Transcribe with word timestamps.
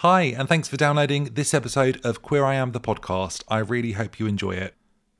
Hi, 0.00 0.22
and 0.22 0.48
thanks 0.48 0.66
for 0.66 0.78
downloading 0.78 1.24
this 1.34 1.52
episode 1.52 2.00
of 2.06 2.22
Queer 2.22 2.42
I 2.42 2.54
Am 2.54 2.72
the 2.72 2.80
podcast. 2.80 3.44
I 3.48 3.58
really 3.58 3.92
hope 3.92 4.18
you 4.18 4.26
enjoy 4.26 4.52
it. 4.52 4.74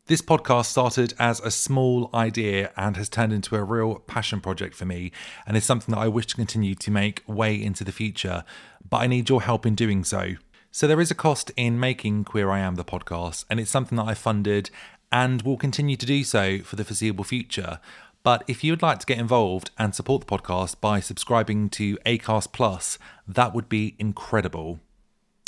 This 0.07 0.23
podcast 0.23 0.65
started 0.65 1.13
as 1.19 1.39
a 1.41 1.51
small 1.51 2.09
idea 2.15 2.73
and 2.79 2.97
has 2.97 3.11
turned 3.11 3.35
into 3.35 3.57
a 3.57 3.63
real 3.63 3.97
passion 3.97 4.41
project 4.41 4.75
for 4.75 4.87
me, 4.87 5.13
and 5.47 5.55
is 5.55 5.67
something 5.67 5.95
that 5.95 6.01
I 6.01 6.09
wish 6.09 6.29
to 6.29 6.35
continue 6.35 6.75
to 6.77 6.91
make 6.91 7.23
way 7.27 7.63
into 7.63 7.85
the 7.85 7.93
future, 7.93 8.43
but 8.89 9.03
I 9.03 9.07
need 9.07 9.29
your 9.29 9.43
help 9.43 9.67
in 9.67 9.75
doing 9.75 10.03
so. 10.03 10.37
So, 10.71 10.87
there 10.87 11.03
is 11.03 11.11
a 11.11 11.15
cost 11.15 11.53
in 11.59 11.79
making 11.79 12.25
Queer 12.25 12.49
I 12.49 12.61
Am 12.61 12.77
the 12.77 12.83
podcast, 12.83 13.45
and 13.51 13.61
it's 13.61 13.71
something 13.71 13.97
that 13.97 14.09
I 14.09 14.15
funded 14.15 14.71
and 15.13 15.43
will 15.43 15.59
continue 15.59 15.97
to 15.97 16.07
do 16.07 16.25
so 16.25 16.61
for 16.61 16.77
the 16.77 16.87
foreseeable 16.87 17.25
future. 17.25 17.81
But 18.23 18.45
if 18.47 18.63
you'd 18.63 18.83
like 18.83 18.99
to 18.99 19.07
get 19.07 19.19
involved 19.19 19.71
and 19.79 19.95
support 19.95 20.27
the 20.27 20.27
podcast 20.27 20.81
by 20.81 21.01
subscribing 21.01 21.71
to 21.71 21.97
Acast 22.05 22.53
Plus, 22.53 22.99
that 23.27 23.55
would 23.55 23.69
be 23.69 23.97
incredible. 23.99 24.81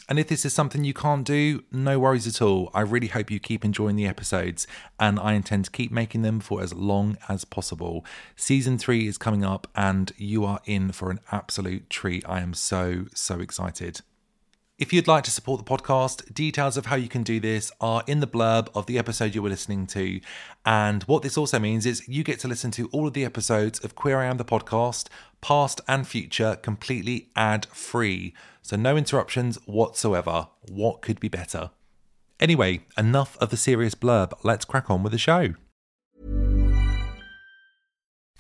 And 0.09 0.19
if 0.19 0.29
this 0.29 0.45
is 0.45 0.53
something 0.53 0.83
you 0.83 0.95
can't 0.95 1.25
do, 1.25 1.65
no 1.71 1.99
worries 1.99 2.27
at 2.27 2.43
all. 2.43 2.71
I 2.75 2.81
really 2.81 3.07
hope 3.07 3.31
you 3.31 3.39
keep 3.39 3.65
enjoying 3.65 3.97
the 3.97 4.07
episodes, 4.07 4.67
and 4.99 5.19
I 5.21 5.35
intend 5.35 5.67
to 5.67 5.71
keep 5.71 5.93
making 5.93 6.23
them 6.23 6.41
for 6.41 6.61
as 6.63 6.75
long 6.75 7.17
as 7.29 7.45
possible. 7.45 8.05
Season 8.37 8.79
three 8.79 9.07
is 9.07 9.17
coming 9.17 9.45
up, 9.45 9.69
and 9.77 10.13
you 10.17 10.45
are 10.45 10.61
in 10.65 10.93
for 10.93 11.11
an 11.11 11.21
absolute 11.31 11.89
treat. 11.89 12.29
I 12.29 12.41
am 12.41 12.53
so, 12.53 13.07
so 13.15 13.39
excited. 13.41 14.01
If 14.83 14.93
you'd 14.93 15.07
like 15.07 15.23
to 15.23 15.31
support 15.31 15.65
the 15.65 15.79
podcast, 15.79 16.35
details 16.35 16.77
of 16.77 16.87
how 16.87 16.97
you 16.97 17.09
can 17.09 17.23
do 17.23 17.39
this 17.39 17.71
are 17.81 18.03
in 18.09 18.19
the 18.19 18.27
blurb 18.27 18.67
of 18.75 18.87
the 18.87 18.99
episode 18.99 19.33
you 19.33 19.41
were 19.41 19.49
listening 19.49 19.87
to. 19.87 20.21
And 20.67 21.05
what 21.05 21.23
this 21.23 21.39
also 21.39 21.61
means 21.61 21.87
is 21.87 22.09
you 22.09 22.25
get 22.25 22.41
to 22.41 22.49
listen 22.49 22.73
to 22.73 22.89
all 22.89 23.07
of 23.07 23.13
the 23.13 23.25
episodes 23.25 23.79
of 23.85 23.95
Queer 23.95 24.19
I 24.19 24.25
Am 24.25 24.39
the 24.39 24.45
podcast, 24.45 25.07
past 25.41 25.81
and 25.87 26.05
future, 26.05 26.57
completely 26.57 27.29
ad 27.37 27.67
free. 27.67 28.35
So 28.61 28.75
no 28.75 28.97
interruptions 28.97 29.57
whatsoever. 29.67 30.49
What 30.69 31.01
could 31.01 31.21
be 31.21 31.29
better? 31.29 31.71
Anyway, 32.41 32.81
enough 32.99 33.39
of 33.41 33.51
the 33.51 33.57
serious 33.57 33.95
blurb. 33.95 34.33
Let's 34.43 34.65
crack 34.65 34.91
on 34.91 35.05
with 35.05 35.13
the 35.13 35.17
show. 35.19 35.55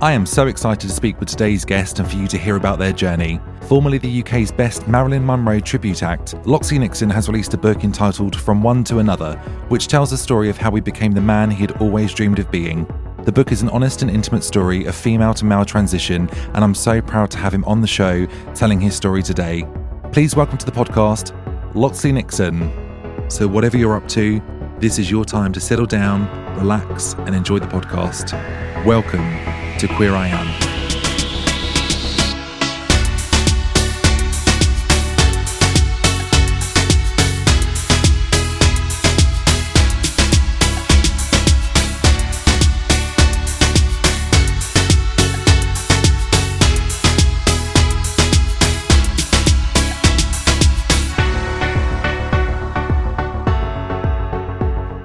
I 0.00 0.12
am 0.12 0.26
so 0.26 0.46
excited 0.46 0.88
to 0.88 0.94
speak 0.94 1.18
with 1.18 1.28
today's 1.28 1.64
guest 1.64 1.98
and 1.98 2.08
for 2.08 2.16
you 2.16 2.28
to 2.28 2.38
hear 2.38 2.54
about 2.54 2.78
their 2.78 2.92
journey. 2.92 3.40
Formerly 3.62 3.98
the 3.98 4.20
UK's 4.20 4.52
best 4.52 4.86
Marilyn 4.86 5.26
Monroe 5.26 5.58
tribute 5.58 6.04
act, 6.04 6.36
Loxley 6.46 6.78
Nixon 6.78 7.10
has 7.10 7.26
released 7.26 7.52
a 7.54 7.58
book 7.58 7.82
entitled 7.82 8.40
From 8.40 8.62
One 8.62 8.84
to 8.84 9.00
Another, 9.00 9.34
which 9.66 9.88
tells 9.88 10.10
the 10.10 10.16
story 10.16 10.50
of 10.50 10.56
how 10.56 10.70
he 10.70 10.80
became 10.80 11.10
the 11.10 11.20
man 11.20 11.50
he 11.50 11.62
had 11.62 11.82
always 11.82 12.14
dreamed 12.14 12.38
of 12.38 12.48
being. 12.48 12.86
The 13.24 13.32
book 13.32 13.50
is 13.50 13.60
an 13.60 13.70
honest 13.70 14.02
and 14.02 14.08
intimate 14.08 14.44
story 14.44 14.84
of 14.84 14.94
female 14.94 15.34
to 15.34 15.44
male 15.44 15.64
transition, 15.64 16.30
and 16.54 16.58
I'm 16.62 16.76
so 16.76 17.02
proud 17.02 17.32
to 17.32 17.38
have 17.38 17.52
him 17.52 17.64
on 17.64 17.80
the 17.80 17.88
show 17.88 18.24
telling 18.54 18.80
his 18.80 18.94
story 18.94 19.24
today. 19.24 19.66
Please 20.12 20.36
welcome 20.36 20.58
to 20.58 20.66
the 20.66 20.70
podcast, 20.70 21.34
Loxley 21.74 22.12
Nixon. 22.12 22.70
So, 23.28 23.48
whatever 23.48 23.76
you're 23.76 23.96
up 23.96 24.06
to, 24.10 24.40
this 24.78 25.00
is 25.00 25.10
your 25.10 25.24
time 25.24 25.52
to 25.54 25.60
settle 25.60 25.86
down, 25.86 26.28
relax, 26.56 27.14
and 27.14 27.34
enjoy 27.34 27.58
the 27.58 27.66
podcast. 27.66 28.32
Welcome 28.84 29.67
to 29.78 29.86
Queer 29.86 30.16
I 30.16 30.26
Am. 30.26 30.67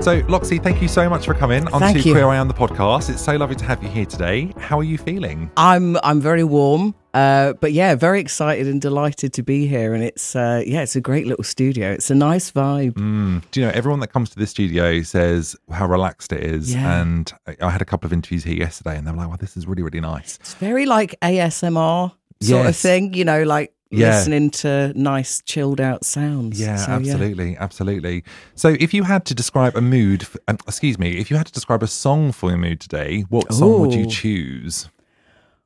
So, 0.04 0.22
Loxley, 0.28 0.60
thank 0.60 0.82
you 0.82 0.90
so 0.90 1.10
much 1.10 1.26
for 1.26 1.34
coming 1.34 1.66
onto 1.68 1.80
Thank 1.80 2.06
you. 2.06 2.12
Queer 2.12 2.28
I 2.28 2.36
Am 2.36 2.50
the 2.50 2.54
podcast. 2.54 3.10
It's 3.10 3.22
so 3.22 3.38
lovely 3.38 3.56
to 3.56 3.64
have 3.64 3.82
you 3.82 3.88
here 3.88 4.06
today. 4.06 4.52
How 4.58 4.78
are 4.78 4.84
you 4.84 4.98
feeling? 4.98 5.50
I'm 5.56 5.96
I'm 6.04 6.20
very 6.20 6.44
warm, 6.44 6.94
uh, 7.14 7.54
but 7.54 7.72
yeah, 7.72 7.96
very 7.96 8.20
excited 8.20 8.68
and 8.68 8.82
delighted 8.82 9.32
to 9.32 9.44
be 9.44 9.66
here. 9.66 9.94
And 9.94 10.04
it's 10.04 10.36
uh, 10.36 10.62
yeah, 10.68 10.82
it's 10.82 10.98
a 10.98 11.02
great 11.02 11.26
little 11.26 11.46
studio. 11.46 11.90
It's 11.90 12.12
a 12.12 12.16
nice 12.16 12.52
vibe. 12.52 12.96
Mm, 12.96 13.44
do 13.52 13.62
you 13.62 13.66
know 13.66 13.72
everyone 13.74 14.02
that 14.02 14.10
comes 14.10 14.30
to 14.32 14.36
the 14.38 14.46
studio 14.46 15.04
says 15.04 15.56
how 15.72 15.86
relaxed 15.88 16.34
it 16.34 16.44
is? 16.44 16.74
Yeah. 16.74 17.02
And 17.02 17.32
I- 17.62 17.72
had 17.72 17.82
a 17.82 17.86
couple 17.86 18.06
of 18.06 18.12
interviews 18.12 18.44
here 18.44 18.58
yesterday, 18.58 18.98
and 18.98 19.08
they 19.08 19.12
were 19.12 19.18
like, 19.18 19.30
"Well, 19.30 19.38
this 19.40 19.56
is 19.56 19.66
really, 19.66 19.84
really 19.84 20.02
nice." 20.02 20.36
It's 20.42 20.56
very 20.56 20.86
like 20.86 21.16
ASMR 21.22 22.12
sort 22.42 22.68
of 22.68 22.76
thing. 22.76 23.14
You 23.14 23.24
know, 23.24 23.44
like 23.44 23.74
Yeah. 24.00 24.10
listening 24.10 24.50
to 24.52 24.92
nice 24.96 25.42
chilled 25.46 25.80
out 25.82 26.04
sounds. 26.06 26.60
Yeah, 26.60 26.76
So, 26.78 26.92
absolutely, 26.92 27.56
absolutely. 27.58 28.24
So, 28.56 28.76
if 28.80 28.94
you 28.94 29.04
had 29.04 29.26
to 29.26 29.34
describe 29.36 29.76
a 29.76 29.82
mood, 29.82 30.26
um, 30.48 30.58
excuse 30.68 30.98
me, 31.00 31.18
if 31.18 31.30
you 31.32 31.38
had 31.38 31.46
to 31.48 31.54
describe 31.54 31.84
a 31.84 31.88
song 31.88 32.32
for 32.32 32.50
your 32.50 32.58
mood 32.60 32.80
today, 32.80 33.26
what 33.30 33.52
song 33.54 33.80
would 33.82 33.94
you 33.94 34.06
choose? 34.06 34.90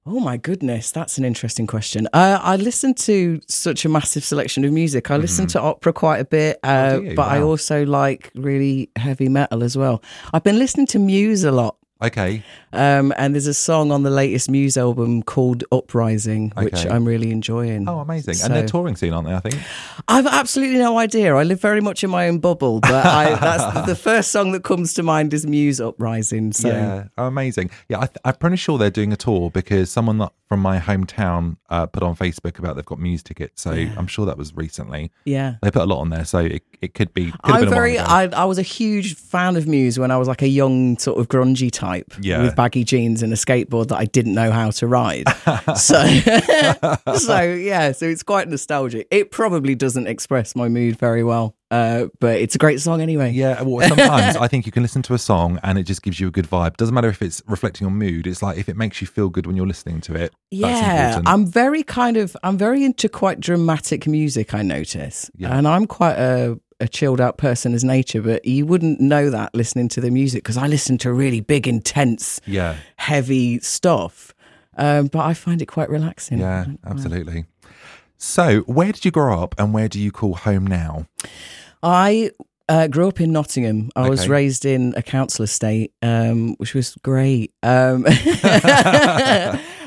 Oh 0.10 0.22
my 0.22 0.38
goodness, 0.38 0.92
that's 0.92 1.18
an 1.18 1.26
interesting 1.26 1.68
question. 1.68 2.08
Uh, 2.14 2.40
I 2.42 2.56
listen 2.56 2.94
to 2.94 3.42
such 3.50 3.84
a 3.84 3.90
massive 3.90 4.24
selection 4.24 4.64
of 4.64 4.72
music. 4.72 5.12
I 5.12 5.18
listen 5.18 5.48
to 5.48 5.60
opera 5.60 5.92
quite 5.92 6.20
a 6.20 6.26
bit, 6.26 6.60
uh, 6.64 6.68
Mm-hmm. 6.68 6.96
Oh, 6.96 7.00
do 7.02 7.06
you? 7.10 7.16
but 7.16 7.28
I 7.30 7.42
also 7.42 7.86
like 7.86 8.32
really 8.34 8.90
heavy 8.96 9.28
metal 9.28 9.64
as 9.64 9.76
well. 9.78 10.02
I've 10.34 10.44
been 10.44 10.60
listening 10.60 10.86
to 10.88 11.00
Muse 11.00 11.44
a 11.44 11.52
lot. 11.52 11.76
Okay, 12.02 12.44
Um, 12.74 13.12
and 13.18 13.34
there's 13.34 13.48
a 13.48 13.54
song 13.56 13.92
on 13.92 14.04
the 14.04 14.12
latest 14.12 14.52
Muse 14.52 14.78
album 14.78 15.24
called 15.24 15.64
Uprising, 15.72 16.54
which 16.56 16.86
I'm 16.86 17.06
really 17.06 17.32
enjoying. 17.32 17.90
oh, 17.90 18.00
amazing. 18.00 18.36
So- 18.36 18.46
and 18.46 18.54
they're 18.56 18.68
touring 18.68 18.96
soon, 18.96 19.14
aren't 19.14 19.28
they? 19.28 19.34
I 19.34 19.40
think. 19.40 19.56
I've 20.08 20.28
absolutely 20.28 20.78
no 20.78 21.00
idea. 21.00 21.34
I 21.36 21.42
live 21.44 21.60
very 21.60 21.82
much 21.82 22.04
in 22.04 22.10
my 22.12 22.28
own 22.28 22.38
bubble, 22.38 22.82
but 22.82 22.94
I, 23.06 23.34
that's 23.40 23.88
the 23.88 23.96
first 23.96 24.32
song 24.32 24.52
that 24.52 24.64
comes 24.64 24.94
to 24.94 25.02
mind 25.04 25.34
is 25.34 25.48
Muse 25.48 25.82
Uprising. 25.82 26.54
So 26.54 26.68
Yeah, 26.70 27.06
oh, 27.18 27.26
amazing. 27.26 27.72
Yeah, 27.90 27.98
I 28.02 28.06
th- 28.06 28.18
I'm 28.24 28.36
pretty 28.36 28.58
sure 28.58 28.78
they're 28.78 28.92
doing 28.92 29.12
a 29.12 29.18
tour 29.18 29.50
because 29.50 29.90
someone 29.90 30.20
that, 30.20 30.32
from 30.48 30.60
my 30.62 30.80
hometown 30.80 31.58
uh, 31.70 31.88
put 31.88 32.04
on 32.04 32.16
Facebook 32.16 32.60
about 32.60 32.76
they've 32.76 32.86
got 32.86 33.00
Muse 33.00 33.24
tickets. 33.24 33.62
So 33.64 33.72
I'm 33.72 34.08
sure 34.08 34.26
that 34.28 34.38
was 34.38 34.54
recently. 34.56 35.12
yeah. 35.26 35.56
They 35.64 35.72
put 35.72 35.82
a 35.82 35.86
lot 35.86 36.00
on 36.02 36.10
there, 36.10 36.26
so 36.26 36.40
it, 36.40 36.64
it 36.82 36.94
could 36.94 37.14
be. 37.14 37.34
I'm 37.44 37.62
been 37.62 37.68
a 37.68 37.72
while 37.72 37.80
very. 37.80 37.98
I, 38.00 38.24
I 38.28 38.46
was 38.46 38.58
a 38.60 38.62
huge 38.62 39.16
fan 39.16 39.56
of 39.56 39.68
Muse 39.68 39.98
when 39.98 40.12
I 40.12 40.18
was 40.18 40.28
like 40.28 40.42
a 40.44 40.48
young 40.48 40.98
sort 41.00 41.18
of 41.20 41.28
grungy 41.28 41.72
type 41.72 41.87
Yeah. 42.20 42.44
with 42.44 42.56
baggy 42.56 42.84
jeans 42.84 43.24
and 43.24 43.32
a 43.34 43.36
skateboard 43.36 43.88
that 43.90 43.98
I 43.98 44.06
didn't 44.06 44.34
know 44.34 44.52
how 44.52 44.72
to 44.72 44.88
ride. 44.88 45.26
so, 45.78 46.04
so 47.18 47.42
yeah. 47.42 47.92
So 47.92 48.06
it's 48.06 48.24
quite 48.24 48.48
nostalgic. 48.48 49.08
It 49.12 49.32
probably 49.32 49.76
doesn't 49.76 50.08
express 50.08 50.56
my 50.56 50.68
mood 50.70 50.98
very 50.98 51.24
well, 51.24 51.56
uh, 51.72 52.08
but 52.20 52.40
it's 52.40 52.56
a 52.56 52.58
great 52.58 52.82
song 52.82 53.02
anyway. 53.02 53.32
Yeah, 53.32 53.62
well, 53.62 53.88
sometimes 53.88 54.36
I 54.38 54.48
think 54.48 54.66
you 54.66 54.72
can 54.72 54.84
listen 54.84 55.02
to 55.04 55.14
a 55.14 55.18
song 55.20 55.60
and 55.64 55.78
it 55.78 55.84
just 55.84 56.02
gives 56.02 56.20
you 56.20 56.28
a 56.28 56.32
good 56.32 56.50
vibe. 56.50 56.78
Doesn't 56.78 56.94
matter 56.96 57.10
if 57.10 57.22
it's 57.22 57.42
reflecting 57.48 57.86
your 57.86 57.92
mood. 57.96 58.28
It's 58.28 58.42
like 58.42 58.58
if 58.58 58.70
it 58.70 58.78
makes 58.78 59.02
you 59.02 59.08
feel 59.08 59.30
good 59.30 59.46
when 59.48 59.56
you're 59.56 59.68
listening 59.68 60.02
to 60.02 60.16
it. 60.16 60.34
Yeah, 60.52 61.08
important. 61.10 61.28
I'm 61.30 61.46
very 61.46 61.84
kind 61.84 62.18
of 62.18 62.36
I'm 62.44 62.58
very 62.58 62.84
into 62.84 63.10
quite 63.10 63.40
dramatic 63.40 64.08
music. 64.08 64.54
I 64.54 64.62
notice, 64.62 65.30
Yeah. 65.36 65.58
and 65.58 65.68
I'm 65.68 65.86
quite 65.88 66.18
a 66.18 66.60
a 66.80 66.88
chilled 66.88 67.20
out 67.20 67.38
person 67.38 67.74
as 67.74 67.84
nature, 67.84 68.22
but 68.22 68.46
you 68.46 68.66
wouldn't 68.66 69.00
know 69.00 69.30
that 69.30 69.54
listening 69.56 69.88
to 69.90 70.02
the 70.02 70.12
music 70.12 70.44
because 70.44 70.58
I 70.58 70.68
listen 70.68 70.98
to 71.00 71.12
really 71.14 71.40
big, 71.42 71.68
intense, 71.68 72.40
Yeah. 72.46 72.76
heavy 72.98 73.60
stuff. 73.62 74.34
Um, 74.78 75.08
but 75.08 75.26
I 75.26 75.34
find 75.34 75.62
it 75.62 75.66
quite 75.66 75.90
relaxing. 75.90 76.38
Yeah, 76.40 76.66
absolutely. 76.86 77.46
So, 78.20 78.62
where 78.62 78.92
did 78.92 79.06
you 79.06 79.12
grow 79.12 79.42
up 79.42 79.56
and 79.58 79.74
where 79.74 79.88
do 79.88 80.00
you 80.00 80.12
call 80.12 80.36
home 80.36 80.66
now? 80.68 81.08
I 81.82 82.32
uh, 82.70 82.88
grew 82.88 83.08
up 83.08 83.22
in 83.22 83.32
Nottingham. 83.32 83.90
I 83.96 84.10
was 84.10 84.28
raised 84.28 84.66
in 84.66 84.94
a 84.98 85.02
council 85.02 85.44
estate, 85.44 85.94
um, 86.02 86.56
which 86.58 86.74
was 86.74 86.96
great. 87.04 87.54
Um, 87.64 88.06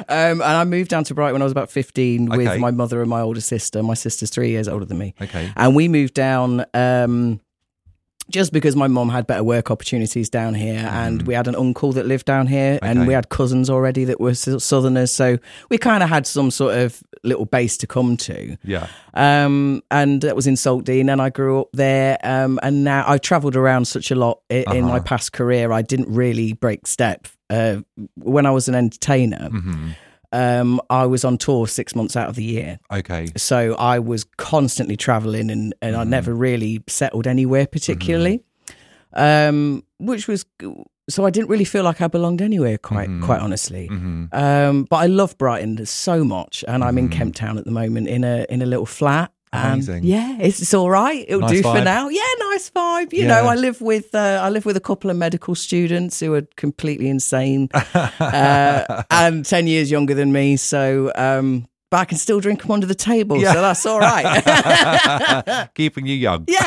um, 0.08 0.40
and 0.40 0.42
I 0.42 0.64
moved 0.64 0.90
down 0.90 1.04
to 1.04 1.14
Brighton 1.14 1.34
when 1.34 1.42
I 1.42 1.44
was 1.44 1.52
about 1.52 1.70
15 1.70 2.28
Okay. 2.32 2.36
with 2.36 2.58
my 2.60 2.70
mother 2.70 3.00
and 3.00 3.10
my 3.10 3.20
older 3.20 3.40
sister. 3.40 3.82
My 3.82 3.94
sister's 3.94 4.30
three 4.30 4.50
years 4.50 4.68
older 4.68 4.84
than 4.84 4.98
me. 4.98 5.14
Okay. 5.20 5.52
And 5.56 5.74
we 5.74 5.88
moved 5.88 6.14
down 6.14 6.64
um, 6.74 7.40
just 8.30 8.52
because 8.52 8.76
my 8.76 8.86
mum 8.86 9.08
had 9.10 9.26
better 9.26 9.44
work 9.44 9.70
opportunities 9.70 10.30
down 10.30 10.54
here. 10.54 10.88
And 10.90 11.22
we 11.22 11.34
had 11.34 11.48
an 11.48 11.54
uncle 11.56 11.92
that 11.92 12.06
lived 12.06 12.24
down 12.26 12.46
here. 12.46 12.78
And 12.82 13.00
Mm. 13.00 13.06
We 13.06 13.12
had 13.14 13.28
cousins 13.28 13.68
already 13.68 14.04
that 14.06 14.20
were 14.20 14.34
Southerners. 14.34 15.10
So 15.12 15.38
we 15.68 15.78
kind 15.78 16.02
of 16.02 16.08
had 16.08 16.26
some 16.26 16.50
sort 16.50 16.76
of 16.76 17.02
little 17.22 17.44
base 17.46 17.76
to 17.78 17.86
come 17.86 18.16
to. 18.16 18.56
Yeah. 18.64 18.86
Um, 19.14 19.82
and 19.90 20.22
that 20.22 20.34
was 20.36 20.46
in 20.46 20.54
Saltdean, 20.54 21.10
and 21.10 21.20
I 21.20 21.28
grew 21.30 21.60
up 21.60 21.68
there. 21.72 22.18
Um, 22.22 22.58
and 22.62 22.84
now 22.84 23.04
I've 23.06 23.20
travelled 23.20 23.56
around 23.56 23.86
such 23.86 24.10
a 24.10 24.14
lot 24.14 24.40
in, 24.48 24.64
in 24.72 24.84
my 24.84 24.96
Uh-huh. 24.96 25.04
past 25.04 25.32
career. 25.32 25.72
I 25.72 25.82
didn't 25.82 26.08
really 26.14 26.52
break 26.54 26.86
step. 26.86 27.26
Uh, 27.50 27.78
when 28.14 28.46
I 28.46 28.50
was 28.52 28.68
an 28.68 28.74
entertainer, 28.74 29.48
hmm 29.50 29.90
um, 30.32 30.80
I 30.90 31.06
was 31.06 31.24
on 31.24 31.38
tour 31.38 31.66
six 31.66 31.94
months 31.94 32.16
out 32.16 32.28
of 32.28 32.36
the 32.36 32.44
year. 32.44 32.78
Okay. 32.90 33.28
So 33.36 33.74
I 33.74 33.98
was 33.98 34.24
constantly 34.36 34.96
traveling 34.96 35.50
and, 35.50 35.74
and 35.82 35.96
I 35.96 36.04
never 36.04 36.34
really 36.34 36.82
settled 36.86 37.26
anywhere 37.26 37.66
particularly. 37.66 38.42
Um, 39.12 39.82
which 39.98 40.28
was 40.28 40.46
so 41.08 41.26
I 41.26 41.30
didn't 41.30 41.48
really 41.50 41.64
feel 41.64 41.82
like 41.82 42.00
I 42.00 42.06
belonged 42.06 42.40
anywhere 42.40 42.78
quite 42.78 43.08
quite 43.22 43.40
honestly. 43.40 43.86
hmm 43.88 44.26
Um, 44.32 44.84
but 44.84 44.96
I 44.98 45.06
love 45.06 45.36
Brighton 45.36 45.84
so 45.84 46.22
much 46.22 46.64
and 46.68 46.84
I'm 46.84 46.96
in 46.98 47.08
Kemp 47.08 47.34
Town 47.34 47.58
at 47.58 47.64
the 47.64 47.72
moment 47.72 48.06
in 48.08 48.22
a 48.22 48.46
in 48.48 48.62
a 48.62 48.66
little 48.66 48.86
flat. 48.86 49.32
And 49.52 49.72
Amazing. 49.82 50.04
yeah, 50.04 50.36
it's, 50.40 50.62
it's 50.62 50.72
all 50.74 50.88
right. 50.88 51.24
It'll 51.26 51.40
Nice 51.40 51.50
do 51.50 51.62
for 51.62 51.80
now. 51.80 52.08
Yeah, 52.08 52.22
nice 52.38 52.70
vibe. 52.70 53.12
You 53.12 53.22
Yeah. 53.22 53.28
know, 53.28 53.48
I 53.48 53.56
live 53.56 53.80
with 53.80 54.14
uh, 54.14 54.40
I 54.42 54.48
live 54.48 54.64
with 54.64 54.76
a 54.76 54.80
couple 54.80 55.10
of 55.10 55.16
medical 55.16 55.56
students 55.56 56.20
who 56.20 56.34
are 56.34 56.42
completely 56.56 57.08
insane 57.08 57.68
uh, 57.94 59.02
and 59.10 59.44
ten 59.44 59.66
years 59.66 59.90
younger 59.90 60.14
than 60.14 60.30
me. 60.32 60.56
So, 60.56 61.10
um, 61.16 61.66
but 61.90 61.96
I 61.98 62.04
can 62.04 62.18
still 62.18 62.38
drink 62.38 62.62
them 62.62 62.70
under 62.70 62.86
the 62.86 62.94
table, 62.94 63.40
so 63.40 63.52
that's 63.60 63.84
all 63.86 63.98
right. 63.98 65.68
Keeping 65.74 66.06
you 66.06 66.14
young. 66.14 66.44
Yeah, 66.46 66.60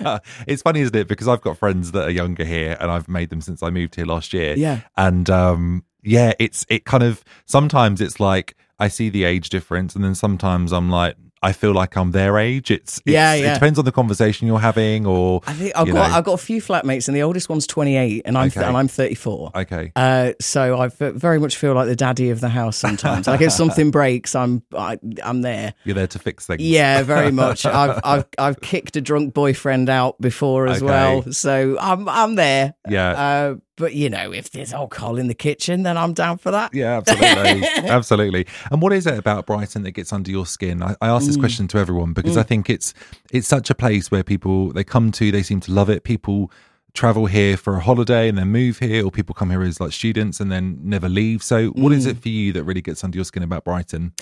yeah. 0.00 0.18
it's 0.46 0.62
funny, 0.62 0.80
isn't 0.82 0.94
it? 0.94 1.08
Because 1.08 1.26
I've 1.26 1.40
got 1.40 1.58
friends 1.58 1.90
that 1.92 2.04
are 2.04 2.10
younger 2.10 2.44
here 2.44 2.76
and 2.80 2.90
I've 2.90 3.08
made 3.08 3.30
them 3.30 3.40
since 3.40 3.62
I 3.62 3.70
moved 3.70 3.96
here 3.96 4.06
last 4.06 4.32
year. 4.32 4.54
Yeah. 4.56 4.80
And 4.96 5.28
um 5.30 5.84
yeah, 6.02 6.32
it's 6.38 6.64
it 6.68 6.84
kind 6.84 7.02
of 7.02 7.24
sometimes 7.46 8.00
it's 8.00 8.20
like 8.20 8.54
I 8.78 8.88
see 8.88 9.08
the 9.08 9.24
age 9.24 9.48
difference 9.50 9.94
and 9.96 10.04
then 10.04 10.14
sometimes 10.14 10.72
I'm 10.72 10.90
like 10.90 11.16
I 11.44 11.52
feel 11.52 11.72
like 11.72 11.96
I'm 11.96 12.10
their 12.12 12.38
age. 12.38 12.70
It's, 12.70 12.98
it's 12.98 13.06
Yeah, 13.06 13.34
it 13.34 13.54
depends 13.54 13.78
on 13.78 13.84
the 13.84 13.92
conversation 13.92 14.46
you're 14.46 14.58
having 14.58 15.06
or 15.06 15.40
I 15.46 15.52
think 15.52 15.72
I've 15.76 15.86
got 15.86 15.94
know. 15.94 16.16
I've 16.16 16.24
got 16.24 16.32
a 16.34 16.38
few 16.42 16.60
flatmates, 16.62 17.06
and 17.08 17.16
the 17.16 17.22
oldest 17.22 17.48
one's 17.48 17.66
twenty 17.66 17.96
eight, 17.96 18.22
and 18.24 18.36
I'm 18.38 18.48
Okay. 18.48 18.64
and 18.64 18.76
I'm 18.76 18.88
thirty 18.88 19.14
four. 19.14 19.50
Okay. 19.54 19.92
Uh, 19.94 20.32
so 20.40 20.80
I 20.80 20.88
very 20.88 21.38
much 21.38 21.56
feel 21.56 21.74
like 21.74 21.86
the 21.86 21.96
daddy 21.96 22.30
of 22.30 22.40
the 22.40 22.48
house 22.48 22.76
sometimes. 22.76 23.26
like 23.26 23.40
if 23.42 23.52
something 23.62 23.90
breaks, 23.90 24.34
I'm 24.34 24.62
I, 24.76 24.98
I'm 25.22 25.42
there. 25.42 25.74
You're 25.84 25.94
there 25.94 26.06
to 26.08 26.18
fix 26.18 26.46
things. 26.46 26.62
Yeah, 26.62 27.02
very 27.02 27.30
much. 27.42 27.66
I've 27.66 28.00
I've 28.02 28.24
I've 28.38 28.60
kicked 28.60 28.96
a 28.96 29.00
drunk 29.00 29.34
boyfriend 29.34 29.88
out 29.90 30.20
before 30.20 30.66
as 30.66 30.78
Okay. 30.82 30.86
well, 30.86 31.32
so 31.32 31.76
I'm 31.80 32.08
I'm 32.08 32.34
there. 32.36 32.74
Yeah. 32.88 33.10
Uh, 33.10 33.54
but 33.76 33.94
you 33.94 34.08
know, 34.10 34.32
if 34.32 34.50
there's 34.50 34.72
alcohol 34.72 35.18
in 35.18 35.26
the 35.26 35.34
kitchen, 35.34 35.82
then 35.82 35.96
I'm 35.96 36.12
down 36.14 36.38
for 36.38 36.50
that. 36.50 36.72
Yeah, 36.74 36.96
absolutely. 36.98 37.68
absolutely. 37.88 38.46
And 38.70 38.80
what 38.80 38.92
is 38.92 39.06
it 39.06 39.18
about 39.18 39.46
Brighton 39.46 39.82
that 39.82 39.92
gets 39.92 40.12
under 40.12 40.30
your 40.30 40.46
skin? 40.46 40.82
I, 40.82 40.94
I 41.00 41.08
Mm. 41.08 41.16
ask 41.16 41.26
this 41.26 41.36
question 41.36 41.66
to 41.68 41.78
everyone 41.78 42.12
because 42.12 42.36
I 42.36 42.42
think 42.44 42.70
it's 42.70 42.94
it's 43.32 43.48
such 43.48 43.70
a 43.70 43.74
place 43.74 44.10
where 44.10 44.22
people 44.22 44.72
they 44.72 44.84
come 44.84 45.10
to, 45.12 45.30
they 45.32 45.42
seem 45.42 45.60
to 45.60 45.72
love 45.72 45.88
it. 45.90 46.04
People 46.04 46.50
travel 46.94 47.26
here 47.26 47.56
for 47.56 47.74
a 47.74 47.80
holiday 47.80 48.28
and 48.28 48.38
then 48.38 48.48
move 48.48 48.78
here, 48.78 49.04
or 49.04 49.10
people 49.10 49.34
come 49.34 49.50
here 49.50 49.62
as 49.62 49.80
like 49.80 49.92
students 49.92 50.38
and 50.40 50.50
then 50.50 50.78
never 50.82 51.08
leave. 51.08 51.42
So 51.42 51.68
what 51.70 51.92
is 51.92 52.06
Mm. 52.06 52.10
it 52.10 52.18
for 52.22 52.28
you 52.28 52.52
that 52.52 52.62
really 52.64 52.80
gets 52.82 53.02
under 53.02 53.16
your 53.18 53.24
skin 53.24 53.42
about 53.42 53.64
Brighton? 53.64 54.12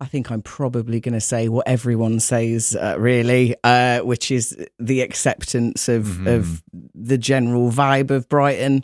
I 0.00 0.04
think 0.04 0.30
I'm 0.30 0.42
probably 0.42 1.00
going 1.00 1.14
to 1.14 1.20
say 1.20 1.48
what 1.48 1.66
everyone 1.66 2.20
says, 2.20 2.76
uh, 2.76 2.96
really, 2.98 3.56
uh, 3.64 4.00
which 4.00 4.30
is 4.30 4.56
the 4.78 5.00
acceptance 5.00 5.88
of 5.88 6.04
Mm-hmm. 6.04 6.28
of 6.28 6.62
the 6.94 7.18
general 7.18 7.70
vibe 7.72 8.10
of 8.10 8.28
Brighton. 8.28 8.82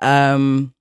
Um, 0.00 0.72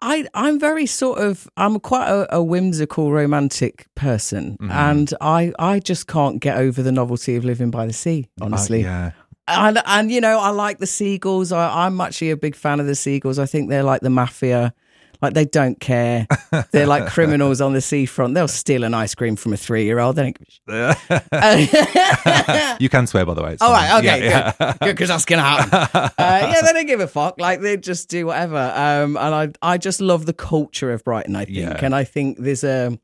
I 0.00 0.26
I'm 0.34 0.60
very 0.60 0.86
sort 0.86 1.18
of 1.18 1.48
I'm 1.56 1.80
quite 1.80 2.08
a, 2.08 2.36
a 2.36 2.42
whimsical, 2.42 3.10
romantic 3.10 3.86
person, 3.96 4.56
Mm-hmm. 4.60 4.70
and 4.70 5.14
I 5.20 5.52
I 5.58 5.80
just 5.80 6.06
can't 6.06 6.38
get 6.40 6.56
over 6.58 6.82
the 6.82 6.92
novelty 6.92 7.34
of 7.34 7.44
living 7.44 7.70
by 7.72 7.86
the 7.86 7.92
sea. 7.92 8.28
Honestly, 8.40 8.84
Uh, 8.84 8.88
yeah. 8.90 9.10
And 9.48 9.80
and 9.86 10.10
you 10.12 10.20
know 10.20 10.38
I 10.38 10.50
like 10.50 10.78
the 10.78 10.86
seagulls. 10.86 11.52
I, 11.52 11.86
I'm 11.86 12.00
actually 12.00 12.30
a 12.30 12.36
big 12.36 12.54
fan 12.54 12.80
of 12.80 12.86
the 12.86 12.94
seagulls. 12.94 13.38
I 13.38 13.46
think 13.46 13.68
they're 13.70 13.82
like 13.82 14.00
the 14.02 14.10
mafia. 14.10 14.74
Like 15.20 15.34
they 15.34 15.46
don't 15.46 15.80
care. 15.80 16.28
They're 16.70 16.86
like 16.86 17.08
criminals 17.08 17.60
on 17.60 17.72
the 17.72 17.80
seafront. 17.80 18.34
They'll 18.34 18.46
steal 18.46 18.84
an 18.84 18.94
ice 18.94 19.16
cream 19.16 19.34
from 19.34 19.52
a 19.52 19.56
three-year-old. 19.56 20.14
They 20.14 20.22
don't 20.22 20.38
give 20.38 20.48
a 20.68 21.66
shit. 21.66 22.80
You 22.80 22.88
can 22.88 23.08
swear, 23.08 23.26
by 23.26 23.34
the 23.34 23.42
way. 23.42 23.56
All 23.60 23.72
right, 23.72 23.98
okay, 23.98 24.24
Yeah, 24.24 24.52
yeah. 24.60 24.72
good, 24.72 24.78
good, 24.80 24.94
because 24.94 25.08
that's 25.08 25.24
gonna 25.24 25.42
happen. 25.42 25.72
uh, 25.94 26.10
yeah, 26.18 26.60
they 26.64 26.72
don't 26.72 26.86
give 26.86 27.00
a 27.00 27.08
fuck. 27.08 27.40
Like 27.40 27.60
they 27.60 27.76
just 27.76 28.08
do 28.08 28.26
whatever. 28.26 28.56
Um, 28.76 29.16
and 29.16 29.34
I, 29.34 29.72
I 29.74 29.76
just 29.78 30.00
love 30.00 30.26
the 30.26 30.32
culture 30.32 30.92
of 30.92 31.02
Brighton. 31.02 31.34
I 31.34 31.46
think, 31.46 31.56
Yeah. 31.58 31.84
and 31.84 31.96
I 31.96 32.04
think 32.04 32.38
there's 32.38 32.62
a, 32.62 32.96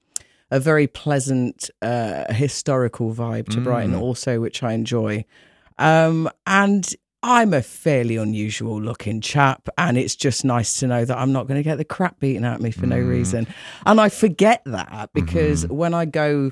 a 0.53 0.61
very 0.61 0.87
pleasant 0.87 1.69
uh, 1.83 2.33
historical 2.33 3.13
vibe 3.13 3.49
to 3.49 3.59
Mm. 3.59 3.65
Brighton, 3.65 3.95
also, 3.97 4.39
which 4.41 4.63
I 4.63 4.73
enjoy. 4.75 5.25
Um, 5.79 6.29
and 6.47 6.89
I'm 7.23 7.55
a 7.55 7.63
fairly 7.63 8.17
unusual 8.17 8.81
looking 8.81 9.21
chap, 9.21 9.69
and 9.79 9.97
it's 9.97 10.15
just 10.15 10.45
nice 10.45 10.79
to 10.81 10.87
know 10.87 11.05
that 11.05 11.17
I'm 11.19 11.33
not 11.33 11.47
going 11.49 11.59
to 11.59 11.63
get 11.65 11.77
the 11.79 11.85
crap 11.85 12.21
beaten 12.21 12.45
out 12.45 12.57
of 12.57 12.61
me 12.63 12.71
for 12.71 12.87
no 12.87 12.97
Mm. 13.01 13.09
reason. 13.09 13.47
And 13.87 14.01
I 14.01 14.09
forget 14.11 14.63
that 14.67 15.11
because 15.15 15.65
Mm-hmm. 15.65 15.75
when 15.75 15.95
I 15.95 16.05
go 16.05 16.51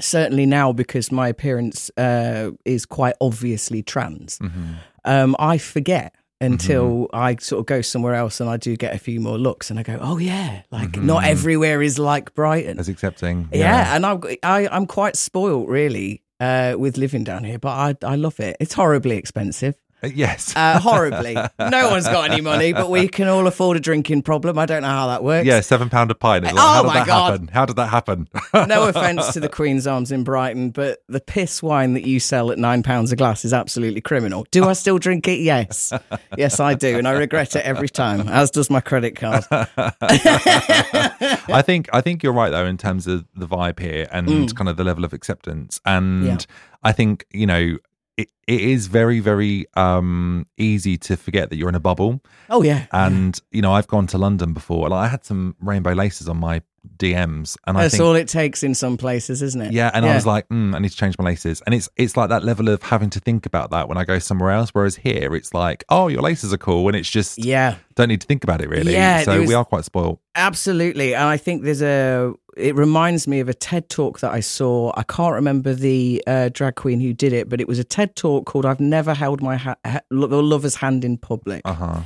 certainly 0.00 0.44
now 0.46 0.72
because 0.72 1.12
my 1.12 1.28
appearance 1.28 1.90
uh, 1.96 2.50
is 2.64 2.84
quite 2.84 3.14
obviously 3.20 3.80
trans 3.82 4.38
Mm-hmm. 4.40 4.72
um, 5.04 5.36
i 5.38 5.56
forget 5.56 6.16
until 6.40 7.08
i 7.12 7.36
sort 7.36 7.60
of 7.60 7.66
go 7.66 7.80
somewhere 7.80 8.14
else 8.16 8.40
and 8.40 8.50
i 8.50 8.56
do 8.56 8.76
get 8.76 8.92
a 8.92 8.98
few 8.98 9.20
more 9.20 9.38
looks 9.38 9.70
and 9.70 9.78
i 9.78 9.84
go 9.84 9.96
oh 10.00 10.18
yeah 10.18 10.62
like 10.72 10.88
Mm-hmm. 10.90 11.06
not 11.06 11.22
everywhere 11.24 11.80
is 11.80 12.00
like 12.00 12.34
brighton 12.34 12.80
As 12.80 12.88
accepting. 12.88 13.48
yeah. 13.52 13.94
and 13.94 14.04
I've, 14.04 14.24
I, 14.42 14.66
i'm 14.72 14.86
quite 14.86 15.14
spoilt 15.16 15.68
really 15.68 16.22
uh, 16.40 16.74
with 16.78 16.96
living 16.96 17.24
down 17.24 17.44
here 17.44 17.58
but 17.58 18.02
I, 18.04 18.12
I 18.12 18.16
love 18.16 18.40
it. 18.40 18.56
It's 18.60 18.74
horribly 18.74 19.16
expensive 19.16 19.74
Yes. 20.14 20.54
uh, 20.56 20.78
horribly 20.80 21.34
no 21.34 21.90
one's 21.90 22.06
got 22.06 22.30
any 22.30 22.40
money 22.40 22.72
but 22.72 22.90
we 22.90 23.08
can 23.08 23.28
all 23.28 23.46
afford 23.46 23.76
a 23.76 23.80
drinking 23.80 24.22
problem 24.22 24.58
i 24.58 24.66
don't 24.66 24.82
know 24.82 24.88
how 24.88 25.06
that 25.08 25.22
works 25.24 25.46
yeah, 25.46 25.60
seven 25.60 25.88
pound 25.90 26.10
a 26.10 26.14
pint. 26.14 26.44
Like, 26.44 26.54
Oh 26.54 26.58
how 26.58 26.82
did 26.82 26.88
my 26.88 26.94
that 26.94 27.06
God. 27.06 27.30
happen? 27.32 27.48
How 27.48 27.66
did 27.66 27.76
that 27.76 27.88
happen? 27.88 28.28
no 28.68 28.88
offense 28.88 29.32
to 29.34 29.40
the 29.40 29.48
Queen's 29.48 29.86
Arms 29.86 30.10
in 30.12 30.24
Brighton, 30.24 30.70
but 30.70 31.02
the 31.08 31.20
piss 31.20 31.62
wine 31.62 31.94
that 31.94 32.06
you 32.06 32.20
sell 32.20 32.50
at 32.50 32.58
nine 32.58 32.82
pounds 32.82 33.12
a 33.12 33.16
glass 33.16 33.44
is 33.44 33.52
absolutely 33.52 34.00
criminal. 34.00 34.46
Do 34.50 34.64
I 34.66 34.72
still 34.74 34.98
drink 34.98 35.26
it? 35.28 35.40
Yes. 35.40 35.92
Yes, 36.36 36.60
I 36.60 36.74
do. 36.74 36.98
And 36.98 37.06
I 37.06 37.12
regret 37.12 37.54
it 37.56 37.64
every 37.64 37.88
time, 37.88 38.28
as 38.28 38.50
does 38.50 38.70
my 38.70 38.80
credit 38.80 39.16
card. 39.16 39.44
I 39.50 41.62
think 41.64 41.88
I 41.92 42.00
think 42.00 42.22
you're 42.22 42.32
right 42.32 42.50
though 42.50 42.66
in 42.66 42.76
terms 42.76 43.06
of 43.06 43.24
the 43.34 43.46
vibe 43.46 43.80
here 43.80 44.06
and 44.12 44.54
kind 44.56 44.68
of 44.68 44.76
the 44.76 44.84
level 44.84 45.04
of 45.04 45.12
acceptance. 45.12 45.80
And 45.84 46.04
Mm. 46.24 46.26
Yeah. 46.26 46.36
I 46.82 46.92
think 46.92 47.24
you 47.32 47.46
know 47.46 47.78
it, 48.16 48.28
it 48.46 48.60
is 48.60 48.86
very 48.86 49.20
very 49.20 49.66
um 49.74 50.46
easy 50.56 50.96
to 50.98 51.16
forget 51.16 51.50
that 51.50 51.56
you're 51.56 51.68
in 51.68 51.74
a 51.74 51.80
bubble. 51.80 52.22
Oh, 52.48 52.62
yeah. 52.62 52.86
And 52.92 53.38
you 53.50 53.62
know 53.62 53.72
I've 53.72 53.88
gone 53.88 54.06
to 54.08 54.18
London 54.18 54.52
before. 54.52 54.88
Like 54.88 55.06
I 55.06 55.08
had 55.08 55.24
some 55.24 55.56
rainbow 55.60 55.92
laces 55.92 56.28
on 56.28 56.38
my 56.38 56.62
DMs, 56.98 57.56
and 57.66 57.76
I 57.76 57.82
That's 57.82 57.94
think 57.96 58.04
all 58.06 58.14
it 58.14 58.28
takes 58.28 58.62
in 58.62 58.74
some 58.74 58.96
places, 58.96 59.42
isn't 59.42 59.60
it? 59.60 59.72
yeah, 59.72 59.90
and 59.92 60.04
I 60.06 60.14
was 60.14 60.26
like, 60.26 60.48
mm, 60.48 60.74
I 60.74 60.78
need 60.78 60.90
to 60.90 60.96
change 60.96 61.18
my 61.18 61.24
laces, 61.24 61.60
and 61.66 61.74
it's 61.74 61.88
it's 61.96 62.16
like 62.16 62.28
that 62.28 62.44
level 62.44 62.68
of 62.68 62.82
having 62.82 63.10
to 63.10 63.20
think 63.20 63.46
about 63.46 63.70
that 63.72 63.88
when 63.88 63.98
I 63.98 64.04
go 64.04 64.18
somewhere 64.18 64.50
else. 64.50 64.70
Whereas 64.70 64.96
here, 64.96 65.34
it's 65.34 65.52
like, 65.54 65.84
oh, 65.88 66.08
your 66.08 66.22
laces 66.22 66.52
are 66.52 66.58
cool, 66.58 66.86
and 66.88 66.96
it's 66.96 67.10
just 67.10 67.44
yeah, 67.44 67.76
don't 67.94 68.08
need 68.08 68.20
to 68.20 68.26
think 68.26 68.44
about 68.44 68.60
it 68.60 68.68
really. 68.68 68.92
Yeah, 68.92 69.22
so 69.22 69.40
was- 69.40 69.48
we 69.48 69.54
are 69.54 69.64
quite 69.64 69.84
spoiled. 69.84 70.18
absolutely. 70.36 71.14
And 71.14 71.24
I 71.24 71.36
think 71.36 71.62
there's 71.64 71.82
a, 71.82 72.32
it 72.56 72.76
reminds 72.76 73.26
me 73.26 73.40
of 73.40 73.48
a 73.48 73.54
TED 73.54 73.88
talk 73.88 74.20
that 74.20 74.30
I 74.32 74.40
saw. 74.40 74.92
I 74.96 75.02
can't 75.02 75.34
remember 75.34 75.74
the 75.74 76.22
uh, 76.26 76.50
drag 76.52 76.76
queen 76.76 77.00
who 77.00 77.12
did 77.12 77.32
it, 77.32 77.48
but 77.48 77.60
it 77.60 77.66
was 77.66 77.78
a 77.80 77.84
TED 77.84 78.14
talk 78.14 78.46
called 78.46 78.64
I've 78.66 78.78
Never 78.80 79.14
Held 79.14 79.42
My 79.42 79.56
ha- 79.56 79.76
ha- 79.84 80.00
Lover's 80.10 80.76
Hand 80.76 81.04
in 81.04 81.16
Public. 81.18 81.62
Uh 81.64 81.72
huh. 81.74 82.00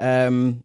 um, 0.00 0.63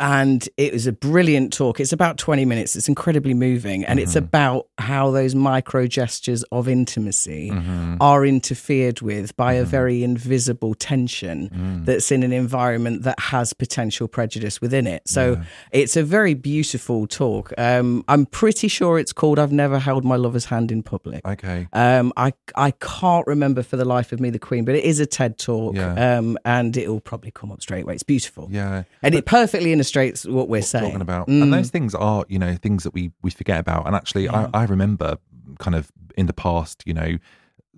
and 0.00 0.48
it 0.56 0.72
was 0.72 0.86
a 0.86 0.92
brilliant 0.92 1.52
talk. 1.52 1.80
It's 1.80 1.92
about 1.92 2.18
20 2.18 2.44
minutes. 2.44 2.76
It's 2.76 2.88
incredibly 2.88 3.34
moving. 3.34 3.84
And 3.84 3.98
it's 4.00 4.16
about 4.16 4.66
how 4.78 5.10
those 5.10 5.34
micro 5.34 5.86
gestures 5.86 6.42
of 6.52 6.68
intimacy 6.68 7.52
are 8.00 8.24
interfered 8.26 9.00
with 9.00 9.36
by 9.36 9.54
a 9.54 9.64
very 9.64 10.02
invisible 10.02 10.74
tension 10.74 11.82
that's 11.84 12.10
in 12.12 12.22
an 12.22 12.32
environment 12.32 13.02
that 13.02 13.18
has 13.20 13.52
potential 13.52 14.08
prejudice 14.08 14.60
within 14.60 14.86
it. 14.86 15.02
So 15.08 15.40
it's 15.72 15.96
a 15.96 16.02
very 16.02 16.34
beautiful 16.34 17.06
talk. 17.06 17.52
Um, 17.58 18.04
I'm 18.08 18.26
pretty 18.26 18.68
sure 18.68 18.98
it's 18.98 19.12
called 19.12 19.38
I've 19.38 19.52
Never 19.52 19.78
Held 19.78 20.04
My 20.04 20.16
Lover's 20.16 20.46
Hand 20.46 20.70
in 20.72 20.82
Public. 20.82 21.26
Okay. 21.26 21.68
Um, 21.72 22.12
I 22.16 22.32
I 22.56 22.72
can't 22.72 23.26
remember 23.26 23.62
for 23.62 23.76
the 23.76 23.84
life 23.84 24.12
of 24.12 24.20
me 24.20 24.30
the 24.30 24.38
Queen, 24.38 24.64
but 24.64 24.74
it 24.74 24.84
is 24.84 25.00
a 25.00 25.06
TED 25.06 25.38
talk, 25.38 25.74
Yeah. 25.76 26.18
um, 26.18 26.38
and 26.44 26.76
it 26.76 26.88
will 26.88 27.00
probably 27.00 27.30
come 27.30 27.50
up 27.52 27.62
straight 27.62 27.82
away. 27.84 27.94
It's 27.94 28.02
beautiful, 28.02 28.48
Yeah. 28.50 28.84
and 29.02 29.14
it 29.14 29.24
perfectly 29.26 29.67
illustrates 29.72 30.24
what 30.26 30.48
we're 30.48 30.62
saying. 30.62 30.84
talking 30.84 31.00
about. 31.00 31.28
Mm. 31.28 31.42
And 31.42 31.52
those 31.52 31.70
things 31.70 31.94
are, 31.94 32.24
you 32.28 32.38
know, 32.38 32.54
things 32.56 32.82
that 32.84 32.94
we 32.94 33.10
we 33.22 33.30
forget 33.30 33.58
about. 33.60 33.86
And 33.86 33.94
actually, 33.94 34.28
I, 34.28 34.48
I 34.54 34.64
remember 34.64 35.18
kind 35.58 35.74
of 35.74 35.90
in 36.16 36.26
the 36.26 36.32
past, 36.32 36.82
you 36.86 36.94
know, 36.94 37.18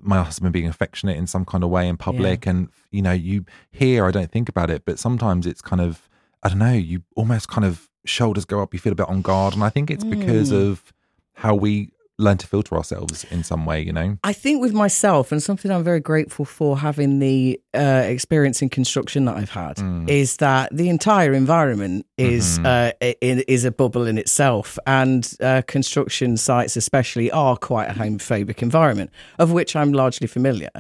my 0.03 0.23
husband 0.23 0.53
being 0.53 0.67
affectionate 0.67 1.17
in 1.19 1.27
some 1.27 1.45
kind 1.45 1.63
of 1.63 1.71
way 1.71 1.87
in 1.89 1.97
public, 1.97 2.47
and 2.47 2.69
you 2.91 3.03
know, 3.03 3.13
you 3.13 3.45
hear, 3.71 4.07
I 4.07 4.11
don't 4.11 4.31
think 4.31 4.49
about 4.49 4.71
it, 4.71 4.85
but 4.85 4.99
sometimes 4.99 5.47
it's 5.47 5.61
kind 5.61 5.83
of, 5.83 6.09
I 6.43 6.49
don't 6.49 6.59
know, 6.59 6.73
you 6.73 7.03
almost 7.17 7.49
kind 7.49 7.65
of 7.67 7.89
shoulders 8.07 8.45
go 8.47 8.63
up, 8.63 8.73
you 8.73 8.81
feel 8.81 8.93
a 8.93 8.97
bit 8.97 9.09
on 9.09 9.21
guard, 9.23 9.55
and 9.55 9.63
I 9.63 9.69
think 9.69 9.91
it's 9.91 10.05
because 10.05 10.51
Mm. 10.53 10.71
of 10.71 10.93
how 11.35 11.55
we 11.55 11.91
learn 12.21 12.37
to 12.39 12.47
filter 12.47 12.77
ourselves 12.77 13.25
in 13.31 13.43
some 13.43 13.63
way, 13.71 13.81
you 13.89 13.93
know. 13.93 14.09
I 14.23 14.33
think 14.43 14.61
with 14.61 14.73
myself, 14.75 15.33
and 15.33 15.43
something 15.43 15.71
I'm 15.71 15.83
very 15.85 16.01
grateful 16.01 16.45
for 16.45 16.79
having 16.79 17.19
the 17.19 17.59
uh, 17.75 18.03
experience 18.17 18.63
in 18.63 18.69
construction 18.69 19.25
that 19.27 19.37
I've 19.41 19.51
had, 19.65 19.77
Mm. 19.77 20.09
is 20.09 20.37
that 20.37 20.69
the 20.81 20.89
entire 20.97 21.33
environment 21.33 22.07
is 22.19 22.59
Mm-hmm. 22.59 22.67
uh, 22.67 23.13
is 23.57 23.65
a 23.65 23.71
bubble 23.73 24.07
in 24.07 24.19
itself, 24.19 24.79
and 24.87 25.23
uh, 25.41 25.63
construction 25.77 26.37
sites, 26.37 26.77
especially, 26.77 27.31
are 27.31 27.57
quite 27.57 27.89
a 27.91 27.95
homophobic 27.95 28.63
environment, 28.63 29.11
of 29.39 29.51
which 29.53 29.75
I'm 29.75 29.93
largely 29.93 30.27
familiar. 30.29 30.71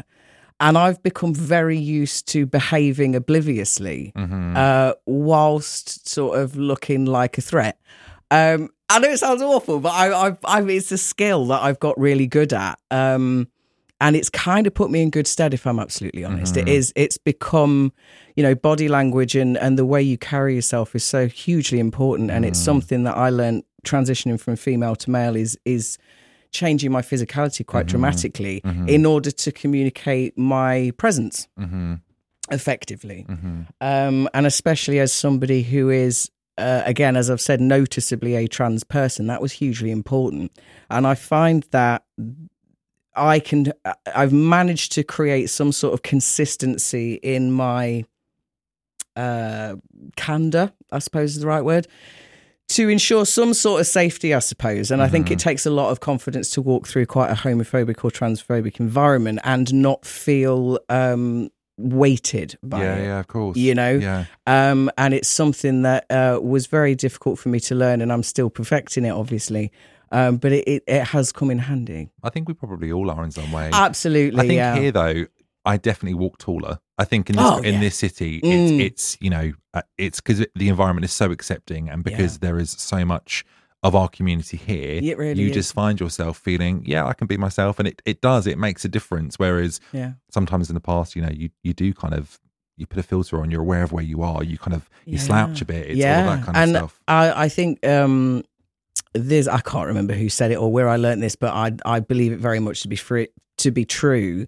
And 0.62 0.76
I've 0.76 1.02
become 1.02 1.32
very 1.34 1.78
used 1.78 2.28
to 2.32 2.44
behaving 2.44 3.16
obliviously, 3.16 4.12
Mm-hmm. 4.16 4.56
uh, 4.56 4.92
whilst 5.06 6.06
sort 6.08 6.38
of 6.38 6.56
looking 6.56 7.06
like 7.06 7.38
a 7.38 7.40
threat. 7.40 7.76
Um, 8.30 8.68
I 8.90 8.98
know 8.98 9.08
it 9.08 9.18
sounds 9.18 9.40
awful, 9.40 9.80
but 9.80 9.90
I, 9.90 10.28
I, 10.28 10.36
I, 10.44 10.62
it's 10.62 10.90
a 10.92 10.98
skill 10.98 11.46
that 11.46 11.62
I've 11.62 11.78
got 11.78 11.98
really 11.98 12.26
good 12.26 12.52
at. 12.52 12.78
Um, 12.90 13.48
and 14.00 14.16
it's 14.16 14.30
kind 14.30 14.66
of 14.66 14.74
put 14.74 14.90
me 14.90 15.02
in 15.02 15.10
good 15.10 15.26
stead, 15.26 15.54
if 15.54 15.66
I'm 15.66 15.78
absolutely 15.78 16.24
honest. 16.24 16.56
It 16.56 16.60
mm-hmm. 16.60 16.68
is. 16.68 16.92
It's 16.96 17.18
become, 17.18 17.92
you 18.34 18.42
know, 18.42 18.54
body 18.54 18.88
language 18.88 19.36
and 19.36 19.58
and 19.58 19.78
the 19.78 19.84
way 19.84 20.02
you 20.02 20.16
carry 20.18 20.54
yourself 20.54 20.94
is 20.94 21.04
so 21.04 21.28
hugely 21.28 21.78
important, 21.78 22.30
and 22.30 22.44
it's 22.44 22.58
mm. 22.60 22.64
something 22.64 23.04
that 23.04 23.16
I 23.16 23.28
learned 23.30 23.64
transitioning 23.84 24.40
from 24.40 24.56
female 24.56 24.96
to 24.96 25.10
male 25.10 25.36
is 25.36 25.58
is 25.64 25.98
changing 26.50 26.90
my 26.90 27.02
physicality 27.02 27.64
quite 27.64 27.82
mm-hmm. 27.82 27.90
dramatically 27.90 28.60
mm-hmm. 28.64 28.88
in 28.88 29.06
order 29.06 29.30
to 29.30 29.52
communicate 29.52 30.36
my 30.36 30.92
presence 30.96 31.46
effectively. 32.50 33.26
Um, 33.80 34.28
and 34.34 34.46
especially 34.46 34.98
as 34.98 35.12
somebody 35.12 35.62
who 35.62 35.90
is, 35.90 36.30
uh, 36.60 36.82
again, 36.84 37.16
as 37.16 37.30
I've 37.30 37.40
said, 37.40 37.60
noticeably 37.60 38.36
a 38.36 38.46
trans 38.46 38.84
person, 38.84 39.26
that 39.26 39.42
was 39.42 39.52
hugely 39.52 39.90
important. 39.90 40.52
And 40.88 41.06
I 41.06 41.14
find 41.14 41.64
that 41.70 42.04
I 43.14 43.40
can, 43.40 43.72
I've 44.14 44.32
managed 44.32 44.92
to 44.92 45.02
create 45.02 45.50
some 45.50 45.72
sort 45.72 45.94
of 45.94 46.02
consistency 46.02 47.14
in 47.14 47.50
my 47.50 48.04
uh, 49.16 49.76
candor, 50.16 50.72
I 50.92 51.00
suppose 51.00 51.36
is 51.36 51.40
the 51.40 51.46
right 51.46 51.64
word. 51.64 51.88
To 52.68 52.88
ensure 52.88 53.26
some 53.26 53.52
sort 53.52 53.80
of 53.80 53.88
safety, 53.88 54.32
I 54.32 54.38
suppose. 54.38 54.92
And 54.92 55.02
I 55.02 55.08
think 55.08 55.32
it 55.32 55.40
takes 55.40 55.66
a 55.66 55.70
lot 55.70 55.90
of 55.90 55.98
confidence 55.98 56.50
to 56.50 56.62
walk 56.62 56.86
through 56.86 57.06
quite 57.06 57.30
a 57.30 57.34
homophobic 57.34 58.04
or 58.04 58.12
transphobic 58.12 58.78
environment 58.78 59.40
and 59.42 59.74
not 59.74 60.04
feel 60.04 60.78
um, 60.88 61.50
weighted 61.80 62.58
by 62.62 62.80
Yeah, 62.84 62.96
it 62.96 63.04
yeah, 63.04 63.20
of 63.20 63.26
course. 63.26 63.56
you 63.56 63.74
know 63.74 63.92
Yeah. 63.94 64.24
um 64.46 64.90
and 64.98 65.14
it's 65.14 65.28
something 65.28 65.82
that 65.82 66.04
uh 66.10 66.38
was 66.42 66.66
very 66.66 66.94
difficult 66.94 67.38
for 67.38 67.48
me 67.48 67.60
to 67.60 67.74
learn 67.74 68.00
and 68.02 68.12
i'm 68.12 68.22
still 68.22 68.50
perfecting 68.50 69.04
it 69.04 69.10
obviously 69.10 69.72
um 70.12 70.36
but 70.36 70.52
it 70.52 70.64
it, 70.68 70.82
it 70.86 71.04
has 71.04 71.32
come 71.32 71.50
in 71.50 71.58
handy 71.58 72.10
I 72.22 72.30
think 72.30 72.48
we 72.48 72.54
probably 72.54 72.92
all 72.92 73.10
are 73.10 73.24
in 73.24 73.30
some 73.30 73.50
way. 73.52 73.70
absolutely 73.72 74.40
I 74.40 74.46
think 74.46 74.56
yeah 74.58 74.76
here 74.76 74.92
though, 74.92 75.26
I 75.64 75.76
definitely 75.76 76.14
walk 76.14 76.38
taller. 76.38 76.78
I 76.98 77.04
think 77.04 77.28
in 77.30 77.36
this 77.36 77.46
Oh, 77.50 77.60
in 77.60 77.80
this 77.80 77.96
city, 77.96 78.40
it's 78.42 78.70
Mm. 78.72 78.80
it's 78.80 79.16
you 79.20 79.30
know 79.30 79.52
uh, 79.74 79.82
it's 79.98 80.20
because 80.20 80.44
the 80.54 80.68
environment 80.68 81.04
is 81.04 81.12
so 81.12 81.30
accepting, 81.30 81.88
and 81.90 82.02
because 82.02 82.38
there 82.38 82.58
is 82.58 82.70
so 82.72 83.04
much 83.04 83.44
of 83.82 83.94
our 83.94 84.08
community 84.08 84.56
here, 84.58 85.00
It 85.02 85.16
really 85.16 85.40
you 85.42 85.48
is. 85.48 85.54
just 85.54 85.72
find 85.72 85.98
yourself 85.98 86.36
feeling, 86.38 86.82
yeah, 86.86 87.06
I 87.06 87.14
can 87.14 87.26
be 87.26 87.36
myself, 87.36 87.78
and 87.78 87.88
it 87.88 88.02
it 88.04 88.20
does. 88.20 88.46
It 88.46 88.58
makes 88.58 88.84
a 88.84 88.88
difference. 88.88 89.38
Whereas 89.38 89.80
yeah 89.92 90.12
sometimes 90.30 90.68
in 90.70 90.74
the 90.74 90.80
past, 90.80 91.16
you 91.16 91.22
know, 91.22 91.30
you 91.32 91.48
you 91.62 91.72
do 91.72 91.92
kind 91.94 92.14
of 92.14 92.38
you 92.76 92.86
put 92.86 92.98
a 92.98 93.02
filter 93.02 93.40
on, 93.40 93.50
you're 93.50 93.60
aware 93.62 93.82
of 93.82 93.92
where 93.92 94.04
you 94.04 94.22
are, 94.22 94.42
you 94.44 94.56
kind 94.58 94.74
of 94.74 94.88
you 95.06 95.14
Yeah. 95.18 95.24
slouch 95.28 95.60
a 95.62 95.64
bit. 95.64 95.86
It's 95.90 95.98
yeah 95.98 96.20
all 96.20 96.36
that 96.36 96.44
kind 96.44 96.56
and 96.56 96.76
of 96.76 96.80
stuff. 96.80 97.00
i 97.08 97.44
i 97.44 97.48
think 97.48 97.84
um 97.86 98.42
there's 99.12 99.48
i 99.48 99.60
can't 99.60 99.86
remember 99.88 100.14
who 100.14 100.28
said 100.28 100.50
it 100.52 100.56
or 100.56 100.70
where 100.72 100.88
i 100.88 100.96
learned 100.96 101.22
this 101.22 101.34
but 101.36 101.52
i 101.52 101.72
i 101.84 101.98
believe 102.00 102.32
it 102.32 102.38
very 102.38 102.60
much 102.60 102.82
to 102.82 102.88
be 102.88 102.96
free 102.96 103.28
to 103.58 103.70
be 103.70 103.84
true 103.84 104.46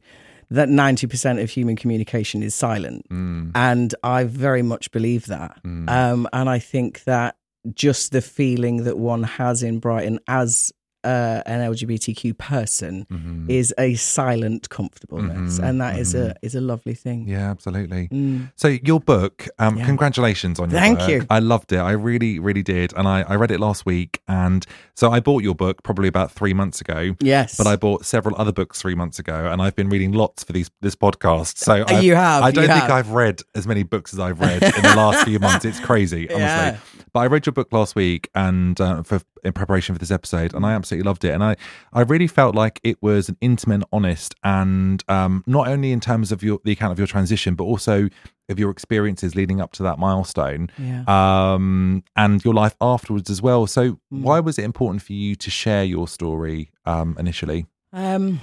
that 0.51 0.69
90% 0.69 1.43
of 1.43 1.49
human 1.51 1.77
communication 1.77 2.43
is 2.43 2.55
silent 2.55 3.07
Mm, 3.11 3.53
and 3.55 3.95
I 4.03 4.25
very 4.25 4.61
much 4.63 4.91
believe 4.93 5.25
that. 5.27 5.59
mm. 5.65 5.89
Um, 5.89 6.29
and 6.33 6.49
I 6.51 6.59
think 6.59 7.05
that 7.05 7.37
just 7.75 8.13
the 8.13 8.23
feeling 8.23 8.85
that 8.85 8.99
one 8.99 9.23
has 9.23 9.63
in 9.63 9.79
Brighton 9.79 10.19
as 10.29 10.73
uh, 11.05 11.43
an 11.47 11.61
LGBTQ 11.61 12.37
person 12.39 13.07
Mhm. 13.11 13.49
is 13.51 13.75
a 13.79 13.95
silent 13.95 14.69
comfortableness, 14.69 15.59
Mhm, 15.59 15.69
and 15.69 15.81
that 15.81 15.99
is 15.99 16.15
a 16.15 16.35
is 16.43 16.55
a 16.55 16.61
lovely 16.61 16.95
thing. 16.95 17.27
Yeah, 17.29 17.51
absolutely. 17.51 18.09
Mm. 18.09 18.51
So 18.57 18.69
your 18.69 19.01
book, 19.01 19.49
um, 19.59 19.77
Yeah. 19.79 19.87
congratulations 19.87 20.59
on 20.59 20.71
your 20.71 20.79
book. 20.79 20.85
Thank 20.85 20.99
book. 21.01 21.09
you. 21.09 21.27
I 21.31 21.39
loved 21.39 21.73
it. 21.73 21.79
I 21.79 21.93
really, 21.93 22.39
really 22.39 22.63
did. 22.63 22.93
And 22.97 23.07
I, 23.09 23.23
I 23.23 23.35
read 23.37 23.51
it 23.51 23.61
last 23.61 23.87
week. 23.87 24.21
And 24.29 24.65
so 24.95 25.11
I 25.11 25.21
bought 25.21 25.43
your 25.43 25.55
book 25.55 25.83
probably 25.83 26.09
about 26.09 26.31
three 26.33 26.55
months 26.55 26.81
ago. 26.81 27.15
Yes, 27.21 27.57
But 27.57 27.67
I 27.67 27.77
bought 27.77 28.05
several 28.05 28.35
other 28.39 28.53
books 28.53 28.81
three 28.81 28.95
months 28.95 29.19
ago, 29.19 29.49
and 29.51 29.61
I've 29.63 29.77
been 29.77 29.89
reading 29.89 30.13
lots 30.13 30.45
for 30.45 30.53
these 30.53 30.71
this 30.81 30.95
podcast. 30.97 31.59
So 31.59 31.85
I've- 31.87 31.95
Uh, 31.97 32.01
You 32.01 32.15
have, 32.15 32.43
I 32.43 32.51
don't 32.51 32.67
think 32.67 32.83
have. 32.83 32.91
I've 32.91 33.11
read 33.11 33.41
as 33.55 33.67
many 33.67 33.83
books 33.83 34.13
as 34.13 34.19
I've 34.19 34.41
read 34.41 34.63
in 34.63 34.83
the 34.83 34.95
last 34.97 35.25
few 35.25 35.39
months. 35.39 35.65
It's 35.65 35.81
crazy, 35.91 36.29
honestly. 36.29 36.41
Yeah. 36.41 36.77
But 37.13 37.21
I 37.21 37.27
read 37.27 37.45
your 37.47 37.53
book 37.53 37.69
last 37.73 37.95
week, 37.95 38.31
and 38.35 38.81
uh, 38.81 39.03
for 39.03 39.21
in 39.45 39.53
preparation 39.53 39.93
for 39.95 39.99
this 39.99 40.11
episode, 40.13 40.55
and 40.55 40.65
I 40.65 40.73
absolutely 40.73 40.92
loved 41.01 41.25
it. 41.25 41.31
And 41.31 41.43
I 41.43 41.57
I 41.93 42.03
really 42.03 42.27
felt 42.27 42.55
like 42.55 42.81
it 42.83 43.01
was 43.03 43.29
an 43.29 43.37
intimate, 43.41 43.83
honest, 43.93 44.35
and 44.45 45.03
um, 45.09 45.43
not 45.47 45.69
only 45.69 45.93
in 45.93 46.01
terms 46.01 46.33
of 46.33 46.43
your 46.43 46.61
the 46.65 46.73
account 46.73 46.93
of 46.93 46.99
your 46.99 47.07
transition, 47.07 47.55
but 47.55 47.65
also 47.65 48.09
of 48.49 48.59
your 48.59 48.71
experiences 48.71 49.35
leading 49.35 49.61
up 49.61 49.73
to 49.73 49.83
that 49.85 49.99
milestone 49.99 50.69
yeah. 50.77 51.05
um, 51.07 52.03
and 52.17 52.45
your 52.45 52.53
life 52.53 52.75
afterwards 52.81 53.31
as 53.31 53.41
well. 53.41 53.67
So, 53.67 53.93
Mm. 54.13 54.23
why 54.23 54.41
was 54.41 54.59
it 54.59 54.65
important 54.65 55.01
for 55.03 55.13
you 55.15 55.35
to 55.37 55.51
share 55.51 55.85
your 55.85 56.07
story 56.09 56.71
um, 56.85 57.17
initially? 57.19 57.67
Um, 57.93 58.41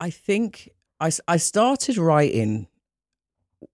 I 0.00 0.10
think 0.10 0.70
I, 1.00 1.10
I 1.26 1.38
started 1.38 1.96
writing 1.96 2.66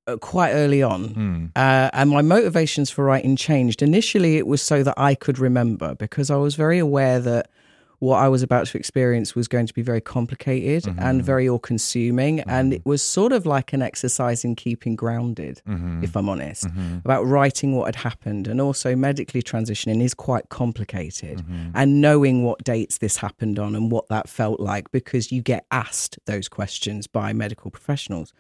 uh, 0.07 0.17
quite 0.19 0.53
early 0.53 0.83
on. 0.83 1.05
Hmm. 1.09 1.47
Uh, 1.57 1.91
and 1.93 2.11
my 2.11 2.23
motivations 2.23 2.91
for 2.91 3.05
writing 3.05 3.35
changed. 3.35 3.83
Initially, 3.83 4.37
it 4.37 4.47
was 4.47 4.63
so 4.63 4.83
that 4.85 4.95
I 4.97 5.15
could 5.17 5.39
remember 5.39 5.95
because 5.97 6.31
I 6.31 6.37
was 6.37 6.55
very 6.55 6.79
aware 6.79 7.19
that 7.19 7.51
what 8.01 8.17
I 8.19 8.29
was 8.29 8.43
about 8.43 8.67
to 8.69 8.79
experience 8.79 9.35
was 9.35 9.47
going 9.47 9.67
to 9.67 9.75
be 9.75 9.83
very 9.83 10.01
complicated 10.01 10.85
mm-hmm. 10.85 10.99
and 10.99 11.23
very 11.23 11.49
all 11.49 11.59
consuming. 11.59 12.39
Mm-hmm. 12.39 12.51
And 12.51 12.75
it 12.75 12.85
was 12.85 13.03
sort 13.03 13.33
of 13.33 13.47
like 13.47 13.73
an 13.73 13.83
exercise 13.83 14.45
in 14.45 14.57
keeping 14.57 14.97
grounded, 14.97 15.63
mm-hmm. 15.69 16.03
if 16.03 16.17
I'm 16.17 16.29
honest, 16.29 16.67
about 17.05 17.27
writing 17.27 17.77
what 17.77 17.87
had 17.87 17.97
happened. 17.97 18.49
And 18.49 18.61
also, 18.61 18.97
medically 18.97 19.43
transitioning 19.43 20.03
is 20.03 20.15
quite 20.15 20.49
complicated. 20.49 21.45
And 21.75 22.01
knowing 22.01 22.43
what 22.45 22.65
dates 22.65 22.99
this 22.99 23.17
happened 23.19 23.59
on 23.59 23.77
and 23.77 23.91
what 23.91 24.09
that 24.09 24.29
felt 24.29 24.61
like 24.61 24.91
because 24.91 25.31
you 25.31 25.43
get 25.43 25.67
asked 25.71 26.19
those 26.27 26.49
questions 26.49 27.07
by 27.07 27.33
medical 27.33 27.71
professionals. 27.71 28.33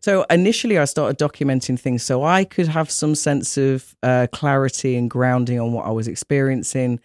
So 0.00 0.24
initially, 0.30 0.78
I 0.78 0.84
started 0.84 1.18
documenting 1.18 1.78
things 1.78 2.02
so 2.02 2.24
I 2.24 2.44
could 2.44 2.66
have 2.66 2.90
some 2.90 3.14
sense 3.14 3.56
of 3.56 3.94
uh, 4.02 4.26
clarity 4.32 4.96
and 4.96 5.08
grounding 5.08 5.60
on 5.60 5.72
what 5.72 5.86
I 5.86 5.90
was 5.90 6.08
experiencing, 6.08 6.98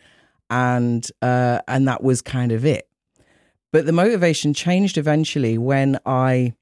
and 0.49 1.07
uh, 1.21 1.59
and 1.67 1.87
that 1.87 2.03
was 2.03 2.21
kind 2.21 2.51
of 2.51 2.65
it. 2.65 2.87
But 3.73 3.85
the 3.85 3.91
motivation 3.91 4.53
changed 4.53 4.97
eventually 4.97 5.57
when 5.57 5.99
I 6.05 6.53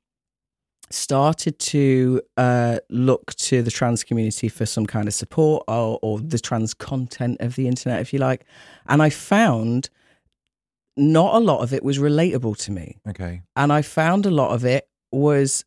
started 0.91 1.57
to 1.59 2.21
uh, 2.37 2.77
look 2.89 3.33
to 3.35 3.61
the 3.61 3.71
trans 3.71 4.03
community 4.03 4.49
for 4.49 4.65
some 4.65 4.85
kind 4.85 5.07
of 5.07 5.13
support 5.13 5.63
or, 5.67 5.99
or 6.01 6.19
the 6.19 6.39
trans 6.39 6.73
content 6.73 7.37
of 7.41 7.55
the 7.55 7.67
internet, 7.67 8.01
if 8.01 8.13
you 8.13 8.19
like, 8.19 8.45
and 8.87 9.01
I 9.01 9.09
found 9.09 9.89
not 10.97 11.35
a 11.35 11.39
lot 11.39 11.61
of 11.61 11.73
it 11.73 11.83
was 11.83 11.97
relatable 11.97 12.55
to 12.57 12.71
me 12.71 12.97
Okay. 13.09 13.41
and 13.57 13.73
I 13.73 13.81
found 13.81 14.25
a 14.25 14.31
lot 14.31 14.51
of 14.53 14.63
it 14.63 14.87
was 15.11 15.65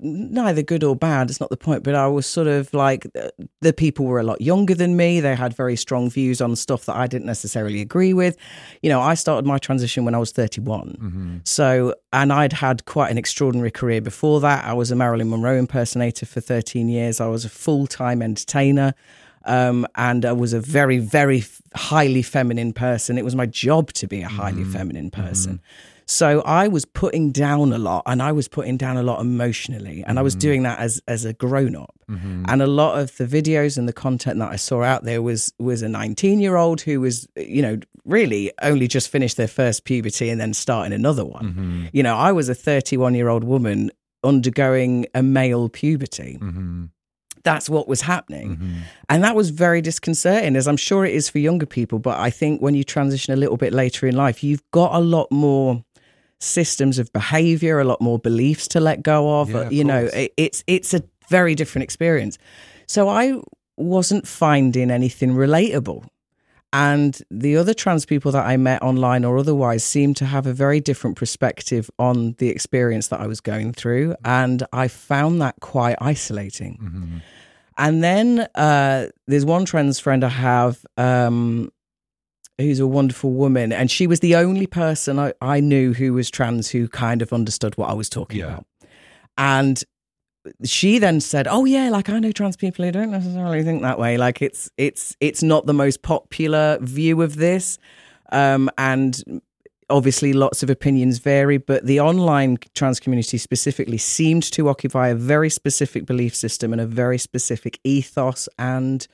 neither 0.00 0.62
good 0.62 0.82
or 0.82 0.96
bad. 0.96 1.30
It's 1.30 1.40
not 1.40 1.50
the 1.50 1.56
point, 1.56 1.82
but 1.82 1.94
I 1.94 2.06
was 2.06 2.26
sort 2.26 2.46
of 2.46 2.72
like 2.72 3.06
uh, 3.20 3.28
the 3.60 3.72
people 3.72 4.06
were 4.06 4.18
a 4.18 4.22
lot 4.22 4.40
younger 4.40 4.74
than 4.74 4.96
me. 4.96 5.20
They 5.20 5.34
had 5.34 5.54
very 5.54 5.76
strong 5.76 6.10
views 6.10 6.40
on 6.40 6.56
stuff 6.56 6.86
that 6.86 6.96
I 6.96 7.06
didn't 7.06 7.26
necessarily 7.26 7.80
agree 7.80 8.14
with. 8.14 8.36
You 8.82 8.90
know, 8.90 9.00
I 9.00 9.14
started 9.14 9.46
my 9.46 9.58
transition 9.58 10.04
when 10.04 10.14
I 10.14 10.18
was 10.18 10.32
31. 10.32 10.96
So, 11.44 11.94
and 12.12 12.32
I'd 12.32 12.54
had 12.54 12.84
quite 12.86 13.10
an 13.10 13.18
extraordinary 13.18 13.70
career 13.70 14.00
before 14.00 14.40
that. 14.40 14.64
I 14.64 14.72
was 14.72 14.90
a 14.90 14.96
Marilyn 14.96 15.28
Monroe 15.30 15.56
impersonator 15.58 16.26
for 16.26 16.40
13 16.40 16.88
years. 16.88 17.20
I 17.20 17.26
was 17.26 17.44
a 17.44 17.50
full 17.50 17.86
time 17.86 18.22
entertainer. 18.22 18.94
Um, 19.46 19.86
and 19.94 20.24
I 20.24 20.32
was 20.32 20.54
a 20.54 20.60
very, 20.60 20.98
very 20.98 21.44
highly 21.74 22.22
feminine 22.22 22.72
person. 22.72 23.18
It 23.18 23.24
was 23.24 23.34
my 23.34 23.44
job 23.44 23.92
to 23.94 24.06
be 24.06 24.22
a 24.22 24.28
highly 24.28 24.64
feminine 24.64 25.10
person. 25.10 25.60
So 26.06 26.42
I 26.42 26.68
was 26.68 26.84
putting 26.84 27.32
down 27.32 27.72
a 27.72 27.78
lot 27.78 28.02
and 28.06 28.22
I 28.22 28.32
was 28.32 28.48
putting 28.48 28.76
down 28.76 28.96
a 28.96 29.02
lot 29.02 29.20
emotionally 29.20 30.04
and 30.06 30.18
I 30.18 30.22
was 30.22 30.34
doing 30.34 30.60
mm. 30.60 30.64
that 30.64 30.78
as 30.78 31.02
as 31.08 31.24
a 31.24 31.32
grown 31.32 31.76
up. 31.76 31.94
Mm-hmm. 32.10 32.44
And 32.48 32.62
a 32.62 32.66
lot 32.66 32.98
of 32.98 33.16
the 33.16 33.24
videos 33.24 33.78
and 33.78 33.88
the 33.88 33.92
content 33.92 34.38
that 34.38 34.50
I 34.50 34.56
saw 34.56 34.82
out 34.82 35.04
there 35.04 35.22
was 35.22 35.52
was 35.58 35.82
a 35.82 35.86
19-year-old 35.86 36.82
who 36.82 37.00
was 37.00 37.26
you 37.36 37.62
know 37.62 37.78
really 38.04 38.52
only 38.62 38.86
just 38.86 39.08
finished 39.08 39.36
their 39.36 39.48
first 39.48 39.84
puberty 39.84 40.28
and 40.28 40.40
then 40.40 40.52
starting 40.52 40.92
another 40.92 41.24
one. 41.24 41.44
Mm-hmm. 41.44 41.86
You 41.92 42.02
know, 42.02 42.16
I 42.16 42.32
was 42.32 42.48
a 42.50 42.54
31-year-old 42.54 43.44
woman 43.44 43.90
undergoing 44.22 45.06
a 45.14 45.22
male 45.22 45.68
puberty 45.68 46.38
mm-hmm. 46.40 46.84
that's 47.42 47.68
what 47.68 47.88
was 47.88 48.02
happening. 48.02 48.82
And 49.08 49.22
that 49.24 49.36
was 49.36 49.50
very 49.50 49.80
disconcerting, 49.80 50.56
as 50.56 50.66
I'm 50.66 50.76
sure 50.76 51.04
it 51.04 51.14
is 51.14 51.28
for 51.28 51.38
younger 51.38 51.66
people. 51.66 51.98
But 51.98 52.18
I 52.18 52.30
think 52.30 52.60
when 52.60 52.74
you 52.74 52.84
transition 52.84 53.32
a 53.32 53.36
little 53.36 53.56
bit 53.56 53.72
later 53.72 54.06
in 54.06 54.16
life, 54.16 54.42
you've 54.44 54.62
got 54.70 54.94
a 54.94 55.00
lot 55.00 55.30
more 55.30 55.82
systems 56.44 56.98
of 56.98 57.12
behavior, 57.12 57.80
a 57.80 57.84
lot 57.84 58.00
more 58.00 58.18
beliefs 58.18 58.68
to 58.68 58.80
let 58.80 59.02
go 59.02 59.40
of. 59.40 59.50
Yeah, 59.50 59.60
of 59.60 59.72
you 59.72 59.84
know, 59.84 60.04
it, 60.12 60.32
it's 60.36 60.64
it's 60.66 60.94
a 60.94 61.02
very 61.28 61.54
different 61.54 61.84
experience. 61.84 62.38
So 62.86 63.08
I 63.08 63.40
wasn't 63.76 64.26
finding 64.26 64.90
anything 64.90 65.34
relatable. 65.34 66.06
And 66.72 67.16
the 67.30 67.56
other 67.56 67.72
trans 67.72 68.04
people 68.04 68.32
that 68.32 68.44
I 68.44 68.56
met 68.56 68.82
online 68.82 69.24
or 69.24 69.38
otherwise 69.38 69.84
seemed 69.84 70.16
to 70.16 70.24
have 70.24 70.44
a 70.44 70.52
very 70.52 70.80
different 70.80 71.16
perspective 71.16 71.88
on 72.00 72.32
the 72.38 72.48
experience 72.48 73.08
that 73.08 73.20
I 73.20 73.28
was 73.28 73.40
going 73.40 73.72
through. 73.72 74.16
And 74.24 74.64
I 74.72 74.88
found 74.88 75.40
that 75.40 75.54
quite 75.60 75.96
isolating. 76.00 77.22
And 77.78 78.02
then 78.02 78.48
uh, 78.56 79.06
there's 79.28 79.44
one 79.44 79.64
trans 79.64 80.00
friend 80.00 80.24
I 80.24 80.28
have 80.28 80.84
um, 80.96 81.70
who's 82.58 82.78
a 82.80 82.86
wonderful 82.86 83.32
woman. 83.32 83.72
And 83.72 83.90
she 83.90 84.06
was 84.06 84.20
the 84.20 84.36
only 84.36 84.66
person 84.66 85.18
I, 85.18 85.32
I 85.40 85.60
knew 85.60 85.92
who 85.92 86.12
was 86.12 86.30
trans 86.30 86.70
who 86.70 86.88
kind 86.88 87.20
of 87.22 87.32
understood 87.32 87.76
what 87.76 87.90
I 87.90 87.94
was 87.94 88.08
talking 88.08 88.38
Yeah. 88.40 88.46
about. 88.46 88.66
And 89.36 89.82
she 90.62 90.98
then 90.98 91.20
said, 91.20 91.48
"Oh 91.48 91.64
yeah, 91.64 91.88
like 91.88 92.08
I 92.10 92.18
know 92.18 92.30
trans 92.30 92.56
people 92.56 92.84
who 92.84 92.92
don't 92.92 93.10
necessarily 93.10 93.62
think 93.62 93.82
that 93.82 93.98
way. 93.98 94.18
Like 94.18 94.42
it's 94.42 94.70
it's 94.76 95.16
it's 95.20 95.42
not 95.42 95.64
the 95.66 95.72
most 95.72 96.02
popular 96.02 96.78
view 96.82 97.22
of 97.22 97.36
this, 97.36 97.78
um, 98.30 98.68
and 98.76 99.40
obviously 99.88 100.32
lots 100.34 100.62
of 100.62 100.68
opinions 100.68 101.18
vary. 101.18 101.56
But 101.56 101.86
the 101.86 101.98
online 101.98 102.58
trans 102.74 103.00
community 103.00 103.38
specifically 103.38 103.96
seemed 103.98 104.42
to 104.52 104.68
occupy 104.68 105.08
a 105.08 105.14
very 105.14 105.48
specific 105.48 106.04
belief 106.04 106.34
system 106.36 106.72
and 106.72 106.80
a 106.80 106.86
very 106.86 107.16
specific 107.18 107.80
ethos 107.82 108.46
and 108.58 109.06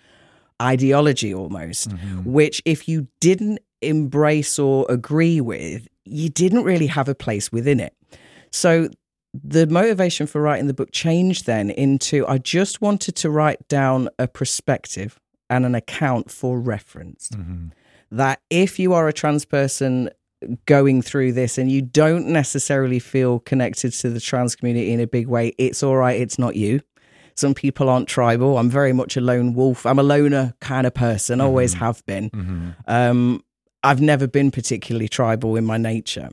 ideology, 0.60 1.34
almost, 1.34 1.90
mm-hmm. 1.90 2.30
which 2.30 2.62
if 2.64 2.88
you 2.88 3.08
didn't 3.20 3.60
embrace 3.82 4.58
or 4.58 4.86
agree 4.88 5.40
with, 5.40 5.88
you 6.04 6.28
didn't 6.28 6.64
really 6.64 6.86
have 6.86 7.08
a 7.08 7.14
place 7.14 7.50
within 7.50 7.80
it. 7.80 7.94
So 8.52 8.88
the 9.32 9.66
motivation 9.66 10.26
for 10.26 10.40
writing 10.42 10.66
the 10.66 10.74
book 10.74 10.90
changed 10.92 11.46
then 11.46 11.70
into 11.70 12.26
I 12.26 12.38
just 12.38 12.80
wanted 12.80 13.14
to 13.16 13.30
write 13.30 13.66
down 13.68 14.08
a 14.18 14.26
perspective 14.26 15.20
and 15.48 15.64
an 15.64 15.74
account 15.74 16.30
for 16.30 16.58
reference. 16.58 17.30
Mm-hmm. 17.30 17.68
That 18.12 18.40
if 18.50 18.78
you 18.78 18.92
are 18.92 19.06
a 19.06 19.12
trans 19.12 19.44
person 19.44 20.10
going 20.66 21.02
through 21.02 21.32
this 21.32 21.58
and 21.58 21.70
you 21.70 21.82
don't 21.82 22.26
necessarily 22.26 22.98
feel 22.98 23.40
connected 23.40 23.92
to 23.92 24.10
the 24.10 24.20
trans 24.20 24.56
community 24.56 24.92
in 24.92 25.00
a 25.00 25.06
big 25.06 25.28
way, 25.28 25.54
it's 25.58 25.82
all 25.82 25.96
right, 25.96 26.20
it's 26.20 26.38
not 26.38 26.56
you. 26.56 26.80
Some 27.34 27.54
people 27.54 27.88
aren't 27.88 28.08
tribal. 28.08 28.58
I'm 28.58 28.70
very 28.70 28.92
much 28.92 29.16
a 29.16 29.20
lone 29.20 29.54
wolf. 29.54 29.86
I'm 29.86 29.98
a 29.98 30.02
loner 30.02 30.54
kind 30.60 30.86
of 30.86 30.94
person, 30.94 31.40
always 31.40 31.74
have 31.74 32.04
been. 32.06 32.74
Um, 32.86 33.42
I've 33.82 34.00
never 34.00 34.26
been 34.26 34.50
particularly 34.50 35.08
tribal 35.08 35.56
in 35.56 35.64
my 35.64 35.78
nature. 35.78 36.30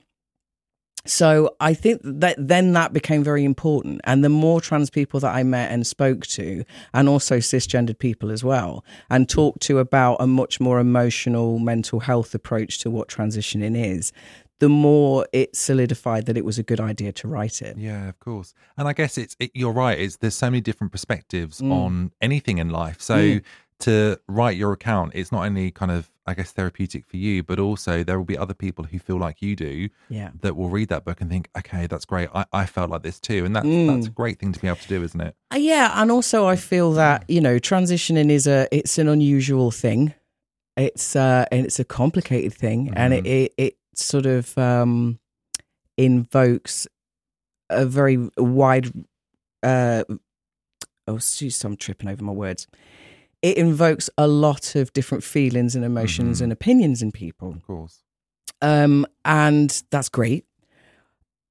So 1.05 1.55
I 1.61 1.73
think 1.73 2.01
that 2.03 2.35
then 2.37 2.73
that 2.73 2.91
became 2.91 3.23
very 3.23 3.45
important. 3.45 4.01
And 4.03 4.25
the 4.25 4.29
more 4.29 4.59
trans 4.59 4.89
people 4.89 5.21
that 5.21 5.33
I 5.33 5.41
met 5.43 5.71
and 5.71 5.87
spoke 5.87 6.25
to, 6.27 6.65
and 6.93 7.07
also 7.07 7.37
cisgendered 7.37 7.99
people 7.99 8.29
as 8.29 8.43
well, 8.43 8.83
and 9.09 9.29
talked 9.29 9.61
to 9.63 9.79
about 9.79 10.17
a 10.19 10.27
much 10.27 10.59
more 10.59 10.79
emotional 10.81 11.59
mental 11.59 12.01
health 12.01 12.35
approach 12.35 12.79
to 12.79 12.91
what 12.91 13.07
transitioning 13.07 13.81
is, 13.81 14.11
the 14.59 14.69
more 14.69 15.27
it 15.33 15.55
solidified 15.55 16.25
that 16.25 16.37
it 16.37 16.45
was 16.45 16.57
a 16.57 16.63
good 16.63 16.79
idea 16.79 17.11
to 17.13 17.27
write 17.27 17.61
it. 17.61 17.77
Yeah, 17.77 18.09
of 18.09 18.19
course. 18.19 18.53
And 18.77 18.87
I 18.87 18.93
guess 18.93 19.17
it's 19.17 19.35
it, 19.39 19.51
you're 19.53 19.71
right. 19.73 19.97
It's 19.99 20.17
there's 20.17 20.35
so 20.35 20.47
many 20.49 20.61
different 20.61 20.91
perspectives 20.91 21.61
Mm. 21.61 21.71
on 21.71 22.11
anything 22.21 22.57
in 22.57 22.69
life. 22.69 22.99
So 23.01 23.39
to 23.81 24.19
write 24.27 24.57
your 24.57 24.71
account, 24.73 25.11
it's 25.13 25.31
not 25.31 25.45
only 25.45 25.69
kind 25.71 25.91
of 25.91 26.09
I 26.29 26.33
guess 26.33 26.51
therapeutic 26.51 27.05
for 27.05 27.15
you, 27.15 27.41
but 27.41 27.57
also 27.57 28.03
there 28.03 28.17
will 28.17 28.25
be 28.25 28.37
other 28.37 28.53
people 28.53 28.83
who 28.83 28.99
feel 28.99 29.17
like 29.17 29.41
you 29.41 29.55
do 29.55 29.87
Yeah. 30.09 30.31
that 30.41 30.57
will 30.57 30.67
read 30.69 30.89
that 30.89 31.05
book 31.05 31.21
and 31.21 31.29
think, 31.29 31.47
okay, 31.57 31.87
that's 31.87 32.03
great. 32.03 32.27
I, 32.35 32.43
I 32.51 32.65
felt 32.65 32.89
like 32.89 33.03
this 33.03 33.19
too, 33.21 33.45
and 33.45 33.55
that's 33.55 33.65
Mm. 33.65 33.87
that's 33.87 34.07
a 34.07 34.11
great 34.11 34.37
thing 34.39 34.51
to 34.51 34.59
be 34.59 34.67
able 34.67 34.77
to 34.77 34.87
do, 34.89 35.03
isn't 35.03 35.21
it? 35.21 35.35
Uh, 35.53 35.57
Yeah, 35.57 35.91
and 36.01 36.11
also 36.11 36.45
I 36.47 36.55
feel 36.57 36.91
that 36.93 37.23
you 37.29 37.39
know 37.41 37.59
transitioning 37.59 38.29
is 38.31 38.45
a 38.47 38.67
it's 38.71 38.97
an 38.97 39.07
unusual 39.07 39.71
thing. 39.71 40.13
It's 40.75 41.15
uh 41.15 41.45
and 41.51 41.65
it's 41.65 41.79
a 41.79 41.85
complicated 41.85 42.53
thing, 42.53 42.91
and 42.95 43.13
it, 43.13 43.25
it 43.25 43.53
it 43.57 43.76
sort 43.99 44.25
of 44.25 44.57
um 44.57 45.19
invokes 45.97 46.87
a 47.69 47.85
very 47.85 48.17
wide. 48.37 48.91
uh 49.63 50.03
Oh, 51.09 51.13
jeez, 51.15 51.63
I'm 51.63 51.77
tripping 51.77 52.09
over 52.09 52.21
my 52.23 52.33
words. 52.33 52.67
It 53.41 53.57
invokes 53.57 54.09
a 54.17 54.27
lot 54.27 54.75
of 54.75 54.91
different 54.91 55.23
feelings 55.23 55.73
and 55.75 55.85
emotions 55.85 56.39
Mhm. 56.39 56.43
and 56.45 56.51
opinions 56.51 57.01
in 57.01 57.11
people 57.13 57.51
Of 57.53 57.63
course. 57.63 58.03
um, 58.61 59.05
and 59.23 59.83
that's 59.91 60.09
great. 60.09 60.45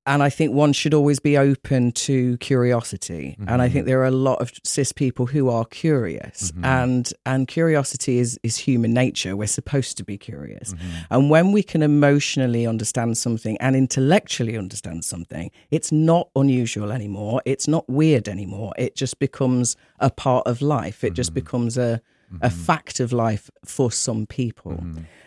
And 0.06 0.22
I 0.22 0.30
think 0.30 0.54
one 0.54 0.72
should 0.72 0.94
always 0.94 1.18
be 1.18 1.36
open 1.36 1.90
to 1.92 2.36
curiosity. 2.38 3.36
And 3.48 3.60
I 3.60 3.68
think 3.68 3.82
mm-hmm. 3.82 3.88
there 3.88 4.00
are 4.00 4.06
a 4.06 4.10
lot 4.10 4.40
of 4.40 4.52
cis 4.62 4.92
people 4.92 5.26
who 5.26 5.48
are 5.48 5.64
curious, 5.64 6.52
mm-hmm. 6.52 6.64
and 6.64 7.12
and 7.24 7.48
curiosity 7.48 8.18
is 8.18 8.38
is 8.42 8.56
human 8.56 8.92
nature. 8.94 9.36
We're 9.36 9.48
supposed 9.48 9.96
to 9.98 10.04
be 10.04 10.16
curious, 10.16 10.72
mm-hmm. 10.72 11.04
and 11.10 11.30
when 11.30 11.52
we 11.52 11.62
can 11.62 11.82
emotionally 11.82 12.66
understand 12.66 13.18
something 13.18 13.56
and 13.58 13.74
intellectually 13.74 14.56
understand 14.56 15.04
something, 15.04 15.50
it's 15.70 15.90
not 15.90 16.28
unusual 16.36 16.92
anymore. 16.92 17.42
It's 17.44 17.66
not 17.66 17.88
weird 17.88 18.28
anymore. 18.28 18.72
It 18.78 18.94
just 18.94 19.18
becomes 19.18 19.76
a 19.98 20.10
part 20.10 20.46
of 20.46 20.62
life. 20.62 21.02
It 21.02 21.14
just 21.14 21.34
becomes 21.34 21.76
a 21.76 22.00
a 22.40 22.50
fact 22.50 23.00
of 23.00 23.12
life 23.12 23.50
for 23.64 23.90
some 23.90 24.26
people. 24.26 24.80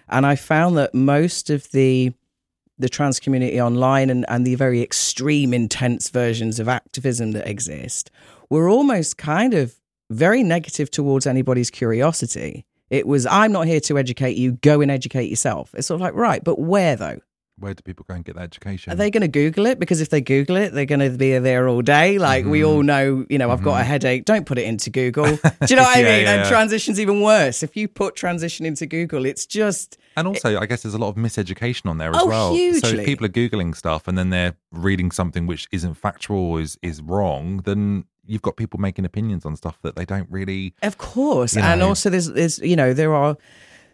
And 0.10 0.26
I 0.26 0.36
found 0.36 0.78
that 0.78 0.94
most 0.94 1.50
of 1.50 1.70
the 1.72 2.14
the 2.80 2.90
trans 2.90 3.20
community 3.20 3.62
online 3.62 4.10
and, 4.10 4.26
and 4.30 4.48
the 4.48 4.56
very 4.56 4.82
extreme 4.82 5.54
intense 5.54 6.10
versions 6.10 6.60
of 6.60 6.68
activism 6.68 7.34
that 7.34 7.48
exist 7.48 8.10
were 8.50 8.70
almost 8.70 9.18
kind 9.18 9.54
of 9.54 9.76
very 10.10 10.42
negative 10.42 10.90
towards 10.90 11.28
anybody's 11.28 11.70
curiosity. 11.70 12.66
It 12.90 13.06
was, 13.06 13.28
I'm 13.28 13.52
not 13.52 13.68
here 13.68 13.82
to 13.82 14.00
educate 14.00 14.38
you, 14.38 14.54
go 14.54 14.82
and 14.82 14.90
educate 14.90 15.30
yourself. 15.30 15.76
It's 15.76 15.88
sort 15.88 15.98
of 15.98 16.02
like, 16.02 16.16
right, 16.16 16.44
but 16.44 16.58
where 16.58 16.96
though? 16.96 17.20
Where 17.60 17.74
do 17.74 17.82
people 17.84 18.06
go 18.08 18.14
and 18.16 18.24
get 18.24 18.36
that 18.36 18.44
education? 18.44 18.94
Are 18.94 18.96
they 18.96 19.10
going 19.12 19.22
to 19.22 19.28
Google 19.28 19.66
it? 19.66 19.80
Because 19.80 20.02
if 20.02 20.10
they 20.10 20.22
Google 20.22 20.56
it, 20.58 20.74
they're 20.74 20.86
going 20.86 21.00
to 21.02 21.10
be 21.18 21.38
there 21.40 21.68
all 21.68 21.82
day. 21.82 22.18
Like 22.18 22.46
we 22.46 22.62
Mm-hmm. 22.62 22.70
all 22.70 22.84
know, 22.84 23.26
you 23.30 23.38
know, 23.38 23.52
I've 23.52 23.62
got 23.64 23.82
a 23.82 23.84
headache. 23.84 24.26
Don't 24.26 24.46
put 24.46 24.58
it 24.58 24.64
into 24.66 24.90
Google. 24.90 25.26
Do 25.36 25.40
you 25.70 25.76
know 25.76 25.84
what 25.84 25.98
I 25.98 26.04
mean? 26.04 26.06
yeah, 26.24 26.32
and 26.36 26.42
yeah. 26.44 26.50
transition's 26.50 27.00
even 27.00 27.22
worse. 27.22 27.62
If 27.64 27.76
you 27.76 27.88
put 27.88 28.16
transition 28.16 28.66
into 28.66 28.86
Google, 28.86 29.26
it's 29.26 29.46
just 29.46 29.98
And 30.18 30.28
also, 30.28 30.58
I 30.60 30.66
guess 30.66 30.84
there's 30.84 30.94
a 30.94 30.98
lot 30.98 31.10
of 31.10 31.16
miseducation 31.16 31.90
on 31.90 31.98
there 31.98 32.12
as 32.12 32.22
Oh, 32.22 32.26
well. 32.28 32.50
So 32.52 32.56
hugely. 32.56 33.00
if 33.00 33.06
people 33.06 33.26
are 33.26 33.30
googling 33.30 33.76
stuff 33.76 34.08
and 34.08 34.18
then 34.18 34.30
they're 34.30 34.56
reading 34.72 35.12
something 35.12 35.46
which 35.48 35.68
isn't 35.72 35.96
factual 35.96 36.38
or 36.40 36.62
is 36.62 36.78
is 36.82 37.02
wrong, 37.02 37.62
then 37.66 38.06
you've 38.26 38.42
got 38.44 38.56
people 38.58 38.80
making 38.80 39.06
opinions 39.06 39.46
on 39.46 39.56
stuff 39.56 39.80
that 39.82 39.96
they 39.96 40.06
don't 40.06 40.30
really. 40.30 40.74
Of 40.84 40.98
course, 40.98 41.56
You 41.56 41.62
and 41.64 41.82
also 41.82 42.10
there's 42.10 42.28
there's 42.32 42.60
you 42.60 42.76
know 42.76 42.94
there 42.94 43.14
are 43.14 43.36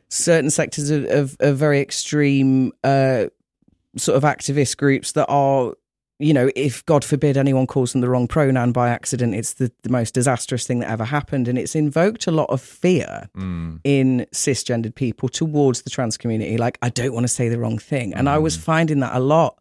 certain 0.09 0.49
sectors 0.49 0.89
of 0.89 1.05
of, 1.05 1.37
of 1.39 1.57
very 1.57 1.79
extreme 1.79 2.71
uh, 2.83 3.25
sort 3.97 4.15
of 4.17 4.23
activist 4.23 4.77
groups 4.77 5.13
that 5.13 5.25
are 5.27 5.73
you 6.19 6.33
know 6.33 6.49
if 6.55 6.85
God 6.85 7.03
forbid 7.03 7.35
anyone 7.37 7.67
calls 7.67 7.91
them 7.91 8.01
the 8.01 8.09
wrong 8.09 8.27
pronoun 8.27 8.71
by 8.71 8.89
accident, 8.89 9.35
it's 9.35 9.53
the, 9.55 9.71
the 9.83 9.89
most 9.89 10.13
disastrous 10.13 10.65
thing 10.65 10.79
that 10.79 10.89
ever 10.89 11.03
happened, 11.03 11.47
and 11.47 11.57
it's 11.57 11.75
invoked 11.75 12.27
a 12.27 12.31
lot 12.31 12.49
of 12.49 12.61
fear 12.61 13.29
Mm, 13.35 13.79
in 13.83 14.25
cisgendered 14.31 14.95
people 14.95 15.27
towards 15.27 15.81
the 15.81 15.89
trans 15.89 16.17
community. 16.17 16.57
Like 16.57 16.77
I 16.81 16.89
don't 16.89 17.13
want 17.13 17.25
to 17.25 17.33
say 17.33 17.49
the 17.49 17.59
wrong 17.59 17.77
thing, 17.77 18.13
and 18.13 18.29
I 18.29 18.37
was 18.37 18.55
finding 18.55 18.99
that 19.01 19.13
a 19.15 19.19
lot 19.19 19.59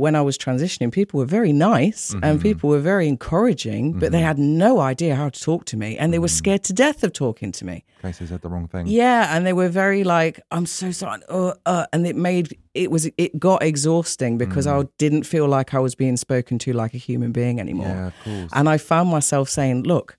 when 0.00 0.14
I 0.20 0.22
was 0.22 0.36
transitioning, 0.46 0.90
people 1.00 1.16
were 1.20 1.30
very 1.38 1.52
nice 1.52 2.02
Mm-hmm. 2.14 2.24
and 2.26 2.40
people 2.48 2.66
were 2.74 2.84
very 2.92 3.06
encouraging, 3.14 3.84
but 4.00 4.08
they 4.12 4.20
had 4.30 4.38
no 4.38 4.70
idea 4.92 5.12
how 5.20 5.28
to 5.28 5.40
talk 5.48 5.64
to 5.66 5.76
me 5.76 5.90
and 5.98 6.12
they 6.12 6.18
were 6.18 6.26
Mm-hmm. 6.26 6.44
scared 6.44 6.62
to 6.64 6.72
death 6.72 7.00
of 7.06 7.12
talking 7.12 7.52
to 7.58 7.64
me. 7.70 7.76
In 8.02 8.08
case 8.08 8.18
they 8.20 8.26
said 8.26 8.40
the 8.42 8.48
wrong 8.48 8.66
thing. 8.68 8.84
Yeah, 8.86 9.34
and 9.36 9.44
they 9.46 9.52
were 9.52 9.68
very 9.68 10.02
like, 10.04 10.34
"I'm 10.50 10.66
so 10.80 10.90
sorry," 10.90 11.20
uh, 11.28 11.52
uh, 11.66 11.84
and 11.92 12.06
it 12.06 12.16
made 12.16 12.46
it 12.74 12.88
was 12.90 13.02
it 13.24 13.38
got 13.38 13.62
exhausting 13.62 14.38
because 14.38 14.66
Mm. 14.66 14.72
I 14.74 14.88
didn't 14.98 15.24
feel 15.34 15.46
like 15.58 15.74
I 15.74 15.80
was 15.86 15.94
being 15.94 16.16
spoken 16.16 16.58
to 16.64 16.72
like 16.82 16.94
a 16.94 16.98
human 17.08 17.30
being 17.32 17.60
anymore. 17.60 17.94
Yeah, 17.96 18.06
of 18.06 18.14
course. 18.24 18.50
And 18.56 18.68
I 18.74 18.78
found 18.78 19.06
myself 19.10 19.46
saying, 19.50 19.82
"Look, 19.92 20.16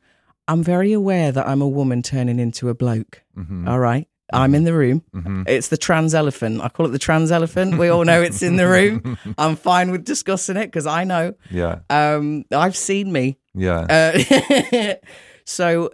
I'm 0.48 0.64
very 0.64 0.94
aware 0.94 1.32
that 1.32 1.46
I'm 1.52 1.62
a 1.62 1.68
woman 1.80 2.02
turning 2.04 2.40
into 2.40 2.70
a 2.70 2.74
bloke. 2.84 3.16
Mm-hmm. 3.36 3.68
All 3.68 3.80
right." 3.80 4.08
I'm 4.34 4.56
in 4.56 4.64
the 4.64 4.74
room. 4.74 5.04
It's 5.48 5.68
the 5.70 5.78
trans 5.78 6.14
elephant. 6.16 6.62
I 6.62 6.70
call 6.70 6.86
it 6.86 6.90
the 6.90 7.00
trans 7.00 7.32
elephant. 7.32 7.78
We 7.78 7.90
all 7.90 8.06
know 8.06 8.22
it's 8.22 8.42
in 8.42 8.56
the 8.58 8.68
room. 8.68 9.18
I'm 9.38 9.56
fine 9.56 9.92
with 9.92 10.06
discussing 10.06 10.58
it 10.58 10.68
because 10.68 10.86
I 10.88 11.04
know. 11.04 11.34
Yeah. 11.50 11.80
Um, 11.90 12.46
I've 12.52 12.76
seen 12.78 13.12
me. 13.12 13.38
Yeah. 13.54 13.82
Uh, 13.90 14.94
so 15.46 15.92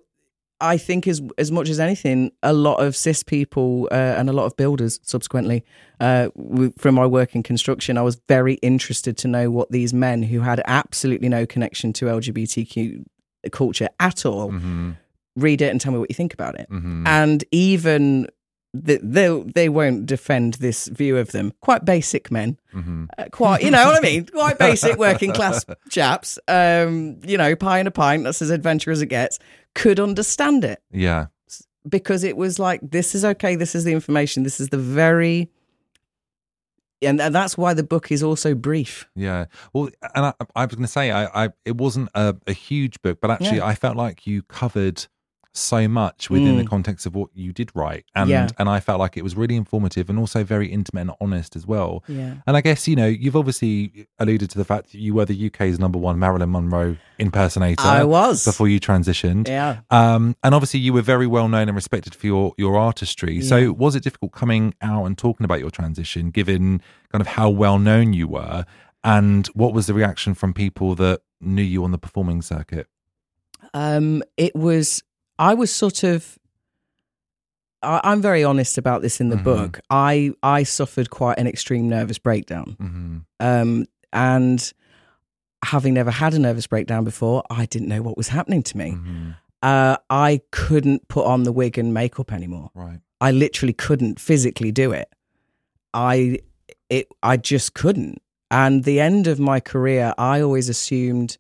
I 0.59 0.77
think 0.77 1.07
as 1.07 1.21
as 1.37 1.51
much 1.51 1.69
as 1.69 1.79
anything, 1.79 2.31
a 2.41 2.53
lot 2.53 2.83
of 2.83 2.95
cis 2.95 3.23
people 3.23 3.87
uh, 3.91 3.95
and 3.95 4.29
a 4.29 4.33
lot 4.33 4.45
of 4.45 4.55
builders 4.57 4.99
subsequently, 5.03 5.63
uh, 5.99 6.29
w- 6.35 6.73
from 6.77 6.95
my 6.95 7.05
work 7.05 7.35
in 7.35 7.43
construction, 7.43 7.97
I 7.97 8.01
was 8.01 8.19
very 8.27 8.55
interested 8.55 9.17
to 9.19 9.27
know 9.27 9.51
what 9.51 9.71
these 9.71 9.93
men 9.93 10.23
who 10.23 10.39
had 10.41 10.61
absolutely 10.65 11.29
no 11.29 11.45
connection 11.45 11.93
to 11.93 12.05
LGBTQ 12.05 13.05
culture 13.51 13.87
at 13.99 14.25
all 14.25 14.51
Mm-hmm. 14.51 14.91
Read 15.37 15.61
it 15.61 15.69
and 15.71 15.79
tell 15.79 15.93
me 15.93 15.99
what 15.99 16.09
you 16.09 16.15
think 16.15 16.33
about 16.33 16.59
it. 16.59 16.67
And 16.69 17.43
even 17.51 18.27
th- 18.85 18.99
they 19.01 19.43
they 19.55 19.69
won't 19.69 20.05
defend 20.05 20.55
this 20.55 20.87
view 20.87 21.15
of 21.17 21.31
them. 21.31 21.53
Quite 21.61 21.85
basic 21.85 22.29
men, 22.31 22.57
Mm-hmm. 22.75 23.05
uh, 23.17 23.25
quite 23.31 23.61
you 23.63 23.71
know 23.71 23.85
what 23.85 23.95
I 23.97 24.01
mean. 24.01 24.25
Quite 24.25 24.59
basic 24.59 24.97
working 24.97 25.31
class 25.31 25.63
chaps. 25.89 26.37
Um, 26.47 27.19
you 27.25 27.37
know, 27.37 27.55
pie 27.55 27.79
and 27.79 27.87
a 27.87 27.91
pint. 27.91 28.23
That's 28.25 28.41
as 28.41 28.49
adventure 28.49 28.91
as 28.91 29.01
it 29.01 29.07
gets. 29.07 29.39
Could 29.75 29.99
understand 29.99 30.63
it 30.65 30.81
yeah. 30.91 31.27
because 31.87 32.23
it 32.23 32.35
was 32.35 32.57
like 32.59 32.81
this 32.81 33.13
is 33.15 33.23
okay. 33.23 33.55
This 33.55 33.75
is 33.75 33.83
the 33.83 33.93
information. 33.93 34.43
This 34.43 34.59
is 34.59 34.69
the 34.69 34.77
very. 34.77 35.49
And, 37.03 37.21
and 37.21 37.33
that's 37.35 37.55
why 37.55 37.75
the 37.75 37.83
book 37.83 38.11
is 38.11 38.23
also 38.23 38.55
brief. 38.55 39.07
Yeah. 39.15 39.45
Well, 39.71 39.89
and 40.15 40.25
I, 40.25 40.33
I 40.55 40.65
was 40.65 40.73
going 40.73 40.81
to 40.85 40.91
say, 40.91 41.11
I, 41.11 41.45
I, 41.45 41.49
it 41.63 41.77
wasn't 41.77 42.09
a, 42.15 42.35
a 42.47 42.53
huge 42.53 42.99
book, 43.03 43.19
but 43.21 43.29
actually, 43.29 43.57
Yeah. 43.57 43.67
I 43.67 43.75
felt 43.75 43.95
like 43.97 44.25
you 44.25 44.41
covered 44.41 45.05
so 45.57 45.87
much 45.87 46.29
within 46.29 46.57
the 46.57 46.63
context 46.65 47.05
of 47.05 47.15
what 47.15 47.29
you 47.33 47.51
did 47.51 47.71
write, 47.75 48.05
and 48.15 48.27
Mm. 48.27 48.31
Yeah. 48.31 48.47
and 48.59 48.69
I 48.69 48.79
felt 48.79 48.99
like 48.99 49.17
it 49.17 49.23
was 49.23 49.35
really 49.35 49.55
informative 49.55 50.09
and 50.09 50.17
also 50.19 50.43
very 50.43 50.67
intimate 50.67 51.01
and 51.01 51.11
honest 51.19 51.55
as 51.55 51.65
well. 51.67 52.03
Yeah. 52.07 52.35
And 52.45 52.55
I 52.57 52.61
guess 52.61 52.87
you 52.87 52.95
know 52.95 53.07
you've 53.07 53.35
obviously 53.35 54.07
alluded 54.19 54.49
to 54.51 54.57
the 54.57 54.65
fact 54.65 54.91
that 54.91 54.99
you 54.99 55.13
were 55.13 55.25
the 55.25 55.47
UK's 55.47 55.79
number 55.79 55.97
one 55.99 56.19
Marilyn 56.19 56.51
Monroe 56.51 56.97
impersonator. 57.19 57.81
I 57.81 58.03
was. 58.03 58.45
before 58.45 58.67
you 58.67 58.79
transitioned. 58.79 59.47
Yeah. 59.47 59.79
Um, 59.89 60.35
and 60.43 60.53
obviously, 60.53 60.79
you 60.79 60.93
were 60.93 61.01
very 61.01 61.27
well 61.27 61.47
known 61.47 61.67
and 61.69 61.75
respected 61.75 62.13
for 62.15 62.27
your 62.27 62.53
your 62.57 62.77
artistry. 62.77 63.41
So, 63.41 63.71
was 63.73 63.95
it 63.95 64.03
difficult 64.03 64.31
coming 64.33 64.73
out 64.81 65.05
and 65.05 65.17
talking 65.17 65.43
about 65.45 65.59
your 65.59 65.71
transition, 65.71 66.29
given 66.31 66.81
kind 67.11 67.21
of 67.21 67.27
how 67.27 67.49
well 67.49 67.79
known 67.79 68.13
you 68.13 68.27
were? 68.27 68.65
And 69.03 69.47
what 69.47 69.73
was 69.73 69.87
the 69.87 69.93
reaction 69.93 70.33
from 70.33 70.53
people 70.53 70.95
that 70.95 71.21
knew 71.39 71.61
you 71.63 71.83
on 71.83 71.91
the 71.91 71.97
performing 71.97 72.41
circuit? 72.41 72.87
Um, 73.73 74.23
it 74.37 74.55
was. 74.55 75.03
I 75.39 75.53
was 75.53 75.71
sort 75.73 76.03
of. 76.03 76.37
I, 77.83 78.01
I'm 78.03 78.21
very 78.21 78.43
honest 78.43 78.77
about 78.77 79.01
this 79.01 79.21
in 79.21 79.29
the 79.29 79.35
Mhm. 79.37 79.43
book. 79.43 79.79
I 79.89 80.31
I 80.43 80.63
suffered 80.63 81.09
quite 81.09 81.37
an 81.37 81.47
extreme 81.47 81.87
nervous 81.89 82.17
breakdown, 82.17 82.75
Mm-hmm. 82.79 83.17
um, 83.39 83.85
and 84.13 84.73
having 85.65 85.93
never 85.93 86.11
had 86.11 86.33
a 86.33 86.39
nervous 86.39 86.67
breakdown 86.67 87.03
before, 87.03 87.43
I 87.49 87.65
didn't 87.65 87.87
know 87.87 88.01
what 88.01 88.15
was 88.17 88.27
happening 88.29 88.63
to 88.63 88.77
me. 88.77 88.91
Mm-hmm. 88.91 89.29
Uh, 89.63 89.97
I 90.09 90.41
couldn't 90.51 91.07
put 91.07 91.25
on 91.25 91.43
the 91.43 91.51
wig 91.51 91.77
and 91.79 91.93
makeup 91.93 92.31
anymore. 92.31 92.69
Right. 92.75 92.99
I 93.19 93.31
literally 93.31 93.73
couldn't 93.73 94.19
physically 94.19 94.71
do 94.71 94.91
it. 94.91 95.09
I 95.93 96.39
it 96.89 97.07
I 97.23 97.37
just 97.37 97.73
couldn't. 97.73 98.21
And 98.49 98.83
the 98.85 98.99
end 98.99 99.27
of 99.27 99.39
my 99.39 99.59
career, 99.59 100.13
I 100.17 100.41
always 100.41 100.69
assumed 100.69 101.37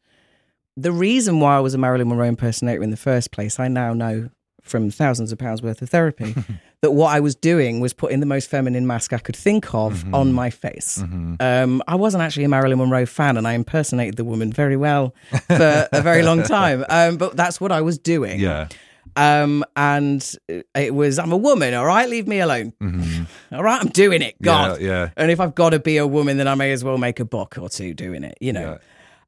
the 0.77 0.91
reason 0.91 1.39
why 1.39 1.57
I 1.57 1.59
was 1.59 1.73
a 1.73 1.77
Marilyn 1.77 2.07
Monroe 2.07 2.27
impersonator 2.27 2.83
in 2.83 2.91
the 2.91 2.97
first 2.97 3.31
place, 3.31 3.59
I 3.59 3.67
now 3.67 3.93
know 3.93 4.29
from 4.61 4.91
thousands 4.91 5.31
of 5.31 5.39
pounds 5.39 5.61
worth 5.61 5.81
of 5.81 5.89
therapy 5.89 6.35
that 6.81 6.91
what 6.91 7.07
I 7.07 7.19
was 7.19 7.35
doing 7.35 7.79
was 7.79 7.93
putting 7.93 8.19
the 8.19 8.25
most 8.25 8.49
feminine 8.49 8.85
mask 8.85 9.13
I 9.13 9.17
could 9.17 9.35
think 9.35 9.73
of 9.73 10.13
on 10.13 10.33
my 10.33 10.49
face. 10.49 11.01
Um, 11.39 11.81
I 11.87 11.95
wasn't 11.95 12.21
actually 12.21 12.43
a 12.43 12.49
Marilyn 12.49 12.77
Monroe 12.77 13.05
fan, 13.05 13.37
and 13.37 13.47
I 13.47 13.53
impersonated 13.53 14.17
the 14.17 14.23
woman 14.23 14.51
very 14.51 14.77
well 14.77 15.15
for 15.47 15.87
a 15.91 16.01
very 16.01 16.23
long 16.23 16.43
time. 16.43 16.85
Um, 16.97 17.17
but 17.17 17.35
that's 17.35 17.59
what 17.61 17.71
I 17.71 17.81
was 17.81 17.97
doing. 17.97 18.39
Yeah. 18.39 18.67
Um, 19.15 19.63
and 19.75 20.35
it 20.75 20.93
was, 20.93 21.19
I'm 21.19 21.31
a 21.31 21.37
woman, 21.37 21.73
all 21.73 21.85
right, 21.85 22.07
leave 22.09 22.27
me 22.27 22.39
alone. 22.39 22.73
All 23.51 23.63
right, 23.63 23.81
I'm 23.81 23.89
doing 23.89 24.21
it, 24.21 24.39
God. 24.41 24.75
Mm-hmm. 24.75 24.85
Yeah, 24.85 25.03
yeah. 25.03 25.09
And 25.17 25.31
if 25.31 25.39
I've 25.39 25.55
got 25.55 25.71
to 25.71 25.79
be 25.79 25.97
a 25.97 26.05
woman, 26.05 26.37
then 26.37 26.47
I 26.47 26.55
may 26.55 26.71
as 26.71 26.83
well 26.83 26.97
make 26.97 27.19
a 27.19 27.25
buck 27.25 27.57
or 27.57 27.69
two 27.69 27.93
doing 27.93 28.23
it, 28.23 28.37
you 28.41 28.53
know. 28.53 28.77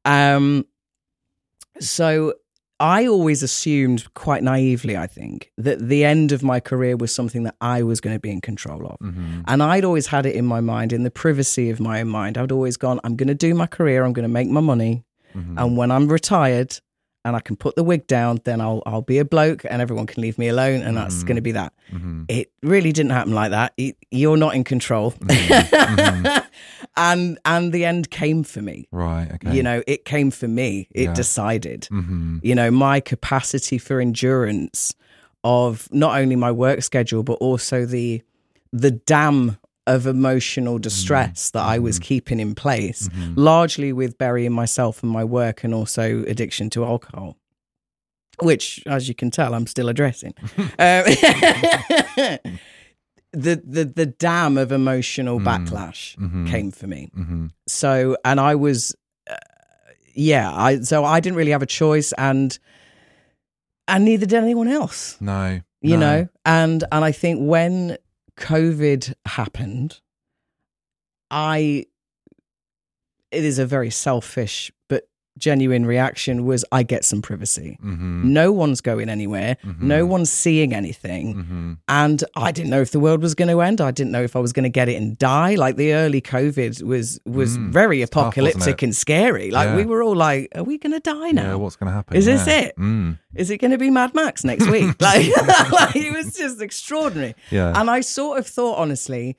Um, 0.05 0.65
so 1.79 2.33
I 2.79 3.07
always 3.07 3.43
assumed, 3.43 4.13
quite 4.13 4.41
naively, 4.41 4.95
I 4.95 5.05
think, 5.05 5.51
that 5.57 5.89
the 5.89 6.05
end 6.05 6.31
of 6.31 6.43
my 6.43 6.61
career 6.61 6.95
was 6.95 7.13
something 7.13 7.43
that 7.43 7.55
I 7.59 7.83
was 7.83 7.99
going 7.99 8.15
to 8.15 8.19
be 8.19 8.31
in 8.31 8.39
control 8.39 8.85
of. 8.85 8.99
Mm-hmm. 8.99 9.41
And 9.47 9.61
I'd 9.61 9.83
always 9.83 10.07
had 10.07 10.25
it 10.25 10.35
in 10.35 10.45
my 10.45 10.61
mind, 10.61 10.93
in 10.93 11.03
the 11.03 11.11
privacy 11.11 11.69
of 11.69 11.81
my 11.81 11.99
own 11.99 12.07
mind. 12.07 12.37
I'd 12.37 12.53
always 12.53 12.77
gone, 12.77 13.01
I'm 13.03 13.17
going 13.17 13.27
to 13.27 13.35
do 13.35 13.53
my 13.53 13.67
career, 13.67 14.05
I'm 14.05 14.13
going 14.13 14.23
to 14.23 14.29
make 14.29 14.47
my 14.47 14.61
money. 14.61 15.03
Mm-hmm. 15.35 15.59
And 15.59 15.77
when 15.77 15.91
I'm 15.91 16.07
retired 16.07 16.79
and 17.25 17.35
I 17.35 17.39
can 17.39 17.55
put 17.55 17.75
the 17.75 17.83
wig 17.83 18.07
down, 18.07 18.39
then 18.45 18.61
I'll 18.61 18.81
I'll 18.85 19.01
be 19.01 19.17
a 19.17 19.25
bloke 19.25 19.65
and 19.69 19.81
everyone 19.81 20.07
can 20.07 20.21
leave 20.21 20.37
me 20.37 20.47
alone, 20.47 20.81
and 20.81 20.95
that's 20.95 21.23
going 21.23 21.35
to 21.35 21.41
mm. 21.41 21.45
be 21.45 21.51
that. 21.53 21.73
Mm-hmm. 21.91 22.23
It 22.27 22.51
really 22.63 22.91
didn't 22.91 23.11
happen 23.11 23.33
like 23.33 23.51
that. 23.51 23.73
It, 23.77 23.97
you're 24.11 24.37
not 24.37 24.55
in 24.55 24.63
control, 24.63 25.11
mm-hmm. 25.11 25.75
Mm-hmm. 25.75 26.47
and 26.97 27.39
and 27.45 27.73
the 27.73 27.85
end 27.85 28.09
came 28.09 28.43
for 28.43 28.61
me. 28.61 28.87
Right. 28.91 29.29
Okay. 29.33 29.55
You 29.55 29.63
know, 29.63 29.83
it 29.85 30.05
came 30.05 30.31
for 30.31 30.47
me. 30.47 30.87
It 30.91 31.03
Yeah. 31.03 31.13
decided. 31.13 31.87
Mm-hmm. 31.91 32.39
You 32.41 32.55
know, 32.55 32.71
my 32.71 32.99
capacity 32.99 33.77
for 33.77 33.99
endurance 33.99 34.95
of 35.43 35.87
not 35.91 36.19
only 36.19 36.35
my 36.35 36.51
work 36.51 36.83
schedule 36.83 37.23
but 37.23 37.33
also 37.35 37.85
the 37.85 38.21
the 38.73 38.91
dam 38.91 39.57
of 39.95 40.05
emotional 40.07 40.77
distress 40.79 41.51
that 41.51 41.63
I 41.65 41.79
was 41.79 41.99
keeping 41.99 42.39
in 42.39 42.53
place, 42.55 43.09
largely 43.35 43.91
with 43.91 44.17
burying 44.17 44.53
myself 44.53 45.03
and 45.03 45.11
my 45.11 45.23
work 45.23 45.63
and 45.63 45.73
also 45.73 46.23
addiction 46.27 46.69
to 46.71 46.85
alcohol. 46.85 47.35
Which, 48.41 48.81
as 48.85 49.09
you 49.09 49.15
can 49.15 49.31
tell, 49.31 49.53
I'm 49.53 49.67
still 49.67 49.89
addressing. 49.89 50.33
um, 50.57 50.67
the, 53.33 53.61
the 53.63 53.91
the 53.95 54.05
dam 54.05 54.57
of 54.57 54.71
emotional 54.71 55.39
backlash 55.39 56.15
came 56.47 56.71
for 56.71 56.87
me. 56.87 57.11
Mm-hmm. 57.17 57.47
So, 57.67 58.15
and 58.23 58.39
I 58.39 58.55
was, 58.55 58.95
uh, 59.29 59.35
yeah, 60.13 60.51
I 60.53 60.79
so 60.81 61.03
I 61.03 61.19
didn't 61.19 61.37
really 61.37 61.51
have 61.51 61.61
a 61.61 61.67
choice, 61.67 62.13
and 62.13 62.57
and 63.87 64.05
neither 64.05 64.25
did 64.25 64.41
anyone 64.41 64.67
else, 64.67 65.17
No. 65.19 65.59
you 65.81 65.97
no. 65.97 65.99
know. 65.99 66.29
And 66.45 66.83
and 66.91 67.03
I 67.05 67.11
think 67.11 67.39
when 67.41 67.97
COVID 68.39 69.13
happened, 69.25 69.99
I 71.29 71.85
it 73.31 73.45
is 73.45 73.59
a 73.59 73.65
very 73.65 73.91
selfish 73.91 74.71
but 74.87 75.08
genuine 75.39 75.85
reaction 75.85 76.45
was 76.45 76.63
I 76.71 76.83
get 76.83 77.03
some 77.05 77.21
privacy. 77.21 77.77
Mm-hmm. 77.83 78.33
No 78.33 78.51
one's 78.51 78.81
going 78.81 79.09
anywhere. 79.09 79.57
No 79.79 80.05
one's 80.05 80.31
seeing 80.31 80.73
anything. 80.73 81.35
Mm-hmm. 81.35 81.73
And 81.87 82.23
I 82.35 82.51
didn't 82.51 82.69
know 82.69 82.81
if 82.81 82.91
the 82.91 82.99
world 82.99 83.21
was 83.21 83.33
going 83.35 83.47
to 83.49 83.61
end. 83.61 83.81
I 83.81 83.91
didn't 83.91 84.11
know 84.11 84.21
if 84.23 84.35
I 84.35 84.39
was 84.39 84.53
going 84.53 84.63
to 84.63 84.69
get 84.69 84.89
it 84.89 84.95
and 85.01 85.17
die. 85.17 85.55
Like 85.55 85.75
the 85.77 85.93
early 85.93 86.21
COVID 86.21 86.83
was 86.83 87.19
was 87.25 87.55
very 87.57 87.99
tough, 88.01 88.09
apocalyptic 88.11 88.83
it? 88.83 88.85
and 88.85 88.95
scary. 88.95 89.51
Like 89.51 89.69
Yeah. 89.69 89.75
we 89.77 89.85
were 89.85 90.03
all 90.03 90.15
like, 90.15 90.49
"Are 90.55 90.63
we 90.63 90.77
going 90.77 90.93
to 90.93 90.99
die 90.99 91.31
now? 91.31 91.51
Yeah. 91.51 91.55
What's 91.55 91.75
going 91.75 91.87
to 91.89 91.93
happen? 91.93 92.15
Is 92.17 92.25
this 92.25 92.45
Yeah. 92.47 92.59
it? 92.61 92.75
Mm. 92.77 93.17
Is 93.35 93.49
it 93.49 93.57
going 93.59 93.71
to 93.71 93.77
be 93.77 93.89
Mad 93.89 94.13
Max 94.13 94.43
next 94.43 94.69
week?" 94.69 94.95
like, 95.01 95.25
like 95.71 95.95
it 95.95 96.13
was 96.15 96.35
just 96.35 96.61
extraordinary. 96.61 97.35
Yeah. 97.51 97.73
And 97.79 97.89
I 97.89 98.01
sort 98.01 98.39
of 98.39 98.47
thought, 98.47 98.77
honestly, 98.77 99.37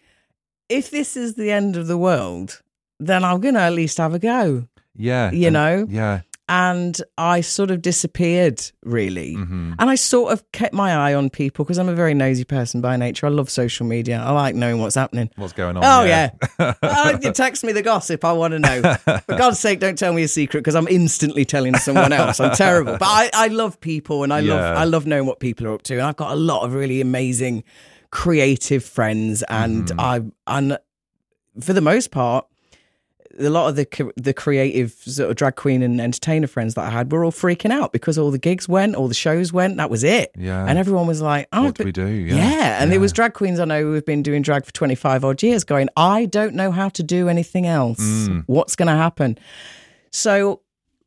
if 0.69 0.91
this 0.91 1.17
is 1.17 1.35
the 1.35 1.51
end 1.51 1.77
of 1.77 1.87
the 1.87 1.99
world, 1.99 2.63
then 2.99 3.25
I'm 3.25 3.41
going 3.41 3.55
to 3.55 3.61
at 3.61 3.73
least 3.73 3.99
have 3.99 4.15
a 4.15 4.19
go. 4.19 4.69
Yeah. 5.01 5.31
You 5.33 5.47
and- 5.49 5.55
know? 5.55 5.87
Yeah. 5.89 6.21
and 6.49 7.01
I 7.17 7.43
sort 7.43 7.71
of 7.71 7.81
disappeared 7.81 8.61
really. 8.83 9.37
Mm-hmm. 9.37 9.75
And 9.79 9.89
I 9.91 9.95
sort 9.95 10.33
of 10.33 10.43
kept 10.51 10.75
my 10.75 10.93
eye 10.93 11.15
on 11.15 11.31
people 11.31 11.65
because 11.65 11.79
I'm 11.79 11.89
a 11.89 11.95
very 11.95 12.13
nosy 12.13 12.43
person 12.45 12.81
by 12.81 12.97
nature. 12.97 13.27
I 13.27 13.31
love 13.31 13.49
social 13.49 13.87
media. 13.87 14.19
I 14.21 14.33
like 14.33 14.57
knowing 14.57 14.81
what's 14.81 14.97
happening. 14.97 15.31
What's 15.37 15.53
going 15.53 15.77
on? 15.77 15.85
Oh 15.85 16.03
yeah, 16.05 16.31
oh, 16.59 17.19
you 17.23 17.31
text 17.33 17.63
me 17.63 17.71
the 17.71 17.83
gossip. 17.83 18.25
I 18.25 18.33
want 18.33 18.51
to 18.53 18.59
know. 18.59 18.83
For 19.05 19.37
God's 19.39 19.61
sake, 19.61 19.79
don't 19.79 19.97
tell 19.97 20.13
me 20.13 20.25
a 20.25 20.29
secret 20.29 20.61
because 20.61 20.75
I'm 20.75 20.89
instantly 20.89 21.45
telling 21.45 21.77
someone 21.77 22.13
else. 22.13 22.41
I'm 22.41 22.57
terrible, 22.57 22.97
but 22.99 23.07
I, 23.09 23.31
I 23.33 23.47
love 23.47 23.81
people 23.81 24.25
and 24.25 24.33
I 24.33 24.41
love 24.41 24.77
I 24.77 24.85
love 24.85 25.07
knowing 25.07 25.27
what 25.27 25.39
people 25.39 25.69
are 25.69 25.75
up 25.75 25.83
to. 25.83 25.95
And 25.95 26.03
I've 26.03 26.17
got 26.17 26.33
a 26.33 26.37
lot 26.51 26.65
of 26.65 26.75
really 26.75 27.01
amazing, 27.01 27.63
creative 28.11 28.85
friends, 28.85 29.45
and 29.49 29.87
Mm-hmm. 29.87 30.01
I 30.01 30.21
and 30.59 30.79
for 31.61 31.73
the 31.73 31.81
most 31.81 32.11
part, 32.11 32.47
a 33.39 33.49
lot 33.49 33.69
of 33.69 33.77
the 33.77 34.13
the 34.17 34.35
creative 34.35 34.93
sort 34.93 35.31
of 35.31 35.37
drag 35.37 35.57
queen 35.57 35.83
and 35.83 36.01
entertainer 36.01 36.47
friends 36.47 36.75
that 36.75 36.83
I 36.87 36.91
had 36.91 37.13
were 37.13 37.25
all 37.25 37.33
freaking 37.33 37.71
out 37.71 37.93
because 37.93 38.19
all 38.19 38.31
the 38.31 38.39
gigs 38.39 38.69
went, 38.69 38.97
all 38.97 39.09
the 39.09 39.15
shows 39.15 39.53
went. 39.53 39.77
That 39.77 39.89
was 39.91 40.03
it. 40.05 40.33
Yeah. 40.37 40.67
And 40.67 40.79
everyone 40.79 41.07
was 41.07 41.23
like, 41.23 41.47
"Oh, 41.53 41.65
What 41.65 41.77
do 41.77 41.85
we 41.85 41.93
do? 41.93 42.07
Yeah. 42.07 42.35
Yeah. 42.35 42.83
And 42.83 42.91
there 42.91 43.01
was 43.01 43.13
drag 43.13 43.35
queens 43.35 43.61
I 43.61 43.65
know 43.65 43.83
who 43.83 43.93
have 43.93 44.05
been 44.07 44.23
doing 44.23 44.43
drag 44.43 44.65
for 44.65 44.73
twenty 44.73 44.95
five 44.95 45.25
odd 45.25 45.43
years, 45.43 45.65
going, 45.65 45.89
"I 45.97 46.27
don't 46.27 46.55
know 46.55 46.71
how 46.71 46.89
to 46.91 47.03
do 47.03 47.29
anything 47.29 47.67
else. 47.67 48.01
Mm. 48.01 48.45
What's 48.47 48.75
going 48.77 48.89
to 48.89 48.95
happen?" 48.97 49.39
So, 50.13 50.63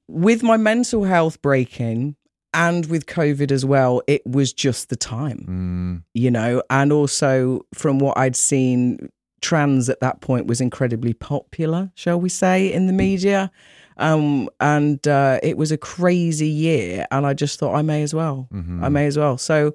with 0.07 0.43
my 0.43 0.57
mental 0.57 1.03
health 1.03 1.41
breaking 1.41 2.15
and 2.53 2.85
with 2.85 3.05
COVID 3.07 3.51
as 3.51 3.65
well, 3.65 4.01
it 4.07 4.25
was 4.25 4.53
just 4.53 4.89
the 4.89 4.95
time 4.95 5.45
Mm, 5.49 6.03
you 6.13 6.29
know, 6.31 6.61
and 6.69 6.91
also 6.93 7.65
from 7.73 7.99
what 7.99 8.17
I'd 8.17 8.35
seen, 8.35 9.09
trans 9.43 9.89
at 9.89 9.99
that 9.99 10.21
point 10.21 10.47
was 10.47 10.59
incredibly 10.61 11.13
popular, 11.13 11.91
shall 11.95 12.19
we 12.19 12.29
say, 12.29 12.71
in 12.73 12.87
the 12.87 12.93
media. 12.93 13.51
Um, 13.97 14.49
and 14.59 15.05
uh, 15.07 15.39
it 15.43 15.55
was 15.57 15.71
a 15.71 15.77
crazy 15.77 16.47
year, 16.47 17.05
and 17.11 17.25
I 17.27 17.33
just 17.35 17.59
thought 17.59 17.75
I 17.75 17.83
may 17.83 18.01
as 18.01 18.13
well. 18.13 18.47
mhm. 18.51 18.81
I 18.83 18.89
may 18.89 19.05
as 19.05 19.17
well. 19.17 19.37
So, 19.37 19.73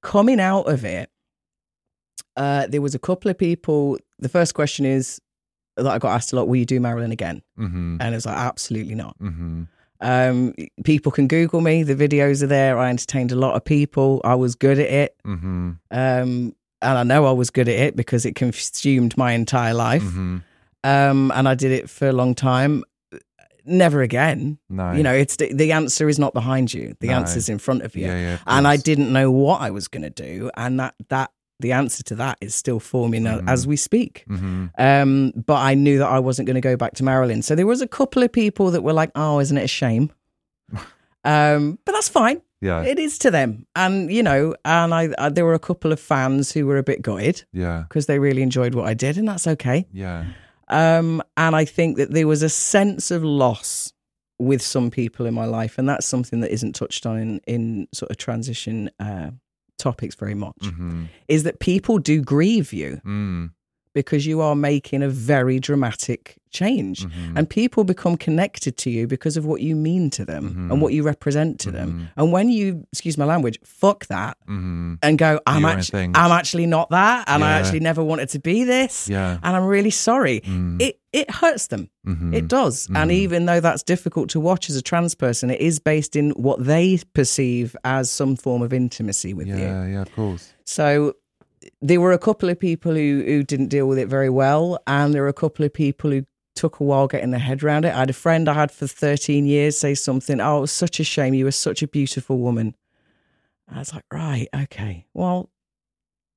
coming 0.00 0.40
out 0.40 0.62
of 0.74 0.84
it, 0.84 1.10
uh, 2.36 2.66
there 2.66 2.82
was 2.82 2.94
a 2.94 2.98
couple 2.98 3.30
of 3.30 3.38
people. 3.38 3.98
The 4.18 4.28
first 4.28 4.54
question 4.54 4.84
is 4.84 5.20
that 5.76 5.86
I 5.86 5.98
got 5.98 6.14
asked 6.14 6.32
a 6.32 6.36
lot: 6.36 6.48
Will 6.48 6.56
you 6.56 6.66
do 6.66 6.80
Marilyn 6.80 7.12
again? 7.12 7.42
mhm, 7.58 7.98
And 8.00 8.02
I 8.02 8.10
was 8.10 8.26
like, 8.26 8.36
absolutely 8.36 8.94
not. 8.94 9.16
mhm. 9.20 9.68
Um, 10.00 10.52
people 10.82 11.12
can 11.12 11.28
Google 11.28 11.60
me. 11.60 11.84
The 11.84 11.94
videos 11.94 12.42
are 12.42 12.48
there. 12.48 12.76
I 12.76 12.90
entertained 12.90 13.30
a 13.30 13.36
lot 13.36 13.54
of 13.54 13.64
people. 13.64 14.20
I 14.24 14.34
was 14.34 14.56
good 14.56 14.80
at 14.80 14.90
it. 14.90 15.16
Mhm. 15.24 15.78
Um, 15.92 16.56
and 16.82 16.98
I 16.98 17.02
know 17.02 17.26
I 17.26 17.32
was 17.32 17.50
good 17.50 17.68
at 17.68 17.78
it 17.78 17.96
because 17.96 18.26
it 18.26 18.34
consumed 18.34 19.16
my 19.16 19.32
entire 19.32 19.74
life. 19.74 20.02
Mhm. 20.02 20.42
Um, 20.84 21.30
and 21.34 21.48
I 21.48 21.54
did 21.54 21.70
it 21.72 21.88
for 21.88 22.08
a 22.08 22.12
long 22.12 22.34
time. 22.34 22.82
Never 23.64 24.02
again. 24.02 24.58
No. 24.68 24.90
You 24.92 25.04
know, 25.04 25.12
it's 25.14 25.36
the, 25.36 25.52
the 25.52 25.70
answer 25.70 26.08
is 26.08 26.18
not 26.18 26.34
behind 26.34 26.74
you. 26.74 26.96
The 27.00 27.08
No. 27.08 27.14
answer's 27.14 27.48
in 27.48 27.58
front 27.58 27.82
of 27.82 27.94
you. 27.94 28.06
Yeah, 28.06 28.18
yeah. 28.18 28.34
of 28.34 28.40
and 28.48 28.66
I 28.66 28.76
didn't 28.76 29.12
know 29.12 29.30
what 29.30 29.60
I 29.60 29.70
was 29.70 29.86
going 29.86 30.02
to 30.02 30.10
do, 30.10 30.50
and 30.56 30.80
that 30.80 30.94
that 31.10 31.30
the 31.60 31.70
answer 31.70 32.02
to 32.02 32.16
that 32.16 32.38
is 32.40 32.56
still 32.56 32.80
forming 32.80 33.24
a- 33.24 33.38
Mm. 33.38 33.48
as 33.48 33.68
we 33.68 33.76
speak. 33.76 34.24
Mhm. 34.28 34.70
Um, 34.78 35.32
but 35.46 35.58
I 35.60 35.74
knew 35.74 35.98
that 35.98 36.08
I 36.08 36.18
wasn't 36.18 36.46
going 36.46 36.56
to 36.56 36.60
go 36.60 36.76
back 36.76 36.94
to 36.94 37.04
Marilyn. 37.04 37.40
So 37.42 37.54
there 37.54 37.68
was 37.68 37.80
a 37.80 37.86
couple 37.86 38.24
of 38.24 38.32
people 38.32 38.72
that 38.72 38.82
were 38.82 38.92
like, 38.92 39.12
"Oh, 39.14 39.38
isn't 39.38 39.56
it 39.56 39.62
a 39.62 39.68
shame?" 39.68 40.10
um, 41.24 41.78
but 41.84 41.92
that's 41.92 42.08
fine. 42.08 42.42
Yeah. 42.62 42.82
It 42.84 42.98
is 42.98 43.18
to 43.18 43.30
them, 43.30 43.66
and 43.74 44.10
you 44.10 44.22
know, 44.22 44.54
and 44.64 44.94
I, 44.94 45.08
I 45.18 45.28
there 45.28 45.44
were 45.44 45.52
a 45.54 45.58
couple 45.58 45.92
of 45.92 45.98
fans 46.00 46.52
who 46.52 46.66
were 46.66 46.78
a 46.78 46.82
bit 46.82 47.02
gutted 47.02 47.44
Yeah. 47.52 47.84
because 47.88 48.06
they 48.06 48.18
really 48.18 48.40
enjoyed 48.42 48.74
what 48.74 48.86
I 48.86 48.94
did, 48.94 49.18
and 49.18 49.26
that's 49.28 49.46
okay. 49.46 49.86
Yeah. 49.92 50.24
Um, 50.68 51.22
and 51.36 51.54
I 51.56 51.64
think 51.66 51.96
that 51.98 52.12
there 52.12 52.26
was 52.28 52.42
a 52.42 52.48
sense 52.48 53.10
of 53.10 53.22
loss 53.24 53.92
with 54.38 54.62
some 54.62 54.90
people 54.90 55.26
in 55.26 55.34
my 55.34 55.44
life, 55.44 55.76
and 55.78 55.88
that's 55.88 56.06
something 56.06 56.40
that 56.40 56.50
isn't 56.52 56.74
touched 56.74 57.04
on 57.04 57.18
in, 57.18 57.40
in 57.46 57.88
sort 57.92 58.10
of 58.10 58.16
transition 58.16 58.90
uh, 58.98 59.30
topics 59.78 60.14
very 60.14 60.34
much. 60.34 60.56
Mhm. 60.60 61.08
Is 61.28 61.42
that 61.42 61.58
people 61.60 61.98
do 61.98 62.22
grieve 62.22 62.72
you 62.72 63.00
Mm. 63.04 63.50
Because 63.94 64.26
you 64.26 64.40
are 64.40 64.54
making 64.54 65.02
a 65.02 65.08
very 65.08 65.58
dramatic 65.60 66.36
change, 66.50 67.06
Mhm. 67.06 67.32
and 67.36 67.48
people 67.48 67.82
become 67.82 68.14
connected 68.16 68.76
to 68.76 68.90
you 68.90 69.06
because 69.06 69.38
of 69.38 69.46
what 69.46 69.62
you 69.62 69.74
mean 69.74 70.10
to 70.10 70.22
them 70.24 70.44
Mhm. 70.54 70.70
and 70.72 70.82
what 70.82 70.92
you 70.92 71.02
represent 71.02 71.58
to 71.60 71.70
them. 71.70 71.88
Mhm. 71.92 72.08
And 72.18 72.30
when 72.32 72.50
you, 72.50 72.86
excuse 72.92 73.16
my 73.16 73.24
language, 73.24 73.58
fuck 73.64 74.06
that 74.08 74.36
Mhm. 74.46 74.98
and 75.02 75.16
go, 75.18 75.40
I'm 75.46 75.64
actually. 75.64 76.10
I'm 76.14 76.30
actually 76.30 76.66
not 76.66 76.90
that, 76.90 77.24
and 77.26 77.42
I 77.42 77.52
actually 77.58 77.80
never 77.80 78.04
wanted 78.04 78.28
to 78.30 78.38
be 78.38 78.64
this, 78.64 79.08
Yeah. 79.08 79.38
and 79.42 79.56
I'm 79.56 79.64
really 79.64 79.90
sorry. 79.90 80.40
Mm. 80.44 80.80
It 80.80 80.98
it 81.12 81.30
hurts 81.30 81.66
them. 81.66 81.90
Mhm. 82.06 82.32
It 82.34 82.48
does, 82.48 82.86
and 82.94 83.10
Mhm. 83.10 83.14
even 83.14 83.44
though 83.44 83.60
that's 83.60 83.82
difficult 83.82 84.30
to 84.30 84.40
watch 84.40 84.70
as 84.70 84.76
a 84.76 84.80
trans 84.82 85.14
person, 85.14 85.50
it 85.50 85.60
is 85.60 85.78
based 85.78 86.16
in 86.16 86.30
what 86.30 86.64
they 86.64 86.98
perceive 87.12 87.76
as 87.84 88.10
some 88.10 88.34
form 88.34 88.62
of 88.62 88.72
intimacy 88.72 89.34
with 89.34 89.46
you. 89.46 89.56
Yeah. 89.56 89.86
Yeah. 89.86 90.00
Of 90.02 90.10
course. 90.14 90.54
So 90.64 91.14
there 91.82 92.00
were 92.00 92.12
a 92.12 92.18
couple 92.18 92.48
of 92.48 92.58
people 92.58 92.92
who 92.94 93.22
who 93.26 93.42
didn't 93.42 93.68
deal 93.68 93.86
with 93.86 93.98
it 93.98 94.08
very 94.08 94.30
well, 94.30 94.78
and 94.86 95.12
there 95.12 95.22
were 95.22 95.28
a 95.28 95.32
couple 95.34 95.64
of 95.66 95.72
people 95.74 96.10
who 96.10 96.24
took 96.54 96.80
a 96.80 96.84
while 96.84 97.08
getting 97.08 97.30
their 97.30 97.40
head 97.40 97.62
around 97.62 97.84
it. 97.84 97.94
I 97.94 97.98
had 98.00 98.10
a 98.10 98.14
friend 98.14 98.48
I 98.48 98.52
had 98.54 98.70
for 98.70 98.86
13 98.86 99.46
years 99.46 99.76
say 99.78 99.94
something, 99.94 100.38
oh, 100.40 100.58
it 100.58 100.60
was 100.60 100.72
such 100.72 101.00
a 101.00 101.04
shame. 101.04 101.32
You 101.34 101.46
were 101.46 101.50
such 101.50 101.82
a 101.82 101.88
beautiful 101.88 102.38
woman. 102.38 102.74
I 103.70 103.78
was 103.78 103.94
like, 103.94 104.04
right, 104.12 104.48
okay. 104.54 105.06
Well, 105.14 105.50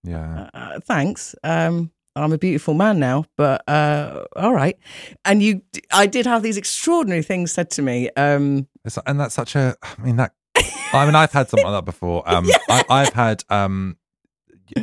Yeah. 0.04 0.50
uh, 0.54 0.80
thanks. 0.80 1.36
Um, 1.44 1.92
I'm 2.16 2.32
a 2.32 2.38
beautiful 2.38 2.74
man 2.76 2.98
now, 2.98 3.26
but 3.36 3.68
uh, 3.68 4.24
all 4.38 4.54
right. 4.54 4.78
And 5.26 5.44
you, 5.44 5.62
I 5.92 6.06
did 6.08 6.26
have 6.26 6.44
these 6.44 6.56
extraordinary 6.56 7.24
things 7.24 7.52
said 7.52 7.70
to 7.72 7.82
me. 7.82 8.10
Um, 8.16 8.68
and 9.06 9.20
that's 9.20 9.36
such 9.36 9.54
a. 9.56 9.76
I 9.84 10.02
mean 10.02 10.16
that. 10.16 10.32
I 10.94 11.06
mean, 11.06 11.16
I've 11.16 11.34
had 11.34 11.50
something 11.50 11.66
like 11.66 11.76
that 11.80 11.86
before. 11.86 12.24
Um, 12.30 12.48
I, 12.70 12.86
I've 12.90 13.14
had 13.14 13.44
um, 13.50 13.98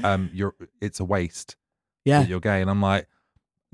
um, 0.04 0.30
you're. 0.32 0.54
It's 0.80 1.00
a 1.00 1.04
waste. 1.04 1.56
yeah, 2.04 2.20
that 2.20 2.28
you're 2.28 2.40
gay, 2.40 2.60
and 2.60 2.70
I'm 2.70 2.80
like, 2.82 3.06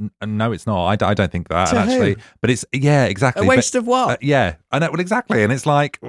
"N- 0.00 0.36
no, 0.36 0.52
it's 0.52 0.66
not. 0.66 0.86
I, 0.86 0.96
d- 0.96 1.04
I 1.06 1.14
don't 1.14 1.30
think 1.32 1.48
that. 1.48 1.68
To 1.68 1.78
actually, 1.78 2.14
who? 2.14 2.20
but 2.40 2.50
it's 2.50 2.64
yeah, 2.72 3.04
exactly. 3.04 3.42
a 3.44 3.46
But- 3.46 3.56
waste 3.56 3.74
of 3.74 3.86
what? 3.86 4.10
uh, 4.10 4.16
yeah, 4.20 4.56
I 4.70 4.78
know. 4.78 4.90
Well, 4.90 5.00
exactly, 5.00 5.42
and 5.42 5.52
it's 5.52 5.66
like 5.66 6.00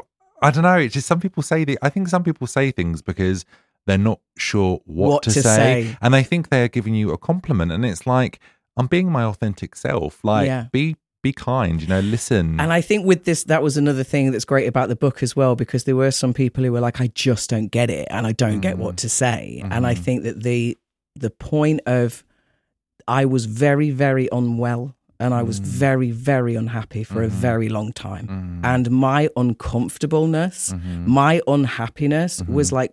I 0.41 0.51
don't 0.51 0.63
know. 0.63 0.77
It's 0.77 0.93
just 0.93 1.07
some 1.07 1.19
people 1.19 1.43
say 1.43 1.63
the. 1.63 1.77
I 1.81 1.89
think 1.89 2.07
some 2.07 2.23
people 2.23 2.47
say 2.47 2.71
things 2.71 3.01
because 3.01 3.45
they're 3.87 3.97
not 3.97 4.19
sure 4.37 4.81
what, 4.85 5.09
What 5.09 5.23
to, 5.23 5.31
to 5.31 5.41
say, 5.41 5.83
say. 5.85 5.97
and 6.01 6.13
they 6.13 6.23
think 6.23 6.49
they're 6.49 6.67
giving 6.67 6.93
you 6.95 7.11
a 7.11 7.17
compliment, 7.17 7.71
and 7.71 7.85
it's 7.85 8.05
like 8.05 8.39
I'm 8.77 8.87
being 8.87 9.11
my 9.11 9.23
authentic 9.23 9.75
self. 9.75 10.23
Like, 10.23 10.47
Yeah. 10.47 10.67
be 10.71 10.95
be 11.21 11.33
kind. 11.33 11.81
You 11.81 11.87
know, 11.87 11.99
listen. 11.99 12.59
And 12.59 12.71
I 12.71 12.81
think 12.81 13.05
with 13.05 13.25
this, 13.25 13.43
that 13.45 13.61
was 13.61 13.75
another 13.77 14.03
thing 14.03 14.31
that's 14.31 14.45
great 14.45 14.67
about 14.67 14.87
the 14.89 14.95
book 14.95 15.21
as 15.23 15.35
well, 15.35 15.55
because 15.55 15.83
there 15.83 15.95
were 15.95 16.11
some 16.11 16.33
people 16.33 16.63
who 16.63 16.71
were 16.71 16.79
like, 16.79 17.01
I 17.01 17.07
just 17.13 17.49
don't 17.49 17.67
get 17.67 17.89
it 17.89 18.07
and 18.09 18.25
I 18.25 18.31
don't 18.31 18.61
get 18.61 18.75
Mm. 18.75 18.79
what 18.79 18.97
to 18.97 19.09
say. 19.09 19.59
And 19.63 19.71
Mm-hmm. 19.73 19.85
I 19.85 19.95
think 19.95 20.23
that 20.23 20.43
the 20.43 20.77
the 21.15 21.29
point 21.31 21.81
of 21.85 22.23
I 23.07 23.25
was 23.25 23.45
very, 23.45 23.89
very 23.91 24.29
unwell 24.31 24.95
and 25.19 25.33
I 25.33 25.43
was 25.43 25.59
Mm. 25.59 25.65
very, 25.65 26.11
very 26.11 26.55
unhappy 26.55 27.03
for 27.03 27.21
a 27.23 27.27
Mm-hmm. 27.27 27.41
very 27.41 27.69
long 27.69 27.91
time. 27.91 28.27
Mm. 28.27 28.65
And 28.73 28.89
my 28.91 29.27
uncomfortableness, 29.35 30.73
Mhm. 30.73 31.05
my 31.07 31.41
unhappiness 31.47 32.41
Mm-hmm. 32.41 32.53
was 32.53 32.71
like 32.71 32.91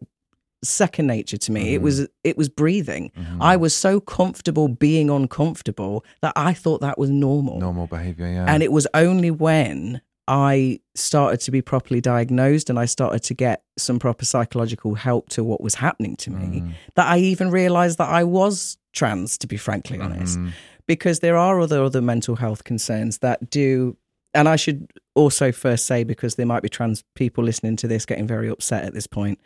second 0.66 1.06
nature 1.06 1.36
to 1.36 1.52
me. 1.52 1.74
It 1.74 1.82
was 1.82 2.06
it 2.24 2.36
was 2.36 2.48
breathing. 2.48 3.10
Mm-hmm. 3.18 3.42
I 3.42 3.56
was 3.56 3.74
so 3.74 4.00
comfortable 4.00 4.68
being 4.68 5.10
uncomfortable 5.10 6.04
that 6.22 6.32
I 6.36 6.52
thought 6.54 6.80
that 6.80 6.98
was 6.98 7.10
normal. 7.10 7.58
normal 7.60 7.86
behavior. 7.86 8.26
Yeah, 8.26 8.46
And 8.48 8.62
it 8.62 8.72
was 8.72 8.86
only 8.94 9.30
when 9.30 10.00
I 10.28 10.80
started 10.96 11.40
to 11.42 11.50
be 11.52 11.62
properly 11.62 12.00
diagnosed 12.00 12.68
and 12.68 12.78
I 12.78 12.86
started 12.86 13.22
to 13.24 13.34
get 13.34 13.62
some 13.78 13.98
proper 14.00 14.24
psychological 14.24 14.94
help 14.96 15.28
to 15.30 15.44
what 15.44 15.60
was 15.60 15.76
happening 15.76 16.16
to 16.16 16.30
me 16.30 16.60
Mm. 16.62 16.72
that 16.96 17.06
I 17.06 17.18
even 17.18 17.50
realized 17.50 17.98
that 17.98 18.08
I 18.08 18.24
was 18.24 18.76
trans, 18.92 19.38
to 19.38 19.46
be 19.46 19.56
frankly 19.56 20.00
honest. 20.00 20.38
Mm. 20.38 20.50
Because 20.88 21.20
there 21.20 21.36
are 21.36 21.60
other 21.60 21.82
other 21.82 22.00
mental 22.02 22.36
health 22.36 22.64
concerns 22.64 23.18
that 23.18 23.50
do 23.50 23.96
and 24.34 24.48
I 24.48 24.56
should 24.56 24.90
also 25.14 25.50
first 25.50 25.86
say 25.86 26.04
because 26.04 26.34
there 26.34 26.44
might 26.46 26.62
be 26.62 26.68
trans 26.68 27.02
people 27.14 27.42
listening 27.42 27.76
to 27.76 27.88
this 27.88 28.04
getting 28.04 28.26
very 28.26 28.48
upset 28.50 28.84
at 28.84 28.92
this 28.92 29.06
point 29.06 29.38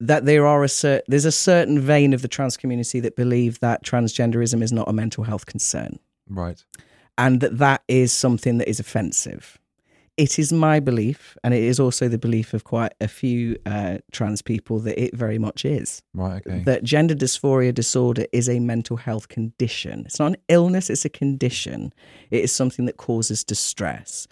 that 0.00 0.26
there 0.26 0.46
are 0.46 0.62
a 0.62 0.68
cer- 0.68 1.02
there's 1.08 1.24
a 1.24 1.32
certain 1.32 1.80
vein 1.80 2.12
of 2.12 2.22
the 2.22 2.28
trans 2.28 2.56
community 2.56 3.00
that 3.00 3.16
believe 3.16 3.60
that 3.60 3.84
transgenderism 3.84 4.62
is 4.62 4.72
not 4.72 4.88
a 4.88 4.92
mental 4.92 5.24
health 5.24 5.46
concern 5.46 5.98
right. 6.28 6.64
and 7.18 7.40
that 7.40 7.58
that 7.58 7.82
is 7.88 8.12
something 8.12 8.58
that 8.58 8.68
is 8.68 8.80
offensive. 8.80 9.58
It 10.16 10.38
is 10.38 10.50
my 10.50 10.80
belief, 10.80 11.36
and 11.44 11.52
it 11.52 11.62
is 11.62 11.78
also 11.78 12.08
the 12.08 12.16
belief 12.16 12.54
of 12.54 12.64
quite 12.64 12.94
a 13.02 13.08
few 13.08 13.58
uh, 13.66 13.98
trans 14.12 14.40
people 14.40 14.78
that 14.80 14.98
it 14.98 15.14
very 15.14 15.38
much 15.38 15.66
is. 15.66 16.02
Right. 16.14 16.42
Okay. 16.46 16.60
That 16.60 16.84
gender 16.84 17.14
dysphoria 17.14 17.74
disorder 17.74 18.24
is 18.32 18.48
a 18.48 18.58
mental 18.58 18.96
health 18.96 19.28
condition. 19.28 20.04
It's 20.06 20.18
not 20.18 20.28
an 20.28 20.36
illness, 20.48 20.88
it's 20.88 21.04
a 21.04 21.10
condition. 21.10 21.92
It 22.30 22.42
is 22.44 22.50
something 22.50 22.86
that 22.86 22.96
causes 22.96 23.44
distress. 23.44 24.26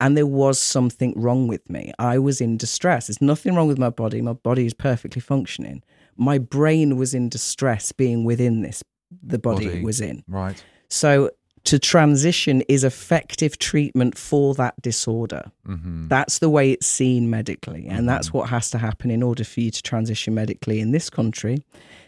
And 0.00 0.16
there 0.16 0.26
was 0.26 0.58
something 0.58 1.12
wrong 1.16 1.46
with 1.46 1.68
me. 1.68 1.92
I 1.98 2.18
was 2.18 2.40
in 2.40 2.56
distress. 2.56 3.06
There's 3.08 3.20
nothing 3.20 3.54
wrong 3.54 3.68
with 3.68 3.78
my 3.78 3.90
body. 3.90 4.22
My 4.22 4.32
body 4.32 4.66
is 4.66 4.74
perfectly 4.74 5.20
functioning. 5.20 5.82
My 6.16 6.38
brain 6.38 6.96
was 6.96 7.14
in 7.14 7.28
distress 7.28 7.92
being 7.92 8.24
within 8.24 8.62
this, 8.62 8.82
the 9.22 9.38
body, 9.38 9.66
Body. 9.66 9.78
it 9.78 9.84
was 9.84 10.00
in. 10.00 10.24
right. 10.26 10.62
So 10.88 11.30
to 11.64 11.78
transition 11.78 12.62
is 12.62 12.84
effective 12.84 13.58
treatment 13.58 14.16
for 14.16 14.54
that 14.54 14.80
disorder. 14.80 15.52
Mm-hmm. 15.68 16.08
That's 16.08 16.38
the 16.38 16.48
way 16.48 16.72
it's 16.72 16.86
seen 16.86 17.28
medically, 17.28 17.86
and 17.86 18.08
that's 18.08 18.32
what 18.32 18.48
has 18.48 18.70
to 18.70 18.78
happen 18.78 19.10
in 19.10 19.22
order 19.22 19.44
for 19.44 19.60
you 19.60 19.70
to 19.70 19.82
transition 19.82 20.34
medically 20.34 20.80
in 20.80 20.92
this 20.92 21.10
country. 21.10 21.58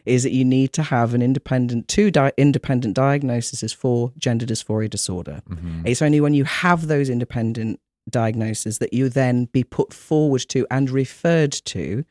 Is 0.07 0.23
that 0.25 0.33
you 0.33 0.45
need 0.45 0.73
to 0.73 0.83
have 0.83 1.13
an 1.15 1.21
independent 1.23 1.87
two 1.87 2.11
di- 2.11 2.33
independent 2.39 2.95
diagnoses 2.97 3.73
for 3.75 4.11
gender 4.19 4.47
dysphoria 4.47 4.89
disorder. 4.91 5.43
Mm-hmm. 5.49 5.87
It's 5.87 6.03
only 6.03 6.21
when 6.21 6.35
you 6.35 6.45
have 6.45 6.89
those 6.89 7.09
independent 7.11 7.79
diagnoses 8.11 8.79
that 8.79 8.93
you 8.93 9.09
then 9.09 9.47
be 9.47 9.65
put 9.65 9.93
forward 9.93 10.43
to 10.49 10.67
and 10.71 10.91
referred 10.91 11.53
to 11.53 12.05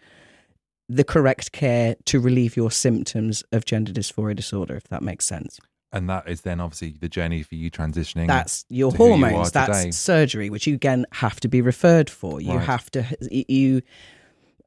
the 0.89 1.04
correct 1.04 1.51
care 1.51 1.95
to 2.06 2.19
relieve 2.19 2.58
your 2.58 2.71
symptoms 2.71 3.43
of 3.51 3.65
gender 3.65 3.91
dysphoria 3.93 4.36
disorder, 4.36 4.75
if 4.75 4.84
that 4.89 5.01
makes 5.01 5.25
sense. 5.25 5.60
And 5.93 6.10
that 6.10 6.27
is 6.30 6.41
then 6.41 6.60
obviously 6.62 6.95
the 6.99 7.10
journey 7.10 7.43
for 7.43 7.56
you 7.56 7.69
transitioning. 7.69 8.27
That's 8.27 8.65
your 8.69 8.91
who 8.91 9.06
you 9.15 9.25
hormones. 9.25 9.51
That's 9.51 9.80
today. 9.80 9.91
surgery, 9.91 10.49
which 10.49 10.65
you 10.67 10.75
again 10.75 11.06
have 11.12 11.39
to 11.41 11.47
be 11.49 11.62
referred 11.62 12.10
for. 12.10 12.39
You 12.41 12.56
Right. 12.58 12.65
have 12.65 12.89
to 12.91 13.06
you 13.30 13.82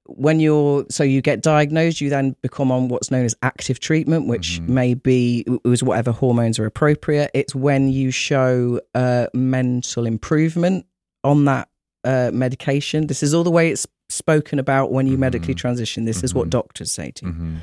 when 0.06 0.38
you're 0.38 0.84
so 0.90 1.02
you 1.02 1.22
get 1.22 1.40
diagnosed, 1.40 2.02
you 2.02 2.10
then 2.10 2.36
become 2.42 2.70
on 2.70 2.88
what's 2.88 3.10
known 3.10 3.24
as 3.24 3.34
active 3.42 3.80
treatment, 3.80 4.26
which 4.28 4.60
Mm-hmm. 4.60 4.74
may 4.74 4.92
be 4.94 5.44
it 5.46 5.66
was 5.66 5.82
whatever 5.82 6.12
hormones 6.12 6.58
are 6.58 6.66
appropriate. 6.66 7.30
It's 7.32 7.54
when 7.54 7.88
you 7.88 8.10
show 8.10 8.80
uh, 8.94 9.28
mental 9.32 10.04
improvement 10.04 10.84
on 11.24 11.44
that 11.46 11.68
uh, 12.04 12.30
medication. 12.32 13.06
This 13.06 13.22
is 13.22 13.32
all 13.34 13.44
the 13.44 13.50
way 13.50 13.70
it's 13.70 13.86
spoken 14.10 14.58
about 14.58 14.92
when 14.92 15.06
you 15.06 15.16
medically 15.16 15.54
transition. 15.54 16.04
This 16.04 16.22
is 16.22 16.34
what 16.34 16.50
doctors 16.50 16.92
say 16.92 17.10
to 17.12 17.26
you 17.26 17.32
Mhm. 17.32 17.56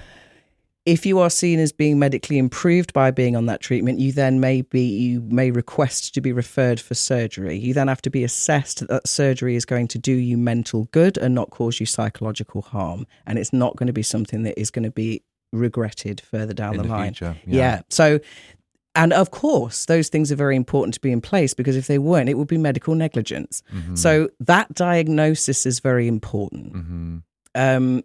if 0.87 1.05
you 1.05 1.19
are 1.19 1.29
seen 1.29 1.59
as 1.59 1.71
being 1.71 1.99
medically 1.99 2.39
improved 2.39 2.91
by 2.91 3.11
being 3.11 3.35
on 3.35 3.45
that 3.45 3.61
treatment, 3.61 3.99
you 3.99 4.11
then 4.11 4.39
may 4.39 4.63
be 4.63 4.81
you 4.81 5.21
may 5.21 5.51
request 5.51 6.11
to 6.15 6.21
be 6.21 6.31
referred 6.33 6.79
for 6.79 6.95
surgery. 6.95 7.55
You 7.59 7.75
then 7.75 7.87
have 7.87 8.01
to 8.01 8.09
be 8.09 8.23
assessed 8.23 8.79
that, 8.79 8.89
that 8.89 9.07
surgery 9.07 9.55
is 9.55 9.63
going 9.63 9.87
to 9.89 9.99
do 9.99 10.11
you 10.13 10.39
mental 10.39 10.85
good 10.91 11.19
and 11.19 11.35
not 11.35 11.51
cause 11.51 11.79
you 11.79 11.85
psychological 11.85 12.63
harm, 12.63 13.05
and 13.27 13.37
it's 13.37 13.53
not 13.53 13.75
going 13.75 13.87
to 13.87 13.93
be 13.93 14.01
something 14.01 14.41
that 14.41 14.59
is 14.59 14.71
going 14.71 14.85
to 14.85 14.91
be 14.91 15.21
regretted 15.53 16.19
further 16.19 16.53
down 16.53 16.71
In 16.73 16.77
the, 16.77 16.83
the 16.83 16.89
line. 16.89 17.13
future, 17.13 17.37
Yeah. 17.45 17.55
yeah. 17.57 17.81
So. 17.89 18.19
And 18.93 19.13
of 19.13 19.31
course, 19.31 19.85
those 19.85 20.09
things 20.09 20.31
are 20.31 20.35
very 20.35 20.55
important 20.55 20.93
to 20.95 20.99
be 20.99 21.11
in 21.11 21.21
place 21.21 21.53
because 21.53 21.75
if 21.77 21.87
they 21.87 21.97
weren't, 21.97 22.27
it 22.29 22.37
would 22.37 22.47
be 22.49 22.57
medical 22.57 22.93
negligence. 22.93 23.63
Mm-hmm. 23.73 23.95
So 23.95 24.29
that 24.41 24.73
diagnosis 24.73 25.65
is 25.65 25.79
very 25.79 26.07
important. 26.07 26.73
Mhm. 26.73 27.23
Um, 27.55 28.03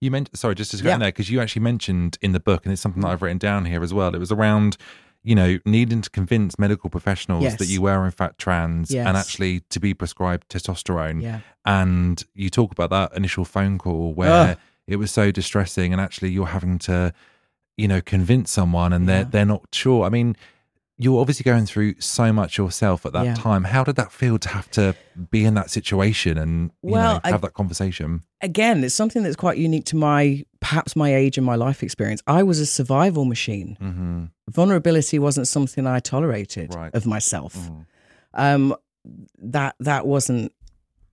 You 0.00 0.10
meant 0.10 0.30
sorry, 0.36 0.54
just 0.56 0.70
to 0.72 0.82
go 0.82 0.88
Yeah. 0.88 0.94
in 0.94 1.00
there 1.00 1.08
because 1.08 1.30
you 1.30 1.40
actually 1.40 1.62
mentioned 1.62 2.18
in 2.20 2.32
the 2.32 2.40
book, 2.40 2.64
and 2.64 2.72
it's 2.72 2.82
something 2.82 3.02
that 3.02 3.08
I've 3.08 3.22
written 3.22 3.38
down 3.38 3.64
here 3.66 3.82
as 3.82 3.92
well. 3.94 4.14
It 4.14 4.18
was 4.18 4.32
around, 4.32 4.76
you 5.22 5.34
know, 5.36 5.58
needing 5.64 6.02
to 6.02 6.10
convince 6.10 6.58
medical 6.58 6.90
professionals 6.90 7.42
Yes. 7.44 7.56
that 7.58 7.66
you 7.66 7.82
were 7.82 8.04
in 8.04 8.10
fact 8.10 8.38
trans 8.38 8.90
Yes. 8.90 9.06
and 9.06 9.16
actually 9.16 9.60
to 9.70 9.78
be 9.80 9.94
prescribed 9.94 10.48
testosterone. 10.48 11.22
yeah. 11.22 11.40
And 11.64 12.24
you 12.34 12.50
talk 12.50 12.72
about 12.72 12.90
that 12.90 13.16
initial 13.16 13.44
phone 13.44 13.78
call 13.78 14.12
where 14.14 14.30
Ugh. 14.50 14.58
it 14.88 14.96
was 14.96 15.10
so 15.12 15.30
distressing, 15.30 15.92
and 15.92 16.00
actually 16.00 16.30
you're 16.30 16.46
having 16.46 16.78
to, 16.80 17.12
you 17.82 17.88
know, 17.88 18.00
convince 18.00 18.50
someone, 18.50 18.92
and 18.92 19.08
they're 19.08 19.18
Yeah. 19.26 19.30
they're 19.32 19.44
not 19.54 19.62
sure. 19.72 20.04
I 20.06 20.08
mean. 20.10 20.36
You're 20.98 21.20
obviously 21.20 21.42
going 21.42 21.66
through 21.66 21.94
so 22.00 22.32
much 22.32 22.58
yourself 22.58 23.04
at 23.06 23.12
that 23.14 23.24
Yeah. 23.24 23.34
time. 23.34 23.64
How 23.64 23.82
did 23.82 23.96
that 23.96 24.12
feel 24.12 24.38
to 24.38 24.48
have 24.50 24.70
to 24.72 24.94
be 25.32 25.44
in 25.44 25.54
that 25.54 25.68
situation 25.70 26.38
and 26.38 26.70
you 26.82 26.92
Well, 26.92 27.14
know 27.14 27.20
I- 27.24 27.30
have 27.30 27.40
that 27.40 27.54
conversation? 27.54 28.20
again, 28.40 28.84
it's 28.84 28.94
something 28.94 29.22
that's 29.24 29.34
quite 29.34 29.58
unique 29.58 29.86
to 29.86 29.96
my 29.96 30.44
perhaps 30.60 30.94
my 30.94 31.12
age 31.12 31.38
and 31.38 31.44
my 31.52 31.56
life 31.56 31.82
experience. 31.82 32.22
I 32.28 32.44
was 32.44 32.60
a 32.60 32.66
survival 32.66 33.24
machine. 33.24 33.76
hmm 33.80 34.24
Vulnerability 34.48 35.18
wasn't 35.18 35.48
something 35.48 35.86
I 35.88 35.98
tolerated 35.98 36.72
Right. 36.74 36.94
of 36.94 37.04
myself. 37.04 37.54
Mm. 37.56 37.86
Um, 38.34 38.74
that 39.42 39.74
that 39.80 40.06
wasn't 40.06 40.52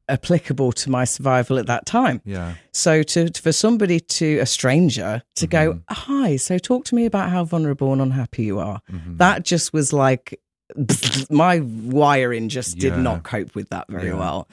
applicable 0.09 0.71
to 0.73 0.89
my 0.89 1.05
survival 1.05 1.57
at 1.59 1.67
that 1.67 1.85
time. 1.85 2.21
Yeah. 2.25 2.55
So 2.73 3.03
to 3.03 3.31
for 3.31 3.51
somebody 3.51 3.99
to 3.99 4.39
a 4.39 4.45
stranger 4.45 5.21
to 5.35 5.47
go, 5.47 5.81
hi, 5.89 6.35
so 6.35 6.57
talk 6.57 6.85
to 6.85 6.95
me 6.95 7.05
about 7.05 7.29
how 7.29 7.43
vulnerable 7.43 7.93
and 7.93 8.01
unhappy 8.01 8.43
you 8.43 8.59
are. 8.59 8.81
Mm-hmm. 8.91 9.17
That 9.17 9.43
just 9.43 9.73
was 9.73 9.93
like 9.93 10.39
my 11.29 11.59
wiring 11.61 12.49
just 12.49 12.77
did 12.77 12.97
not 12.97 13.23
cope 13.23 13.55
with 13.55 13.69
that 13.69 13.87
very 13.89 14.09
Yeah, 14.09 14.19
well. 14.19 14.47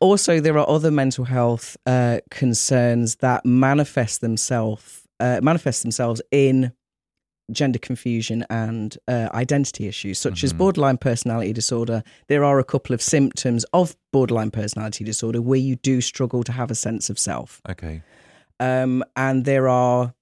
Also, 0.00 0.40
there 0.40 0.58
are 0.58 0.68
other 0.68 0.90
mental 0.90 1.24
health 1.24 1.76
uh, 1.86 2.18
concerns 2.30 3.16
that 3.16 3.46
manifest 3.46 4.20
themselves 4.20 5.02
uh, 5.20 5.40
manifest 5.40 5.82
themselves 5.82 6.20
in 6.32 6.72
gender 7.50 7.78
confusion 7.78 8.44
and 8.48 8.96
uh, 9.08 9.28
identity 9.34 9.86
issues, 9.88 10.18
such 10.18 10.44
as 10.44 10.52
borderline 10.52 10.96
personality 10.96 11.52
disorder. 11.52 12.02
There 12.28 12.44
are 12.44 12.58
a 12.58 12.64
couple 12.64 12.94
of 12.94 13.02
symptoms 13.02 13.64
of 13.72 13.96
borderline 14.12 14.50
personality 14.50 15.04
disorder 15.04 15.42
where 15.42 15.58
you 15.58 15.76
do 15.76 16.00
struggle 16.00 16.44
to 16.44 16.52
have 16.52 16.70
a 16.70 16.74
sense 16.74 17.10
of 17.10 17.18
self, 17.18 17.60
Okay. 17.68 18.02
um, 18.60 19.02
and 19.16 19.44
there 19.44 19.68
are, 19.68 20.14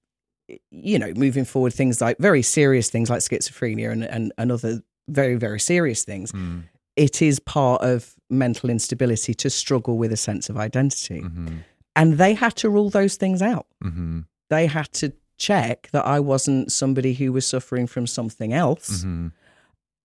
you 0.70 0.98
know, 0.98 1.12
moving 1.14 1.44
forward 1.44 1.72
things 1.74 2.00
like 2.00 2.16
very 2.18 2.42
serious 2.42 2.90
things 2.90 3.10
like 3.10 3.20
schizophrenia 3.20 3.90
and 3.92 4.04
and, 4.04 4.32
and 4.38 4.50
other 4.50 4.80
very 5.08 5.36
very 5.36 5.60
serious 5.60 6.04
things 6.04 6.32
Mm. 6.32 6.64
it 6.96 7.20
is 7.22 7.38
part 7.40 7.82
of 7.82 8.14
mental 8.30 8.70
instability 8.70 9.34
to 9.34 9.50
struggle 9.50 9.98
with 9.98 10.12
a 10.12 10.16
sense 10.16 10.48
of 10.48 10.56
identity. 10.56 11.20
Mm-hmm. 11.20 11.58
And 11.96 12.14
they 12.18 12.34
had 12.34 12.54
to 12.56 12.70
rule 12.70 12.90
those 12.90 13.16
things 13.16 13.42
out. 13.42 13.66
Mm-hmm. 13.84 14.20
They 14.48 14.66
had 14.66 14.92
to 14.94 15.12
check 15.40 15.88
that 15.92 16.06
I 16.06 16.20
wasn't 16.20 16.70
somebody 16.70 17.14
who 17.14 17.32
was 17.32 17.44
suffering 17.46 17.86
from 17.88 18.06
something 18.06 18.52
else 18.52 19.00
Mm-hmm. 19.00 19.28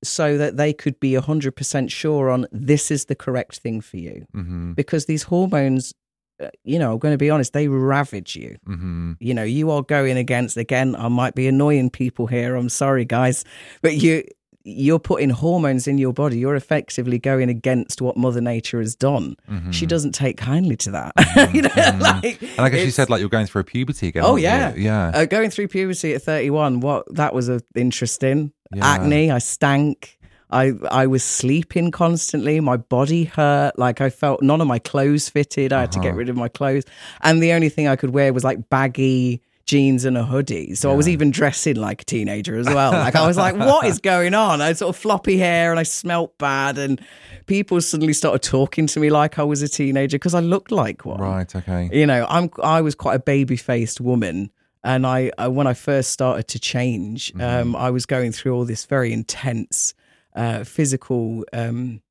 so 0.04 0.38
that 0.38 0.58
they 0.58 0.72
could 0.74 1.00
be 1.00 1.12
100% 1.14 1.92
sure 1.92 2.30
on 2.30 2.48
this 2.52 2.92
is 2.92 3.06
the 3.06 3.16
correct 3.16 3.60
thing 3.60 3.82
for 3.82 3.98
you. 3.98 4.26
Mm-hmm. 4.36 4.74
Because 4.74 5.06
these 5.06 5.24
hormones, 5.24 5.94
uh, 6.42 6.50
you 6.64 6.78
know, 6.80 6.94
I'm 6.94 7.00
going 7.00 7.14
to 7.14 7.18
be 7.18 7.30
honest, 7.30 7.54
they 7.54 7.68
ravage 7.68 8.36
you. 8.36 8.58
Mm-hmm. 8.68 9.14
You 9.20 9.34
know, 9.34 9.44
you 9.44 9.72
are 9.72 9.82
going 9.84 10.18
against, 10.18 10.58
again, 10.58 10.96
I 10.96 11.08
might 11.08 11.36
be 11.36 11.48
annoying 11.48 11.90
people 11.90 12.28
here. 12.28 12.56
I'm 12.56 12.70
sorry, 12.70 13.06
guys, 13.06 13.44
but 13.82 13.96
you. 13.96 14.24
You're 14.68 14.98
putting 15.00 15.30
hormones 15.30 15.88
in 15.88 16.00
your 16.00 16.12
body. 16.12 16.40
You're 16.40 16.56
effectively 16.56 17.20
going 17.20 17.50
against 17.50 18.02
what 18.02 18.18
Mother 18.18 18.42
Nature 18.42 18.80
has 18.80 18.96
done. 18.96 19.36
She 19.70 19.86
doesn't 19.86 20.14
take 20.14 20.38
kindly 20.38 20.76
to 20.78 20.92
that. 20.92 21.14
you 21.54 21.62
know, 21.62 21.70
like, 22.00 22.42
And 22.42 22.60
I 22.60 22.70
guess 22.70 22.84
you 22.84 22.90
said 22.92 23.10
like 23.12 23.20
you're 23.20 23.30
going 23.30 23.46
through 23.46 23.62
a 23.62 23.64
puberty 23.66 24.08
again. 24.08 24.24
Oh 24.24 24.30
aren't 24.32 24.40
you? 24.42 24.48
yeah, 24.48 24.74
Yeah. 24.76 25.12
Uh, 25.14 25.26
going 25.26 25.52
through 25.52 25.68
puberty 25.68 26.14
at 26.16 26.24
31, 26.24 26.80
what 26.80 27.06
that 27.14 27.34
was 27.36 27.48
a, 27.48 27.62
interesting. 27.76 28.52
Yeah. 28.74 28.86
Acne, 28.86 29.30
I 29.30 29.38
stank. 29.38 30.18
I 30.50 30.74
I 30.90 31.06
was 31.08 31.24
sleeping 31.24 31.92
constantly. 31.92 32.60
My 32.60 32.78
body 32.78 33.26
hurt. 33.26 33.78
Like 33.78 34.02
I 34.02 34.10
felt 34.10 34.42
none 34.42 34.62
of 34.62 34.68
my 34.68 34.80
clothes 34.80 35.30
fitted. 35.30 35.74
I 35.74 35.82
had 35.82 35.92
to 35.94 36.00
Uh-huh. 36.00 36.10
get 36.10 36.16
rid 36.16 36.30
of 36.30 36.36
my 36.36 36.48
clothes, 36.48 36.84
and 37.22 37.42
the 37.42 37.52
only 37.54 37.70
thing 37.70 37.88
I 37.88 37.96
could 37.96 38.12
wear 38.12 38.34
was 38.34 38.44
like 38.44 38.70
baggy 38.70 39.42
jeans 39.66 40.06
and 40.06 40.18
a 40.18 40.24
hoodie. 40.24 40.76
So 40.76 40.92
I 40.92 40.94
was 40.94 41.10
even 41.10 41.32
dressing 41.32 41.76
like 41.76 42.04
a 42.04 42.06
teenager 42.06 42.56
as 42.56 42.68
well. 42.68 42.92
Like 42.92 43.16
I 43.16 43.26
was 43.26 43.36
like, 43.38 43.56
what 43.56 43.86
is 43.88 44.00
going 44.00 44.34
on? 44.36 44.62
I 44.62 44.68
had 44.68 44.78
sort 44.78 44.96
of 44.96 45.02
floppy 45.02 45.38
hair 45.38 45.72
and 45.72 45.80
I 45.80 45.84
smelt 45.84 46.38
bad, 46.38 46.78
and 46.78 47.02
people 47.48 47.82
suddenly 47.82 48.14
started 48.14 48.44
talking 48.44 48.86
to 48.88 49.00
me 49.00 49.10
like 49.10 49.40
I 49.40 49.44
was 49.44 49.62
a 49.62 49.68
teenager 49.68 50.18
because 50.18 50.36
I 50.36 50.40
looked 50.40 50.72
like 50.72 51.04
one 51.06 51.20
Right. 51.20 51.56
Okay. 51.56 51.90
you 51.92 52.06
know 52.06 52.26
i'm 52.30 52.50
i 52.64 52.82
was 52.82 52.96
quite 52.96 53.16
a 53.16 53.20
baby 53.20 53.56
faced 53.56 54.02
woman 54.02 54.52
and 54.84 55.06
I, 55.06 55.32
I 55.38 55.48
when 55.48 55.68
i 55.68 55.74
first 55.74 56.10
started 56.12 56.48
to 56.50 56.60
change 56.60 57.32
um 57.40 57.76
i 57.76 57.90
was 57.92 58.06
going 58.06 58.32
through 58.32 58.54
all 58.56 58.66
this 58.66 58.86
very 58.86 59.14
intense 59.14 59.94
uh 60.36 60.64
physical 60.64 61.46
um 61.54 62.02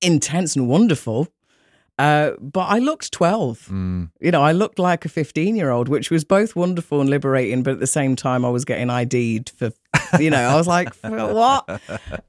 intense 0.00 0.56
and 0.56 0.68
wonderful 0.68 1.28
uh 1.98 2.32
but 2.40 2.66
i 2.66 2.78
looked 2.78 3.12
12 3.12 3.68
Mm. 3.70 4.10
you 4.20 4.30
know 4.30 4.42
i 4.42 4.50
looked 4.52 4.78
like 4.78 5.04
a 5.04 5.08
15 5.08 5.54
year 5.54 5.70
old 5.70 5.88
which 5.88 6.10
was 6.10 6.24
both 6.24 6.56
wonderful 6.56 7.00
and 7.00 7.08
liberating 7.08 7.62
but 7.62 7.74
at 7.74 7.80
the 7.80 7.86
same 7.86 8.16
time 8.16 8.44
i 8.44 8.48
was 8.50 8.64
getting 8.64 8.90
id'd 8.90 9.50
for 9.50 9.70
you 10.18 10.28
know 10.30 10.40
i 10.40 10.54
was 10.56 10.66
like 10.66 10.94
what 11.02 11.80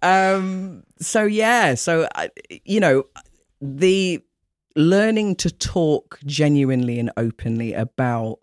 um 0.04 0.84
so 0.99 1.23
yeah 1.23 1.73
so 1.73 2.08
I, 2.15 2.30
you 2.63 2.80
know 2.80 3.06
the 3.62 4.21
learning 4.75 5.36
to 5.38 5.49
talk 5.49 6.19
genuinely 6.25 6.99
and 6.99 7.12
openly 7.17 7.73
about 7.73 8.39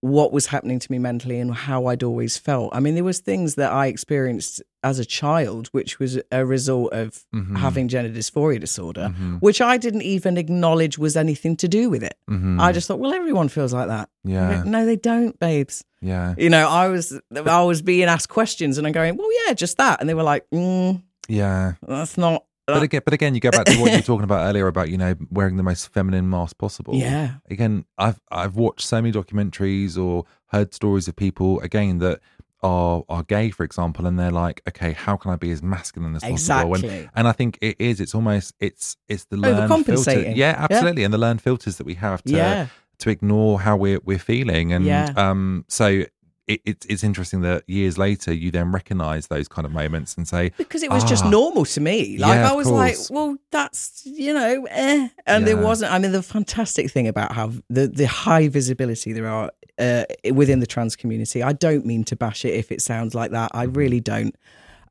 what 0.00 0.32
was 0.32 0.46
happening 0.46 0.78
to 0.78 0.90
me 0.90 0.98
mentally 0.98 1.38
and 1.38 1.54
how 1.54 1.84
I'd 1.86 2.02
always 2.02 2.38
felt. 2.38 2.74
I 2.74 2.80
mean, 2.80 2.94
there 2.94 3.04
was 3.04 3.20
things 3.20 3.54
that 3.56 3.70
I 3.70 3.86
experienced 3.86 4.62
as 4.82 4.98
a 4.98 5.04
child, 5.04 5.68
which 5.68 5.98
was 5.98 6.18
a 6.32 6.44
result 6.46 6.92
of 6.92 7.24
Mm-hmm. 7.34 7.56
having 7.56 7.88
gender 7.88 8.10
dysphoria 8.10 8.58
disorder, 8.60 9.08
which 9.40 9.60
I 9.60 9.76
didn't 9.76 10.02
even 10.02 10.36
acknowledge 10.36 10.98
was 10.98 11.16
anything 11.16 11.56
to 11.56 11.68
do 11.68 11.88
with 11.90 12.02
it. 12.02 12.16
Mm-hmm. 12.28 12.60
I 12.60 12.72
just 12.72 12.88
thought, 12.88 12.98
well, 12.98 13.12
everyone 13.14 13.48
feels 13.48 13.72
like 13.72 13.88
that. 13.88 14.08
Yeah. 14.24 14.62
No, 14.64 14.84
they 14.86 14.96
don't, 14.96 15.38
babes. 15.38 15.84
Yeah. 16.00 16.34
You 16.38 16.50
know, 16.50 16.68
I 16.68 16.88
was 16.88 17.18
I 17.34 17.62
was 17.62 17.82
being 17.82 18.04
asked 18.08 18.28
questions 18.30 18.78
and 18.78 18.86
I'm 18.86 18.92
going, 18.92 19.16
well, 19.16 19.28
yeah, 19.46 19.52
just 19.52 19.76
that, 19.76 20.00
and 20.00 20.08
they 20.08 20.14
were 20.14 20.22
like, 20.22 20.48
mm, 20.50 21.02
Yeah. 21.28 21.74
that's 21.86 22.16
not. 22.18 22.44
But 22.66 22.82
again, 22.84 23.02
but 23.04 23.12
again, 23.14 23.34
you 23.34 23.40
go 23.40 23.50
back 23.50 23.64
to 23.66 23.80
what 23.80 23.90
you 23.90 23.98
were 23.98 24.02
talking 24.02 24.22
about 24.22 24.46
earlier 24.48 24.68
about 24.68 24.90
you 24.90 24.96
know 24.96 25.14
wearing 25.28 25.56
the 25.56 25.62
most 25.64 25.92
feminine 25.92 26.30
mask 26.30 26.56
possible. 26.56 26.94
Yeah. 26.94 27.34
Again, 27.50 27.84
I've 27.98 28.20
I've 28.30 28.54
watched 28.54 28.86
so 28.86 29.02
many 29.02 29.10
documentaries 29.12 29.98
or 29.98 30.24
heard 30.52 30.72
stories 30.72 31.08
of 31.08 31.16
people 31.16 31.58
again 31.60 31.98
that 31.98 32.20
are 32.62 33.04
are 33.08 33.22
gay, 33.22 33.50
for 33.50 33.64
example, 33.64 34.06
and 34.06 34.18
they're 34.18 34.30
like, 34.30 34.62
okay, 34.68 34.92
how 34.92 35.16
can 35.16 35.30
I 35.30 35.36
be 35.36 35.50
as 35.50 35.62
masculine 35.62 36.14
as 36.16 36.22
possible? 36.22 36.74
Exactly. 36.74 36.98
And, 37.00 37.10
and 37.14 37.28
I 37.28 37.32
think 37.32 37.58
it 37.60 37.76
is. 37.80 38.00
It's 38.00 38.14
almost 38.14 38.54
it's 38.60 38.96
it's 39.08 39.24
the 39.26 39.36
learned 39.36 39.86
filter. 39.86 40.20
Yeah, 40.20 40.30
Yeah. 40.34 40.66
absolutely, 40.70 41.04
and 41.04 41.12
the 41.14 41.18
learned 41.18 41.40
filters 41.42 41.76
that 41.78 41.84
we 41.86 41.94
have 41.94 42.22
to 42.24 42.32
Yeah. 42.32 42.66
to 42.98 43.10
ignore 43.10 43.60
how 43.60 43.76
we're 43.76 44.00
we're 44.04 44.18
feeling, 44.18 44.72
and 44.72 44.84
Yeah. 44.84 45.12
um, 45.16 45.64
so 45.68 46.04
it, 46.52 46.60
it's 46.64 46.86
it's 46.86 47.04
interesting 47.04 47.40
that 47.42 47.62
years 47.68 47.96
later 47.98 48.32
you 48.32 48.50
then 48.50 48.72
recognise 48.72 49.26
those 49.28 49.48
kind 49.48 49.64
of 49.66 49.72
moments 49.72 50.16
and 50.16 50.26
say 50.26 50.52
because 50.58 50.82
it 50.82 50.90
was 50.90 51.04
just 51.04 51.24
"Ah, 51.24 51.30
normal 51.30 51.64
to 51.66 51.80
me. 51.80 52.18
Like 52.18 52.36
Yeah, 52.36 52.50
I 52.50 52.54
was 52.54 52.68
like, 52.68 52.96
well, 53.10 53.36
that's 53.50 54.02
you 54.04 54.32
know, 54.34 54.66
eh. 54.70 55.08
and 55.26 55.46
there 55.46 55.56
Yeah. 55.56 55.62
wasn't. 55.62 55.92
I 55.92 55.98
mean, 55.98 56.12
the 56.12 56.22
fantastic 56.22 56.90
thing 56.90 57.06
about 57.08 57.32
how 57.32 57.52
the 57.68 57.86
the 57.88 58.06
high 58.06 58.48
visibility 58.48 59.12
there 59.12 59.28
are 59.28 59.50
uh, 59.78 60.04
within 60.32 60.60
the 60.60 60.66
trans 60.66 60.96
community. 60.96 61.42
I 61.42 61.52
don't 61.52 61.84
mean 61.86 62.04
to 62.04 62.16
bash 62.16 62.44
it 62.44 62.54
if 62.54 62.70
it 62.72 62.80
sounds 62.82 63.14
like 63.14 63.30
that. 63.30 63.50
I 63.54 63.64
really 63.64 64.00
don't. 64.00 64.34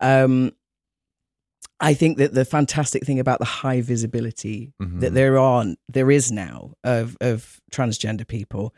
Um, 0.02 0.52
I 1.82 1.94
think 1.94 2.18
that 2.18 2.34
the 2.34 2.44
fantastic 2.46 3.06
thing 3.06 3.20
about 3.20 3.40
the 3.40 3.46
high 3.46 3.82
visibility 3.82 4.74
Mm-hmm. 4.82 5.00
that 5.02 5.14
there 5.14 5.38
are 5.38 5.66
there 5.88 6.12
is 6.12 6.32
now 6.32 6.74
of 6.84 7.18
of 7.22 7.62
transgender 7.72 8.28
people 8.28 8.74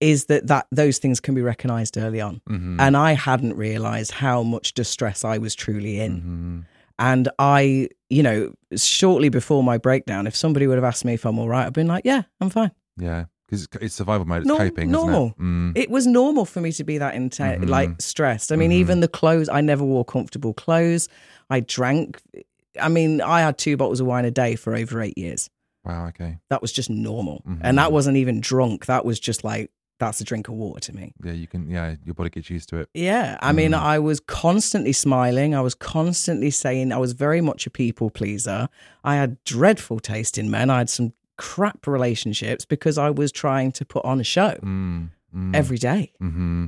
is 0.00 0.26
that 0.26 0.46
that 0.46 0.66
those 0.70 0.98
things 0.98 1.20
can 1.20 1.34
be 1.34 1.42
recognized 1.42 1.96
early 1.98 2.20
on 2.20 2.40
Mm-hmm. 2.48 2.80
and 2.80 2.96
i 2.96 3.12
hadn't 3.12 3.54
realized 3.56 4.10
how 4.12 4.42
much 4.42 4.74
distress 4.74 5.24
i 5.24 5.38
was 5.38 5.54
truly 5.54 6.00
in 6.00 6.16
Mm-hmm. 6.16 6.60
and 6.98 7.28
i 7.38 7.88
you 8.10 8.22
know 8.22 8.52
shortly 8.76 9.28
before 9.28 9.62
my 9.62 9.78
breakdown 9.78 10.26
if 10.26 10.36
somebody 10.36 10.66
would 10.66 10.76
have 10.76 10.84
asked 10.84 11.04
me 11.04 11.14
if 11.14 11.24
i'm 11.24 11.38
all 11.38 11.48
right 11.48 11.66
i've 11.66 11.72
been 11.72 11.86
like 11.88 12.04
yeah 12.04 12.22
i'm 12.40 12.50
fine 12.50 12.70
yeah, 12.96 13.24
because 13.46 13.64
it's, 13.64 13.76
it's 13.80 13.94
survival 13.96 14.24
mode. 14.24 14.42
It's 14.42 14.46
Nor- 14.48 14.58
coping, 14.58 14.90
normal 14.92 15.34
isn't 15.38 15.40
it? 15.40 15.42
Mm. 15.42 15.72
it 15.84 15.90
was 15.90 16.06
normal 16.06 16.44
for 16.44 16.60
me 16.60 16.70
to 16.72 16.84
be 16.84 16.98
that 16.98 17.14
intense 17.16 17.64
Mhm. 17.64 17.68
like 17.68 17.90
stressed 18.00 18.52
i 18.52 18.56
mean 18.56 18.70
Mhm. 18.70 18.74
even 18.82 19.00
the 19.00 19.08
clothes 19.08 19.48
i 19.48 19.60
never 19.60 19.84
wore 19.84 20.04
comfortable 20.04 20.54
clothes 20.54 21.08
i 21.50 21.60
drank 21.60 22.20
i 22.80 22.88
mean 22.88 23.20
i 23.20 23.40
had 23.40 23.58
two 23.58 23.76
bottles 23.76 24.00
of 24.00 24.06
wine 24.06 24.24
a 24.24 24.30
day 24.30 24.54
for 24.56 24.74
over 24.76 25.00
eight 25.00 25.18
years 25.18 25.50
Wow. 25.84 26.06
Okay. 26.08 26.38
that 26.50 26.62
was 26.62 26.72
just 26.72 26.88
normal 26.88 27.42
Mhm. 27.46 27.58
and 27.62 27.76
that 27.78 27.90
wasn't 27.92 28.16
even 28.16 28.40
drunk 28.40 28.86
that 28.86 29.04
was 29.04 29.18
just 29.20 29.44
like 29.44 29.70
that's 30.06 30.20
a 30.20 30.24
drink 30.24 30.48
of 30.48 30.54
water 30.54 30.80
to 30.80 30.94
me 30.94 31.12
Yeah, 31.24 31.32
you 31.32 31.46
can. 31.46 31.68
Yeah, 31.70 31.96
your 32.04 32.14
body 32.14 32.30
gets 32.30 32.50
used 32.50 32.68
to 32.70 32.78
it. 32.78 32.88
Yeah, 32.94 33.38
I 33.40 33.52
mean, 33.52 33.72
Mm. 33.72 33.78
I 33.80 33.98
was 33.98 34.20
constantly 34.20 34.92
smiling. 34.92 35.54
I 35.54 35.60
was 35.60 35.74
constantly 35.74 36.50
saying 36.50 36.92
I 36.92 36.98
was 36.98 37.12
very 37.12 37.40
much 37.40 37.66
a 37.66 37.70
people 37.70 38.10
pleaser. 38.10 38.68
I 39.02 39.16
had 39.16 39.42
dreadful 39.44 40.00
taste 40.00 40.38
in 40.38 40.50
men. 40.50 40.70
I 40.70 40.78
had 40.78 40.90
some 40.90 41.12
crap 41.36 41.86
relationships 41.86 42.64
because 42.64 42.96
I 42.98 43.10
was 43.10 43.32
trying 43.32 43.72
to 43.72 43.84
put 43.84 44.04
on 44.04 44.20
a 44.20 44.24
show 44.24 44.58
Mm. 44.62 45.10
Mm. 45.34 45.54
every 45.56 45.78
day. 45.78 46.12
hmm 46.20 46.66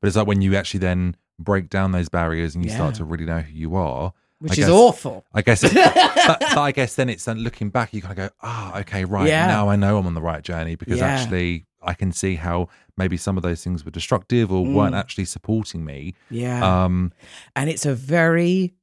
But 0.00 0.08
it's 0.08 0.16
like 0.16 0.26
when 0.26 0.42
you 0.42 0.56
actually 0.56 0.80
then 0.80 1.16
break 1.38 1.68
down 1.70 1.92
those 1.92 2.08
barriers 2.08 2.54
and 2.56 2.64
you 2.64 2.70
start 2.70 2.96
to 2.96 3.04
really 3.04 3.24
know 3.24 3.40
who 3.40 3.52
you 3.52 3.76
are. 3.76 4.12
which 4.40 4.52
I 4.52 4.54
is 4.54 4.58
guess- 4.66 4.68
awful. 4.70 5.24
I 5.34 5.42
guess, 5.42 5.64
it, 5.64 5.74
but, 5.74 6.38
but 6.40 6.58
I 6.68 6.70
guess 6.72 6.94
then 6.94 7.08
it's 7.08 7.24
then 7.24 7.38
looking 7.38 7.70
back, 7.70 7.92
you 7.92 8.00
kind 8.00 8.12
of 8.18 8.28
go, 8.28 8.34
ah, 8.40 8.78
okay, 8.80 9.04
right. 9.04 9.26
Yeah. 9.28 9.46
Now 9.48 9.68
I 9.68 9.74
know 9.76 9.98
I'm 9.98 10.06
on 10.06 10.14
the 10.14 10.20
right 10.22 10.42
journey 10.44 10.76
because 10.76 10.98
Yeah. 10.98 11.06
actually 11.08 11.66
I 11.82 11.94
can 11.94 12.12
see 12.12 12.34
how 12.36 12.68
maybe 12.96 13.16
some 13.16 13.36
of 13.36 13.42
those 13.42 13.62
things 13.62 13.84
were 13.84 13.90
destructive 13.90 14.50
or 14.52 14.64
weren't 14.64 14.94
Mm. 14.94 14.98
actually 14.98 15.24
supporting 15.26 15.84
me. 15.84 16.14
Yeah, 16.30 16.84
Um, 16.84 17.12
and 17.54 17.70
it's 17.70 17.86
a 17.86 17.94
very 17.94 18.74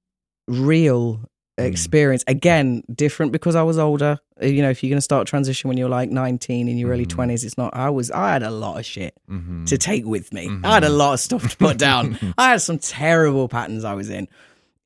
real 0.47 1.21
Mm. 1.57 1.65
experience. 1.67 2.23
Again, 2.27 2.83
different 2.93 3.31
because 3.31 3.55
I 3.55 3.63
was 3.63 3.77
older. 3.77 4.19
Uh, 4.41 4.45
You 4.47 4.61
know, 4.61 4.69
if 4.69 4.83
you're 4.83 4.89
going 4.89 4.97
to 4.97 5.01
start 5.01 5.27
transition 5.27 5.67
when 5.69 5.77
you're 5.77 5.89
like 5.89 6.09
19 6.11 6.67
in 6.67 6.77
your 6.77 6.89
early 6.91 7.05
Mhm. 7.05 7.09
20s, 7.09 7.43
it's 7.45 7.57
not. 7.57 7.73
I 7.75 7.89
was. 7.89 8.11
I 8.11 8.33
had 8.33 8.43
a 8.43 8.51
lot 8.51 8.77
of 8.79 8.85
shit. 8.85 9.13
mhm. 9.29 9.65
to 9.67 9.77
take 9.77 10.05
with 10.05 10.31
me. 10.33 10.49
I 10.63 10.73
had 10.75 10.83
a 10.83 10.89
lot 10.89 11.13
of 11.13 11.19
stuff 11.19 11.49
to 11.49 11.57
put 11.57 11.77
down. 11.77 12.17
I 12.37 12.49
had 12.51 12.61
some 12.61 12.77
terrible 12.77 13.47
patterns 13.47 13.83
I 13.85 13.93
was 13.93 14.09
in. 14.09 14.27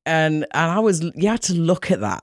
And 0.06 0.46
and 0.52 0.70
I 0.70 0.78
was 0.78 1.02
you 1.14 1.28
had 1.28 1.42
to 1.42 1.54
look 1.54 1.90
at 1.90 2.00
that. 2.00 2.22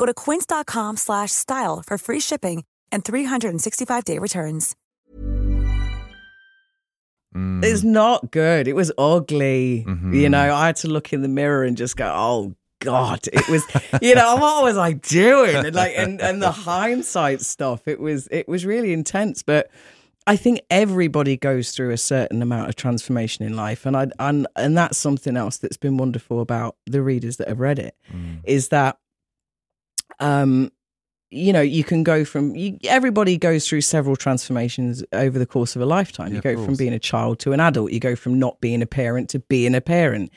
Go 0.00 0.06
to 0.06 0.14
quince.com 0.14 0.96
slash 0.96 1.30
style 1.30 1.82
for 1.86 1.98
free 1.98 2.20
shipping 2.20 2.64
and 2.90 3.04
365-day 3.04 4.18
returns. 4.18 4.74
Mm. 7.36 7.62
It's 7.62 7.84
not 7.84 8.30
good. 8.30 8.66
It 8.66 8.74
was 8.74 8.90
ugly. 8.96 9.84
Mhm. 9.86 10.14
You 10.14 10.30
know, 10.30 10.54
I 10.54 10.66
had 10.66 10.76
to 10.76 10.88
look 10.88 11.12
in 11.12 11.20
the 11.20 11.28
mirror 11.28 11.62
and 11.62 11.76
just 11.76 11.96
go, 11.96 12.10
"Oh 12.12 12.54
God!" 12.80 13.20
It 13.30 13.46
was, 13.48 13.62
you 14.02 14.14
know, 14.16 14.36
what 14.36 14.64
was 14.64 14.76
I 14.78 14.92
doing? 14.94 15.54
And 15.54 15.74
like, 15.74 15.92
and 15.96 16.20
and 16.20 16.42
the 16.42 16.50
hindsight 16.70 17.42
stuff. 17.42 17.86
It 17.86 18.00
was 18.00 18.26
it 18.32 18.48
was 18.48 18.64
really 18.64 18.92
intense, 18.92 19.42
but. 19.42 19.70
I 20.26 20.36
think 20.36 20.60
everybody 20.70 21.36
goes 21.38 21.72
through 21.72 21.90
a 21.90 21.96
certain 21.96 22.42
amount 22.42 22.68
of 22.68 22.76
transformation 22.76 23.44
in 23.44 23.56
life, 23.56 23.86
and 23.86 23.96
I 23.96 24.08
and 24.18 24.46
and 24.54 24.76
that's 24.76 24.98
something 24.98 25.36
else 25.36 25.56
that's 25.56 25.78
been 25.78 25.96
wonderful 25.96 26.40
about 26.40 26.76
the 26.86 27.02
readers 27.02 27.38
that 27.38 27.48
have 27.48 27.58
read 27.58 27.78
it, 27.78 27.96
is 28.44 28.68
that, 28.68 28.98
um, 30.20 30.70
you 31.32 31.52
know, 31.52 31.60
you 31.60 31.84
can 31.84 32.02
go 32.02 32.24
from 32.24 32.56
you, 32.56 32.76
everybody 32.84 33.36
goes 33.38 33.68
through 33.68 33.82
several 33.82 34.16
transformations 34.16 35.04
over 35.12 35.38
the 35.38 35.46
course 35.46 35.76
of 35.76 35.82
a 35.82 35.86
lifetime. 35.86 36.28
Yeah, 36.28 36.36
you 36.36 36.40
go 36.42 36.64
from 36.64 36.74
being 36.76 36.92
a 36.92 36.98
child 36.98 37.38
to 37.40 37.52
an 37.52 37.60
adult. 37.60 37.92
You 37.92 38.00
go 38.00 38.16
from 38.16 38.38
not 38.38 38.60
being 38.60 38.82
a 38.82 38.86
parent 38.86 39.28
to 39.30 39.38
being 39.38 39.74
a 39.76 39.80
parent, 39.80 40.32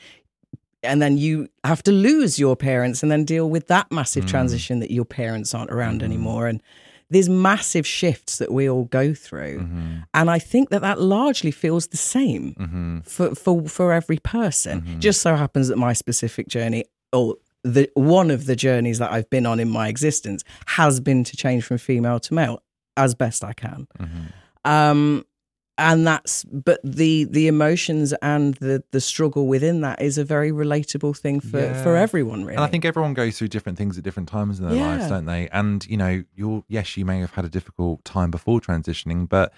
and 0.84 1.02
then 1.02 1.16
you 1.18 1.48
have 1.64 1.82
to 1.84 1.92
lose 1.92 2.38
your 2.38 2.54
parents 2.56 3.02
and 3.02 3.10
then 3.10 3.24
deal 3.24 3.50
with 3.50 3.66
that 3.68 3.90
massive 3.90 4.24
Mm. 4.24 4.28
transition 4.28 4.80
that 4.80 4.90
your 4.92 5.04
parents 5.04 5.54
aren't 5.54 5.70
around 5.70 5.96
Mm-hmm. 6.02 6.12
anymore 6.12 6.46
and 6.46 6.62
there's 7.10 7.28
massive 7.28 7.86
shifts 7.86 8.38
that 8.38 8.50
we 8.52 8.68
all 8.68 8.84
go 8.84 9.14
through 9.14 9.60
Mm-hmm. 9.60 9.96
and 10.14 10.30
i 10.30 10.38
think 10.38 10.70
that 10.70 10.82
that 10.82 11.00
largely 11.00 11.50
feels 11.50 11.88
the 11.88 11.96
same 11.96 13.02
for, 13.04 13.34
for 13.34 13.66
for 13.68 13.92
every 13.92 14.18
person 14.18 14.80
Mm-hmm. 14.82 15.00
just 15.00 15.20
so 15.22 15.34
happens 15.36 15.68
that 15.68 15.76
my 15.76 15.92
specific 15.92 16.48
journey 16.48 16.84
or 17.12 17.36
the 17.64 17.90
one 17.94 18.30
of 18.30 18.46
the 18.46 18.54
journeys 18.56 18.98
that 18.98 19.10
i've 19.10 19.28
been 19.30 19.46
on 19.46 19.58
in 19.58 19.68
my 19.68 19.88
existence 19.88 20.44
has 20.66 21.00
been 21.00 21.24
to 21.24 21.36
change 21.36 21.64
from 21.64 21.78
female 21.78 22.20
to 22.20 22.34
male 22.34 22.62
as 22.96 23.14
best 23.14 23.42
i 23.42 23.52
can 23.52 23.86
Mm-hmm. 23.98 24.70
um 24.70 25.24
and 25.76 26.06
that's 26.06 26.44
but 26.44 26.78
the 26.84 27.24
the 27.24 27.48
emotions 27.48 28.12
and 28.22 28.54
the 28.54 28.84
the 28.92 29.00
struggle 29.00 29.48
within 29.48 29.80
that 29.80 30.00
is 30.00 30.18
a 30.18 30.24
very 30.24 30.52
relatable 30.52 31.16
thing 31.18 31.40
for 31.40 31.58
Yeah. 31.58 31.82
for 31.82 31.96
everyone 31.96 32.42
really 32.44 32.54
And 32.54 32.64
I 32.64 32.68
think 32.68 32.84
everyone 32.84 33.12
goes 33.14 33.36
through 33.38 33.48
different 33.48 33.76
things 33.76 33.98
at 33.98 34.04
different 34.04 34.28
times 34.28 34.60
in 34.60 34.68
their 34.68 34.76
lives, 34.78 35.08
don't 35.08 35.24
they? 35.26 35.48
And 35.48 35.84
you 35.88 35.96
know, 35.96 36.22
you're 36.36 36.62
yes, 36.68 36.96
you 36.96 37.04
may 37.04 37.18
have 37.18 37.32
had 37.32 37.44
a 37.44 37.48
difficult 37.48 38.04
time 38.04 38.30
before 38.30 38.60
transitioning, 38.60 39.28
but 39.28 39.52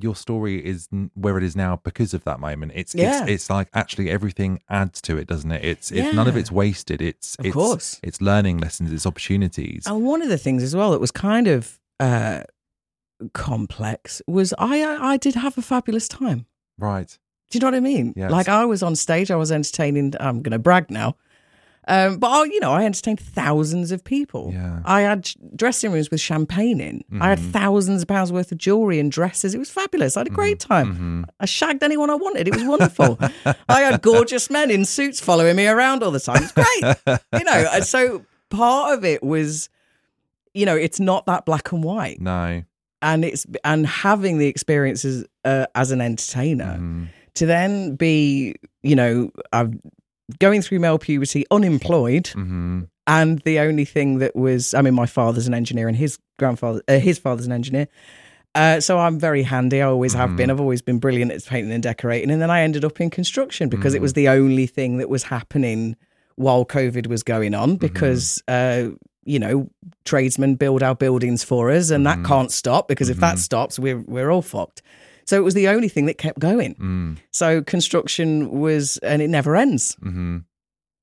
your 0.00 0.14
story 0.14 0.64
is 0.64 0.88
where 1.14 1.36
it 1.38 1.42
is 1.44 1.56
now 1.56 1.80
because 1.82 2.14
of 2.14 2.22
that 2.24 2.38
moment. 2.40 2.72
It's 2.74 2.94
Yeah. 2.94 3.22
it's 3.22 3.30
it's 3.30 3.50
like 3.50 3.68
actually 3.74 4.08
everything 4.10 4.60
adds 4.68 5.00
to 5.02 5.16
it, 5.18 5.26
doesn't 5.26 5.50
it? 5.50 5.64
It's 5.64 5.90
it's 5.90 6.14
none 6.14 6.28
of 6.28 6.36
it's 6.36 6.52
wasted. 6.52 7.02
It's 7.02 7.34
Of 7.36 7.46
it's 7.46 7.54
course. 7.54 8.00
it's 8.02 8.20
learning 8.20 8.58
lessons, 8.58 8.92
it's 8.92 9.06
opportunities. 9.06 9.86
and 9.86 10.04
one 10.04 10.22
of 10.22 10.28
the 10.28 10.38
things 10.38 10.62
as 10.62 10.74
well 10.76 10.90
that 10.92 11.00
was 11.00 11.10
kind 11.10 11.46
of 11.48 11.78
uh 12.00 12.42
complex 13.32 14.22
was 14.26 14.54
i 14.58 14.82
i, 14.82 15.12
I 15.12 15.16
did 15.16 15.34
have 15.34 15.58
a 15.58 15.62
fabulous 15.62 16.06
time 16.08 16.46
Right. 16.78 17.18
do 17.50 17.58
you 17.58 17.60
know 17.60 17.66
what 17.66 17.74
i 17.74 17.80
mean 17.80 18.14
Yes. 18.16 18.30
like 18.30 18.48
i 18.48 18.64
was 18.64 18.82
on 18.82 18.94
stage 18.94 19.30
i 19.30 19.36
was 19.36 19.50
entertaining 19.50 20.14
i'm 20.20 20.40
gonna 20.42 20.58
brag 20.58 20.90
now 20.90 21.16
um, 21.88 22.18
but 22.18 22.28
I, 22.28 22.44
you 22.44 22.60
know, 22.60 22.70
I 22.72 22.84
entertained 22.84 23.18
thousands 23.18 23.90
of 23.90 24.04
people. 24.04 24.50
Yeah. 24.52 24.80
I 24.84 25.00
had 25.00 25.30
dressing 25.56 25.90
rooms 25.90 26.10
with 26.10 26.20
champagne 26.20 26.80
in. 26.80 27.02
I 27.20 27.30
had 27.30 27.38
thousands 27.40 28.02
of 28.02 28.08
pounds 28.08 28.30
worth 28.30 28.52
of 28.52 28.58
jewelry 28.58 29.00
and 29.00 29.10
dresses. 29.10 29.54
It 29.54 29.58
was 29.58 29.70
fabulous. 29.70 30.16
I 30.16 30.20
had 30.20 30.26
a 30.28 30.30
great 30.30 30.60
time. 30.60 31.26
I 31.40 31.46
shagged 31.46 31.82
anyone 31.82 32.10
I 32.10 32.14
wanted. 32.14 32.46
It 32.46 32.54
was 32.54 32.64
wonderful. 32.64 33.18
I 33.68 33.80
had 33.80 34.02
gorgeous 34.02 34.50
men 34.50 34.70
in 34.70 34.84
suits 34.84 35.18
following 35.20 35.56
me 35.56 35.66
around 35.66 36.02
all 36.02 36.10
the 36.12 36.20
time. 36.20 36.42
It's 36.42 36.52
great. 36.52 37.18
you 37.40 37.44
know, 37.44 37.68
and 37.72 37.84
so 37.84 38.24
part 38.50 38.96
of 38.96 39.04
it 39.04 39.22
was, 39.22 39.68
you 40.54 40.66
know, 40.66 40.76
it's 40.76 41.00
not 41.00 41.26
that 41.26 41.44
black 41.46 41.72
and 41.72 41.82
white, 41.82 42.20
No. 42.20 42.62
and 43.02 43.24
it's 43.24 43.46
and 43.64 43.86
having 43.86 44.38
the 44.38 44.46
experiences 44.46 45.24
uh, 45.44 45.66
as 45.74 45.90
an 45.90 46.00
entertainer 46.00 46.76
Mhm. 46.78 47.08
to 47.34 47.46
then 47.46 47.94
be, 47.96 48.56
you 48.82 48.96
know, 48.96 49.30
uh, 49.52 49.66
going 50.38 50.62
through 50.62 50.78
male 50.80 50.98
puberty 50.98 51.44
unemployed 51.50 52.24
Mhm. 52.34 52.88
and 53.06 53.38
the 53.40 53.58
only 53.60 53.84
thing 53.84 54.18
that 54.18 54.36
was 54.36 54.74
i 54.74 54.82
mean 54.82 54.94
my 54.94 55.06
father's 55.06 55.46
an 55.46 55.54
engineer 55.54 55.88
and 55.88 55.96
his 55.96 56.18
grandfather 56.38 56.82
uh, 56.88 56.98
his 56.98 57.18
father's 57.18 57.46
an 57.46 57.52
engineer. 57.52 57.88
Uh, 58.54 58.80
so 58.80 58.98
i'm 58.98 59.18
very 59.20 59.42
handy. 59.42 59.80
I 59.82 59.86
always 59.86 60.14
have 60.14 60.36
been. 60.36 60.50
I've 60.50 60.60
always 60.60 60.82
been 60.82 60.98
brilliant 60.98 61.30
at 61.30 61.44
painting 61.46 61.70
and 61.72 61.82
decorating. 61.82 62.30
And 62.30 62.40
then 62.42 62.50
i 62.50 62.62
ended 62.62 62.84
up 62.84 63.00
in 63.00 63.10
construction 63.10 63.68
because 63.68 63.94
it 63.94 64.02
was 64.02 64.14
the 64.14 64.28
only 64.28 64.66
thing 64.66 64.96
that 64.98 65.08
was 65.08 65.24
happening 65.24 65.96
while 66.36 66.64
covid 66.64 67.06
was 67.08 67.22
going 67.22 67.54
on 67.54 67.76
because 67.76 68.42
uh, 68.48 68.88
you 69.24 69.38
know 69.38 69.68
tradesmen 70.04 70.54
build 70.56 70.82
our 70.82 70.94
buildings 70.94 71.44
for 71.44 71.70
us 71.70 71.90
and 71.90 72.06
that 72.06 72.24
can't 72.24 72.50
stop 72.50 72.88
because 72.88 73.10
if 73.10 73.18
that 73.18 73.38
stops 73.38 73.78
we're 73.78 74.00
we're 74.06 74.30
all 74.30 74.42
fucked 74.42 74.80
so 75.28 75.36
it 75.36 75.44
was 75.44 75.54
the 75.54 75.68
only 75.68 75.88
thing 75.88 76.06
that 76.06 76.16
kept 76.18 76.38
going 76.38 76.74
Mm. 76.74 77.16
so 77.32 77.62
construction 77.62 78.48
was 78.50 78.96
and 78.98 79.20
it 79.22 79.28
never 79.28 79.56
ends 79.56 79.96
Mhm. 80.02 80.44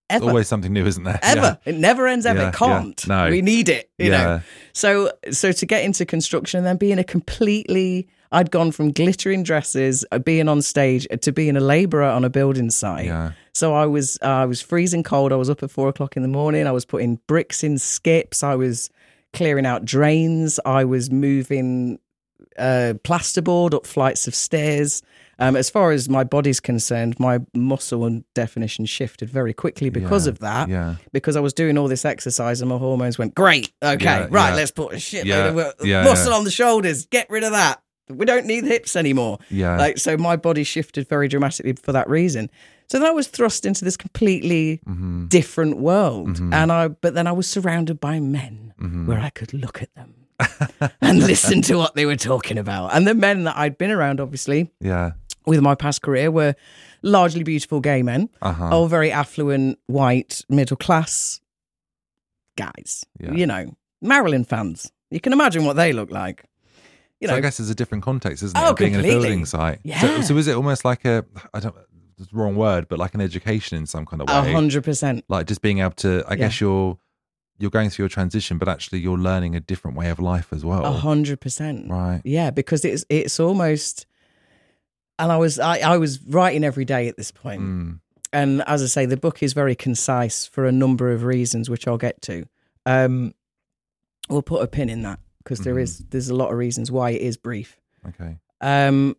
ever 0.10 0.26
Always 0.30 0.48
something 0.48 0.72
new, 0.74 0.86
isn't 0.86 1.04
there? 1.04 1.20
ever. 1.24 1.58
It 1.66 1.76
never 1.76 2.08
ends 2.08 2.26
ever. 2.26 2.40
Yeah, 2.42 2.50
it 2.50 2.56
can't. 2.56 3.04
yeah. 3.08 3.16
No. 3.26 3.30
We 3.32 3.42
need 3.42 3.70
it. 3.70 3.90
You 3.98 4.12
Yeah. 4.12 4.24
know. 4.24 4.42
So 4.74 5.12
so 5.32 5.52
to 5.52 5.66
get 5.66 5.84
into 5.84 6.06
construction 6.06 6.58
and 6.60 6.68
then 6.68 6.78
being 6.78 7.00
a 7.00 7.04
completely 7.04 8.08
I'd 8.32 8.52
gone 8.52 8.72
from 8.72 8.92
glittering 8.92 9.44
dresses, 9.44 10.04
uh, 10.12 10.20
being 10.20 10.50
on 10.50 10.62
stage, 10.62 11.08
uh, 11.12 11.16
to 11.18 11.32
being 11.32 11.56
a 11.56 11.60
labourer 11.62 12.04
on 12.18 12.26
a 12.26 12.30
building 12.30 12.70
site. 12.70 13.06
Yeah. 13.06 13.32
So 13.54 13.74
I 13.74 13.86
was 13.86 14.18
uh, 14.22 14.44
I 14.44 14.46
was 14.46 14.62
freezing 14.62 15.04
cold. 15.04 15.32
I 15.32 15.38
was 15.38 15.50
up 15.50 15.64
at 15.64 15.72
four 15.72 15.88
o'clock 15.90 16.18
in 16.18 16.22
the 16.24 16.28
morning. 16.40 16.68
I 16.68 16.72
was 16.72 16.86
putting 16.86 17.20
bricks 17.28 17.64
in 17.64 17.78
skips. 17.78 18.44
I 18.44 18.56
was 18.56 18.90
clearing 19.34 19.66
out 19.66 19.86
drains. 19.86 20.60
I 20.66 20.84
was 20.86 21.10
moving 21.12 22.00
uh, 22.58 22.94
plasterboard 23.04 23.74
up 23.74 23.86
flights 23.86 24.28
of 24.28 24.36
stairs. 24.36 25.02
Um, 25.38 25.58
as 25.58 25.70
far 25.70 25.92
as 25.92 26.08
my 26.08 26.24
body's 26.24 26.62
concerned, 26.62 27.20
my 27.20 27.40
muscle 27.54 28.06
and 28.06 28.24
definition 28.34 28.86
shifted 28.86 29.30
very 29.30 29.54
quickly 29.54 29.90
because 29.90 30.28
Yeah, 30.28 30.32
of 30.32 30.40
that. 30.40 30.70
yeah. 30.70 30.96
Because 31.12 31.36
I 31.36 31.42
was 31.42 31.54
doing 31.54 31.78
all 31.78 31.90
this 31.90 32.06
exercise 32.06 32.62
and 32.62 32.70
my 32.70 32.78
hormones 32.78 33.18
went, 33.18 33.36
great, 33.36 33.74
okay, 33.84 34.04
Yeah, 34.04 34.28
right, 34.30 34.56
let's 34.56 34.72
put 34.72 34.94
a 34.94 34.96
shitload 34.96 35.26
Yeah, 35.26 35.48
of 35.48 35.58
uh, 35.58 36.04
muscle 36.06 36.34
on 36.34 36.46
the 36.46 36.52
shoulders, 36.52 37.06
get 37.08 37.30
rid 37.30 37.44
of 37.44 37.52
that. 37.52 37.82
We 38.08 38.26
don't 38.26 38.46
need 38.46 38.64
hips 38.66 38.96
anymore. 38.96 39.40
Yeah. 39.50 39.78
Like 39.78 39.98
so 39.98 40.16
my 40.16 40.36
body 40.38 40.64
shifted 40.64 41.10
very 41.10 41.28
dramatically 41.28 41.74
for 41.74 41.92
that 41.92 42.08
reason. 42.10 42.50
So 42.88 43.00
then 43.00 43.08
I 43.08 43.12
was 43.12 43.28
thrust 43.28 43.66
into 43.66 43.84
this 43.84 43.98
completely 43.98 44.80
Mm-hmm. 44.88 45.26
different 45.26 45.78
world. 45.80 46.40
And 46.40 46.72
I 46.72 46.88
but 46.90 47.14
then 47.16 47.28
I 47.28 47.32
was 47.34 47.48
surrounded 47.50 48.00
by 48.00 48.20
men 48.22 48.74
Mm-hmm. 48.80 49.08
where 49.08 49.20
I 49.20 49.32
could 49.32 49.54
look 49.54 49.82
at 49.82 49.94
them 49.96 50.25
and 51.02 51.20
listen 51.20 51.62
to 51.64 51.76
what 51.76 51.96
they 51.96 52.06
were 52.06 52.16
talking 52.16 52.58
about. 52.58 52.94
And 52.94 53.08
the 53.08 53.14
men 53.16 53.44
that 53.46 53.58
I'd 53.58 53.78
been 53.78 53.92
around 53.92 54.20
obviously 54.20 54.70
Yeah. 54.82 55.12
with 55.46 55.62
my 55.62 55.76
past 55.76 56.02
career 56.02 56.30
were 56.32 56.56
largely 57.02 57.44
beautiful 57.44 57.80
gay 57.80 58.02
men, 58.04 58.30
Uh-huh. 58.42 58.70
all 58.70 58.88
very 58.88 59.12
affluent, 59.12 59.80
white, 59.88 60.42
middle 60.50 60.78
class 60.78 61.40
guys. 62.58 63.06
Yeah. 63.20 63.34
You 63.34 63.48
know, 63.48 63.76
Marilyn 64.02 64.44
fans. 64.46 64.92
You 65.10 65.20
can 65.20 65.34
imagine 65.34 65.66
what 65.66 65.76
they 65.76 65.94
look 65.94 66.12
like. 66.12 66.46
You 67.20 67.28
so 67.28 67.34
know, 67.34 67.38
I 67.38 67.42
guess 67.42 67.60
it's 67.60 67.70
a 67.70 67.76
different 67.76 68.04
context, 68.04 68.44
isn't 68.44 68.58
it? 68.58 68.62
Oh, 68.64 68.74
being 68.74 68.94
in 68.94 69.00
a 69.00 69.04
building 69.04 69.46
site. 69.46 69.80
Yeah. 69.84 70.02
So, 70.02 70.22
so 70.22 70.38
is 70.38 70.48
it 70.48 70.56
almost 70.56 70.84
like 70.84 71.06
a 71.06 71.26
I 71.54 71.60
don't 71.60 71.76
the 72.18 72.28
wrong 72.32 72.56
word, 72.56 72.88
but 72.88 72.98
like 73.00 73.14
an 73.14 73.22
education 73.22 73.78
in 73.78 73.86
some 73.86 74.06
kind 74.06 74.22
of 74.22 74.28
way? 74.28 74.52
a 74.52 74.54
hundred 74.54 74.84
percent. 74.84 75.24
Like 75.30 75.48
just 75.48 75.62
being 75.62 75.80
able 75.80 75.92
to 75.98 76.24
I 76.28 76.32
Yeah. 76.32 76.36
guess 76.38 76.60
you're 76.60 76.98
you're 77.58 77.72
going 77.72 77.90
through 77.90 78.04
your 78.04 78.10
transition, 78.10 78.58
but 78.58 78.68
actually 78.68 79.00
you're 79.00 79.18
learning 79.18 79.56
a 79.56 79.60
different 79.60 79.96
way 79.98 80.10
of 80.10 80.20
life 80.20 80.52
as 80.52 80.66
well. 80.66 80.86
A 80.86 80.92
hundred 80.92 81.40
percent. 81.40 81.90
Right. 81.90 82.22
Yeah, 82.26 82.52
because 82.52 82.84
it's 82.86 83.06
it's 83.10 83.40
almost 83.40 84.06
and 85.20 85.32
I 85.32 85.38
was 85.38 85.60
I, 85.60 85.80
I 85.80 85.98
was 85.98 86.22
writing 86.24 86.64
every 86.64 86.86
day 86.86 87.08
at 87.08 87.18
this 87.18 87.32
point. 87.32 87.62
Mm. 87.62 88.00
And 88.34 88.62
as 88.68 88.84
I 88.84 88.88
say, 88.88 89.06
the 89.06 89.16
book 89.18 89.42
is 89.42 89.54
very 89.54 89.76
concise 89.76 90.46
for 90.46 90.66
a 90.66 90.72
number 90.72 91.12
of 91.14 91.24
reasons, 91.24 91.70
which 91.70 91.88
I'll 91.88 91.98
get 91.98 92.22
to. 92.24 92.46
Um 92.86 93.34
we'll 94.30 94.42
put 94.42 94.62
a 94.64 94.68
pin 94.68 94.90
in 94.90 95.04
that 95.04 95.20
because 95.44 95.60
there 95.60 95.76
Mhm. 95.76 95.82
is 95.84 96.00
there's 96.10 96.30
a 96.30 96.36
lot 96.36 96.52
of 96.52 96.58
reasons 96.58 96.92
why 96.92 97.12
it 97.12 97.22
is 97.22 97.38
brief. 97.38 97.80
Okay. 98.08 98.38
Um, 98.62 99.16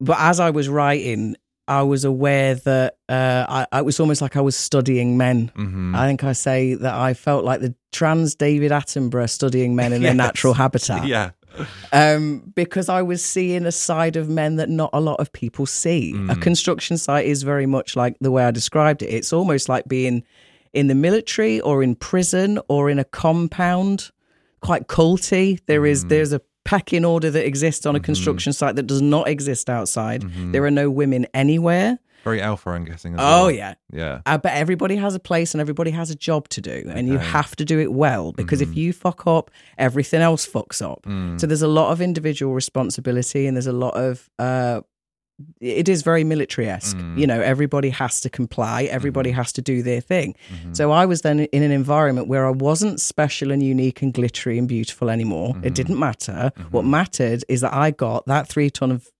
but 0.00 0.16
as 0.18 0.40
I 0.40 0.50
was 0.50 0.68
writing, 0.68 1.36
I 1.68 1.82
was 1.82 2.04
aware 2.04 2.54
that 2.54 2.96
uh, 3.08 3.66
I, 3.72 3.78
it 3.80 3.84
was 3.84 3.98
almost 4.00 4.22
like 4.22 4.36
I 4.36 4.40
was 4.40 4.54
studying 4.56 5.16
men. 5.16 5.50
hmm 5.56 5.94
I 5.96 6.06
think 6.06 6.22
I 6.24 6.32
say 6.32 6.74
that 6.74 6.94
I 6.94 7.14
felt 7.14 7.44
like 7.44 7.60
the 7.60 7.74
trans 7.92 8.34
David 8.36 8.70
Attenborough 8.72 9.28
studying 9.28 9.74
men 9.74 9.92
in 9.92 10.02
their 10.02 10.14
natural 10.14 10.54
habitat. 10.54 11.06
Yeah. 11.16 11.30
Um, 11.92 12.52
because 12.54 12.88
I 12.88 13.00
was 13.02 13.24
seeing 13.24 13.64
a 13.64 13.72
side 13.72 14.16
of 14.16 14.28
men 14.28 14.56
that 14.56 14.68
not 14.68 14.90
a 14.92 15.00
lot 15.00 15.20
of 15.20 15.32
people 15.32 15.64
see. 15.66 16.12
A 16.12 16.34
Mm. 16.36 16.42
construction 16.42 16.98
site 16.98 17.26
is 17.26 17.42
very 17.42 17.66
much 17.66 17.96
like 17.96 18.16
the 18.20 18.30
way 18.30 18.44
I 18.44 18.50
described 18.50 19.02
it. 19.02 19.06
It's 19.06 19.32
almost 19.32 19.68
like 19.68 19.86
being 19.88 20.22
in 20.74 20.88
the 20.88 20.94
military 20.94 21.60
or 21.62 21.82
in 21.82 21.94
prison 21.94 22.58
or 22.68 22.90
in 22.90 22.98
a 22.98 23.04
compound, 23.04 24.10
quite 24.60 24.88
culty. 24.88 25.58
There 25.66 25.86
is 25.86 26.04
Mm. 26.04 26.08
there's 26.10 26.32
a 26.34 26.40
pecking 26.66 27.04
order 27.04 27.30
that 27.30 27.46
exists 27.46 27.86
on 27.86 27.94
Mm-hmm. 27.94 28.02
a 28.02 28.04
construction 28.04 28.52
site 28.52 28.76
that 28.76 28.86
does 28.86 29.00
not 29.02 29.28
exist 29.28 29.70
outside. 29.70 30.22
There 30.52 30.64
are 30.64 30.70
no 30.70 30.90
women 30.90 31.26
anywhere. 31.32 31.98
Very 32.24 32.42
alpha, 32.42 32.70
I'm 32.70 32.84
guessing. 32.84 33.14
Oh 33.14 33.18
well. 33.18 33.50
yeah. 33.52 33.74
Yeah. 33.92 34.20
Uh, 34.26 34.36
but 34.36 34.52
everybody 34.52 34.96
has 34.96 35.14
a 35.14 35.20
place 35.20 35.54
and 35.54 35.60
everybody 35.60 35.92
has 35.92 36.10
a 36.10 36.16
job 36.16 36.48
to 36.48 36.60
do, 36.60 36.78
and 36.94 37.06
you 37.06 37.14
Okay. 37.14 37.22
Mm-hmm. 37.22 37.32
have 37.32 37.54
to 37.56 37.64
do 37.64 37.78
it 37.78 37.92
well 37.92 38.32
because 38.32 38.60
if 38.60 38.76
you 38.76 38.92
fuck 38.92 39.26
up, 39.28 39.50
everything 39.78 40.20
else 40.22 40.44
fucks 40.44 40.82
up. 40.82 41.02
Mm. 41.06 41.40
So 41.40 41.46
there's 41.46 41.62
a 41.62 41.68
lot 41.80 41.92
of 41.92 42.00
individual 42.00 42.52
responsibility, 42.52 43.46
and 43.46 43.56
there's 43.56 43.68
a 43.68 43.72
lot 43.86 43.94
of. 43.96 44.28
Uh, 44.40 44.80
it 45.60 45.88
is 45.88 46.02
very 46.02 46.24
military 46.24 46.68
esque. 46.68 46.96
Mm. 46.96 47.18
You 47.18 47.26
know, 47.26 47.40
everybody 47.40 47.90
has 47.90 48.20
to 48.20 48.30
comply, 48.30 48.84
everybody 48.84 49.30
Mm-hmm. 49.30 49.36
has 49.36 49.52
to 49.52 49.62
do 49.62 49.82
their 49.82 50.00
thing. 50.00 50.34
So 50.72 50.90
I 50.92 51.04
was 51.06 51.22
then 51.22 51.40
in 51.40 51.62
an 51.62 51.70
environment 51.72 52.28
where 52.28 52.46
I 52.46 52.50
wasn't 52.50 53.00
special 53.00 53.50
and 53.50 53.62
unique 53.62 54.02
and 54.02 54.14
glittery 54.14 54.58
and 54.58 54.68
beautiful 54.68 55.10
anymore. 55.10 55.54
Mm-hmm. 55.54 55.64
It 55.66 55.74
didn't 55.74 55.98
matter. 55.98 56.52
What 56.70 56.84
mattered 56.84 57.44
is 57.48 57.60
that 57.62 57.74
I 57.74 57.90
got 57.90 58.26
that 58.26 58.48
three 58.48 58.70
ton 58.70 58.90
of 58.90 59.10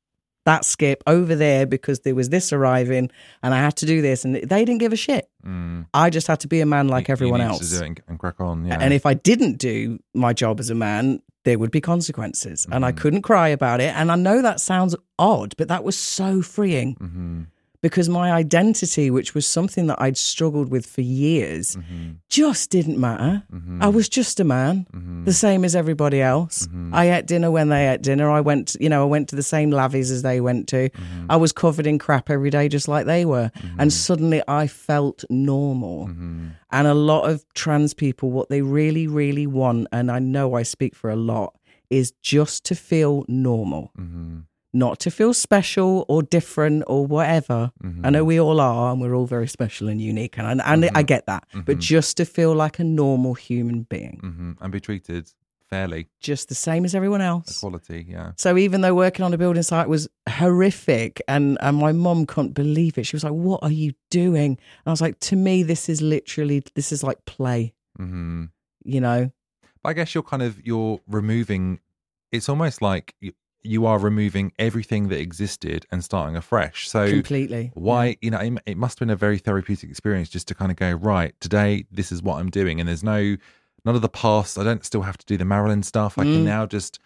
that 0.47 0.65
skip 0.65 1.03
over 1.07 1.35
there 1.35 1.67
because 1.67 2.01
there 2.01 2.15
was 2.15 2.31
this 2.31 2.53
arriving 2.53 3.11
and 3.43 3.55
I 3.55 3.59
had 3.59 3.77
to 3.77 3.87
do 3.87 4.01
this 4.01 4.25
and 4.25 4.35
they 4.37 4.65
didn't 4.65 4.79
give 4.79 4.93
a 4.93 4.97
shit. 4.97 5.29
Mm. 5.47 5.87
I 5.93 6.09
just 6.11 6.27
had 6.27 6.41
to 6.41 6.49
be 6.49 6.61
a 6.61 6.67
man 6.67 6.89
like 6.89 7.07
You- 7.09 7.13
you 7.13 7.17
everyone 7.17 7.41
need 7.41 7.47
else. 7.47 7.69
To 7.71 7.79
do 7.79 7.85
it 7.85 7.87
and, 7.89 8.01
and 8.09 8.19
crack 8.19 8.41
on. 8.41 8.65
Yeah. 8.67 8.79
And 8.81 8.95
if 8.95 9.05
I 9.07 9.15
didn't 9.15 9.59
do 9.59 9.99
my 10.15 10.33
job 10.33 10.59
as 10.59 10.71
a 10.71 10.75
man, 10.75 11.21
there 11.45 11.59
would 11.59 11.71
be 11.71 11.81
consequences. 11.81 12.67
And 12.73 12.85
I 12.85 12.91
Mm-hmm. 12.91 12.99
couldn't 12.99 13.23
cry 13.23 13.49
about 13.49 13.81
it. 13.81 13.95
And 13.95 14.11
I 14.11 14.17
know 14.17 14.41
that 14.43 14.59
sounds 14.61 14.97
odd, 15.19 15.55
but 15.59 15.69
that 15.69 15.85
was 15.85 15.97
so 15.99 16.43
freeing 16.43 16.95
hmm 16.95 17.43
because 17.83 18.09
my 18.09 18.33
identity, 18.33 19.11
which 19.11 19.35
was 19.35 19.47
something 19.47 19.87
that 19.89 20.01
I'd 20.01 20.17
struggled 20.17 20.71
with 20.71 20.87
for 20.87 21.03
years, 21.03 21.77
Mm-hmm. 21.77 22.13
just 22.29 22.71
didn't 22.71 22.99
matter. 22.99 23.43
I 23.81 23.89
was 23.89 24.09
just 24.09 24.41
a 24.41 24.45
man, 24.45 24.87
Mm-hmm. 24.93 25.25
the 25.25 25.33
same 25.33 25.65
as 25.65 25.75
everybody 25.77 26.21
else. 26.23 26.69
I 26.93 27.11
ate 27.11 27.27
dinner 27.27 27.51
when 27.51 27.69
they 27.69 27.89
ate 27.89 28.03
dinner. 28.03 28.31
I 28.31 28.41
went, 28.41 28.77
you 28.81 28.89
know, 28.89 29.03
I 29.03 29.07
went 29.07 29.29
to 29.31 29.37
the 29.37 29.43
same 29.43 29.71
lavies 29.71 30.11
as 30.11 30.23
they 30.23 30.41
went 30.41 30.69
to. 30.69 30.89
Mm-hmm. 30.91 31.27
I 31.31 31.37
was 31.37 31.53
covered 31.53 31.87
in 31.87 31.99
crap 31.99 32.31
every 32.31 32.51
day, 32.51 32.69
just 32.69 32.89
like 32.89 33.07
they 33.07 33.25
were. 33.25 33.51
And 33.79 33.93
suddenly 33.93 34.43
I 34.49 34.67
felt 34.67 35.25
normal. 35.31 36.07
Mm-hmm. 36.09 36.47
And 36.73 36.87
a 36.87 36.95
lot 36.95 37.31
of 37.31 37.45
trans 37.55 37.95
people, 37.95 38.31
what 38.31 38.49
they 38.49 38.63
really, 38.63 39.07
really 39.07 39.47
want, 39.47 39.87
and 39.93 40.11
I 40.11 40.19
know 40.19 40.55
I 40.55 40.63
speak 40.65 40.95
for 40.95 41.11
a 41.11 41.17
lot, 41.17 41.55
is 41.89 42.13
just 42.21 42.65
to 42.65 42.75
feel 42.75 43.25
normal, 43.29 43.91
hmm 43.97 44.26
not 44.77 44.99
to 45.01 45.11
feel 45.11 45.33
special 45.35 46.05
or 46.09 46.23
different 46.23 46.85
or 46.87 47.07
whatever. 47.07 47.73
I 48.05 48.11
know 48.11 48.25
we 48.25 48.39
all 48.41 48.61
are, 48.61 48.93
and 48.93 49.01
we're 49.01 49.15
all 49.15 49.27
very 49.27 49.49
special 49.49 49.89
and 49.89 50.01
unique, 50.01 50.39
and 50.39 50.61
I, 50.63 50.73
and 50.73 50.85
I 50.95 51.03
get 51.03 51.27
that. 51.27 51.45
But 51.65 51.79
just 51.79 52.17
to 52.19 52.25
feel 52.25 52.55
like 52.55 52.79
a 52.79 52.85
normal 52.85 53.35
human 53.35 53.83
being, 53.83 54.19
hmm 54.23 54.53
and 54.61 54.73
be 54.73 54.81
treated 54.81 55.33
fairly, 55.69 56.07
just 56.21 56.49
the 56.49 56.55
same 56.55 56.85
as 56.85 56.95
everyone 56.95 57.21
else. 57.21 57.57
equality. 57.59 58.07
Yeah. 58.09 58.33
So 58.37 58.57
even 58.57 58.83
though 58.83 58.95
working 58.95 59.25
on 59.25 59.35
a 59.35 59.39
building 59.39 59.65
site 59.65 59.89
was 59.89 60.09
horrific 60.29 61.21
and, 61.27 61.59
and 61.61 61.77
my 61.77 61.91
mom 61.93 62.25
couldn't 62.27 62.53
believe 62.53 62.99
it, 62.99 63.05
she 63.07 63.17
was 63.17 63.25
like, 63.25 63.33
What 63.33 63.63
are 63.65 63.73
you 63.73 63.93
doing? 64.11 64.53
And 64.53 64.87
I 64.87 64.91
was 64.91 65.01
like, 65.01 65.19
To 65.21 65.37
me, 65.37 65.63
this 65.65 65.89
is 65.89 66.01
literally 66.01 66.63
this 66.75 66.93
is 66.93 67.03
like 67.03 67.25
play, 67.25 67.75
hmm 67.97 68.45
you 68.85 69.01
know? 69.01 69.33
But 69.83 69.89
I 69.91 69.93
guess 69.95 70.15
you're 70.15 70.23
kind 70.23 70.43
of 70.43 70.65
you're 70.65 71.01
removing. 71.09 71.81
It's 72.31 72.49
almost 72.49 72.81
like 72.83 73.15
you, 73.67 73.87
are 73.87 73.99
removing 73.99 74.53
everything 74.59 75.09
that 75.09 75.19
existed 75.21 75.87
and 75.91 76.03
starting 76.05 76.37
afresh. 76.37 76.89
So 76.89 77.09
Completely. 77.09 77.71
why 77.75 78.17
you 78.21 78.31
know 78.31 78.39
it, 78.39 78.55
it 78.67 78.77
must 78.77 78.99
have 78.99 79.07
been 79.07 79.13
a 79.13 79.17
very 79.17 79.39
therapeutic 79.39 79.91
experience 79.91 80.29
just 80.29 80.49
to 80.49 80.55
kind 80.55 80.71
of 80.71 80.77
go 80.77 80.93
right 80.93 81.35
today. 81.41 81.85
This 81.91 82.11
is 82.13 82.23
what 82.23 82.39
I'm 82.39 82.51
doing, 82.51 82.81
and 82.81 82.89
there's 82.89 83.05
no 83.05 83.37
none 83.85 83.95
of 83.95 84.03
the 84.03 84.09
past. 84.09 84.59
I 84.59 84.65
don't 84.65 84.85
still 84.85 85.03
have 85.03 85.19
to 85.19 85.27
do 85.27 85.37
the 85.37 85.45
Marilyn 85.45 85.83
stuff. 85.83 86.19
I 86.19 86.23
can 86.25 86.45
now 86.45 86.67
just 86.67 86.99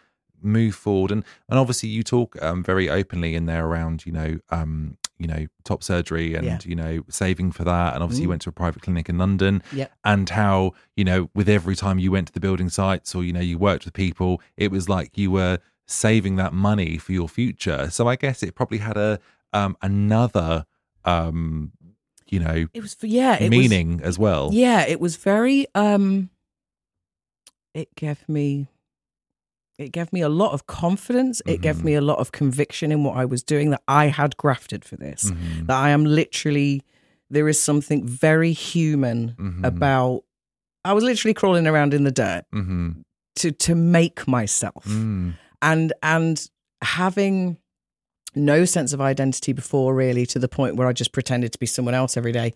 move 0.42 0.74
forward 0.74 1.10
and 1.10 1.22
and 1.50 1.58
obviously 1.58 1.86
you 1.90 2.02
talk 2.02 2.40
um, 2.42 2.62
very 2.62 2.88
openly 2.88 3.34
in 3.34 3.44
there 3.44 3.66
around 3.66 4.06
you 4.06 4.12
know 4.12 4.38
um 4.48 4.96
you 5.18 5.26
know 5.26 5.46
top 5.64 5.82
surgery 5.82 6.34
and 6.34 6.46
Yeah. 6.46 6.58
you 6.64 6.74
know 6.74 7.02
saving 7.10 7.52
for 7.52 7.62
that 7.64 7.92
and 7.92 8.02
obviously 8.02 8.22
you 8.22 8.30
went 8.30 8.40
to 8.42 8.48
a 8.48 8.52
private 8.52 8.80
clinic 8.80 9.10
in 9.10 9.18
london 9.18 9.62
Yep. 9.74 9.92
and 10.02 10.30
how 10.30 10.72
you 10.96 11.04
know 11.04 11.28
with 11.34 11.46
every 11.46 11.76
time 11.76 11.98
you 11.98 12.10
went 12.10 12.28
to 12.28 12.32
the 12.32 12.40
building 12.40 12.70
sites 12.70 13.14
or 13.14 13.22
you 13.22 13.34
know 13.34 13.40
you 13.40 13.58
worked 13.58 13.84
with 13.84 13.92
people 13.92 14.40
it 14.56 14.70
was 14.70 14.88
like 14.88 15.18
you 15.18 15.30
were 15.30 15.58
saving 15.90 16.36
that 16.36 16.52
money 16.52 16.96
for 16.98 17.12
your 17.12 17.28
future 17.28 17.90
so 17.90 18.06
i 18.08 18.16
guess 18.16 18.42
it 18.42 18.54
probably 18.54 18.78
had 18.78 18.96
a 18.96 19.18
um 19.52 19.76
another 19.82 20.64
um 21.04 21.72
you 22.28 22.38
know 22.38 22.66
It 22.72 22.82
was 22.82 22.96
yeah, 23.02 23.34
it 23.34 23.42
was- 23.42 23.50
meaning 23.50 24.00
as 24.04 24.16
well 24.18 24.50
yeah, 24.52 24.86
it 24.86 25.00
was 25.00 25.16
very 25.16 25.66
um 25.74 26.30
it 27.74 27.94
gave 27.96 28.28
me 28.28 28.68
it 29.78 29.92
gave 29.92 30.12
me 30.12 30.20
a 30.20 30.28
lot 30.28 30.52
of 30.52 30.66
confidence. 30.66 31.40
It 31.46 31.62
gave 31.62 31.76
Mhm. 31.78 31.84
me 31.84 31.94
a 31.94 32.02
lot 32.02 32.18
of 32.18 32.32
conviction 32.32 32.92
in 32.92 33.02
what 33.02 33.16
I 33.16 33.24
was 33.24 33.42
doing 33.42 33.70
that 33.70 33.82
I 33.88 34.08
had 34.08 34.36
grafted 34.36 34.84
for 34.84 34.96
this. 34.96 35.30
Mhm. 35.30 35.66
That 35.68 35.76
I 35.78 35.88
am 35.90 36.04
literally 36.04 36.82
there 37.30 37.48
is 37.48 37.62
something 37.62 38.06
very 38.06 38.52
human 38.52 39.34
Mhm. 39.38 39.64
about 39.64 40.24
I 40.84 40.92
was 40.92 41.02
literally 41.04 41.32
crawling 41.34 41.66
around 41.66 41.94
in 41.94 42.04
the 42.04 42.10
dirt 42.12 42.44
hmm 42.52 42.90
to 43.36 43.50
to 43.52 43.74
make 43.74 44.26
myself. 44.28 44.84
mm. 44.86 45.34
And 45.62 45.92
and 46.02 46.48
having 46.82 47.58
no 48.34 48.64
sense 48.64 48.92
of 48.92 49.00
identity 49.00 49.52
before 49.52 49.94
really 49.94 50.24
to 50.26 50.38
the 50.38 50.48
point 50.48 50.76
where 50.76 50.86
I 50.86 50.92
just 50.92 51.12
pretended 51.12 51.52
to 51.52 51.58
be 51.58 51.66
someone 51.66 51.94
else 51.94 52.16
every 52.16 52.32
day. 52.32 52.54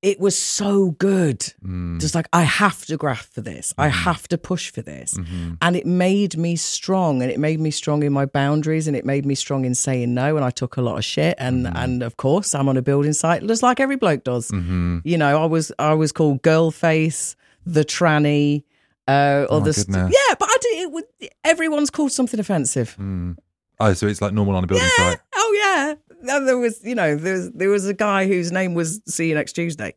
It 0.00 0.18
was 0.18 0.36
so 0.36 0.90
good. 0.98 1.38
Mm. 1.64 2.00
Just 2.00 2.16
like 2.16 2.26
I 2.32 2.42
have 2.42 2.84
to 2.86 2.96
graft 2.96 3.32
for 3.32 3.40
this. 3.40 3.72
I 3.78 3.86
have 3.86 4.26
to 4.28 4.38
push 4.38 4.72
for 4.72 4.82
this. 4.82 5.14
Mhm. 5.14 5.58
And 5.62 5.76
it 5.76 5.86
made 5.86 6.36
me 6.36 6.56
strong 6.56 7.22
and 7.22 7.30
it 7.30 7.38
made 7.38 7.60
me 7.60 7.70
strong 7.70 8.02
in 8.02 8.12
my 8.12 8.24
boundaries 8.26 8.88
and 8.88 8.96
it 8.96 9.04
made 9.04 9.24
me 9.24 9.36
strong 9.36 9.64
in 9.64 9.76
saying 9.76 10.12
no 10.12 10.34
and 10.36 10.44
I 10.44 10.50
took 10.50 10.76
a 10.76 10.82
lot 10.82 10.98
of 10.98 11.04
shit 11.04 11.36
and 11.38 11.68
and 11.68 12.02
of 12.02 12.16
course 12.16 12.52
I'm 12.52 12.68
on 12.68 12.76
a 12.76 12.82
building 12.82 13.12
site 13.12 13.46
just 13.46 13.62
like 13.62 13.78
every 13.78 13.94
bloke 13.96 14.24
does. 14.24 14.50
Mhm. 14.50 15.02
You 15.04 15.18
know, 15.18 15.40
I 15.40 15.46
was 15.46 15.70
I 15.78 15.94
was 15.94 16.10
called 16.10 16.42
girl 16.42 16.72
face, 16.72 17.36
the 17.64 17.84
tranny, 17.84 18.64
uh 19.06 19.46
Oh 19.48 19.54
my 19.54 19.56
other 19.58 19.72
st- 19.72 19.96
Yeah, 19.96 20.34
but 20.36 20.48
it 20.72 20.90
would 20.92 21.04
everyone's 21.44 21.90
called 21.90 22.12
something 22.12 22.40
offensive. 22.40 22.96
Mm. 22.98 23.36
oh 23.80 23.92
so 23.92 24.06
it's 24.06 24.20
like 24.22 24.32
normal 24.32 24.56
on 24.56 24.64
a 24.64 24.66
building 24.66 24.88
Yeah. 24.98 25.10
site 25.10 25.20
Oh 25.34 25.56
yeah. 25.58 25.94
And 26.36 26.46
there 26.46 26.56
was, 26.58 26.84
you 26.84 26.94
know, 26.94 27.16
there 27.16 27.34
was 27.34 27.50
there 27.52 27.68
was 27.68 27.86
a 27.88 27.94
guy 27.94 28.26
whose 28.28 28.52
name 28.52 28.74
was 28.74 29.00
See 29.06 29.28
You 29.28 29.34
Next 29.34 29.54
Tuesday. 29.54 29.94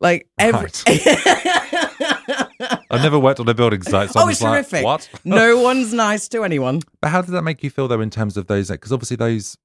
Like 0.00 0.26
every 0.38 0.70
I've 2.90 3.02
never 3.02 3.18
worked 3.18 3.40
on 3.40 3.48
a 3.48 3.54
building 3.54 3.82
site, 3.82 4.10
so 4.10 4.20
oh, 4.20 4.24
I'm 4.24 4.30
it's 4.30 4.40
just 4.40 4.72
like, 4.72 4.84
what? 4.84 5.08
no 5.24 5.58
one's 5.62 5.92
nice 5.92 6.28
to 6.28 6.44
anyone. 6.44 6.80
But 7.00 7.10
how 7.10 7.20
did 7.22 7.32
that 7.32 7.42
make 7.42 7.62
you 7.62 7.70
feel 7.70 7.88
though 7.88 8.00
in 8.00 8.10
terms 8.10 8.36
of 8.36 8.46
those? 8.46 8.70
Because 8.70 8.92
obviously 8.92 9.16
those, 9.16 9.56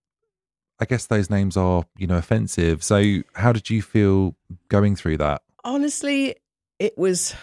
I 0.79 0.85
guess 0.85 1.05
those 1.05 1.29
names 1.29 1.55
are 1.57 1.85
you 1.97 2.07
know 2.07 2.17
offensive. 2.17 2.83
So 2.83 3.21
how 3.35 3.51
did 3.53 3.69
you 3.69 3.81
feel 3.81 4.35
going 4.69 4.95
through 4.95 5.17
that? 5.17 5.41
Honestly, 5.63 6.35
it 6.79 6.97
was 6.97 7.35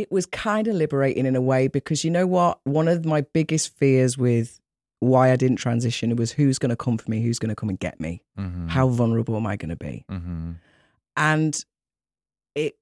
it 0.00 0.10
was 0.12 0.26
kind 0.26 0.66
of 0.68 0.74
liberating 0.74 1.24
in 1.26 1.34
a 1.36 1.40
way 1.40 1.68
because 1.68 2.04
you 2.04 2.10
know 2.10 2.26
what? 2.26 2.58
One 2.64 2.88
of 2.88 3.04
my 3.04 3.22
biggest 3.22 3.74
fears 3.76 4.16
with 4.18 4.60
why 5.00 5.30
I 5.32 5.36
didn't 5.36 5.56
transition 5.56 6.14
was 6.16 6.32
who's 6.32 6.58
going 6.58 6.70
to 6.70 6.76
come 6.76 6.98
for 6.98 7.10
me, 7.10 7.22
who's 7.22 7.38
going 7.38 7.48
to 7.50 7.54
come 7.54 7.68
and 7.68 7.78
get 7.78 7.98
me, 8.00 8.22
Mm-hmm. 8.38 8.68
how 8.68 8.88
vulnerable 8.88 9.36
am 9.36 9.46
I 9.46 9.56
going 9.56 9.70
to 9.70 9.76
be? 9.76 10.04
Mm-hmm. 10.10 10.52
and 11.16 11.64
it 12.54 12.74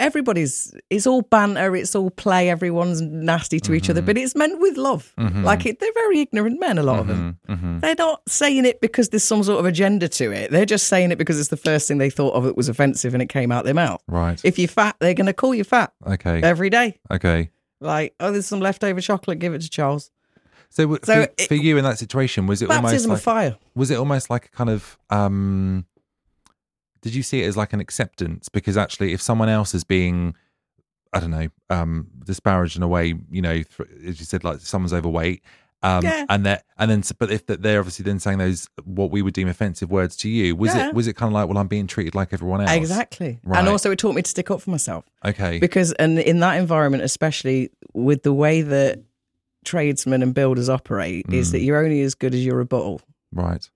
everybody's 0.00 0.72
it's 0.90 1.06
all 1.06 1.22
banter 1.22 1.74
it's 1.76 1.94
all 1.94 2.10
play 2.10 2.48
everyone's 2.48 3.00
nasty 3.00 3.58
to 3.60 3.74
each 3.74 3.90
other 3.90 4.00
Mhm. 4.02 4.06
but 4.06 4.18
it's 4.18 4.34
meant 4.34 4.60
with 4.60 4.76
love 4.76 5.12
Mhm. 5.18 5.42
like 5.44 5.66
it, 5.66 5.80
they're 5.80 5.92
very 5.94 6.20
ignorant 6.20 6.60
men 6.60 6.78
a 6.78 6.82
lot 6.82 6.98
of 7.00 7.06
them 7.08 7.38
Mm-hmm. 7.48 7.80
they're 7.80 7.94
not 7.98 8.22
saying 8.28 8.64
it 8.64 8.80
because 8.80 9.08
there's 9.10 9.24
some 9.24 9.42
sort 9.42 9.58
of 9.58 9.66
agenda 9.66 10.08
to 10.08 10.30
it 10.32 10.50
they're 10.50 10.66
just 10.66 10.86
saying 10.88 11.10
it 11.12 11.18
because 11.18 11.38
it's 11.40 11.48
the 11.50 11.56
first 11.56 11.88
thing 11.88 11.98
they 11.98 12.10
thought 12.10 12.34
of 12.34 12.44
that 12.44 12.56
was 12.56 12.68
offensive 12.68 13.12
and 13.14 13.22
it 13.22 13.28
came 13.28 13.50
out 13.52 13.64
their 13.64 13.74
mouth 13.74 14.00
Right. 14.08 14.40
if 14.44 14.58
you're 14.58 14.68
fat 14.68 14.96
they're 15.00 15.14
going 15.14 15.26
to 15.26 15.32
call 15.32 15.54
you 15.54 15.64
fat 15.64 15.92
okay. 16.06 16.40
every 16.42 16.70
day 16.70 16.98
okay. 17.10 17.50
like 17.80 18.14
oh 18.20 18.30
there's 18.32 18.46
some 18.46 18.60
leftover 18.60 19.00
chocolate 19.00 19.38
give 19.38 19.54
it 19.54 19.62
to 19.62 19.68
charles 19.70 20.10
So, 20.70 20.82
So 21.02 21.14
for, 21.14 21.20
it- 21.22 21.40
for 21.48 21.54
you 21.54 21.78
in 21.78 21.84
that 21.84 21.98
situation, 21.98 22.46
was 22.46 22.60
it 22.60 22.68
almost 22.70 22.82
baptism 22.92 23.08
like 23.10 23.18
of 23.18 23.22
fire 23.22 23.56
was 23.74 23.90
it 23.90 23.96
almost 23.98 24.28
like 24.30 24.46
a 24.46 24.50
kind 24.50 24.68
of 24.70 24.98
um 25.10 25.86
did 27.00 27.14
you 27.14 27.22
see 27.22 27.42
it 27.42 27.46
as 27.46 27.56
like 27.56 27.72
an 27.72 27.80
acceptance 27.80 28.48
because 28.48 28.76
actually 28.76 29.12
if 29.12 29.20
someone 29.22 29.48
else 29.48 29.74
is 29.74 29.84
being 29.84 30.34
i 31.12 31.20
don't 31.20 31.30
know 31.30 31.48
um 31.70 32.06
disparaged 32.24 32.76
in 32.76 32.82
a 32.82 32.88
way 32.88 33.14
you 33.30 33.42
know 33.42 33.54
th- 33.62 33.88
as 34.06 34.18
you 34.20 34.26
said 34.26 34.44
like 34.44 34.60
someone's 34.60 34.92
overweight 34.92 35.42
um 35.82 36.02
Yeah. 36.04 36.26
and 36.28 36.44
that 36.44 36.64
and 36.76 36.90
then 36.90 37.02
but 37.18 37.30
if 37.30 37.46
that 37.46 37.62
they're 37.62 37.78
obviously 37.78 38.02
then 38.02 38.18
saying 38.18 38.38
those 38.38 38.68
what 38.84 39.10
we 39.10 39.22
would 39.22 39.32
deem 39.34 39.46
offensive 39.48 39.90
words 39.90 40.16
to 40.16 40.28
you 40.28 40.56
was 40.56 40.74
Yeah. 40.74 40.88
it 40.88 40.94
was 40.94 41.06
it 41.06 41.14
kind 41.14 41.28
of 41.30 41.34
like 41.34 41.48
well 41.48 41.56
i'm 41.58 41.68
being 41.68 41.86
treated 41.86 42.14
like 42.16 42.32
everyone 42.32 42.60
else 42.60 42.72
exactly 42.72 43.38
Right. 43.44 43.60
and 43.60 43.68
also 43.68 43.90
it 43.92 43.98
taught 43.98 44.14
me 44.14 44.22
to 44.22 44.28
stick 44.30 44.50
up 44.50 44.60
for 44.60 44.70
myself 44.70 45.04
okay 45.24 45.58
because 45.60 45.92
and 45.92 46.18
in 46.18 46.40
that 46.40 46.58
environment 46.58 47.02
especially 47.04 47.70
with 47.94 48.22
the 48.24 48.32
way 48.32 48.62
that 48.62 49.00
tradesmen 49.64 50.22
and 50.22 50.34
builders 50.34 50.68
operate 50.68 51.26
is 51.32 51.48
Mm. 51.48 51.52
that 51.52 51.60
you're 51.60 51.82
only 51.82 52.00
as 52.02 52.14
good 52.14 52.34
as 52.34 52.44
your 52.44 52.56
rebuttal 52.56 53.00
right 53.32 53.68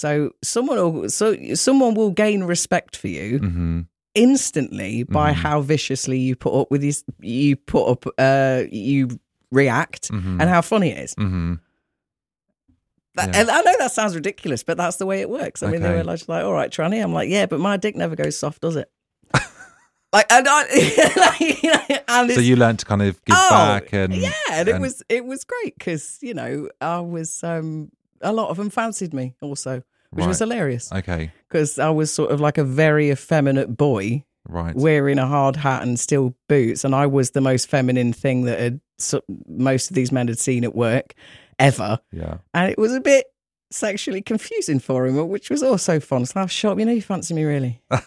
so 0.00 0.10
someone 0.42 0.78
will 0.78 1.08
so 1.10 1.26
someone 1.54 1.94
will 1.94 2.10
gain 2.24 2.40
respect 2.54 2.92
for 2.96 3.08
you 3.08 3.38
mm-hmm 3.40 3.80
instantly 4.16 5.04
by 5.04 5.30
Mhm. 5.30 5.34
how 5.44 5.60
viciously 5.60 6.18
you 6.18 6.34
put 6.34 6.52
up 6.60 6.68
with 6.72 6.80
these 6.80 7.04
you 7.20 7.54
put 7.54 7.84
up 7.92 8.02
uh 8.18 8.62
you 8.88 9.08
react 9.52 10.10
Mhm. 10.10 10.40
and 10.40 10.46
how 10.54 10.62
funny 10.62 10.88
it 10.90 10.98
is 11.06 11.14
mm-hmm 11.14 11.54
That- 13.16 13.28
Yeah. 13.34 13.40
and 13.40 13.50
I 13.50 13.60
know 13.62 13.74
that 13.78 13.90
sounds 13.92 14.14
ridiculous, 14.14 14.62
but 14.62 14.76
that's 14.76 14.96
the 14.96 15.06
way 15.06 15.20
it 15.20 15.28
works. 15.28 15.62
I 15.64 15.66
mean, 15.70 15.82
they 15.82 15.88
Okay. 15.88 15.96
were 15.98 16.04
like, 16.04 16.28
like, 16.28 16.44
"All 16.44 16.52
right, 16.52 16.70
Tranny." 16.70 17.02
I'm 17.02 17.12
like, 17.12 17.28
"Yeah, 17.28 17.46
but 17.46 17.58
my 17.58 17.76
dick 17.76 17.96
never 17.96 18.14
goes 18.14 18.38
soft, 18.38 18.60
does 18.62 18.76
it?" 18.76 18.88
like, 20.12 20.26
and 20.30 20.46
I, 20.48 20.60
like, 21.16 22.04
and 22.08 22.30
so 22.32 22.40
you 22.40 22.54
learned 22.56 22.78
to 22.80 22.86
kind 22.86 23.02
of 23.02 23.14
give 23.24 23.36
Oh, 23.38 23.50
back 23.50 23.92
and 23.92 24.14
yeah, 24.14 24.30
and 24.52 24.68
it 24.68 24.78
was 24.80 25.02
it 25.08 25.24
was 25.24 25.44
great 25.44 25.74
because 25.76 26.18
you 26.22 26.34
know 26.34 26.68
I 26.80 27.00
was 27.00 27.42
um 27.42 27.90
a 28.20 28.32
lot 28.32 28.50
of 28.50 28.56
them 28.56 28.70
fancied 28.70 29.14
me 29.14 29.34
also, 29.40 29.82
which 30.10 30.26
was 30.26 30.38
hilarious. 30.38 30.92
Okay. 30.92 31.32
Because 31.48 31.78
I 31.78 31.90
was 31.90 32.12
sort 32.12 32.30
of 32.30 32.40
like 32.40 32.58
a 32.58 32.64
very 32.64 33.10
effeminate 33.10 33.76
boy 33.76 34.24
right. 34.48 34.74
wearing 34.74 35.18
a 35.18 35.26
hard 35.26 35.56
hat 35.56 35.82
and 35.82 35.98
steel 35.98 36.34
boots, 36.48 36.84
and 36.84 36.94
I 36.94 37.06
was 37.06 37.30
the 37.30 37.40
most 37.40 37.68
feminine 37.68 38.12
thing 38.12 38.44
that 38.44 38.58
had 38.58 38.80
so, 38.98 39.22
most 39.48 39.90
of 39.90 39.96
these 39.96 40.12
men 40.12 40.28
had 40.28 40.38
seen 40.38 40.64
at 40.64 40.74
work 40.74 41.14
ever, 41.58 42.00
yeah. 42.12 42.38
And 42.54 42.70
it 42.70 42.78
was 42.78 42.92
a 42.92 43.00
bit 43.00 43.26
sexually 43.70 44.20
confusing 44.20 44.80
for 44.80 45.06
him, 45.06 45.28
which 45.28 45.48
was 45.48 45.62
also 45.62 46.00
fun. 46.00 46.26
So 46.26 46.40
I 46.40 46.42
was 46.42 46.52
shocked, 46.52 46.80
you 46.80 46.86
know, 46.86 46.92
you 46.92 47.02
fancy 47.02 47.34
me 47.34 47.44
really? 47.44 47.80
so 47.90 48.06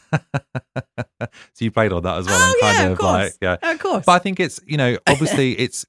you 1.59 1.71
played 1.71 1.93
on 1.93 2.03
that 2.03 2.17
as 2.17 2.25
well 2.25 2.37
oh 2.39 2.59
yeah, 2.61 2.83
of 2.83 2.91
of 2.91 2.97
course, 2.97 3.11
like 3.11 3.33
yeah. 3.41 3.57
Of 3.61 3.79
course. 3.79 4.05
But 4.05 4.11
I 4.13 4.19
think 4.19 4.39
it's 4.39 4.59
you 4.65 4.77
know 4.77 4.97
obviously 5.07 5.53
it's 5.59 5.85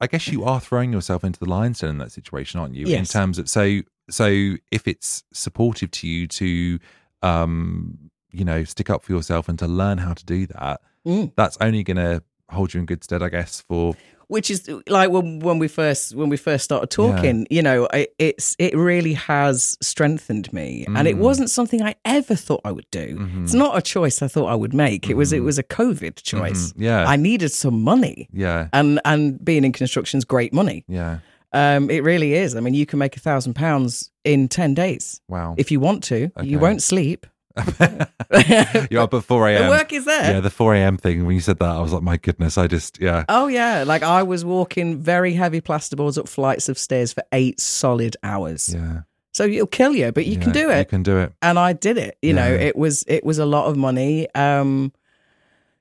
I 0.00 0.06
guess 0.06 0.28
you 0.28 0.44
are 0.44 0.60
throwing 0.60 0.92
yourself 0.92 1.24
into 1.24 1.38
the 1.38 1.46
lion's 1.48 1.80
den 1.80 1.90
in 1.90 1.98
that 1.98 2.12
situation, 2.12 2.58
aren't 2.60 2.74
you? 2.74 2.86
Yes. 2.86 2.98
In 2.98 3.20
terms 3.20 3.38
of 3.38 3.48
so 3.48 3.80
so 4.08 4.26
if 4.72 4.88
it's 4.88 5.22
supportive 5.32 5.90
to 5.92 6.08
you 6.08 6.26
to 6.26 6.78
um 7.22 8.10
you 8.32 8.44
know 8.44 8.64
stick 8.64 8.88
up 8.90 9.04
for 9.04 9.12
yourself 9.12 9.48
and 9.48 9.58
to 9.58 9.66
learn 9.66 9.98
how 9.98 10.14
to 10.14 10.24
do 10.24 10.46
that, 10.46 10.80
Mm. 11.06 11.32
that's 11.34 11.56
only 11.62 11.82
going 11.82 11.96
to 11.96 12.22
hold 12.50 12.74
you 12.74 12.80
in 12.80 12.86
good 12.86 13.02
stead, 13.04 13.22
I 13.22 13.28
guess, 13.28 13.60
for 13.68 13.94
which 14.28 14.48
is 14.48 14.68
like 14.86 15.10
when 15.10 15.40
when 15.40 15.58
we 15.58 15.66
first 15.66 16.14
when 16.14 16.28
we 16.28 16.36
first 16.36 16.62
started 16.64 16.88
talking 16.88 17.48
you 17.50 17.60
know 17.62 17.86
it, 17.86 18.14
it's 18.20 18.54
it 18.60 18.76
really 18.76 19.14
has 19.14 19.76
strengthened 19.82 20.52
me 20.52 20.84
and 20.96 21.08
it 21.08 21.16
Mm. 21.16 21.18
wasn't 21.18 21.50
something 21.50 21.82
i 21.82 21.96
ever 22.04 22.36
thought 22.36 22.60
i 22.64 22.70
would 22.70 22.86
do 22.92 23.16
Mm-hmm. 23.18 23.42
it's 23.42 23.54
not 23.54 23.76
a 23.76 23.82
choice 23.82 24.22
i 24.22 24.28
thought 24.28 24.46
i 24.46 24.54
would 24.54 24.72
make 24.72 25.10
it 25.10 25.14
was 25.16 25.32
it 25.32 25.40
was 25.40 25.58
a 25.58 25.64
covid 25.64 26.22
choice 26.22 26.72
Mhm. 26.72 26.82
Yeah. 26.88 27.04
i 27.08 27.16
needed 27.16 27.50
some 27.50 27.82
money 27.82 28.28
yeah, 28.32 28.68
and 28.72 29.00
and 29.04 29.44
being 29.44 29.64
in 29.64 29.72
construction 29.72 30.18
is 30.18 30.24
great 30.24 30.52
money 30.52 30.84
yeah. 30.86 31.18
um 31.52 31.90
it 31.90 32.04
really 32.04 32.34
is 32.34 32.54
i 32.54 32.60
mean 32.60 32.74
you 32.74 32.86
can 32.86 33.00
make 33.00 33.16
a 33.16 33.20
thousand 33.20 33.54
pounds 33.54 34.12
in 34.22 34.46
10 34.48 34.74
days 34.74 35.20
Wow. 35.28 35.54
if 35.58 35.72
you 35.72 35.80
want 35.80 36.04
to 36.04 36.30
Okay. 36.38 36.46
you 36.46 36.60
won't 36.60 36.82
sleep 36.84 37.26
You're 38.90 39.02
up 39.02 39.14
at 39.14 39.24
four 39.24 39.48
a.m. 39.48 39.64
the 39.64 39.68
work 39.70 39.92
is 39.92 40.04
there 40.04 40.34
Yeah, 40.34 40.40
the 40.40 40.50
four 40.50 40.74
a.m. 40.74 40.96
thing. 40.96 41.26
When 41.26 41.34
you 41.34 41.40
said 41.40 41.58
that, 41.58 41.68
I 41.68 41.80
was 41.80 41.92
like, 41.92 42.02
my 42.02 42.16
goodness, 42.16 42.56
I 42.56 42.66
just 42.66 43.00
yeah. 43.00 43.24
Oh 43.28 43.48
yeah, 43.48 43.84
like 43.86 44.02
I 44.02 44.22
was 44.22 44.44
walking 44.44 44.98
very 44.98 45.34
heavy 45.34 45.60
plasterboards 45.60 46.16
up 46.18 46.28
flights 46.28 46.68
of 46.68 46.78
stairs 46.78 47.12
for 47.12 47.22
eight 47.32 47.60
solid 47.60 48.16
hours. 48.22 48.72
Yeah, 48.72 49.02
So 49.32 49.44
it'll 49.44 49.66
kill 49.66 49.94
you, 49.94 50.12
but 50.12 50.26
you 50.26 50.38
can 50.38 50.52
do 50.52 50.70
it. 50.70 50.78
You 50.78 50.84
can 50.84 51.02
do 51.02 51.18
it. 51.18 51.32
And 51.42 51.58
I 51.58 51.72
did 51.72 51.98
it. 51.98 52.18
You 52.22 52.34
know, 52.34 52.50
it 52.52 52.76
was 52.76 53.04
it 53.08 53.24
was 53.24 53.38
a 53.38 53.46
lot 53.46 53.66
of 53.66 53.76
money. 53.76 54.32
Um 54.34 54.92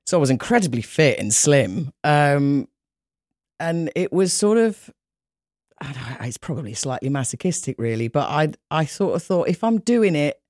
so 0.05 0.17
I 0.17 0.19
was 0.19 0.31
incredibly 0.31 0.81
fit 0.81 1.19
and 1.19 1.31
slim. 1.33 1.93
Um 2.03 2.67
and 3.59 3.91
it 3.95 4.11
was 4.11 4.33
sort 4.33 4.57
of 4.57 4.89
I 5.81 5.93
don't 5.93 6.09
know, 6.09 6.25
it's 6.25 6.37
probably 6.37 6.73
slightly 6.73 7.09
masochistic 7.09 7.75
really, 7.77 8.07
but 8.07 8.27
I 8.27 8.53
I 8.71 8.85
sort 8.85 9.15
of 9.15 9.23
thought 9.23 9.47
if 9.49 9.63
I'm 9.63 9.79
doing 9.79 10.15
it 10.15 10.41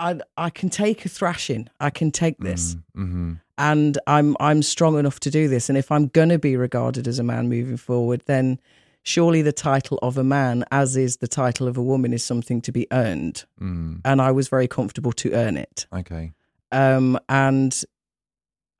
I 0.00 0.20
I 0.36 0.50
can 0.50 0.70
take 0.70 1.04
a 1.04 1.08
thrashing. 1.08 1.68
I 1.78 1.90
can 1.90 2.10
take 2.10 2.38
this 2.38 2.76
Mm-hmm. 2.96 3.34
and 3.58 3.98
I'm 4.06 4.36
I'm 4.40 4.62
strong 4.62 4.98
enough 4.98 5.20
to 5.20 5.30
do 5.30 5.46
this. 5.48 5.68
And 5.68 5.78
if 5.78 5.92
I'm 5.92 6.08
gonna 6.08 6.38
be 6.38 6.56
regarded 6.56 7.06
as 7.06 7.18
a 7.18 7.22
man 7.22 7.48
moving 7.48 7.76
forward, 7.76 8.22
then 8.26 8.58
surely 9.02 9.42
the 9.42 9.52
title 9.52 9.98
of 10.02 10.18
a 10.18 10.24
man, 10.24 10.64
as 10.70 10.96
is 10.96 11.18
the 11.18 11.28
title 11.28 11.68
of 11.68 11.76
a 11.76 11.82
woman, 11.82 12.12
is 12.12 12.22
something 12.24 12.60
to 12.62 12.72
be 12.72 12.86
earned. 12.90 13.44
Mm. 13.60 14.00
And 14.04 14.20
I 14.20 14.32
was 14.32 14.48
very 14.48 14.68
comfortable 14.68 15.12
to 15.12 15.32
earn 15.32 15.56
it. 15.56 15.86
Okay. 15.92 16.32
Um, 16.72 17.18
and 17.28 17.72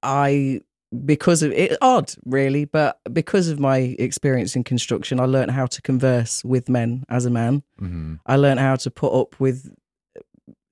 I 0.02 0.60
because 1.04 1.44
of 1.44 1.52
it 1.52 1.76
odd 1.80 2.12
really, 2.24 2.64
but 2.64 2.98
because 3.12 3.48
of 3.48 3.60
my 3.60 3.94
experience 3.98 4.56
in 4.56 4.64
construction, 4.64 5.20
I 5.20 5.24
learned 5.24 5.52
how 5.52 5.66
to 5.66 5.82
converse 5.82 6.44
with 6.44 6.68
men 6.68 7.04
as 7.08 7.26
a 7.26 7.30
man. 7.30 7.62
Mm-hmm. 7.80 8.14
I 8.26 8.36
learned 8.36 8.58
how 8.60 8.76
to 8.76 8.90
put 8.90 9.12
up 9.12 9.38
with 9.38 9.72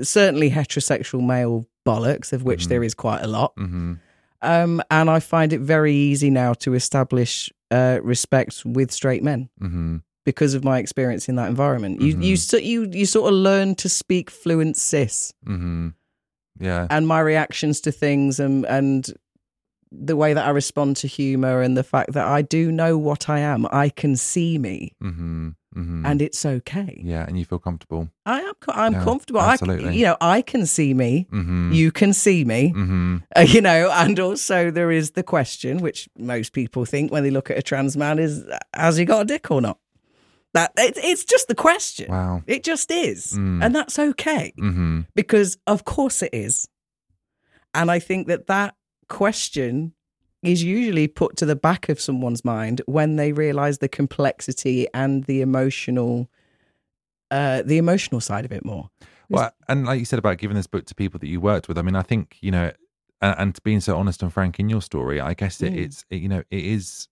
certainly 0.01 0.51
heterosexual 0.51 1.25
male 1.25 1.67
bollocks, 1.87 2.33
of 2.33 2.43
which 2.45 2.65
Mhm. 2.67 2.69
there 2.69 2.85
is 2.85 2.95
quite 2.95 3.23
a 3.23 3.27
lot. 3.27 3.55
Mm-hmm. 3.57 3.95
Um, 4.43 4.83
and 4.91 5.11
I 5.11 5.19
find 5.21 5.53
it 5.53 5.61
very 5.61 5.93
easy 5.95 6.31
now 6.31 6.53
to 6.55 6.75
establish 6.75 7.53
uh, 7.71 7.99
respect 8.03 8.63
with 8.65 8.91
straight 8.91 9.23
men 9.23 9.49
Mm-hmm. 9.61 9.97
because 10.25 10.55
of 10.55 10.65
my 10.65 10.79
experience 10.79 11.29
in 11.29 11.37
that 11.37 11.49
environment. 11.51 12.01
You 12.01 12.19
you 12.19 12.35
Mhm. 12.37 12.39
so- 12.39 12.57
you 12.57 12.89
you 12.93 13.05
sort 13.07 13.33
of 13.33 13.39
learn 13.39 13.75
to 13.77 13.89
speak 13.89 14.31
fluent 14.31 14.77
cis, 14.77 15.35
Mm-hmm. 15.47 15.89
Yeah. 16.61 16.87
and 16.91 17.07
my 17.07 17.21
reactions 17.21 17.81
to 17.83 17.93
things 17.93 18.41
and 18.41 18.65
and 18.67 19.13
the 19.91 20.17
way 20.17 20.35
that 20.35 20.47
I 20.47 20.51
respond 20.51 20.97
to 20.99 21.07
humor 21.07 21.61
and 21.63 21.77
the 21.77 21.83
fact 21.85 22.13
that 22.13 22.27
I 22.27 22.43
do 22.43 22.71
know 22.71 22.97
what 22.99 23.29
I 23.29 23.39
am. 23.41 23.67
I 23.73 23.89
can 23.91 24.17
see 24.17 24.59
me, 24.59 24.93
Mm-hmm. 25.03 25.49
Mm-hmm. 25.77 26.07
and 26.07 26.23
it's 26.23 26.47
okay. 26.47 26.99
yeah, 27.05 27.27
and 27.29 27.39
you 27.39 27.45
feel 27.45 27.59
comfortable. 27.59 28.09
I 28.25 28.41
am 28.41 28.55
I'm 28.69 28.93
Yeah, 28.95 29.05
comfortable. 29.05 29.41
I, 29.41 29.53
absolutely. 29.53 29.97
you 29.99 30.07
know, 30.07 30.17
I 30.21 30.41
can 30.43 30.65
see 30.67 30.95
me. 30.95 31.27
Mm-hmm. 31.31 31.73
You 31.73 31.93
can 31.93 32.13
see 32.15 32.45
me. 32.45 32.73
Mm-hmm. 32.75 33.17
Uh, 33.37 33.41
you 33.43 33.61
know, 33.61 33.91
and 33.93 34.19
also 34.19 34.71
there 34.71 34.91
is 34.91 35.11
the 35.11 35.23
question, 35.23 35.79
which 35.79 36.09
most 36.17 36.53
people 36.55 36.87
think 36.87 37.13
when 37.13 37.23
they 37.23 37.31
look 37.31 37.51
at 37.51 37.59
a 37.59 37.63
trans 37.63 37.97
man, 37.99 38.19
is 38.19 38.45
has 38.75 38.97
he 38.97 39.05
got 39.05 39.21
a 39.23 39.25
dick 39.27 39.51
or 39.51 39.61
not? 39.61 39.79
That 40.55 40.73
it, 40.79 40.97
it's 40.97 41.25
just 41.25 41.49
the 41.49 41.55
question. 41.55 42.11
Wow. 42.11 42.43
It 42.47 42.65
just 42.65 42.91
is, 42.91 43.35
Mm. 43.35 43.63
and 43.63 43.75
that's 43.75 43.99
okay 43.99 44.55
Mm-hmm. 44.59 45.01
because 45.15 45.59
of 45.67 45.85
course 45.85 46.23
it 46.23 46.33
is. 46.33 46.67
And 47.75 47.91
I 47.91 47.99
think 47.99 48.27
that 48.29 48.47
that 48.47 48.75
question 49.09 49.93
is 50.43 50.63
usually 50.63 51.09
put 51.09 51.37
to 51.37 51.47
the 51.47 51.57
back 51.57 51.89
of 51.89 52.01
someone's 52.01 52.45
mind 52.45 52.81
when 52.87 53.17
they 53.17 53.33
realize 53.33 53.79
the 53.79 53.89
complexity 53.89 54.87
and 54.95 55.25
the 55.25 55.41
emotional, 55.41 56.29
uh, 57.31 57.63
the 57.63 57.79
emotional 57.79 58.21
side 58.21 58.45
of 58.45 58.53
it 58.53 58.65
more. 58.65 58.91
Well, 59.29 59.51
and 59.69 59.85
like 59.85 59.99
you 59.99 60.05
said 60.05 60.19
about 60.19 60.39
giving 60.39 60.57
this 60.57 60.67
book 60.67 60.87
to 60.87 60.95
people 60.95 61.19
that 61.21 61.29
you 61.29 61.41
worked 61.41 61.69
with, 61.69 61.77
I 61.77 61.83
mean, 61.83 61.97
I 61.97 62.03
think 62.03 62.39
you 62.41 62.51
know, 62.51 62.73
and, 63.21 63.35
and 63.39 63.63
being 63.63 63.81
so 63.81 63.97
honest 63.99 64.23
and 64.23 64.33
frank 64.33 64.59
in 64.59 64.69
your 64.69 64.81
story, 64.81 65.21
I 65.21 65.35
guess 65.35 65.61
it, 65.61 65.73
Mm. 65.73 65.85
it's 65.85 66.05
it, 66.09 66.17
you 66.23 66.29
know, 66.29 66.43
it 66.51 66.65
is, 66.65 67.09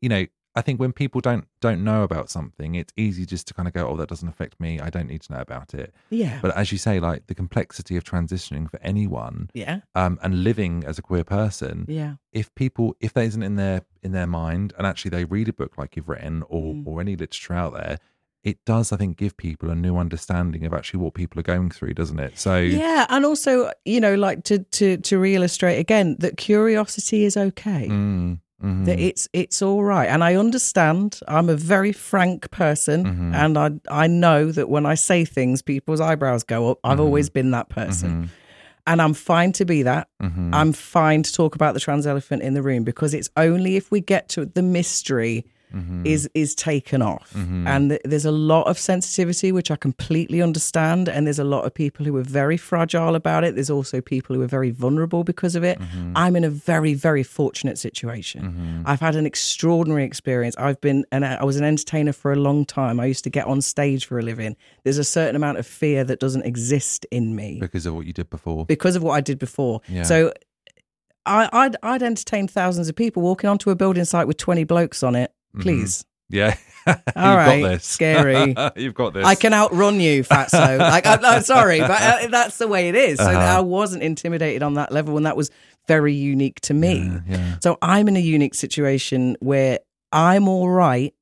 you 0.00 0.08
know, 0.08 0.26
I 0.56 0.62
think 0.62 0.80
when 0.80 0.92
people 0.92 1.20
don't 1.20 1.46
don't 1.60 1.84
know 1.84 2.02
about 2.02 2.28
something, 2.28 2.74
it's 2.74 2.92
easy 2.96 3.24
just 3.24 3.46
to 3.48 3.54
kind 3.54 3.68
of 3.68 3.72
go, 3.74 3.86
oh, 3.88 3.96
that 3.96 4.08
doesn't 4.08 4.28
affect 4.28 4.58
me. 4.58 4.80
I 4.80 4.90
don't 4.90 5.06
need 5.06 5.20
to 5.22 5.32
know 5.34 5.40
about 5.40 5.74
it. 5.74 5.94
Yeah. 6.10 6.40
But 6.42 6.56
as 6.56 6.72
you 6.72 6.78
say, 6.78 6.98
like 6.98 7.28
the 7.28 7.34
complexity 7.36 7.96
of 7.96 8.02
transitioning 8.02 8.68
for 8.68 8.80
anyone, 8.82 9.50
yeah. 9.54 9.80
um, 9.94 10.18
and 10.22 10.42
living 10.42 10.82
as 10.84 10.98
a 10.98 11.02
queer 11.02 11.22
person, 11.24 11.84
Yeah. 11.88 12.14
if 12.32 12.52
people 12.56 12.96
if 13.00 13.12
that 13.14 13.24
isn't 13.26 13.42
in 13.44 13.54
their 13.54 13.82
in 14.02 14.10
their 14.12 14.26
mind 14.26 14.72
and 14.76 14.86
actually 14.86 15.10
they 15.10 15.24
read 15.24 15.48
a 15.48 15.52
book 15.52 15.78
like 15.78 15.94
you've 15.94 16.08
written 16.08 16.42
or 16.48 16.74
Mm. 16.74 16.86
or 16.86 17.00
any 17.00 17.14
literature 17.16 17.54
out 17.54 17.72
there 17.74 17.98
it 18.42 18.58
does 18.64 18.90
i 18.90 18.96
think 18.96 19.18
give 19.18 19.36
people 19.36 19.68
a 19.70 19.74
new 19.74 19.98
understanding 19.98 20.64
of 20.64 20.72
actually 20.72 20.98
what 20.98 21.12
people 21.12 21.38
are 21.38 21.42
going 21.42 21.70
through 21.70 21.92
doesn't 21.92 22.18
it 22.18 22.38
so 22.38 22.56
Yeah, 22.58 23.04
and 23.10 23.26
also, 23.26 23.70
you 23.84 24.00
know, 24.00 24.14
like 24.14 24.44
to 24.44 24.60
to 24.60 24.96
to 24.96 25.20
reillustrate 25.20 25.78
again 25.78 26.16
that 26.20 26.38
curiosity 26.38 27.24
is 27.24 27.36
okay. 27.36 27.86
mm, 27.90 28.38
mhm, 28.62 28.84
That 28.86 28.98
it's 29.00 29.28
it's 29.32 29.62
all 29.62 29.82
right, 29.84 30.08
and 30.08 30.22
I 30.24 30.34
understand. 30.36 31.20
I'm 31.28 31.48
a 31.48 31.56
very 31.56 31.92
frank 31.92 32.50
person, 32.50 33.04
Mhm. 33.04 33.34
and 33.34 33.56
I 33.58 34.04
I 34.04 34.06
know 34.06 34.52
that 34.52 34.68
when 34.68 34.86
I 34.86 34.94
say 34.96 35.24
things, 35.24 35.62
people's 35.62 36.00
eyebrows 36.00 36.42
go 36.44 36.70
up. 36.70 36.78
I've 36.84 37.00
always 37.00 37.30
been 37.30 37.50
that 37.52 37.68
person, 37.68 38.10
mhm, 38.10 38.28
and 38.86 39.00
I'm 39.02 39.14
fine 39.14 39.52
to 39.52 39.64
be 39.64 39.82
that. 39.84 40.08
mhm, 40.22 40.50
I'm 40.52 40.72
fine 40.72 41.22
to 41.22 41.32
talk 41.32 41.54
about 41.54 41.74
the 41.74 41.80
trans 41.80 42.06
elephant 42.06 42.42
in 42.42 42.54
the 42.54 42.62
room 42.62 42.84
because 42.84 43.14
it's 43.14 43.30
only 43.36 43.76
if 43.76 43.90
we 43.90 44.00
get 44.00 44.28
to 44.30 44.46
the 44.46 44.62
mystery 44.62 45.44
mhm, 45.74 46.06
is 46.06 46.28
is 46.34 46.54
taken 46.54 47.02
off 47.02 47.32
Mhm. 47.34 47.66
and 47.66 47.90
th- 47.90 48.00
there's 48.04 48.24
a 48.24 48.30
lot 48.32 48.66
of 48.66 48.78
sensitivity 48.78 49.52
which 49.52 49.70
i 49.70 49.76
completely 49.76 50.42
understand 50.42 51.08
and 51.08 51.26
there's 51.26 51.38
a 51.38 51.44
lot 51.44 51.64
of 51.66 51.72
people 51.74 52.04
who 52.06 52.16
are 52.16 52.22
very 52.22 52.56
fragile 52.56 53.14
about 53.14 53.44
it 53.44 53.54
there's 53.54 53.70
also 53.70 54.00
people 54.00 54.34
who 54.36 54.42
are 54.42 54.46
very 54.46 54.70
vulnerable 54.70 55.24
because 55.24 55.54
of 55.56 55.64
it 55.64 55.78
Mm-hmm. 55.80 56.12
i'm 56.16 56.36
in 56.36 56.44
a 56.44 56.50
very 56.50 56.94
very 56.94 57.22
fortunate 57.22 57.78
situation 57.78 58.82
i've 58.86 59.00
had 59.00 59.16
an 59.16 59.26
extraordinary 59.26 60.04
experience 60.04 60.54
i've 60.58 60.80
been 60.80 61.04
and 61.12 61.24
i 61.24 61.44
was 61.44 61.56
an 61.56 61.64
entertainer 61.64 62.12
for 62.12 62.32
a 62.32 62.36
long 62.36 62.64
time 62.64 62.98
i 63.00 63.06
used 63.06 63.24
to 63.24 63.30
get 63.30 63.46
on 63.46 63.60
stage 63.60 64.04
for 64.06 64.18
a 64.18 64.22
living 64.22 64.56
there's 64.84 64.98
a 64.98 65.04
certain 65.04 65.36
amount 65.36 65.58
of 65.58 65.66
fear 65.66 66.04
that 66.04 66.18
doesn't 66.20 66.44
exist 66.44 67.06
in 67.10 67.34
me 67.34 67.58
because 67.60 67.86
of 67.86 67.94
what 67.94 68.06
you 68.06 68.12
did 68.12 68.28
before 68.30 68.66
because 68.66 68.96
of 68.96 69.02
what 69.02 69.12
I 69.12 69.20
did 69.20 69.38
before. 69.38 69.80
Yeah. 69.88 70.02
So 70.04 70.32
I, 71.26 71.48
I'd, 71.52 71.76
I'd 71.82 72.02
entertain 72.02 72.48
thousands 72.48 72.88
of 72.88 72.96
people 72.96 73.22
walking 73.22 73.48
onto 73.50 73.70
a 73.70 73.76
building 73.76 74.04
site 74.04 74.26
with 74.26 74.36
20 74.38 74.64
blokes 74.64 75.02
on 75.02 75.14
it. 75.14 75.32
Please. 75.58 76.04
yeah 76.28 76.56
All 76.86 76.94
you've 76.96 77.06
right, 77.16 77.60
got 77.62 77.68
this 77.72 77.84
scary. 77.84 78.54
you've 78.76 78.94
got 78.94 79.12
this 79.12 79.26
I 79.26 79.34
can 79.34 79.52
outrun 79.52 80.00
you, 80.00 80.22
fatso. 80.24 80.78
like, 80.78 81.04
I'm, 81.06 81.22
I'm 81.24 81.42
sorry, 81.42 81.80
but 81.80 81.90
uh, 82.02 82.26
that's 82.30 82.56
the 82.58 82.68
way 82.68 82.88
it 82.88 82.94
is. 82.94 83.18
So 83.18 83.24
Uh-huh. 83.30 83.58
I 83.58 83.60
wasn't 83.60 84.02
intimidated 84.02 84.62
on 84.62 84.74
that 84.74 84.90
level, 84.90 85.16
and 85.18 85.26
that 85.26 85.36
was 85.36 85.50
very 85.86 86.14
unique 86.14 86.60
to 86.62 86.74
me. 86.74 86.94
yeah 87.04 87.20
yeah, 87.28 87.56
So 87.62 87.76
I'm 87.82 88.08
in 88.08 88.16
a 88.16 88.20
unique 88.20 88.54
situation 88.54 89.36
where 89.40 89.80
I'm 90.12 90.48
all 90.48 90.70
right 90.70 91.12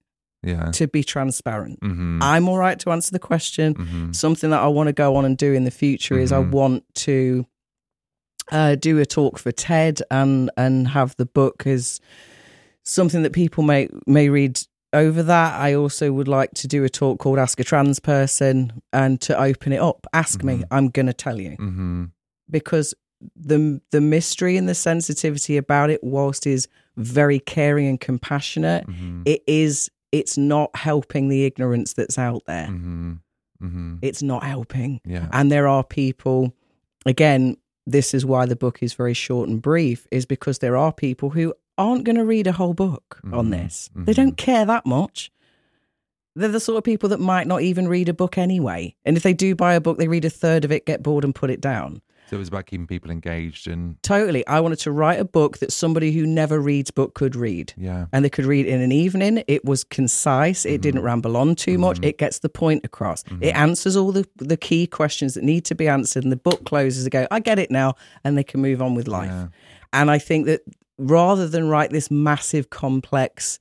yeah. 0.45 0.71
to 0.73 0.87
be 0.87 1.03
transparent. 1.03 1.81
Mhm, 1.81 2.21
I'm 2.23 2.49
all 2.49 2.59
right 2.59 2.79
to 2.81 2.91
answer 2.93 3.11
the 3.11 3.19
question. 3.19 3.75
mhm, 3.75 4.15
Something 4.15 4.51
that 4.51 4.61
I 4.63 4.69
want 4.69 4.87
to 4.87 4.93
go 4.93 5.17
on 5.17 5.25
and 5.25 5.37
do 5.37 5.53
in 5.55 5.65
the 5.65 5.71
future 5.73 6.19
is 6.19 6.31
I 6.33 6.37
Mhm. 6.43 6.51
want 6.53 6.85
to 7.07 7.47
uh, 8.53 8.77
do 8.77 8.99
a 8.99 9.05
talk 9.07 9.39
for 9.39 9.53
TED 9.53 10.01
and 10.11 10.51
and 10.57 10.89
have 10.89 11.15
the 11.17 11.27
book 11.27 11.67
as 11.67 12.01
something 12.89 13.23
that 13.23 13.33
people 13.33 13.63
may 13.63 13.89
may 14.07 14.29
read 14.29 14.61
over 14.93 15.23
that. 15.23 15.61
I 15.61 15.75
also 15.75 16.13
would 16.13 16.29
like 16.29 16.53
to 16.55 16.67
do 16.67 16.83
a 16.85 16.89
talk 16.89 17.19
called 17.19 17.39
Ask 17.39 17.61
a 17.61 17.65
Trans 17.65 18.01
Person 18.01 18.81
and 18.93 19.21
to 19.23 19.39
open 19.39 19.73
it 19.73 19.81
up. 19.81 20.07
Ask 20.13 20.43
me, 20.43 20.55
Mhm. 20.59 20.65
I'm 20.71 20.89
going 20.89 21.07
to 21.07 21.13
tell 21.13 21.39
you 21.41 21.57
mhm, 21.59 22.11
because 22.51 22.95
the 23.37 23.81
the 23.91 24.01
mystery 24.01 24.57
and 24.57 24.69
the 24.69 24.75
sensitivity 24.75 25.57
about 25.57 25.91
it, 25.91 26.03
whilst 26.03 26.47
is 26.47 26.69
very 26.97 27.39
caring 27.41 27.87
and 27.87 28.01
compassionate, 28.01 28.87
mhm, 28.87 29.23
it 29.27 29.43
is 29.47 29.91
it's 30.11 30.39
not 30.39 30.71
helping 30.75 31.29
the 31.29 31.45
ignorance 31.45 31.93
that's 31.93 32.19
out 32.19 32.43
there. 32.47 32.69
mhm, 32.69 33.19
mhm. 33.63 33.99
It's 34.01 34.23
not 34.23 34.43
helping. 34.45 35.01
yeah 35.05 35.29
And 35.33 35.53
there 35.53 35.69
are 35.69 35.85
people, 35.85 36.55
again, 37.05 37.59
this 37.87 38.15
is 38.15 38.25
why 38.25 38.47
the 38.47 38.57
book 38.57 38.83
is 38.83 38.95
very 38.95 39.13
short 39.15 39.51
and 39.51 39.61
brief, 39.61 40.07
is 40.11 40.25
because 40.25 40.61
there 40.61 40.77
are 40.79 40.93
people 40.93 41.29
who 41.31 41.53
aren't 41.79 42.05
going 42.05 42.17
to 42.17 42.25
read 42.25 42.47
a 42.47 42.53
whole 42.53 42.75
book 42.75 43.21
on 43.33 43.47
Mhm, 43.47 43.51
this. 43.51 43.89
They 43.95 44.13
mhm. 44.13 44.17
don't 44.17 44.37
care 44.37 44.67
that 44.67 44.85
much. 44.85 45.31
They're 46.37 46.49
the 46.49 46.61
sort 46.61 46.79
of 46.79 46.85
people 46.85 47.09
that 47.09 47.21
might 47.21 47.47
not 47.47 47.63
even 47.63 47.89
read 47.89 48.09
a 48.09 48.15
book 48.15 48.39
anyway. 48.39 48.95
And 49.05 49.17
if 49.17 49.23
they 49.23 49.33
do 49.35 49.55
buy 49.55 49.75
a 49.75 49.81
book, 49.81 49.99
they 49.99 50.07
read 50.09 50.25
a 50.25 50.31
third 50.31 50.65
of 50.65 50.71
it, 50.71 50.87
get 50.87 51.03
bored, 51.03 51.25
and 51.25 51.35
put 51.35 51.51
it 51.51 51.61
down. 51.61 52.01
So 52.31 52.37
it 52.37 52.41
was 52.41 52.49
about 52.49 52.67
keeping 52.67 52.87
people 52.87 53.11
engaged 53.11 53.67
and 53.67 53.97
Totally. 54.03 54.47
I 54.47 54.61
wanted 54.61 54.79
to 54.81 54.93
write 54.93 55.19
a 55.19 55.25
book 55.25 55.59
that 55.59 55.73
somebody 55.73 56.13
who 56.13 56.27
never 56.27 56.61
reads 56.61 56.91
book 56.91 57.15
could 57.15 57.35
read. 57.35 57.73
yeah. 57.79 58.05
And 58.13 58.23
they 58.23 58.29
could 58.29 58.45
read 58.45 58.67
in 58.67 58.83
an 58.83 58.93
evening. 58.93 59.43
It 59.49 59.65
was 59.65 59.83
concise. 59.83 60.67
It 60.67 60.73
Mm-hmm. 60.75 60.81
didn't 60.83 61.03
ramble 61.03 61.39
on 61.39 61.55
too 61.55 61.79
much. 61.79 61.99
It 62.03 62.19
gets 62.19 62.41
the 62.41 62.51
point 62.51 62.85
across. 62.85 63.25
It 63.41 63.55
answers 63.57 63.97
all 63.97 64.13
the, 64.13 64.29
the 64.37 64.59
key 64.59 64.87
questions 64.87 65.35
that 65.35 65.43
need 65.43 65.65
to 65.65 65.75
be 65.75 65.89
answered. 65.89 66.23
And 66.23 66.31
the 66.31 66.37
book 66.37 66.67
closes 66.67 67.05
and 67.05 67.11
go, 67.11 67.27
I 67.31 67.41
get 67.41 67.59
it 67.59 67.71
now. 67.71 67.95
And 68.25 68.37
they 68.37 68.45
can 68.45 68.61
move 68.61 68.83
on 68.83 68.95
with 68.95 69.09
life. 69.09 69.31
Yeah. 69.31 69.49
And 69.95 70.11
I 70.11 70.19
think 70.19 70.45
that 70.47 70.61
rather 70.99 71.49
than 71.49 71.69
write 71.69 71.91
this 71.91 72.11
massive, 72.11 72.71
complex 72.71 73.59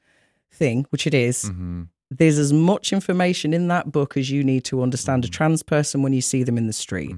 thing, 0.51 0.85
which 0.89 1.05
it 1.07 1.13
is, 1.13 1.45
Mm-hmm. 1.45 1.83
there's 2.09 2.37
as 2.39 2.51
much 2.53 2.91
information 2.93 3.53
in 3.53 3.67
that 3.67 3.91
book 3.91 4.17
as 4.17 4.31
you 4.31 4.43
need 4.43 4.63
to 4.65 4.81
understand 4.81 5.23
Mm-hmm. 5.23 5.29
a 5.29 5.37
trans 5.37 5.63
person 5.63 6.01
when 6.01 6.13
you 6.13 6.21
see 6.21 6.43
them 6.43 6.57
in 6.57 6.67
the 6.67 6.73
street. 6.73 7.15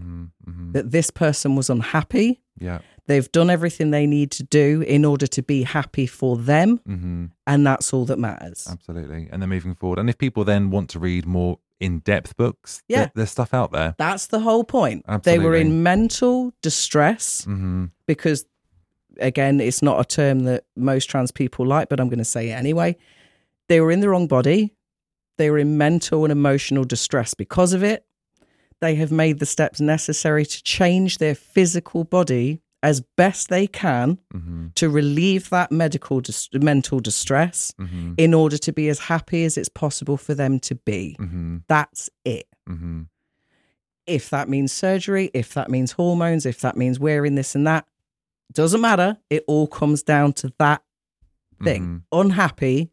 That 0.73 0.91
this 0.91 1.09
person 1.11 1.55
was 1.55 1.69
unhappy. 1.69 2.41
Yeah. 2.59 2.79
They've 3.07 3.31
done 3.31 3.49
everything 3.49 3.89
they 3.91 4.05
need 4.05 4.29
to 4.31 4.43
do 4.43 4.81
in 4.81 5.03
order 5.05 5.25
to 5.27 5.41
be 5.41 5.63
happy 5.63 6.05
for 6.05 6.37
them. 6.37 6.79
hmm 6.85 7.25
And 7.47 7.65
that's 7.65 7.91
all 7.93 8.05
that 8.05 8.19
matters. 8.19 8.67
Absolutely. 8.69 9.29
And 9.31 9.41
then 9.41 9.49
moving 9.49 9.73
forward. 9.75 9.97
And 9.99 10.09
if 10.09 10.17
people 10.17 10.43
then 10.43 10.69
want 10.69 10.89
to 10.91 10.99
read 10.99 11.25
more 11.25 11.57
in 11.79 11.99
depth 11.99 12.35
books, 12.37 12.83
Yeah. 12.87 12.97
there- 12.97 13.11
there's 13.15 13.31
stuff 13.31 13.53
out 13.53 13.71
there. 13.71 13.95
That's 13.97 14.27
the 14.27 14.39
whole 14.41 14.63
point. 14.63 15.05
They 15.23 15.39
were 15.39 15.55
in 15.55 15.81
mental 15.81 16.51
distress 16.61 17.45
hmm 17.45 17.85
because, 18.05 18.45
again, 19.21 19.59
it's 19.59 19.81
not 19.81 19.99
a 19.99 20.05
term 20.05 20.41
that 20.41 20.65
most 20.75 21.05
trans 21.09 21.31
people 21.31 21.65
like, 21.65 21.89
but 21.89 21.99
I'm 21.99 22.09
going 22.09 22.19
to 22.19 22.25
say 22.25 22.49
it 22.49 22.53
anyway. 22.53 22.95
They 23.67 23.81
were 23.81 23.91
in 23.91 23.99
the 23.99 24.09
wrong 24.09 24.27
body. 24.27 24.73
They 25.37 25.49
were 25.49 25.57
in 25.59 25.77
mental 25.77 26.25
and 26.25 26.31
emotional 26.31 26.83
distress 26.83 27.33
because 27.33 27.73
of 27.73 27.83
it. 27.83 28.05
They 28.81 28.95
have 28.95 29.11
made 29.11 29.39
the 29.39 29.45
steps 29.45 29.79
necessary 29.81 30.45
to 30.45 30.63
change 30.63 31.17
their 31.17 31.35
physical 31.35 32.03
body 32.03 32.61
as 32.81 33.01
best 33.17 33.49
they 33.49 33.67
can 33.67 34.17
hmm 34.31 34.67
to 34.75 34.87
relieve 34.89 35.49
that 35.49 35.71
medical 35.71 36.21
dis- 36.21 36.47
mental 36.53 36.99
distress 37.01 37.73
hmm 37.77 38.13
in 38.17 38.33
order 38.33 38.57
to 38.57 38.71
be 38.71 38.87
as 38.87 38.99
happy 38.99 39.43
as 39.43 39.57
it's 39.57 39.67
possible 39.67 40.15
for 40.15 40.33
them 40.33 40.59
to 40.59 40.75
be. 40.75 41.15
hmm 41.19 41.57
That's 41.67 42.09
it. 42.23 42.47
hmm 42.67 43.03
if 44.05 44.29
that 44.31 44.49
means 44.49 44.71
surgery, 44.71 45.29
if 45.33 45.53
that 45.53 45.69
means 45.69 45.91
hormones, 45.91 46.45
if 46.45 46.61
that 46.61 46.75
means 46.75 46.99
wearing 46.99 47.35
this 47.35 47.53
and 47.53 47.67
that, 47.67 47.85
doesn't 48.53 48.81
matter. 48.81 49.17
It 49.29 49.43
all 49.47 49.67
comes 49.67 50.03
down 50.03 50.33
to 50.33 50.53
that 50.59 50.81
thing. 51.63 52.03
Unhappy, 52.11 52.89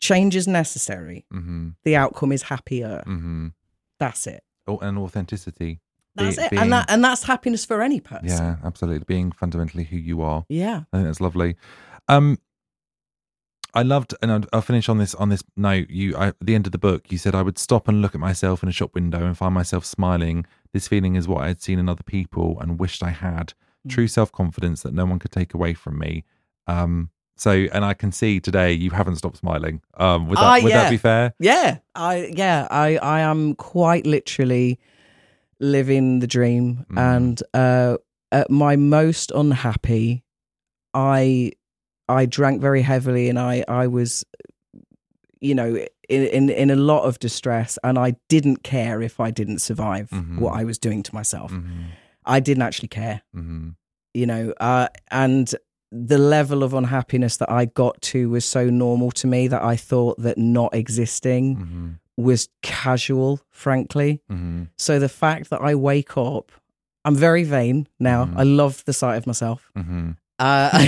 change 0.00 0.36
is 0.36 0.46
necessary. 0.46 1.24
hmm 1.30 1.70
The 1.84 1.96
outcome 1.96 2.32
is 2.32 2.42
happier. 2.42 3.02
hmm 3.04 3.48
That's 3.98 4.26
it. 4.26 4.42
Oh, 4.66 4.78
and 4.78 4.98
authenticity. 4.98 5.80
That's 6.14 6.36
Be- 6.36 6.42
it. 6.42 6.50
being- 6.50 6.62
and 6.62 6.72
that 6.72 6.90
and 6.90 7.02
that's 7.02 7.24
happiness 7.24 7.64
for 7.64 7.82
any 7.82 8.00
person. 8.00 8.28
yeah, 8.28 8.56
absolutely. 8.64 9.04
Being 9.04 9.32
fundamentally 9.32 9.84
who 9.84 9.96
you 9.96 10.22
are. 10.22 10.44
Yeah. 10.48 10.82
I 10.92 10.96
think 10.98 11.06
that's 11.08 11.20
lovely. 11.20 11.56
Um, 12.08 12.38
I 13.76 13.82
loved, 13.82 14.14
and 14.22 14.30
I'll, 14.30 14.44
I'll 14.52 14.60
finish 14.62 14.88
on 14.88 14.98
this 14.98 15.16
on 15.16 15.30
this 15.30 15.42
note. 15.56 15.90
You, 15.90 16.16
I, 16.16 16.28
at 16.28 16.36
the 16.40 16.54
end 16.54 16.66
of 16.66 16.72
the 16.72 16.78
book, 16.78 17.10
you 17.10 17.18
said 17.18 17.34
I 17.34 17.42
would 17.42 17.58
stop 17.58 17.88
and 17.88 18.00
look 18.00 18.14
at 18.14 18.20
myself 18.20 18.62
in 18.62 18.68
a 18.68 18.72
shop 18.72 18.94
window 18.94 19.26
and 19.26 19.36
find 19.36 19.52
myself 19.52 19.84
smiling. 19.84 20.46
This 20.72 20.86
feeling 20.86 21.16
is 21.16 21.26
what 21.26 21.42
I 21.42 21.48
had 21.48 21.60
seen 21.60 21.80
in 21.80 21.88
other 21.88 22.04
people 22.04 22.58
and 22.60 22.78
wished 22.78 23.02
I 23.02 23.10
had. 23.10 23.54
Mm. 23.86 23.90
True 23.90 24.08
self 24.08 24.32
confidence 24.32 24.82
that 24.82 24.94
no 24.94 25.04
one 25.04 25.18
could 25.18 25.30
take 25.32 25.54
away 25.54 25.74
from 25.74 25.98
me. 25.98 26.24
Um, 26.66 27.10
so, 27.36 27.50
and 27.50 27.84
I 27.84 27.94
can 27.94 28.12
see 28.12 28.40
today 28.40 28.72
you 28.72 28.90
haven't 28.90 29.16
stopped 29.16 29.36
smiling. 29.38 29.82
Um, 29.98 30.28
would 30.28 30.38
that 30.38 30.44
Ah, 30.44 30.62
would 30.62 30.70
yeah. 30.70 30.82
that 30.84 30.90
be 30.90 30.96
fair? 30.96 31.34
Yeah. 31.38 31.78
I 31.94 32.30
yeah, 32.36 32.66
I 32.70 32.96
I 32.98 33.20
am 33.20 33.54
quite 33.56 34.06
literally 34.06 34.78
living 35.60 36.20
the 36.20 36.26
dream 36.26 36.84
Mm. 36.90 36.98
and 36.98 37.42
uh 37.54 37.96
at 38.32 38.50
my 38.50 38.76
most 38.76 39.30
unhappy 39.30 40.24
I 40.92 41.52
I 42.08 42.26
drank 42.26 42.60
very 42.60 42.82
heavily 42.82 43.28
and 43.28 43.38
I 43.38 43.64
I 43.68 43.86
was 43.86 44.24
you 45.40 45.54
know 45.54 45.76
in 46.08 46.22
in 46.26 46.50
in 46.50 46.70
a 46.70 46.76
lot 46.76 47.04
of 47.04 47.18
distress 47.18 47.78
and 47.84 47.98
I 47.98 48.16
didn't 48.28 48.62
care 48.62 49.00
if 49.02 49.20
I 49.20 49.30
didn't 49.30 49.60
survive 49.60 50.08
Mhm. 50.10 50.38
what 50.40 50.54
I 50.60 50.64
was 50.64 50.78
doing 50.78 51.02
to 51.04 51.14
myself. 51.14 51.50
hmm 51.52 51.84
I 52.26 52.40
didn't 52.40 52.62
actually 52.62 52.88
care. 52.88 53.22
Hmm 53.34 53.70
you 54.16 54.26
know 54.26 54.54
uh, 54.60 54.86
and 55.10 55.54
the 55.90 56.18
level 56.18 56.62
of 56.62 56.72
unhappiness 56.72 57.36
that 57.38 57.50
i 57.50 57.64
got 57.64 58.00
to 58.00 58.30
was 58.30 58.44
so 58.44 58.70
normal 58.70 59.10
to 59.10 59.26
me 59.26 59.48
that 59.48 59.62
i 59.62 59.74
thought 59.76 60.16
that 60.20 60.38
not 60.38 60.72
existing 60.74 61.56
hmm 61.56 61.90
was 62.16 62.48
casual 62.62 63.40
frankly. 63.50 64.22
Hmm 64.28 64.62
so 64.78 65.00
the 65.00 65.08
fact 65.08 65.50
that 65.50 65.60
i 65.60 65.74
wake 65.74 66.16
up 66.16 66.52
i'm 67.04 67.16
very 67.16 67.42
vain 67.42 67.88
now. 67.98 68.26
Mhm. 68.26 68.36
i 68.38 68.44
love 68.44 68.84
the 68.84 68.92
sight 68.92 69.16
of 69.16 69.26
myself. 69.26 69.68
Hmm 69.76 70.10
uh, 70.38 70.70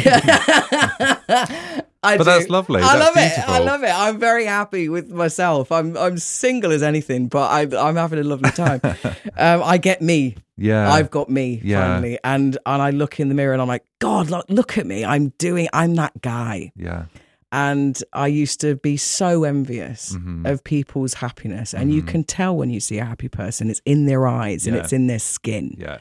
I 2.02 2.16
But 2.16 2.18
do. 2.18 2.24
that's 2.24 2.48
lovely. 2.48 2.82
I 2.82 2.98
That's 2.98 3.16
love 3.16 3.24
it. 3.24 3.48
I 3.48 3.58
love 3.58 3.82
it. 3.82 3.90
I'm 3.92 4.18
very 4.20 4.44
happy 4.44 4.88
with 4.88 5.10
myself. 5.10 5.72
I'm 5.72 5.96
I'm 5.96 6.18
single 6.18 6.70
as 6.72 6.82
anything, 6.82 7.26
but 7.28 7.50
I, 7.50 7.62
I'm 7.88 7.96
having 7.96 8.18
a 8.18 8.22
lovely 8.22 8.50
time. 8.50 8.80
um, 9.36 9.62
I 9.64 9.78
get 9.78 10.02
me. 10.02 10.36
Yeah. 10.56 10.90
I've 10.92 11.10
got 11.10 11.28
me 11.28 11.60
Yeah. 11.64 11.80
finally, 11.94 12.18
and 12.22 12.56
and 12.64 12.80
I 12.82 12.90
look 12.90 13.18
in 13.18 13.28
the 13.28 13.34
mirror 13.34 13.52
and 13.52 13.60
I'm 13.62 13.68
like, 13.68 13.84
God, 13.98 14.30
look, 14.30 14.46
look 14.48 14.78
at 14.78 14.86
me. 14.86 15.04
I'm 15.04 15.30
doing. 15.38 15.68
I'm 15.72 15.94
that 15.96 16.20
guy. 16.22 16.72
yeah. 16.76 17.06
And 17.52 17.96
I 18.12 18.26
used 18.26 18.60
to 18.62 18.74
be 18.74 18.96
so 18.96 19.44
envious 19.44 20.14
Mhm. 20.14 20.46
of 20.50 20.62
people's 20.64 21.14
happiness, 21.14 21.72
and 21.74 21.92
you 21.92 22.02
can 22.02 22.24
tell 22.24 22.56
when 22.56 22.70
you 22.70 22.80
see 22.80 22.98
a 22.98 23.04
happy 23.04 23.28
person, 23.28 23.70
it's 23.70 23.80
in 23.86 24.06
their 24.06 24.26
eyes 24.26 24.66
and 24.66 24.76
it's 24.76 24.92
in 24.92 25.06
their 25.06 25.20
skin. 25.20 25.74
Yeah. 25.78 25.98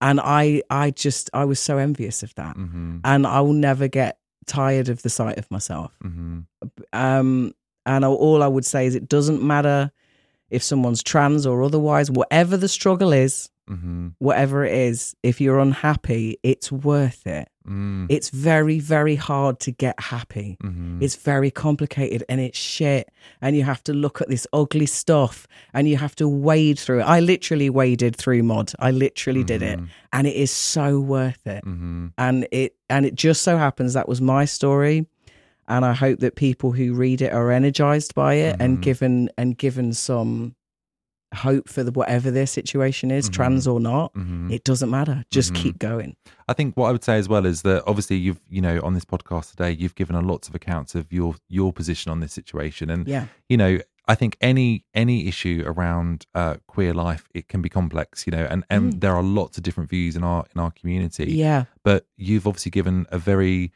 And 0.00 0.20
I, 0.20 0.62
I 0.70 0.90
just, 0.92 1.28
I 1.32 1.44
was 1.44 1.58
so 1.60 1.78
envious 1.78 2.22
of 2.22 2.34
that, 2.36 2.54
hmm 2.56 2.98
and 3.04 3.26
I 3.26 3.40
will 3.40 3.52
never 3.52 3.88
get 3.88 4.18
tired 4.46 4.88
of 4.88 5.02
the 5.02 5.10
sight 5.10 5.38
of 5.38 5.50
myself. 5.50 5.92
hmm 6.02 6.40
Um, 6.92 7.52
and 7.86 8.04
I- 8.04 8.08
all 8.08 8.42
I 8.42 8.46
would 8.46 8.64
say 8.64 8.86
is, 8.86 8.94
it 8.94 9.08
doesn't 9.08 9.42
matter 9.42 9.90
if 10.50 10.62
someone's 10.62 11.02
trans 11.02 11.46
or 11.46 11.62
otherwise, 11.62 12.10
whatever 12.10 12.56
the 12.56 12.68
struggle 12.68 13.12
is, 13.12 13.50
hmm 13.68 14.08
whatever 14.18 14.64
it 14.64 14.72
is, 14.72 15.14
if 15.22 15.40
you're 15.40 15.58
unhappy, 15.60 16.38
it's 16.42 16.72
worth 16.72 17.26
it. 17.26 17.48
mm 17.68 18.06
It's 18.08 18.30
very, 18.30 18.78
very 18.80 19.14
hard 19.16 19.60
to 19.60 19.70
get 19.70 19.94
happy. 20.00 20.56
hmm 20.60 20.98
It's 21.04 21.16
very 21.16 21.50
complicated 21.50 22.24
and 22.28 22.40
it's 22.40 22.58
shit. 22.58 23.10
And 23.42 23.54
you 23.56 23.64
have 23.64 23.82
to 23.84 23.92
look 23.92 24.20
at 24.22 24.28
this 24.28 24.46
ugly 24.52 24.86
stuff 24.86 25.46
and 25.74 25.88
you 25.88 25.96
have 25.98 26.14
to 26.16 26.26
wade 26.28 26.78
through 26.78 27.00
it. 27.00 27.04
I 27.16 27.20
literally 27.20 27.70
waded 27.70 28.16
through 28.16 28.42
mod. 28.42 28.72
I 28.78 28.90
literally 28.90 29.44
did 29.44 29.62
it. 29.62 29.78
And 30.12 30.26
it 30.26 30.34
is 30.36 30.50
so 30.50 30.98
worth 31.00 31.46
it. 31.46 31.62
hmm 31.64 32.06
And 32.16 32.46
it 32.50 32.74
and 32.88 33.04
it 33.06 33.14
just 33.14 33.42
so 33.42 33.56
happens 33.58 33.92
that 33.94 34.08
was 34.08 34.20
my 34.20 34.46
story. 34.46 35.06
And 35.70 35.84
I 35.84 35.92
hope 35.92 36.20
that 36.20 36.34
people 36.34 36.72
who 36.72 36.94
read 36.94 37.20
it 37.20 37.30
are 37.34 37.52
energized 37.52 38.14
by 38.14 38.32
it 38.46 38.56
and 38.58 38.78
Mhm. 38.78 38.82
given 38.88 39.28
and 39.36 39.58
given 39.58 39.92
some 39.92 40.54
hope 41.34 41.68
for 41.68 41.82
the, 41.84 41.90
whatever 41.92 42.30
their 42.30 42.46
situation 42.46 43.10
is, 43.10 43.28
trans 43.28 43.66
or 43.66 43.80
not. 43.80 44.12
hmm 44.14 44.50
It 44.50 44.64
doesn't 44.64 44.90
matter. 44.90 45.24
Just 45.30 45.52
Mhm. 45.52 45.56
keep 45.56 45.78
going. 45.78 46.16
I 46.48 46.54
think 46.54 46.76
what 46.76 46.88
I 46.88 46.92
would 46.92 47.04
say 47.04 47.18
as 47.18 47.28
well 47.28 47.44
is 47.46 47.62
that 47.62 47.82
obviously 47.86 48.16
you've 48.16 48.40
you 48.48 48.62
know 48.62 48.80
on 48.82 48.94
this 48.94 49.04
podcast 49.04 49.50
today 49.50 49.70
you've 49.72 49.94
given 49.94 50.16
a 50.16 50.20
lots 50.22 50.48
of 50.48 50.54
accounts 50.54 50.94
of 50.94 51.12
your 51.12 51.34
your 51.48 51.72
position 51.72 52.10
on 52.10 52.20
this 52.20 52.32
situation 52.32 52.88
and 52.90 53.06
Yeah. 53.06 53.26
you 53.48 53.56
know 53.58 53.78
I 54.10 54.14
think 54.14 54.38
any 54.40 54.84
any 54.94 55.26
issue 55.28 55.62
around 55.66 56.24
uh, 56.34 56.54
queer 56.66 56.94
life 56.94 57.28
it 57.34 57.46
can 57.48 57.60
be 57.60 57.68
complex 57.68 58.26
you 58.26 58.30
know 58.30 58.46
and 58.50 58.64
and 58.70 59.02
there 59.02 59.12
are 59.14 59.22
lots 59.22 59.58
of 59.58 59.62
different 59.64 59.90
views 59.90 60.16
in 60.16 60.24
our 60.24 60.46
in 60.54 60.60
our 60.62 60.70
community 60.70 61.26
Mm. 61.26 61.36
Yeah. 61.36 61.64
but 61.84 62.06
you've 62.16 62.46
obviously 62.46 62.70
given 62.70 63.06
a 63.12 63.18
very 63.18 63.70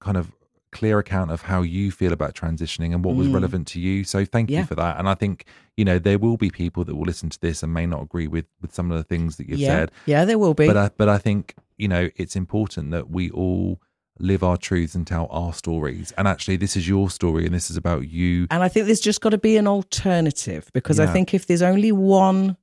kind 0.00 0.18
of 0.18 0.32
clear 0.72 0.98
account 0.98 1.30
of 1.30 1.42
how 1.42 1.62
you 1.62 1.90
feel 1.90 2.12
about 2.12 2.34
transitioning 2.34 2.94
and 2.94 3.04
what 3.04 3.14
was 3.16 3.26
Mm. 3.28 3.34
relevant 3.34 3.66
to 3.68 3.80
you 3.80 4.04
so 4.04 4.24
thank 4.24 4.50
Yeah. 4.50 4.60
you 4.60 4.66
for 4.66 4.74
that 4.76 4.98
and 4.98 5.08
I 5.08 5.14
think 5.14 5.44
you 5.76 5.84
know 5.84 5.98
there 5.98 6.18
will 6.18 6.36
be 6.36 6.50
people 6.50 6.84
that 6.84 6.94
will 6.94 7.06
listen 7.06 7.28
to 7.30 7.40
this 7.40 7.62
and 7.62 7.72
may 7.74 7.86
not 7.86 8.02
agree 8.02 8.28
with 8.28 8.46
with 8.62 8.72
some 8.74 8.90
of 8.92 8.96
the 8.98 9.04
things 9.04 9.36
that 9.36 9.48
you've 9.48 9.58
yeah. 9.58 9.68
said 9.68 9.90
Yeah, 10.06 10.24
there 10.24 10.38
will 10.38 10.54
be. 10.54 10.66
but 10.66 10.76
I, 10.76 10.90
but 10.96 11.08
I 11.08 11.18
think 11.18 11.54
you 11.76 11.88
know 11.88 12.08
it's 12.16 12.36
important 12.36 12.90
that 12.92 13.10
we 13.10 13.30
all 13.30 13.80
live 14.18 14.42
our 14.42 14.58
truths 14.58 14.94
and 14.94 15.06
tell 15.06 15.26
our 15.30 15.50
stories. 15.54 16.12
And 16.18 16.28
actually, 16.28 16.58
this 16.58 16.76
is 16.76 16.86
your 16.86 17.08
story, 17.08 17.46
and 17.46 17.54
this 17.54 17.70
is 17.70 17.78
about 17.78 18.06
you. 18.10 18.46
And 18.50 18.62
I 18.62 18.68
think 18.68 18.84
there's 18.84 19.00
just 19.00 19.22
got 19.22 19.30
to 19.30 19.38
be 19.38 19.56
an 19.56 19.66
alternative 19.66 20.68
because 20.74 21.00
I 21.00 21.06
think 21.06 21.32
if 21.32 21.46
there's 21.46 21.62
only 21.62 21.90
one 21.90 22.58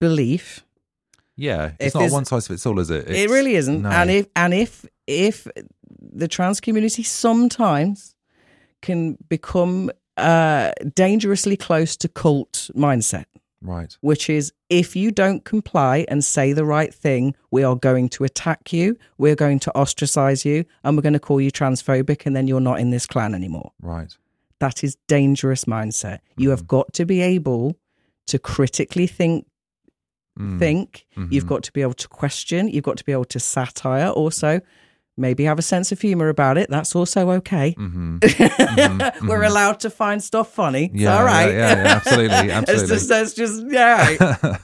belief, 0.00 0.64
Yeah, 1.36 1.72
it's 1.80 1.94
not 1.94 2.10
one 2.12 2.24
size 2.24 2.46
fits 2.46 2.64
all, 2.66 2.78
is 2.78 2.90
it? 2.90 3.08
it 3.10 3.30
really 3.30 3.54
isn't. 3.56 3.82
no. 3.82 3.90
And 3.90 4.10
if 4.10 4.26
and 4.36 4.54
if 4.54 4.84
if 5.06 5.48
the 5.98 6.28
trans 6.28 6.60
community 6.60 7.02
sometimes 7.02 8.14
can 8.82 9.18
become 9.28 9.90
uh, 10.16 10.72
dangerously 10.94 11.56
close 11.56 11.96
to 11.96 12.08
cult 12.08 12.70
mindset, 12.74 13.26
right, 13.62 13.96
which 14.00 14.30
is 14.30 14.52
if 14.68 14.96
you 14.96 15.10
don't 15.10 15.44
comply 15.44 16.04
and 16.08 16.24
say 16.24 16.52
the 16.52 16.64
right 16.64 16.94
thing, 16.94 17.34
we 17.50 17.62
are 17.62 17.76
going 17.76 18.08
to 18.10 18.24
attack 18.24 18.72
you, 18.72 18.96
we're 19.18 19.36
going 19.36 19.58
to 19.60 19.74
ostracize 19.74 20.44
you, 20.44 20.64
and 20.84 20.96
we're 20.96 21.02
going 21.02 21.12
to 21.12 21.20
call 21.20 21.40
you 21.40 21.50
transphobic, 21.50 22.26
and 22.26 22.34
then 22.34 22.46
you're 22.46 22.60
not 22.60 22.80
in 22.80 22.90
this 22.90 23.06
clan 23.06 23.34
anymore. 23.34 23.72
right, 23.80 24.16
That 24.58 24.84
is 24.84 24.96
dangerous 25.08 25.64
mindset. 25.64 26.18
You 26.36 26.50
have 26.50 26.66
got 26.66 26.92
to 26.94 27.04
be 27.04 27.20
able 27.20 27.76
to 28.26 28.38
critically 28.38 29.06
think 29.06 29.46
think. 30.58 31.06
Mm-hmm. 31.16 31.32
You've 31.32 31.46
got 31.46 31.62
to 31.64 31.72
be 31.72 31.82
able 31.82 31.94
to 31.94 32.08
question. 32.08 32.68
You've 32.68 32.84
got 32.84 32.96
to 32.96 33.04
be 33.04 33.12
able 33.12 33.26
to 33.26 33.40
satire. 33.40 34.08
Also, 34.08 34.60
maybe 35.20 35.44
have 35.44 35.58
a 35.58 35.62
sense 35.62 35.92
of 35.92 36.00
humor 36.00 36.28
about 36.28 36.58
it. 36.58 36.68
That's 36.70 36.96
also 36.96 37.30
okay. 37.32 37.74
We're 37.78 39.42
allowed 39.44 39.80
to 39.80 39.90
find 39.90 40.22
stuff 40.22 40.52
funny. 40.52 40.86
It's 40.86 40.94
Mm-hmm. 40.94 40.98
Yeah, 41.00 41.18
all 41.18 41.24
yeah, 41.26 41.46
yeah, 41.46 41.82
yeah, 41.84 41.94
absolutely, 41.94 42.36
it's 42.48 42.52
absolutely. 42.52 42.88
just, 42.88 43.08
that's 43.08 43.34
just 43.34 43.64
yeah. 43.68 44.58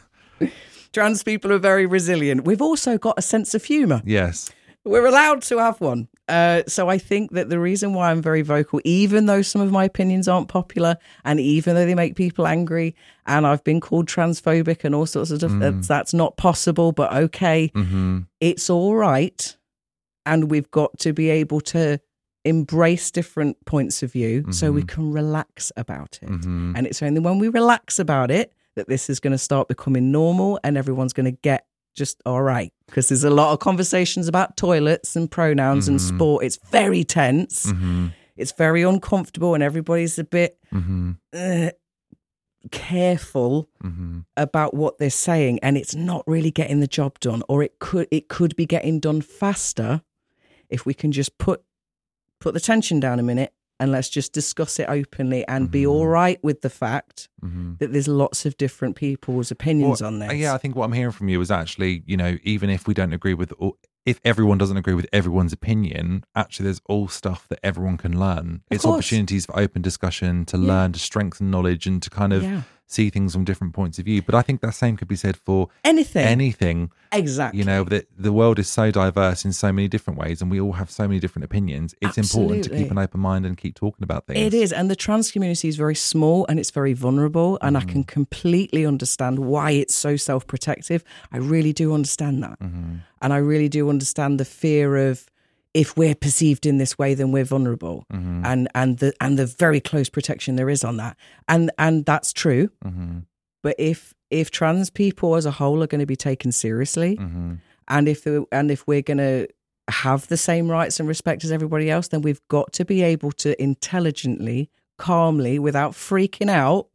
Trans 0.92 1.22
people 1.22 1.52
are 1.52 1.58
very 1.58 1.84
resilient. 1.86 2.44
We've 2.44 2.62
also 2.62 2.96
got 2.98 3.18
a 3.18 3.22
sense 3.22 3.54
of 3.54 3.64
humor. 3.64 4.02
yes. 4.04 4.50
We're 4.84 5.06
allowed 5.06 5.42
to 5.42 5.58
have 5.58 5.80
one. 5.80 6.06
Uh, 6.28 6.62
so 6.68 6.88
I 6.88 6.96
think 6.98 7.32
that 7.32 7.48
the 7.48 7.58
reason 7.58 7.92
why 7.92 8.12
I'm 8.12 8.22
very 8.22 8.42
vocal, 8.42 8.80
even 8.84 9.26
though 9.26 9.42
some 9.42 9.60
of 9.60 9.72
my 9.72 9.82
opinions 9.84 10.28
aren't 10.28 10.46
popular, 10.46 10.96
and 11.24 11.40
even 11.40 11.74
though 11.74 11.84
they 11.84 11.96
make 11.96 12.14
people 12.14 12.46
angry, 12.46 12.94
and 13.26 13.48
I've 13.48 13.64
been 13.64 13.80
called 13.80 14.06
transphobic 14.06 14.84
and 14.84 14.94
all 14.94 15.04
sorts 15.06 15.32
of 15.32 15.38
stuff, 15.40 15.50
that's, 15.58 15.88
that's 15.88 16.14
not 16.14 16.36
possible. 16.36 16.92
But 16.92 17.12
okay, 17.12 17.72
Mm-hmm. 17.74 18.18
it's 18.38 18.70
all 18.70 18.94
right, 18.94 19.56
and 20.26 20.50
we've 20.50 20.70
got 20.70 20.98
to 20.98 21.12
be 21.12 21.30
able 21.30 21.60
to 21.62 21.98
embrace 22.44 23.10
different 23.10 23.56
points 23.64 24.02
of 24.02 24.12
view 24.12 24.44
so 24.52 24.70
we 24.70 24.82
can 24.82 25.12
relax 25.12 25.72
about 25.76 26.18
it. 26.22 26.28
Mm-hmm. 26.28 26.74
And 26.76 26.86
it's 26.86 27.02
only 27.02 27.20
when 27.20 27.38
we 27.38 27.48
relax 27.48 27.98
about 27.98 28.30
it 28.30 28.52
that 28.76 28.86
this 28.88 29.08
is 29.10 29.18
going 29.20 29.32
to 29.32 29.38
start 29.38 29.66
becoming 29.68 30.12
normal 30.12 30.60
and 30.62 30.76
everyone's 30.76 31.12
going 31.12 31.24
to 31.26 31.38
get 31.42 31.66
just 31.96 32.20
all 32.26 32.42
right. 32.42 32.72
Because 32.86 33.08
there's 33.08 33.24
a 33.24 33.30
lot 33.30 33.52
of 33.52 33.58
conversations 33.58 34.28
about 34.28 34.56
toilets 34.56 35.16
and 35.16 35.30
pronouns 35.30 35.88
and 35.88 36.00
sport. 36.00 36.44
It's 36.44 36.58
very 36.70 37.02
tense. 37.02 37.66
Mm-hmm. 37.66 38.08
It's 38.36 38.52
very 38.52 38.82
uncomfortable, 38.82 39.54
and 39.54 39.62
everybody's 39.62 40.18
a 40.18 40.24
bit 40.24 40.58
Mm-hmm. 40.74 41.12
uh, 41.32 41.70
careful 42.70 43.68
Mm-hmm. 43.82 44.20
about 44.36 44.74
what 44.74 44.98
they're 44.98 45.10
saying, 45.10 45.60
and 45.62 45.76
it's 45.76 45.94
not 45.94 46.22
really 46.26 46.50
getting 46.50 46.80
the 46.80 46.86
job 46.86 47.18
done. 47.20 47.42
Or 47.48 47.62
it 47.62 47.78
could 47.78 48.08
it 48.10 48.28
could 48.28 48.56
be 48.56 48.66
getting 48.66 48.98
done 49.00 49.20
faster 49.20 50.02
if 50.70 50.86
we 50.86 50.94
can 50.94 51.12
just 51.12 51.36
put 51.38 51.62
put 52.40 52.54
the 52.54 52.60
tension 52.60 53.00
down 53.00 53.18
a 53.18 53.22
minute 53.22 53.52
and 53.78 53.92
let's 53.92 54.08
just 54.08 54.32
discuss 54.32 54.78
it 54.78 54.88
openly 54.88 55.46
and 55.48 55.70
be 55.70 55.86
all 55.86 56.06
right 56.06 56.42
with 56.42 56.60
the 56.62 56.70
fact 56.70 57.28
Mm-hmm. 57.44 57.74
that 57.78 57.92
there's 57.92 58.08
lots 58.08 58.44
of 58.46 58.56
different 58.56 58.96
people's 58.96 59.50
opinions 59.50 60.00
Well, 60.00 60.08
on 60.08 60.18
this. 60.18 60.32
Yeah, 60.34 60.54
I 60.54 60.58
think 60.58 60.74
what 60.74 60.84
I'm 60.86 60.92
hearing 60.92 61.12
from 61.12 61.28
you 61.28 61.40
is 61.40 61.50
actually, 61.50 62.02
you 62.06 62.16
know, 62.16 62.38
even 62.42 62.70
if 62.70 62.86
we 62.88 62.94
don't 62.94 63.12
agree 63.12 63.34
with, 63.34 63.52
all, 63.58 63.76
if 64.04 64.18
everyone 64.24 64.58
doesn't 64.58 64.76
agree 64.76 64.94
with 64.94 65.06
everyone's 65.12 65.52
opinion, 65.52 66.24
actually, 66.34 66.64
there's 66.64 66.80
all 66.86 67.06
stuff 67.08 67.46
that 67.48 67.60
everyone 67.62 67.98
can 67.98 68.18
learn. 68.18 68.62
Of 68.70 68.76
it's 68.76 68.84
course. 68.84 68.94
opportunities 69.06 69.46
for 69.46 69.58
open 69.58 69.82
discussion 69.82 70.44
to 70.46 70.56
Yeah. 70.56 70.66
learn, 70.66 70.92
to 70.92 70.98
strengthen 70.98 71.50
knowledge, 71.50 71.86
and 71.86 72.02
to 72.02 72.10
kind 72.10 72.32
of 72.32 72.42
Yeah. 72.42 72.62
See 72.86 73.10
things 73.10 73.32
from 73.32 73.44
different 73.44 73.74
points 73.74 73.98
of 73.98 74.04
view. 74.04 74.22
But 74.22 74.34
I 74.34 74.42
think 74.42 74.60
that 74.60 74.72
same 74.74 74.96
could 74.96 75.08
be 75.08 75.16
said 75.16 75.36
for 75.36 75.68
anything. 75.84 76.24
anything. 76.24 76.90
exactly. 77.12 77.58
You 77.58 77.64
know, 77.64 77.82
that 77.84 78.06
the 78.16 78.32
world 78.32 78.58
is 78.58 78.68
so 78.68 78.90
diverse 78.90 79.44
in 79.44 79.52
so 79.52 79.72
many 79.72 79.88
different 79.88 80.18
ways, 80.20 80.40
and 80.40 80.50
we 80.50 80.60
all 80.60 80.72
have 80.74 80.90
so 80.90 81.06
many 81.08 81.18
different 81.18 81.44
opinions. 81.44 81.94
It's 82.00 82.16
important 82.18 82.64
to 82.64 82.70
keep 82.70 82.90
an 82.90 82.98
open 82.98 83.20
mind 83.20 83.44
and 83.46 83.56
keep 83.56 83.74
talking 83.74 84.02
about 84.04 84.26
things. 84.26 84.38
It 84.38 84.54
is, 84.54 84.72
and 84.72 84.88
the 84.90 84.96
trans 84.96 85.30
community 85.32 85.68
is 85.68 85.76
very 85.76 85.94
small 85.96 86.46
and 86.48 86.58
it's 86.60 86.70
very 86.70 86.92
vulnerable, 86.92 87.58
and 87.60 87.76
I 87.76 87.80
can 87.80 88.02
Mm-hmm. 88.04 88.12
completely 88.20 88.84
understand 88.86 89.38
why 89.38 89.70
it's 89.72 89.94
so 89.94 90.16
self-protective. 90.16 91.02
I 91.32 91.38
really 91.38 91.72
do 91.72 91.92
understand 91.94 92.42
that, 92.42 92.58
Mm-hmm. 92.60 92.96
and 93.22 93.32
I 93.32 93.38
really 93.38 93.68
do 93.68 93.88
understand 93.90 94.38
the 94.38 94.44
fear 94.44 94.96
of 95.10 95.26
if 95.76 95.96
we're 95.96 96.14
perceived 96.14 96.64
in 96.66 96.78
this 96.78 96.96
way, 96.98 97.14
then 97.14 97.30
we're 97.32 97.44
vulnerable, 97.44 98.04
Mm-hmm. 98.12 98.44
and 98.46 98.68
and 98.74 98.98
the 98.98 99.12
and 99.20 99.38
the 99.38 99.46
very 99.46 99.80
close 99.80 100.08
protection 100.08 100.56
there 100.56 100.70
is 100.70 100.82
on 100.84 100.96
that, 100.96 101.16
and 101.48 101.70
and 101.78 102.04
that's 102.06 102.32
true. 102.32 102.70
Mm-hmm. 102.84 103.18
But 103.62 103.74
if 103.78 104.14
if 104.30 104.50
trans 104.50 104.90
people 104.90 105.36
as 105.36 105.44
a 105.46 105.50
whole 105.50 105.82
are 105.82 105.86
going 105.86 106.00
to 106.00 106.06
be 106.06 106.16
taken 106.16 106.50
seriously, 106.52 107.16
Mm-hmm. 107.16 107.54
and 107.88 108.08
if 108.08 108.26
and 108.50 108.70
if 108.70 108.86
we're 108.86 109.02
going 109.02 109.18
to 109.18 109.46
have 109.88 110.26
the 110.28 110.36
same 110.36 110.68
rights 110.70 110.98
and 110.98 111.08
respect 111.08 111.44
as 111.44 111.52
everybody 111.52 111.90
else, 111.90 112.08
then 112.08 112.22
we've 112.22 112.40
got 112.48 112.72
to 112.72 112.84
be 112.84 113.02
able 113.02 113.30
to 113.32 113.48
intelligently, 113.62 114.70
calmly, 114.98 115.58
without 115.58 115.92
freaking 115.92 116.50
out 116.50 116.88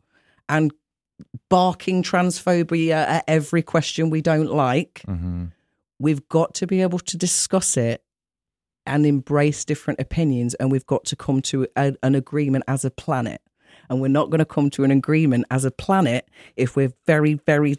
and 0.50 0.74
barking 1.50 2.04
transphobia 2.04 2.96
at 2.96 3.24
every 3.28 3.62
question 3.62 4.10
we 4.10 4.22
don't 4.22 4.52
like. 4.52 5.04
Mm-hmm. 5.08 5.46
We've 6.00 6.28
got 6.30 6.56
to 6.56 6.68
be 6.68 6.82
able 6.82 7.00
to 7.00 7.16
discuss 7.18 7.78
it 7.78 8.04
and 8.92 9.06
embrace 9.06 9.66
different 9.66 10.00
opinions, 10.00 10.54
and 10.56 10.72
we've 10.72 10.86
got 10.86 11.06
to 11.06 11.16
come 11.16 11.42
to 11.44 11.66
a, 11.78 11.96
an 12.04 12.14
agreement 12.14 12.66
as 12.68 12.86
a 12.86 12.92
planet. 12.92 13.42
And 13.90 14.00
we're 14.02 14.10
not 14.10 14.30
going 14.30 14.40
to 14.40 14.46
come 14.46 14.70
to 14.72 14.84
an 14.84 14.92
agreement 14.92 15.46
as 15.50 15.66
a 15.66 15.72
planet 15.72 16.30
if 16.56 16.76
we're 16.76 16.94
very, 17.06 17.34
very, 17.46 17.78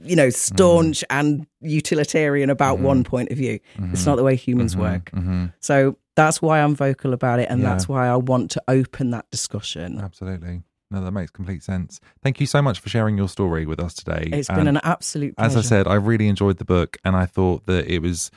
you 0.00 0.14
know, 0.16 0.30
staunch 0.30 1.00
mm-hmm. 1.00 1.18
and 1.18 1.46
utilitarian 1.60 2.50
about 2.50 2.78
one 2.78 3.02
mm-hmm. 3.02 3.10
point 3.10 3.30
of 3.30 3.38
view. 3.38 3.60
It's 3.74 4.00
mm-hmm. 4.02 4.10
not 4.10 4.16
the 4.16 4.22
way 4.22 4.36
humans 4.36 4.76
work. 4.76 5.10
Mm-hmm. 5.10 5.46
So 5.60 5.96
that's 6.16 6.40
why 6.40 6.60
I'm 6.60 6.74
vocal 6.76 7.12
about 7.12 7.40
it, 7.40 7.48
and 7.50 7.60
Yeah. 7.60 7.70
that's 7.70 7.88
why 7.88 8.08
I 8.08 8.16
want 8.16 8.50
to 8.52 8.62
open 8.68 9.10
that 9.10 9.30
discussion. 9.30 9.98
Absolutely. 9.98 10.62
No, 10.90 11.02
that 11.02 11.12
makes 11.12 11.30
complete 11.30 11.62
sense. 11.62 11.98
Thank 12.22 12.40
you 12.40 12.46
so 12.46 12.62
much 12.62 12.78
for 12.78 12.88
sharing 12.88 13.16
your 13.16 13.28
story 13.28 13.66
with 13.66 13.80
us 13.80 13.94
today. 13.94 14.28
It's 14.32 14.48
And 14.48 14.58
been 14.58 14.68
an 14.68 14.80
absolute 14.84 15.36
pleasure. 15.36 15.58
as 15.58 15.64
I 15.64 15.68
said, 15.68 15.88
I 15.88 15.94
really 15.94 16.28
enjoyed 16.28 16.58
the 16.58 16.64
book, 16.64 16.98
and 17.04 17.16
I 17.16 17.26
thought 17.26 17.66
that 17.66 17.86
it 17.92 18.00
was 18.00 18.30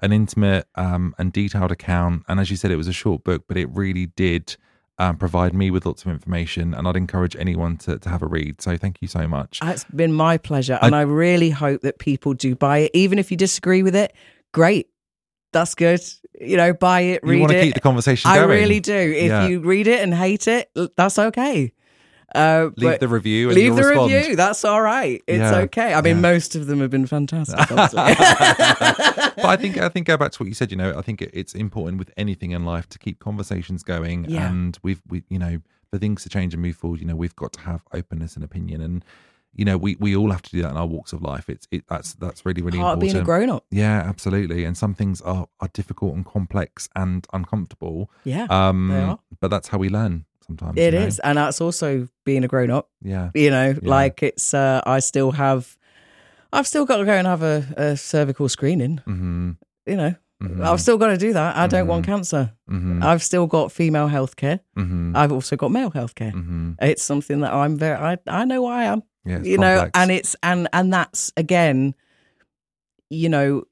an 0.00 0.12
intimate 0.12 0.66
um, 0.74 1.14
and 1.18 1.32
detailed 1.32 1.72
account. 1.72 2.24
And 2.28 2.38
as 2.40 2.50
you 2.50 2.56
said, 2.56 2.70
it 2.70 2.76
was 2.76 2.88
a 2.88 2.92
short 2.92 3.24
book, 3.24 3.44
but 3.48 3.56
it 3.56 3.66
really 3.70 4.06
did 4.06 4.56
um, 4.98 5.16
provide 5.16 5.54
me 5.54 5.70
with 5.70 5.86
lots 5.86 6.04
of 6.04 6.10
information. 6.10 6.74
And 6.74 6.86
I'd 6.86 6.96
encourage 6.96 7.34
anyone 7.36 7.76
to, 7.78 7.98
to 7.98 8.08
have 8.08 8.22
a 8.22 8.26
read. 8.26 8.60
So 8.62 8.76
thank 8.76 9.02
you 9.02 9.08
so 9.08 9.26
much. 9.26 9.58
It's 9.62 9.84
been 9.84 10.12
my 10.12 10.38
pleasure, 10.38 10.78
and 10.80 10.94
I, 10.94 11.02
really 11.02 11.50
hope 11.50 11.80
that 11.82 11.98
people 11.98 12.34
do 12.34 12.54
buy 12.54 12.78
it, 12.78 12.90
even 12.94 13.18
if 13.18 13.30
you 13.30 13.36
disagree 13.36 13.82
with 13.82 13.96
it. 13.96 14.12
Great, 14.52 14.88
that's 15.52 15.74
good. 15.74 16.00
You 16.40 16.56
know, 16.56 16.72
buy 16.72 17.00
it, 17.00 17.22
read 17.22 17.36
it. 17.36 17.38
You 17.38 17.46
read 17.46 17.52
wanna 17.54 17.62
keep 17.62 17.74
the 17.74 17.80
conversation 17.80 18.30
I 18.30 18.36
going. 18.36 18.48
really 18.50 18.80
do. 18.80 18.92
If 18.94 19.28
Yeah. 19.28 19.46
you 19.48 19.60
read 19.60 19.86
it 19.86 20.00
and 20.00 20.14
hate 20.14 20.48
it, 20.48 20.70
that's 20.96 21.18
okay. 21.18 21.72
Uh, 22.34 22.70
Leave 22.76 22.98
the 23.00 23.08
review 23.08 23.48
and 23.48 23.54
leave 23.56 23.76
the 23.76 23.82
respond. 23.84 24.12
review. 24.12 24.34
That's 24.36 24.64
all 24.64 24.82
right. 24.82 25.22
It's 25.26 25.38
Yeah, 25.38 25.56
okay. 25.60 25.94
I 25.94 26.00
mean, 26.00 26.16
yeah. 26.16 26.22
most 26.22 26.54
of 26.56 26.66
them 26.66 26.80
have 26.80 26.90
been 26.90 27.06
fantastic. 27.06 27.56
but 27.68 29.44
I 29.44 29.56
think 29.58 29.78
I 29.78 29.88
think 29.88 30.06
go 30.06 30.16
back 30.16 30.32
to 30.32 30.38
what 30.42 30.48
you 30.48 30.54
said. 30.54 30.70
You 30.70 30.76
know, 30.76 30.96
I 30.98 31.02
think 31.02 31.22
it's 31.22 31.54
important 31.54 31.98
with 31.98 32.10
anything 32.16 32.50
in 32.52 32.64
life 32.64 32.88
to 32.90 32.98
keep 32.98 33.18
conversations 33.18 33.82
going, 33.82 34.26
Yeah. 34.28 34.48
and 34.50 34.78
we've 34.82 35.02
we 35.08 35.22
you 35.28 35.38
know 35.38 35.60
for 35.90 35.98
things 35.98 36.22
to 36.24 36.28
change 36.28 36.52
and 36.54 36.62
move 36.62 36.76
forward, 36.76 37.00
you 37.00 37.06
know, 37.06 37.14
we've 37.16 37.36
got 37.36 37.52
to 37.54 37.60
have 37.60 37.82
openness 37.92 38.34
and 38.34 38.44
opinion, 38.44 38.80
and 38.80 39.04
you 39.54 39.64
know, 39.64 39.76
we 39.78 39.96
we 40.00 40.16
all 40.16 40.30
have 40.32 40.42
to 40.42 40.50
do 40.50 40.62
that 40.62 40.70
in 40.72 40.76
our 40.76 40.86
walks 40.86 41.12
of 41.12 41.22
life. 41.22 41.48
It's 41.48 41.68
it 41.70 41.84
that's 41.88 42.14
that's 42.14 42.44
really 42.44 42.62
really 42.62 42.78
Part 42.78 42.94
important. 42.94 43.12
being 43.12 43.22
a 43.22 43.24
grown 43.24 43.50
up. 43.50 43.64
Yeah, 43.70 43.98
absolutely. 44.00 44.64
And 44.64 44.76
some 44.76 44.94
things 44.94 45.20
are 45.20 45.46
are 45.60 45.68
difficult 45.72 46.14
and 46.16 46.24
complex 46.26 46.88
and 46.96 47.24
uncomfortable. 47.32 48.10
Yeah, 48.24 48.46
Um, 48.50 49.18
but 49.40 49.48
that's 49.52 49.68
how 49.68 49.78
we 49.78 49.88
learn 49.88 50.24
sometimes. 50.46 50.78
It 50.78 50.92
you 50.94 51.00
know? 51.00 51.06
is, 51.06 51.18
and 51.20 51.38
that's 51.38 51.60
also 51.60 52.08
being 52.24 52.44
a 52.44 52.48
grown 52.48 52.70
up. 52.70 52.88
Yeah. 53.02 53.30
You 53.34 53.50
know, 53.50 53.68
Yeah. 53.70 53.88
like 53.88 54.22
it's. 54.22 54.54
Uh, 54.54 54.80
I 54.86 55.00
still 55.00 55.32
have. 55.32 55.76
I've 56.52 56.66
still 56.66 56.84
got 56.84 56.98
to 56.98 57.04
go 57.04 57.12
and 57.12 57.26
have 57.26 57.42
a, 57.42 57.64
a 57.76 57.96
cervical 57.96 58.48
screening. 58.48 58.98
Mm-hmm. 59.06 59.50
You 59.86 59.96
know, 59.96 60.14
Mhm. 60.42 60.64
I've 60.64 60.80
still 60.80 60.98
got 60.98 61.08
to 61.08 61.16
do 61.16 61.32
that. 61.32 61.56
I 61.56 61.66
don't 61.66 61.86
want 61.86 62.04
cancer. 62.06 62.52
Mm-hmm. 62.70 63.02
I've 63.02 63.22
still 63.22 63.46
got 63.46 63.72
female 63.72 64.08
healthcare. 64.08 64.60
Mm-hmm. 64.76 65.16
I've 65.16 65.32
also 65.32 65.56
got 65.56 65.70
male 65.70 65.90
healthcare. 65.90 66.32
Mm-hmm. 66.32 66.72
It's 66.82 67.02
something 67.02 67.40
that 67.40 67.52
I'm 67.52 67.76
very. 67.78 67.96
I 67.96 68.18
I 68.26 68.44
know 68.44 68.66
I 68.66 68.84
am. 68.84 69.02
Yeah, 69.24 69.40
you 69.42 69.56
know, 69.58 69.88
and 69.94 70.10
it's 70.10 70.36
and 70.42 70.68
and 70.72 70.92
that's 70.92 71.32
again, 71.36 71.94
you 73.10 73.28
know, 73.28 73.64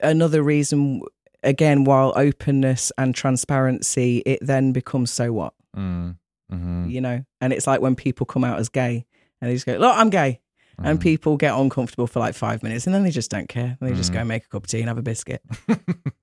another 0.00 0.42
reason. 0.42 1.02
Again, 1.42 1.84
while 1.84 2.12
openness 2.16 2.90
and 2.98 3.14
transparency, 3.14 4.18
it 4.26 4.40
then 4.42 4.72
becomes 4.72 5.12
so 5.12 5.32
what 5.32 5.54
Mm. 5.76 6.16
Mhm. 6.52 6.90
you 6.90 7.00
know, 7.00 7.24
and 7.40 7.52
it's 7.52 7.66
like 7.66 7.80
when 7.80 7.96
people 7.96 8.24
come 8.26 8.44
out 8.44 8.58
as 8.60 8.68
gay 8.68 9.04
and 9.40 9.50
they 9.50 9.54
just 9.54 9.66
go, 9.66 9.76
"Look, 9.76 9.96
I'm 9.96 10.10
gay," 10.10 10.40
Mm. 10.80 10.90
and 10.90 11.00
people 11.00 11.36
get 11.36 11.54
uncomfortable 11.58 12.06
for 12.06 12.20
like 12.20 12.34
five 12.34 12.62
minutes, 12.62 12.86
and 12.86 12.94
then 12.94 13.02
they 13.02 13.10
just 13.10 13.30
don't 13.30 13.48
care. 13.48 13.76
They 13.80 13.90
Mm. 13.92 13.96
just 13.96 14.12
go 14.12 14.22
make 14.24 14.44
a 14.44 14.48
cup 14.48 14.64
of 14.64 14.68
tea 14.70 14.78
and 14.80 14.88
have 14.88 14.98
a 14.98 15.02
biscuit. 15.02 15.42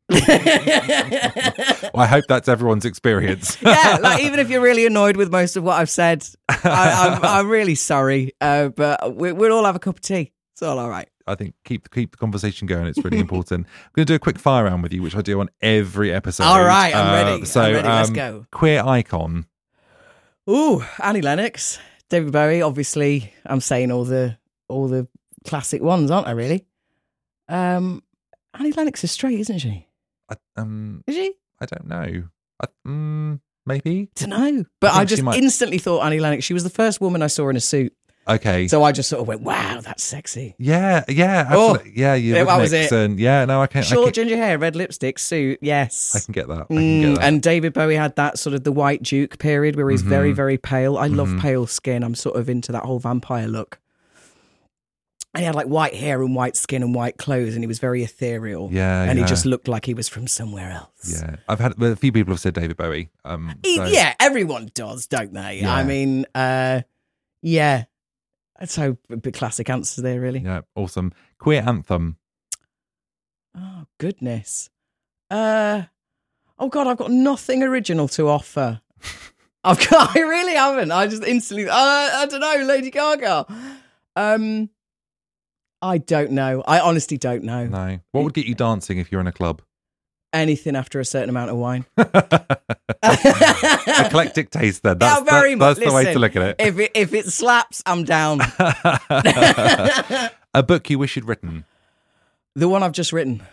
Well, 1.94 2.02
I 2.04 2.08
hope 2.08 2.26
that's 2.28 2.48
everyone's 2.50 2.86
experience. 2.86 3.58
yeah, 3.62 3.98
like 4.02 4.22
even 4.24 4.40
if 4.40 4.50
you're 4.50 4.62
really 4.62 4.86
annoyed 4.86 5.16
with 5.18 5.32
most 5.32 5.56
of 5.58 5.64
what 5.64 5.74
I've 5.80 5.90
said, 5.90 6.26
I, 6.50 6.60
I'm, 6.64 7.24
I'm 7.24 7.50
really 7.50 7.76
sorry, 7.76 8.32
uh, 8.42 8.70
but 8.70 9.16
we, 9.16 9.32
we'll 9.32 9.54
all 9.54 9.66
have 9.66 9.76
a 9.76 9.80
cup 9.80 9.96
of 9.98 10.02
tea. 10.02 10.32
It's 10.54 10.62
all 10.62 10.78
all 10.80 10.90
right. 10.90 11.10
I 11.26 11.36
think 11.36 11.56
keep 11.66 11.90
keep 11.92 12.12
the 12.12 12.18
conversation 12.18 12.68
going. 12.68 12.86
It's 12.88 13.04
really 13.04 13.20
important. 13.20 13.66
I'm 13.68 13.90
going 13.96 14.06
to 14.06 14.12
do 14.12 14.16
a 14.16 14.20
quick 14.20 14.38
fire 14.38 14.66
round 14.66 14.84
with 14.84 14.94
you, 14.94 15.02
which 15.02 15.16
I 15.16 15.22
do 15.22 15.40
on 15.40 15.50
every 15.62 16.14
episode. 16.14 16.44
All 16.44 16.64
right, 16.64 16.94
I'm 16.94 17.08
Uh, 17.08 17.32
ready. 17.32 17.46
So 17.46 17.62
I'm 17.62 17.74
ready. 17.74 17.88
Let's 17.88 18.10
um, 18.10 18.16
go. 18.16 18.46
Queer 18.52 18.84
icon. 18.86 19.46
Ooh, 20.50 20.84
Annie 21.02 21.22
Lennox, 21.22 21.80
David 22.10 22.32
Bowie. 22.34 22.62
Obviously, 22.62 23.34
I'm 23.46 23.62
saying 23.62 23.92
all 23.92 24.04
the 24.04 24.38
all 24.68 24.88
the 24.88 25.08
classic 25.46 25.82
ones, 25.82 26.12
aren't 26.12 26.28
I? 26.28 26.32
Really? 26.32 26.66
Um, 27.48 28.04
Annie 28.54 28.72
Lennox 28.74 29.04
is 29.04 29.12
straight, 29.12 29.40
isn't 29.40 29.60
she? 29.60 29.88
I, 30.30 30.36
um, 30.58 31.04
Is 31.08 31.16
she? 31.16 31.34
I 31.60 31.66
don't 31.66 31.88
know. 31.88 32.24
I, 32.62 32.66
mm, 32.88 33.40
maybe. 33.66 34.10
To 34.16 34.28
know, 34.28 34.66
but 34.80 34.94
I 34.94 35.00
I, 35.02 35.06
just 35.06 35.24
might- 35.24 35.38
instantly 35.42 35.78
thought 35.80 36.04
Annie 36.06 36.20
Lennox. 36.20 36.44
She 36.46 36.54
was 36.54 36.64
the 36.64 36.70
first 36.70 37.02
woman 37.02 37.22
I 37.22 37.28
saw 37.28 37.50
in 37.50 37.56
a 37.56 37.60
suit, 37.62 37.94
Okay. 38.28 38.68
So 38.70 38.84
I 38.84 38.92
just 38.94 39.10
sort 39.10 39.22
of 39.22 39.28
went, 39.28 39.42
wow, 39.42 39.82
that's 39.82 40.02
sexy. 40.02 40.56
yeah, 40.58 41.04
yeah, 41.10 41.50
Oh, 41.52 41.78
yeah, 41.94 42.14
you 42.16 42.36
yeah, 42.36 42.44
that 42.46 42.58
was 42.58 42.72
it. 42.72 42.90
Yeah, 43.20 43.44
no, 43.46 43.62
I 43.62 43.68
can't. 43.68 43.86
Short 43.86 44.06
can, 44.06 44.14
ginger 44.14 44.38
hair, 44.38 44.58
red 44.58 44.76
lipstick, 44.78 45.20
suit, 45.20 45.60
yes. 45.62 46.16
I 46.16 46.20
can 46.22 46.32
get 46.32 46.48
that. 46.48 46.62
I 46.62 46.66
can 46.66 46.78
Mm, 46.78 47.02
get 47.02 47.16
that. 47.16 47.24
and 47.26 47.42
David 47.42 47.74
Bowie 47.74 47.96
had 47.96 48.16
that 48.16 48.40
sort 48.40 48.54
of 48.54 48.64
the 48.64 48.72
white 48.72 49.04
Duke 49.04 49.40
period 49.40 49.76
where 49.76 49.90
he's 49.90 50.02
very, 50.04 50.30
Mm-hmm. 50.30 50.36
very 50.38 50.58
pale. 50.58 50.98
I 50.98 51.08
love 51.08 51.36
pale 51.42 51.68
skin. 51.68 52.02
I'm 52.04 52.16
sort 52.16 52.38
of 52.38 52.48
into 52.50 52.72
that 52.72 52.84
whole 52.84 53.00
vampire 53.00 53.48
look. 53.48 53.80
And 55.36 55.42
he 55.42 55.46
had 55.46 55.56
like 55.56 55.66
white 55.66 55.96
hair 55.96 56.22
and 56.22 56.36
white 56.36 56.56
skin 56.56 56.84
and 56.84 56.94
white 56.94 57.18
clothes, 57.18 57.56
and 57.56 57.64
he 57.64 57.68
was 57.68 57.80
very 57.80 58.04
ethereal. 58.04 58.70
Yeah, 58.72 59.02
and 59.04 59.18
he 59.18 59.26
just 59.26 59.48
looked 59.48 59.68
like 59.68 59.84
he 59.86 59.96
was 59.96 60.08
from 60.08 60.28
somewhere 60.28 60.70
else. 60.72 61.12
yeah, 61.22 61.38
I've 61.50 61.60
had 61.60 61.78
well, 61.80 61.92
a 61.92 61.96
few 61.96 62.12
people 62.12 62.34
have 62.34 62.40
said 62.40 62.54
David 62.54 62.78
Bowie. 62.78 63.10
Um, 63.26 63.56
so- 63.66 63.86
yeah, 63.86 64.14
everyone 64.20 64.70
does, 64.76 65.08
don't 65.08 65.34
they? 65.34 65.62
Yeah. 65.62 65.74
I 65.74 65.84
mean, 65.84 66.26
uh, 66.36 66.82
yeah. 67.42 67.86
So, 68.66 68.98
a 69.10 69.18
bit 69.18 69.34
classic 69.34 69.70
answers 69.70 70.02
there, 70.04 70.20
really. 70.22 70.40
yeah, 70.40 70.62
awesome. 70.76 71.12
Queer 71.38 71.64
anthem. 71.66 72.18
Oh 73.56 73.86
goodness. 74.00 74.70
Uh 75.30 75.84
oh 76.58 76.70
god, 76.70 76.88
I've 76.88 76.98
got 76.98 77.12
nothing 77.12 77.62
original 77.64 78.08
to 78.10 78.28
offer. 78.30 78.82
I've 79.64 79.90
got 79.90 80.16
I 80.16 80.20
really 80.20 80.56
haven't. 80.56 80.92
I 80.92 81.08
just 81.08 81.24
instantly 81.24 81.68
uh, 81.70 81.74
I 81.76 82.26
don't 82.30 82.40
know, 82.40 82.66
Lady 82.66 82.90
Gaga. 82.92 83.46
Um 84.16 84.70
I 85.82 85.98
don't 85.98 86.32
know. 86.32 86.64
I 86.66 86.80
honestly 86.80 87.18
don't 87.18 87.44
know. 87.44 87.68
No, 87.68 88.00
what 88.12 88.24
would 88.24 88.34
get 88.34 88.46
you 88.46 88.56
dancing 88.56 88.98
if 89.00 89.12
you're 89.12 89.22
in 89.22 89.28
a 89.28 89.34
club? 89.34 89.62
Anything 90.34 90.76
after 90.76 91.00
a 91.00 91.06
certain 91.06 91.30
amount 91.30 91.52
of 91.52 91.58
wine. 91.58 91.86
Eclectic 93.04 94.50
taste. 94.50 94.82
Then 94.84 94.98
that's, 94.98 95.20
Yeah, 95.20 95.24
very 95.32 95.52
that- 95.52 95.58
much. 95.58 95.78
that's 95.78 95.90
the 95.90 95.96
way 95.96 96.12
to 96.14 96.20
look 96.20 96.36
at 96.36 96.42
it. 96.42 96.56
If 96.60 96.80
it 96.80 96.92
if 96.96 97.14
it 97.14 97.26
slaps, 97.28 97.84
I'm 97.86 98.04
down. 98.04 98.42
a 100.54 100.64
book 100.66 100.90
you 100.90 100.98
wish 101.00 101.16
you'd 101.16 101.26
written, 101.26 101.66
the 102.56 102.68
one 102.68 102.82
I've 102.84 102.92
just 102.94 103.14
written. 103.14 103.44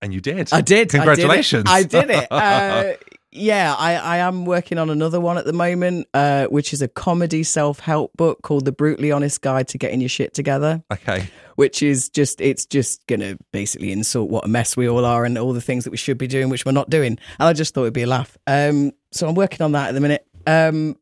and 0.00 0.14
you 0.14 0.20
did. 0.20 0.52
I 0.52 0.60
did. 0.60 0.90
Congratulations. 0.90 1.64
I 1.68 1.82
did 1.82 2.10
it. 2.10 2.26
I 2.30 2.82
did 2.82 2.90
it. 2.90 3.02
Uh, 3.02 3.11
yeah, 3.32 3.74
I, 3.78 3.94
I 3.94 4.16
am 4.18 4.44
working 4.44 4.78
on 4.78 4.90
another 4.90 5.18
one 5.18 5.38
at 5.38 5.46
the 5.46 5.52
moment, 5.54 6.06
uh, 6.12 6.46
which 6.46 6.72
is 6.72 6.82
a 6.82 6.88
comedy 6.88 7.42
self 7.42 7.80
help 7.80 8.14
book 8.16 8.42
called 8.42 8.66
The 8.66 8.72
Brutally 8.72 9.10
Honest 9.10 9.40
Guide 9.40 9.68
to 9.68 9.78
Getting 9.78 10.00
Your 10.00 10.08
Shit 10.08 10.34
Together. 10.34 10.82
okay. 10.92 11.28
Which 11.56 11.82
is 11.82 12.08
just, 12.08 12.40
it's 12.40 12.64
just 12.64 13.06
going 13.06 13.20
to 13.20 13.38
basically 13.52 13.92
insult 13.92 14.30
what 14.30 14.44
a 14.44 14.48
mess 14.48 14.76
we 14.76 14.88
all 14.88 15.04
are 15.04 15.24
and 15.24 15.36
all 15.36 15.52
the 15.52 15.60
things 15.60 15.84
that 15.84 15.90
we 15.90 15.96
should 15.96 16.18
be 16.18 16.26
doing, 16.26 16.48
which 16.48 16.64
we're 16.64 16.72
not 16.72 16.88
doing. 16.90 17.18
And 17.38 17.48
I 17.48 17.52
just 17.52 17.74
thought 17.74 17.82
it'd 17.82 17.94
be 17.94 18.02
a 18.02 18.06
laugh. 18.06 18.36
Um, 18.46 18.92
so 19.10 19.28
I'm 19.28 19.34
working 19.34 19.62
on 19.62 19.72
that 19.72 19.88
at 19.88 19.94
the 19.94 20.00
minute. 20.00 20.26
Um, 20.46 20.96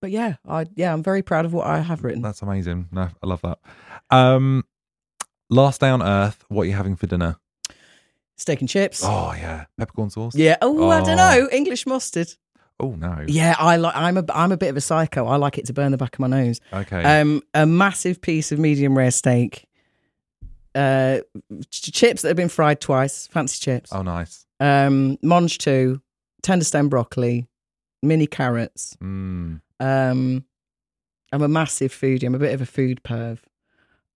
but 0.00 0.10
yeah, 0.10 0.36
I 0.48 0.66
yeah, 0.74 0.92
I'm 0.92 1.02
very 1.02 1.22
proud 1.22 1.44
of 1.44 1.52
what 1.52 1.66
I 1.66 1.78
have 1.78 2.02
written. 2.02 2.22
That's 2.22 2.42
amazing. 2.42 2.88
No, 2.90 3.08
I 3.22 3.26
love 3.26 3.42
that. 3.42 3.58
Um, 4.10 4.64
last 5.48 5.80
day 5.80 5.88
on 5.90 6.02
Earth. 6.02 6.44
What 6.48 6.62
are 6.62 6.66
you 6.66 6.74
having 6.74 6.96
for 6.96 7.06
dinner? 7.06 7.36
Steak 8.40 8.60
and 8.60 8.68
chips. 8.70 9.02
Oh 9.04 9.34
yeah, 9.36 9.66
peppercorn 9.76 10.08
sauce. 10.08 10.34
Yeah. 10.34 10.56
Oh, 10.62 10.88
I 10.88 11.00
Oh. 11.00 11.04
don't 11.04 11.16
know. 11.18 11.48
English 11.52 11.86
mustard. 11.86 12.34
Oh 12.80 12.92
no. 12.92 13.22
Yeah, 13.28 13.54
I 13.58 13.76
like. 13.76 13.94
I'm 13.94 14.16
a. 14.16 14.24
I'm 14.32 14.50
a 14.50 14.56
bit 14.56 14.70
of 14.70 14.76
a 14.78 14.80
psycho. 14.80 15.26
I 15.26 15.36
like 15.36 15.58
it 15.58 15.66
to 15.66 15.74
burn 15.74 15.90
the 15.92 15.98
back 15.98 16.14
of 16.14 16.20
my 16.20 16.26
nose. 16.26 16.58
Okay. 16.72 17.20
Um, 17.20 17.42
a 17.52 17.66
massive 17.66 18.22
piece 18.22 18.50
of 18.50 18.58
medium 18.58 18.96
rare 18.96 19.10
steak. 19.10 19.66
Uh, 20.74 21.18
ch- 21.70 21.92
chips 21.92 22.22
that 22.22 22.28
have 22.28 22.36
been 22.38 22.48
fried 22.48 22.80
twice. 22.80 23.26
Fancy 23.26 23.58
chips. 23.60 23.92
oh 23.92 24.00
nice. 24.02 24.46
Um, 24.60 25.18
mange 25.22 25.58
tout, 25.58 26.00
tender 26.42 26.64
stem 26.64 26.88
broccoli, 26.88 27.46
mini 28.02 28.26
carrots. 28.26 28.96
Mm. 29.02 29.60
Um, 29.80 30.44
I'm 31.32 31.42
a 31.42 31.48
massive 31.48 31.92
foodie. 31.92 32.24
I'm 32.24 32.34
a 32.34 32.38
bit 32.38 32.54
of 32.54 32.62
a 32.62 32.66
food 32.66 33.02
perv. 33.02 33.38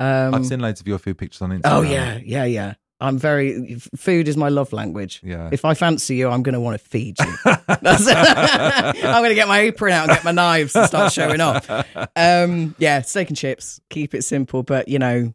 Um, 0.01 0.35
I've 0.35 0.47
seen 0.47 0.61
loads 0.61 0.81
of 0.81 0.89
your 0.89 0.99
food 0.99 1.19
pictures 1.19 1.43
on 1.43 1.51
Instagram. 1.51 1.61
Oh 1.65 1.83
yeah, 1.83 2.19
yeah, 2.25 2.45
yeah. 2.45 2.75
I'm 3.01 3.19
very. 3.19 3.77
Food 3.97 4.29
is 4.29 4.37
my 4.37 4.49
love 4.49 4.73
language. 4.73 5.21
Yeah. 5.23 5.51
If 5.53 5.65
I 5.65 5.75
fancy 5.75 6.17
you, 6.17 6.31
I'm 6.31 6.43
going 6.43 6.55
to 6.55 6.61
want 6.61 6.81
to 6.81 6.89
feed 6.89 7.17
you. 7.19 7.37
I'm 7.45 9.21
going 9.23 9.31
to 9.31 9.35
get 9.35 9.49
my 9.49 9.61
apron 9.61 9.93
out 9.93 10.05
and 10.09 10.13
get 10.13 10.25
my 10.25 10.31
knives 10.33 10.75
and 10.77 10.87
start 10.87 11.13
showing 11.13 11.41
off. 11.41 11.69
Um, 12.17 12.75
yeah, 12.79 13.03
steak 13.03 13.29
and 13.29 13.37
chips. 13.37 13.81
Keep 13.91 14.15
it 14.15 14.23
simple, 14.23 14.63
but 14.63 14.89
you 14.89 14.99
know, 14.99 15.35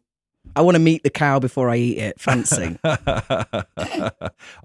I 0.56 0.62
want 0.62 0.74
to 0.74 0.80
meet 0.80 1.02
the 1.04 1.10
cow 1.10 1.38
before 1.38 1.70
I 1.70 1.76
eat 1.76 1.98
it. 1.98 2.20
Fancy. 2.20 2.78
I 2.84 3.64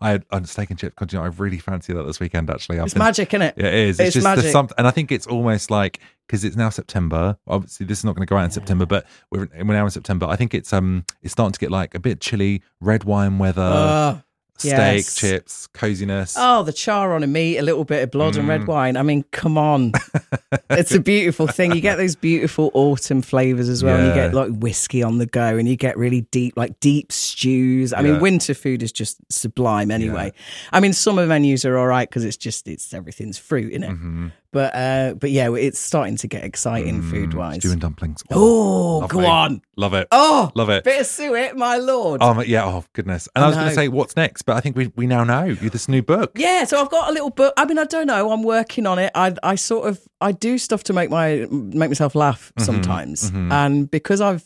had 0.01 0.25
on 0.31 0.45
steak 0.45 0.69
and 0.69 0.79
chips. 0.79 0.95
You 1.11 1.19
know, 1.19 1.23
I 1.23 1.27
really 1.27 1.59
fancy 1.59 1.93
that 1.93 2.03
this 2.03 2.19
weekend. 2.19 2.49
Actually, 2.49 2.79
I've 2.79 2.85
It's 2.85 2.93
been- 2.93 3.03
magic, 3.03 3.29
isn't 3.33 3.41
it? 3.41 3.53
Yeah, 3.57 3.67
it 3.67 3.73
is. 3.73 3.99
It's, 3.99 4.07
It's 4.07 4.13
just 4.15 4.23
magic. 4.23 4.51
something, 4.51 4.75
and 4.77 4.87
I 4.87 4.91
think 4.91 5.11
it's 5.11 5.27
almost 5.27 5.69
like 5.69 5.99
because 6.27 6.43
it's 6.43 6.55
now 6.55 6.69
September. 6.69 7.37
Obviously, 7.47 7.85
this 7.85 7.99
is 7.99 8.05
not 8.05 8.15
going 8.15 8.25
to 8.25 8.29
go 8.29 8.37
out 8.37 8.45
in 8.45 8.51
September, 8.51 8.85
but 8.85 9.05
we're 9.31 9.47
we're 9.57 9.63
now 9.73 9.85
in 9.85 9.91
September. 9.91 10.25
I 10.25 10.35
think 10.35 10.53
it's 10.53 10.73
um 10.73 11.05
it's 11.21 11.33
starting 11.33 11.53
to 11.53 11.59
get 11.59 11.71
like 11.71 11.93
a 11.93 11.99
bit 11.99 12.19
chilly, 12.21 12.61
red 12.81 13.03
wine 13.03 13.37
weather, 13.37 13.61
Oh, 13.61 14.21
steak, 14.57 14.71
yes. 14.71 15.15
chips, 15.15 15.67
coziness. 15.67 16.35
Oh, 16.37 16.63
the 16.63 16.71
char 16.73 17.13
on 17.13 17.23
a 17.23 17.27
meat, 17.27 17.57
a 17.57 17.61
little 17.61 17.83
bit 17.83 18.03
of 18.03 18.11
blood 18.11 18.35
and 18.37 18.45
Mm. 18.45 18.49
red 18.49 18.67
wine. 18.67 18.97
I 18.97 19.03
mean, 19.03 19.23
come 19.31 19.57
on. 19.57 19.91
it's 20.69 20.93
a 20.93 20.99
beautiful 20.99 21.47
thing. 21.47 21.73
You 21.75 21.81
get 21.81 21.97
those 21.97 22.15
beautiful 22.15 22.71
autumn 22.73 23.21
flavors 23.21 23.67
as 23.69 23.83
well. 23.83 23.97
And 23.97 24.07
you 24.07 24.13
get 24.13 24.33
like 24.33 24.51
whiskey 24.57 25.03
on 25.03 25.17
the 25.17 25.25
go 25.25 25.57
and 25.57 25.67
you 25.67 25.75
get 25.75 25.97
really 25.97 26.21
deep, 26.31 26.53
like 26.55 26.79
deep 26.79 27.11
stews. 27.11 27.93
I 27.93 28.01
Yeah. 28.01 28.11
mean, 28.13 28.21
winter 28.21 28.53
food 28.53 28.81
is 28.83 28.91
just 28.91 29.17
sublime 29.31 29.91
anyway. 29.91 30.31
I 30.71 30.79
mean, 30.79 30.93
summer 30.93 31.25
menus 31.27 31.65
are 31.65 31.77
all 31.77 31.87
right 31.87 32.07
because 32.09 32.23
it's 32.23 32.37
just, 32.37 32.67
it's 32.67 32.93
everything's 32.93 33.37
fruit, 33.37 33.71
in 33.73 33.83
it? 33.83 33.89
Mhm. 33.91 34.31
But, 34.55 34.73
uh, 34.73 35.13
but 35.15 35.31
yeah, 35.31 35.53
it's 35.53 35.77
starting 35.79 36.15
to 36.17 36.27
get 36.27 36.45
exciting 36.45 37.01
food 37.01 37.33
wise. 37.33 37.57
Stew 37.57 37.73
and 37.73 37.81
dumplings. 37.81 38.23
Oh, 38.31 38.99
lovely. 38.99 39.23
go 39.23 39.27
on. 39.29 39.61
Love 39.75 39.93
it. 39.93 40.07
Oh, 40.11 40.49
Love 40.55 40.69
it. 40.69 40.85
Bit 40.85 41.01
of 41.01 41.07
suet, 41.07 41.57
my 41.57 41.75
lord. 41.75 42.21
Oh 42.23 42.39
yeah. 42.41 42.63
Oh 42.65 42.85
goodness. 42.93 43.27
And 43.35 43.43
I, 43.43 43.47
I 43.47 43.49
was 43.49 43.57
going 43.57 43.67
to 43.69 43.75
say 43.75 43.87
what's 43.89 44.15
next, 44.15 44.43
but 44.43 44.55
I 44.55 44.61
think 44.61 44.77
we 44.77 44.91
we 44.95 45.07
now 45.07 45.25
know 45.25 45.43
you 45.43 45.69
this 45.69 45.89
new 45.89 46.01
book. 46.01 46.31
Yeah, 46.35 46.63
so 46.63 46.79
I've 46.81 46.89
got 46.89 47.09
a 47.09 47.11
little 47.11 47.31
book. 47.31 47.53
I 47.57 47.65
mean, 47.65 47.77
I 47.77 47.83
don't 47.83 48.07
know. 48.07 48.31
I'm 48.31 48.43
working 48.43 48.87
on 48.87 48.97
it. 48.99 49.11
I 49.13 49.35
I 49.43 49.55
sort 49.55 49.89
of 49.89 49.99
I 50.21 50.31
do 50.31 50.57
stuff 50.57 50.83
to 50.85 50.93
make 50.93 51.09
my 51.09 51.45
make 51.51 51.89
myself 51.89 52.15
laugh 52.15 52.53
Mm-hmm, 52.57 52.63
sometimes, 52.63 53.31
and 53.51 53.91
because 53.91 54.21
I've 54.21 54.43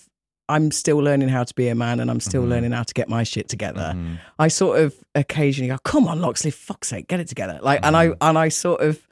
I'm 0.47 0.71
still 0.71 0.97
learning 0.97 1.29
how 1.29 1.43
to 1.43 1.53
be 1.53 1.67
a 1.67 1.75
man, 1.75 1.99
and 1.99 2.09
I'm 2.09 2.19
still 2.19 2.41
Mm-hmm. 2.41 2.49
learning 2.49 2.71
how 2.71 2.81
to 2.81 2.93
get 2.95 3.07
my 3.07 3.21
shit 3.23 3.47
together. 3.49 3.95
I 4.39 4.47
sort 4.47 4.79
of 4.79 4.95
occasionally 5.13 5.69
go, 5.69 5.77
"Come 5.83 6.07
on, 6.07 6.21
Loxley, 6.21 6.49
fuck's 6.49 6.87
sake, 6.87 7.07
get 7.07 7.19
it 7.19 7.27
together!" 7.27 7.59
Like, 7.61 7.81
and 7.85 7.95
Mm-hmm. 7.95 8.23
I 8.23 8.29
and 8.29 8.37
I 8.39 8.49
sort 8.49 8.81
of. 8.81 9.05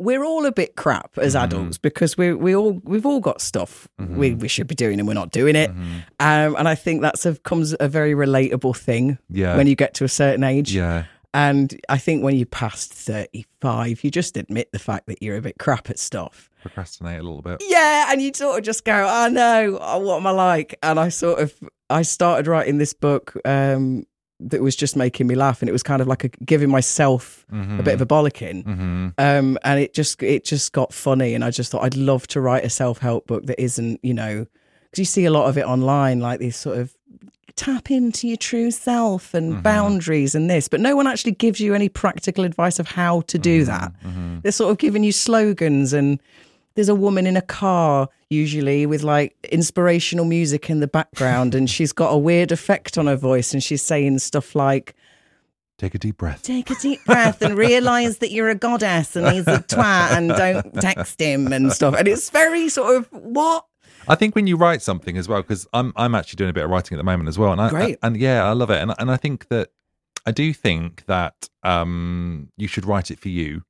We're 0.00 0.24
all 0.24 0.46
a 0.46 0.52
bit 0.52 0.74
crap 0.76 1.16
as 1.18 1.34
Mm-hmm. 1.34 1.44
adults 1.44 1.78
because 1.78 2.16
we 2.18 2.32
we 2.32 2.56
all 2.56 2.80
we've 2.84 3.06
all 3.06 3.20
got 3.20 3.40
stuff 3.40 3.86
we, 3.98 4.34
we 4.34 4.48
should 4.48 4.66
be 4.66 4.74
doing 4.74 4.98
and 4.98 5.06
we're 5.06 5.14
not 5.14 5.30
doing 5.30 5.54
it, 5.56 5.70
Mm-hmm. 5.70 5.98
um, 6.20 6.56
and 6.58 6.66
I 6.66 6.74
think 6.74 7.02
that's 7.02 7.24
a, 7.26 7.36
comes 7.36 7.74
a 7.78 7.86
very 7.88 8.14
relatable 8.14 8.76
thing 8.76 9.18
Yeah. 9.28 9.56
when 9.56 9.66
you 9.66 9.76
get 9.76 9.94
to 9.94 10.04
a 10.04 10.08
certain 10.08 10.42
age. 10.42 10.74
Yeah. 10.74 11.04
And 11.32 11.78
I 11.88 11.98
think 11.98 12.24
when 12.24 12.34
you 12.34 12.44
past 12.44 12.92
35, 12.92 14.02
you 14.04 14.10
just 14.10 14.36
admit 14.36 14.72
the 14.72 14.78
fact 14.80 15.06
that 15.06 15.22
you're 15.22 15.36
a 15.36 15.40
bit 15.42 15.58
crap 15.58 15.88
at 15.90 15.98
stuff. 15.98 16.50
Procrastinate 16.62 17.20
a 17.20 17.22
little 17.22 17.42
bit. 17.42 17.62
Yeah. 17.68 18.10
And 18.10 18.20
you 18.20 18.32
sort 18.34 18.58
of 18.58 18.64
just 18.64 18.84
go, 18.84 19.06
oh 19.08 19.28
know, 19.28 19.78
oh, 19.80 19.98
what 20.00 20.16
am 20.16 20.26
I 20.26 20.30
like? 20.32 20.76
And 20.82 20.98
I 20.98 21.08
sort 21.08 21.38
of, 21.40 21.54
I 21.88 22.02
started 22.02 22.46
writing 22.48 22.78
this 22.78 22.94
book 22.94 23.34
um, 23.44 24.06
that 24.40 24.62
was 24.62 24.74
just 24.74 24.96
making 24.96 25.26
me 25.26 25.34
laugh. 25.34 25.62
And 25.62 25.68
it 25.68 25.72
was 25.72 25.82
kind 25.82 26.00
of 26.00 26.08
like 26.08 26.24
a, 26.24 26.28
giving 26.28 26.70
myself 26.70 27.44
a 27.78 27.82
bit 27.82 27.94
of 27.94 28.00
a 28.00 28.06
bollocking. 28.06 28.64
Mm-hmm. 28.64 29.08
Um, 29.18 29.58
and 29.62 29.80
it 29.80 29.94
just, 29.94 30.22
it 30.22 30.44
just 30.44 30.72
got 30.72 30.92
funny. 30.92 31.34
And 31.34 31.44
I 31.44 31.50
just 31.50 31.70
thought 31.70 31.84
I'd 31.84 31.96
love 31.96 32.26
to 32.28 32.40
write 32.40 32.64
a 32.64 32.70
self 32.70 32.98
help 32.98 33.26
book 33.26 33.46
that 33.46 33.60
isn't, 33.60 34.00
you 34.02 34.14
know, 34.14 34.46
because 34.84 34.98
you 34.98 35.04
see 35.04 35.24
a 35.24 35.30
lot 35.30 35.48
of 35.48 35.56
it 35.58 35.64
online, 35.64 36.20
like 36.20 36.40
these 36.40 36.56
sort 36.56 36.78
of 36.78 36.94
tap 37.56 37.90
into 37.90 38.26
your 38.26 38.36
true 38.38 38.70
self 38.70 39.34
and 39.34 39.62
boundaries 39.62 40.34
and 40.34 40.48
this, 40.48 40.66
but 40.68 40.80
no 40.80 40.96
one 40.96 41.06
actually 41.06 41.32
gives 41.32 41.60
you 41.60 41.74
any 41.74 41.88
practical 41.88 42.44
advice 42.44 42.78
of 42.78 42.88
how 42.88 43.20
to 43.22 43.38
do 43.38 43.64
that. 43.64 43.92
They're 44.42 44.52
sort 44.52 44.70
of 44.70 44.78
giving 44.78 45.04
you 45.04 45.12
slogans 45.12 45.92
and 45.92 46.20
there's 46.74 46.88
a 46.88 46.94
woman 46.94 47.26
in 47.26 47.36
a 47.36 47.42
car 47.42 48.08
usually 48.28 48.86
with 48.86 49.02
like 49.02 49.34
inspirational 49.50 50.24
music 50.24 50.70
in 50.70 50.80
the 50.80 50.86
background 50.86 51.54
and 51.54 51.68
she's 51.68 51.92
got 51.92 52.10
a 52.10 52.18
weird 52.18 52.52
effect 52.52 52.96
on 52.96 53.06
her 53.06 53.16
voice 53.16 53.52
and 53.52 53.62
she's 53.62 53.82
saying 53.82 54.18
stuff 54.18 54.54
like 54.54 54.94
Take 55.78 55.94
a 55.94 55.98
deep 55.98 56.18
breath. 56.18 56.42
take 56.42 56.70
a 56.70 56.74
deep 56.74 57.04
breath 57.06 57.40
and 57.42 57.56
realize 57.56 58.18
that 58.18 58.30
you're 58.30 58.50
a 58.50 58.54
goddess 58.54 59.16
and 59.16 59.26
he's 59.32 59.48
a 59.48 59.58
twat 59.60 60.10
and 60.10 60.28
don't 60.28 60.74
text 60.80 61.20
him 61.20 61.52
and 61.52 61.72
stuff 61.72 61.94
and 61.98 62.06
it's 62.06 62.28
very 62.30 62.68
sort 62.68 62.96
of 62.96 63.08
what 63.12 63.64
I 64.08 64.14
think 64.14 64.34
when 64.34 64.46
you 64.46 64.56
write 64.56 64.80
something 64.82 65.16
as 65.18 65.28
well, 65.28 65.42
because 65.42 65.66
I'm 65.74 65.92
I'm 65.94 66.14
actually 66.14 66.36
doing 66.38 66.50
a 66.50 66.52
bit 66.54 66.64
of 66.64 66.70
writing 66.70 66.96
at 66.96 66.98
the 66.98 67.04
moment 67.04 67.28
as 67.28 67.38
well, 67.38 67.52
and 67.52 67.60
I, 67.60 67.68
Great. 67.68 67.98
and 68.02 68.16
yeah, 68.16 68.44
I 68.44 68.52
love 68.52 68.70
it, 68.70 68.80
and 68.82 68.94
and 68.98 69.10
I 69.10 69.16
think 69.18 69.48
that 69.48 69.68
I 70.24 70.32
do 70.32 70.52
think 70.54 71.04
that 71.06 71.48
um 71.62 72.48
you 72.56 72.66
should 72.66 72.86
write 72.86 73.10
it 73.10 73.20
for 73.20 73.28
you. 73.28 73.62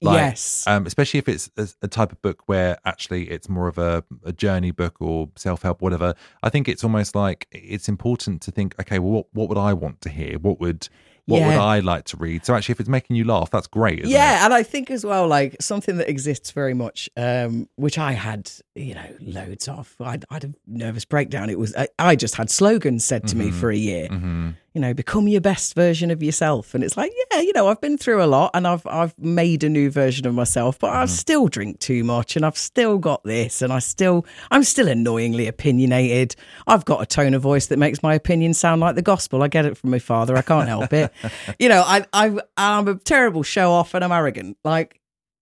Yes. 0.00 0.66
um, 0.66 0.86
especially 0.86 1.18
if 1.18 1.28
it's 1.28 1.50
a, 1.56 1.68
a 1.82 1.88
type 1.88 2.12
of 2.12 2.22
book 2.22 2.42
where 2.46 2.78
actually 2.84 3.30
it's 3.30 3.48
more 3.48 3.68
of 3.68 3.78
a, 3.78 4.04
a 4.24 4.32
journey 4.32 4.70
book 4.70 4.96
or 5.00 5.30
self 5.36 5.62
help, 5.62 5.82
whatever. 5.82 6.14
I 6.42 6.50
think 6.50 6.68
it's 6.68 6.84
almost 6.84 7.14
like 7.14 7.48
it's 7.50 7.88
important 7.88 8.42
to 8.42 8.50
think, 8.50 8.74
okay, 8.80 8.98
well, 8.98 9.10
what, 9.10 9.26
what 9.32 9.48
would 9.48 9.58
I 9.58 9.72
want 9.72 10.00
to 10.02 10.08
hear? 10.08 10.38
What 10.38 10.60
would 10.60 10.88
what 11.28 11.46
would 11.46 11.56
I 11.56 11.80
like 11.80 12.04
to 12.06 12.16
read? 12.16 12.46
So 12.46 12.54
actually, 12.54 12.72
if 12.72 12.80
it's 12.80 12.88
making 12.88 13.16
you 13.16 13.24
laugh, 13.24 13.50
that's 13.50 13.66
great. 13.66 13.98
Isn't 13.98 14.10
yeah, 14.10 14.40
it? 14.40 14.44
and 14.46 14.54
I 14.54 14.62
think 14.62 14.90
as 14.90 15.04
well, 15.04 15.28
like 15.28 15.56
something 15.60 15.98
that 15.98 16.08
exists 16.08 16.52
very 16.52 16.72
much, 16.72 17.10
um, 17.18 17.68
which 17.76 17.98
I 17.98 18.12
had, 18.12 18.50
you 18.74 18.94
know, 18.94 19.14
loads 19.20 19.68
of. 19.68 19.94
I'd, 20.00 20.24
I 20.30 20.34
had 20.34 20.44
a 20.44 20.54
nervous 20.66 21.04
breakdown. 21.04 21.50
It 21.50 21.58
was 21.58 21.76
I, 21.76 21.88
I 21.98 22.16
just 22.16 22.36
had 22.36 22.50
slogans 22.50 23.04
said 23.04 23.28
to 23.28 23.36
me 23.36 23.50
for 23.50 23.70
a 23.70 23.76
year. 23.76 24.08
Mm-hmm. 24.08 24.50
You 24.74 24.82
know, 24.82 24.92
become 24.94 25.26
your 25.28 25.40
best 25.40 25.74
version 25.74 26.10
of 26.10 26.22
yourself, 26.22 26.74
and 26.74 26.84
it's 26.84 26.96
like, 26.96 27.10
yeah, 27.32 27.40
you 27.40 27.52
know, 27.54 27.68
I've 27.68 27.80
been 27.80 27.96
through 27.98 28.22
a 28.22 28.26
lot, 28.26 28.50
and 28.54 28.66
I've 28.66 28.86
I've 28.86 29.18
made 29.18 29.64
a 29.64 29.68
new 29.68 29.90
version 29.90 30.26
of 30.26 30.34
myself, 30.34 30.78
but 30.78 30.90
I 30.90 31.04
Mm-hmm. 31.04 31.06
still 31.06 31.48
drink 31.48 31.80
too 31.80 32.04
much, 32.04 32.36
and 32.36 32.44
I've 32.44 32.56
still 32.58 32.98
got 32.98 33.24
this, 33.24 33.62
and 33.62 33.72
I 33.72 33.78
still 33.78 34.26
I'm 34.50 34.62
still 34.62 34.86
annoyingly 34.86 35.46
opinionated. 35.48 36.36
I've 36.66 36.84
got 36.84 37.02
a 37.02 37.06
tone 37.06 37.34
of 37.34 37.42
voice 37.42 37.66
that 37.68 37.78
makes 37.78 38.02
my 38.02 38.14
opinion 38.14 38.52
sound 38.54 38.80
like 38.82 38.94
the 38.94 39.02
gospel. 39.02 39.42
I 39.42 39.48
get 39.48 39.64
it 39.64 39.76
from 39.76 39.90
my 39.90 39.98
father. 39.98 40.36
I 40.36 40.42
can't 40.42 40.68
help 40.68 40.92
it. 40.92 41.12
you 41.58 41.68
know, 41.70 41.82
I 41.84 42.04
I 42.12 42.38
I'm 42.56 42.86
a 42.88 42.94
terrible 42.96 43.42
show 43.42 43.72
off, 43.72 43.94
and 43.94 44.04
I'm 44.04 44.12
arrogant. 44.12 44.58
Like 44.64 45.00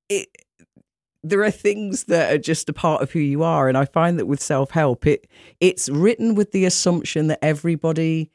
it 0.09 0.29
there 1.25 1.43
are 1.43 1.51
things 1.51 2.05
that 2.05 2.33
are 2.33 2.39
just 2.39 2.69
a 2.69 2.73
part 2.73 3.03
of 3.03 3.11
who 3.11 3.19
you 3.19 3.43
are 3.43 3.69
and 3.69 3.77
i 3.77 3.85
find 3.85 4.17
that 4.17 4.27
with 4.27 4.41
self-help 4.41 5.05
it 5.09 5.27
it's 5.59 5.89
written 5.89 6.37
with 6.37 6.53
the 6.53 6.65
assumption 6.65 7.27
that 7.27 7.41
everybody 7.43 8.31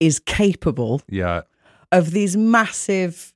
is 0.00 0.18
capable 0.18 1.02
yeah, 1.08 1.42
of 1.92 2.10
these 2.10 2.36
massive 2.36 3.32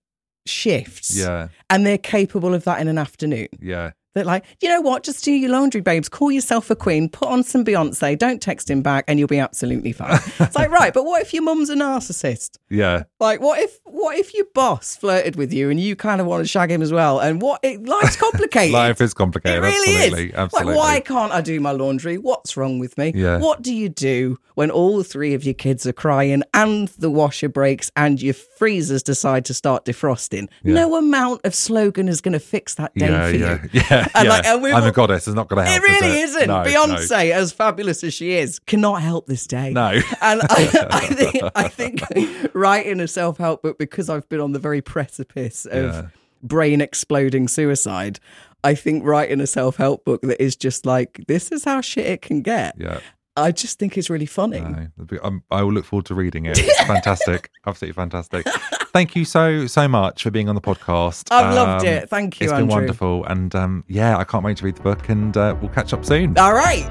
shifts 0.46 1.16
yeah, 1.16 1.48
and 1.68 1.86
they're 1.86 1.98
capable 1.98 2.54
of 2.54 2.64
that 2.64 2.80
in 2.80 2.88
an 2.88 2.98
afternoon. 2.98 3.48
Yeah. 3.60 3.92
That 4.14 4.26
like 4.26 4.44
you 4.60 4.68
know 4.68 4.80
what 4.80 5.02
just 5.02 5.24
do 5.24 5.32
your 5.32 5.50
laundry 5.50 5.80
babes 5.80 6.08
call 6.08 6.30
yourself 6.32 6.70
a 6.70 6.76
queen 6.76 7.08
put 7.08 7.28
on 7.28 7.42
some 7.42 7.64
beyonce 7.64 8.18
don't 8.18 8.42
text 8.42 8.68
him 8.68 8.82
back 8.82 9.04
and 9.06 9.18
you'll 9.18 9.28
be 9.28 9.38
absolutely 9.38 9.92
fine 9.92 10.18
it's 10.40 10.56
like 10.56 10.70
right 10.70 10.92
but 10.92 11.04
what 11.04 11.22
if 11.22 11.32
your 11.32 11.42
mum's 11.42 11.70
a 11.70 11.74
narcissist 11.74 12.58
Yeah, 12.68 13.04
like, 13.20 13.40
what 13.40 13.60
if 13.60 13.78
what 13.84 14.16
if 14.16 14.32
your 14.34 14.46
boss 14.54 14.96
flirted 14.96 15.36
with 15.36 15.52
you 15.52 15.68
and 15.70 15.78
you 15.78 15.94
kind 15.96 16.20
of 16.20 16.26
want 16.26 16.42
to 16.42 16.48
shag 16.48 16.70
him 16.70 16.80
as 16.80 16.90
well? 16.92 17.18
And 17.20 17.42
what 17.42 17.60
it, 17.62 17.84
life's 17.84 18.16
complicated. 18.26 18.72
life 18.72 19.00
is 19.00 19.12
complicated. 19.12 19.58
It 19.62 19.66
really 19.66 19.94
absolutely, 19.96 20.28
is. 20.30 20.34
absolutely. 20.34 20.74
Like, 20.74 20.78
why 20.82 21.00
can't 21.00 21.32
I 21.32 21.40
do 21.40 21.60
my 21.60 21.72
laundry? 21.72 22.16
What's 22.16 22.56
wrong 22.56 22.78
with 22.78 22.96
me? 22.96 23.12
Yeah. 23.14 23.38
What 23.38 23.60
do 23.62 23.74
you 23.74 23.88
do 23.88 24.38
when 24.54 24.70
all 24.70 25.02
three 25.02 25.34
of 25.34 25.44
your 25.44 25.54
kids 25.54 25.86
are 25.86 25.92
crying 25.92 26.42
and 26.54 26.88
the 26.88 27.10
washer 27.10 27.48
breaks 27.48 27.90
and 27.96 28.22
your 28.22 28.34
freezers 28.34 29.02
decide 29.02 29.44
to 29.46 29.54
start 29.54 29.84
defrosting? 29.84 30.48
No 30.64 30.94
amount 30.96 31.42
of 31.44 31.54
slogan 31.54 32.08
is 32.08 32.20
going 32.20 32.32
to 32.32 32.40
fix 32.40 32.74
that 32.76 32.94
day 32.94 33.08
Yeah, 33.08 33.30
for 33.30 33.36
yeah, 33.36 33.58
you. 33.72 33.80
yeah. 34.00 34.08
And 34.14 34.24
yeah. 34.26 34.30
like, 34.30 34.44
and 34.46 34.66
I'm 34.74 34.84
a 34.84 34.92
goddess. 34.92 35.26
It's 35.28 35.34
not 35.34 35.48
going 35.48 35.64
to 35.64 35.70
help. 35.70 35.82
It 35.82 35.86
really 35.86 36.20
is 36.20 36.30
isn't. 36.34 36.48
No, 36.48 36.62
no. 36.62 36.68
Beyonce, 36.70 37.30
as 37.32 37.52
fabulous 37.52 38.04
as 38.04 38.14
she 38.14 38.32
is, 38.32 38.58
cannot 38.58 39.02
help 39.02 39.26
this 39.26 39.46
day. 39.46 39.72
No. 39.72 39.88
and 39.90 40.02
I, 40.42 40.86
I 40.90 41.06
think 41.06 41.52
I 41.54 41.68
think 41.68 42.02
writing 42.54 43.00
a 43.00 43.08
self 43.08 43.38
help 43.38 43.62
book 43.62 43.78
because 43.78 44.08
I've 44.10 44.28
been 44.28 44.40
on 44.40 44.52
the 44.52 44.58
very 44.58 44.80
precipice 44.82 45.66
of 45.66 45.92
Yeah. 45.94 46.06
brain 46.42 46.80
exploding 46.80 47.48
suicide. 47.48 48.20
I 48.62 48.74
think 48.74 49.04
writing 49.04 49.40
a 49.40 49.46
self 49.46 49.76
help 49.76 50.04
book 50.04 50.22
that 50.22 50.42
is 50.42 50.56
just 50.56 50.84
like 50.86 51.20
this 51.28 51.50
is 51.50 51.64
how 51.64 51.80
shit 51.80 52.06
it 52.06 52.22
can 52.22 52.42
get. 52.42 52.74
Yeah. 52.78 53.00
I 53.36 53.52
just 53.52 53.78
think 53.78 53.96
it's 53.96 54.10
really 54.10 54.26
funny. 54.26 54.60
No, 54.60 54.88
be- 55.06 55.18
I 55.50 55.62
will 55.62 55.72
look 55.72 55.84
forward 55.86 56.04
to 56.06 56.14
reading 56.14 56.46
it. 56.46 56.58
It's 56.58 56.82
fantastic, 56.82 57.48
absolutely 57.66 57.94
fantastic. 57.94 58.46
Thank 58.92 59.14
you 59.14 59.24
so 59.24 59.66
so 59.68 59.86
much 59.86 60.24
for 60.24 60.30
being 60.32 60.48
on 60.48 60.56
the 60.56 60.60
podcast. 60.60 61.28
I've 61.30 61.54
loved 61.54 61.82
Um, 61.86 61.92
it. 61.92 62.08
Thank 62.10 62.40
you, 62.40 62.44
It's 62.44 62.52
been 62.52 62.66
wonderful, 62.66 63.24
and 63.26 63.54
um, 63.54 63.84
yeah, 63.86 64.16
I 64.18 64.24
can't 64.24 64.44
wait 64.44 64.56
to 64.58 64.64
read 64.64 64.76
the 64.76 64.82
book, 64.82 65.08
and 65.08 65.36
uh, 65.36 65.54
we'll 65.60 65.70
catch 65.70 65.92
up 65.92 66.04
soon. 66.04 66.36
All 66.36 66.52
right. 66.54 66.88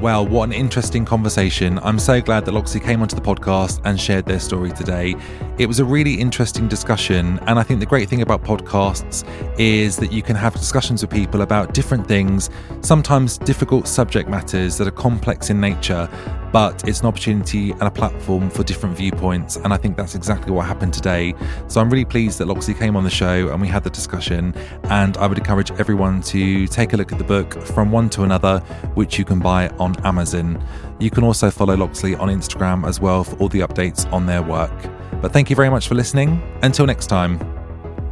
Well, 0.00 0.26
what 0.26 0.44
an 0.44 0.52
interesting 0.52 1.04
conversation. 1.06 1.80
I'm 1.82 1.98
so 1.98 2.20
glad 2.20 2.44
that 2.44 2.52
Loxley 2.52 2.80
came 2.80 3.00
onto 3.00 3.16
the 3.16 3.22
podcast 3.22 3.80
and 3.84 3.98
shared 3.98 4.26
their 4.26 4.38
story 4.38 4.70
today. 4.70 5.16
It 5.58 5.66
was 5.66 5.80
a 5.80 5.86
really 5.86 6.14
interesting 6.14 6.68
discussion. 6.68 7.40
And 7.46 7.58
I 7.58 7.62
think 7.62 7.80
the 7.80 7.86
great 7.86 8.06
thing 8.08 8.20
about 8.20 8.44
podcasts 8.44 9.24
is 9.58 9.96
that 9.96 10.12
you 10.12 10.20
can 10.22 10.36
have 10.36 10.52
discussions 10.52 11.00
with 11.00 11.10
people 11.10 11.40
about 11.40 11.72
different 11.72 12.06
things, 12.06 12.50
sometimes 12.82 13.38
difficult 13.38 13.88
subject 13.88 14.28
matters 14.28 14.76
that 14.76 14.86
are 14.86 14.90
complex 14.92 15.48
in 15.48 15.60
nature, 15.60 16.08
but 16.56 16.88
it's 16.88 17.00
an 17.00 17.06
opportunity 17.06 17.72
and 17.72 17.82
a 17.82 17.90
platform 17.90 18.48
for 18.48 18.64
different 18.64 18.96
viewpoints. 18.96 19.56
And 19.56 19.74
I 19.74 19.76
think 19.76 19.94
that's 19.94 20.14
exactly 20.14 20.52
what 20.52 20.64
happened 20.64 20.94
today. 20.94 21.34
So 21.68 21.82
I'm 21.82 21.90
really 21.90 22.06
pleased 22.06 22.38
that 22.38 22.46
Loxley 22.46 22.72
came 22.72 22.96
on 22.96 23.04
the 23.04 23.10
show 23.10 23.50
and 23.50 23.60
we 23.60 23.68
had 23.68 23.84
the 23.84 23.90
discussion. 23.90 24.54
And 24.84 25.18
I 25.18 25.26
would 25.26 25.36
encourage 25.36 25.70
everyone 25.72 26.22
to 26.22 26.66
take 26.68 26.94
a 26.94 26.96
look 26.96 27.12
at 27.12 27.18
the 27.18 27.24
book 27.24 27.52
From 27.62 27.92
One 27.92 28.08
to 28.08 28.22
Another, 28.22 28.60
which 28.94 29.18
you 29.18 29.24
can 29.26 29.38
buy 29.38 29.68
on 29.78 30.02
Amazon. 30.06 30.58
You 30.98 31.10
can 31.10 31.24
also 31.24 31.50
follow 31.50 31.76
Loxley 31.76 32.14
on 32.14 32.28
Instagram 32.28 32.88
as 32.88 33.00
well 33.00 33.22
for 33.22 33.36
all 33.36 33.48
the 33.50 33.60
updates 33.60 34.10
on 34.10 34.24
their 34.24 34.40
work. 34.40 34.72
But 35.20 35.34
thank 35.34 35.50
you 35.50 35.56
very 35.56 35.68
much 35.68 35.88
for 35.88 35.94
listening. 35.94 36.40
Until 36.62 36.86
next 36.86 37.08
time. 37.08 37.55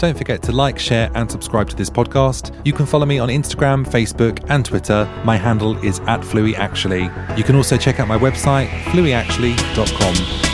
Don't 0.04 0.18
forget 0.18 0.42
to 0.42 0.52
like, 0.52 0.78
share, 0.78 1.10
and 1.14 1.30
subscribe 1.30 1.70
to 1.70 1.76
this 1.76 1.88
podcast. 1.88 2.54
You 2.66 2.74
can 2.74 2.84
follow 2.84 3.06
me 3.06 3.18
on 3.18 3.30
Instagram, 3.30 3.86
Facebook, 3.86 4.44
and 4.50 4.62
Twitter. 4.62 5.08
My 5.24 5.38
handle 5.38 5.82
is 5.82 6.00
at 6.00 6.20
FlueyActually. 6.20 7.38
You 7.38 7.42
can 7.42 7.56
also 7.56 7.78
check 7.78 8.00
out 8.00 8.06
my 8.06 8.18
website, 8.18 8.68
flueyactually.com. 8.92 10.53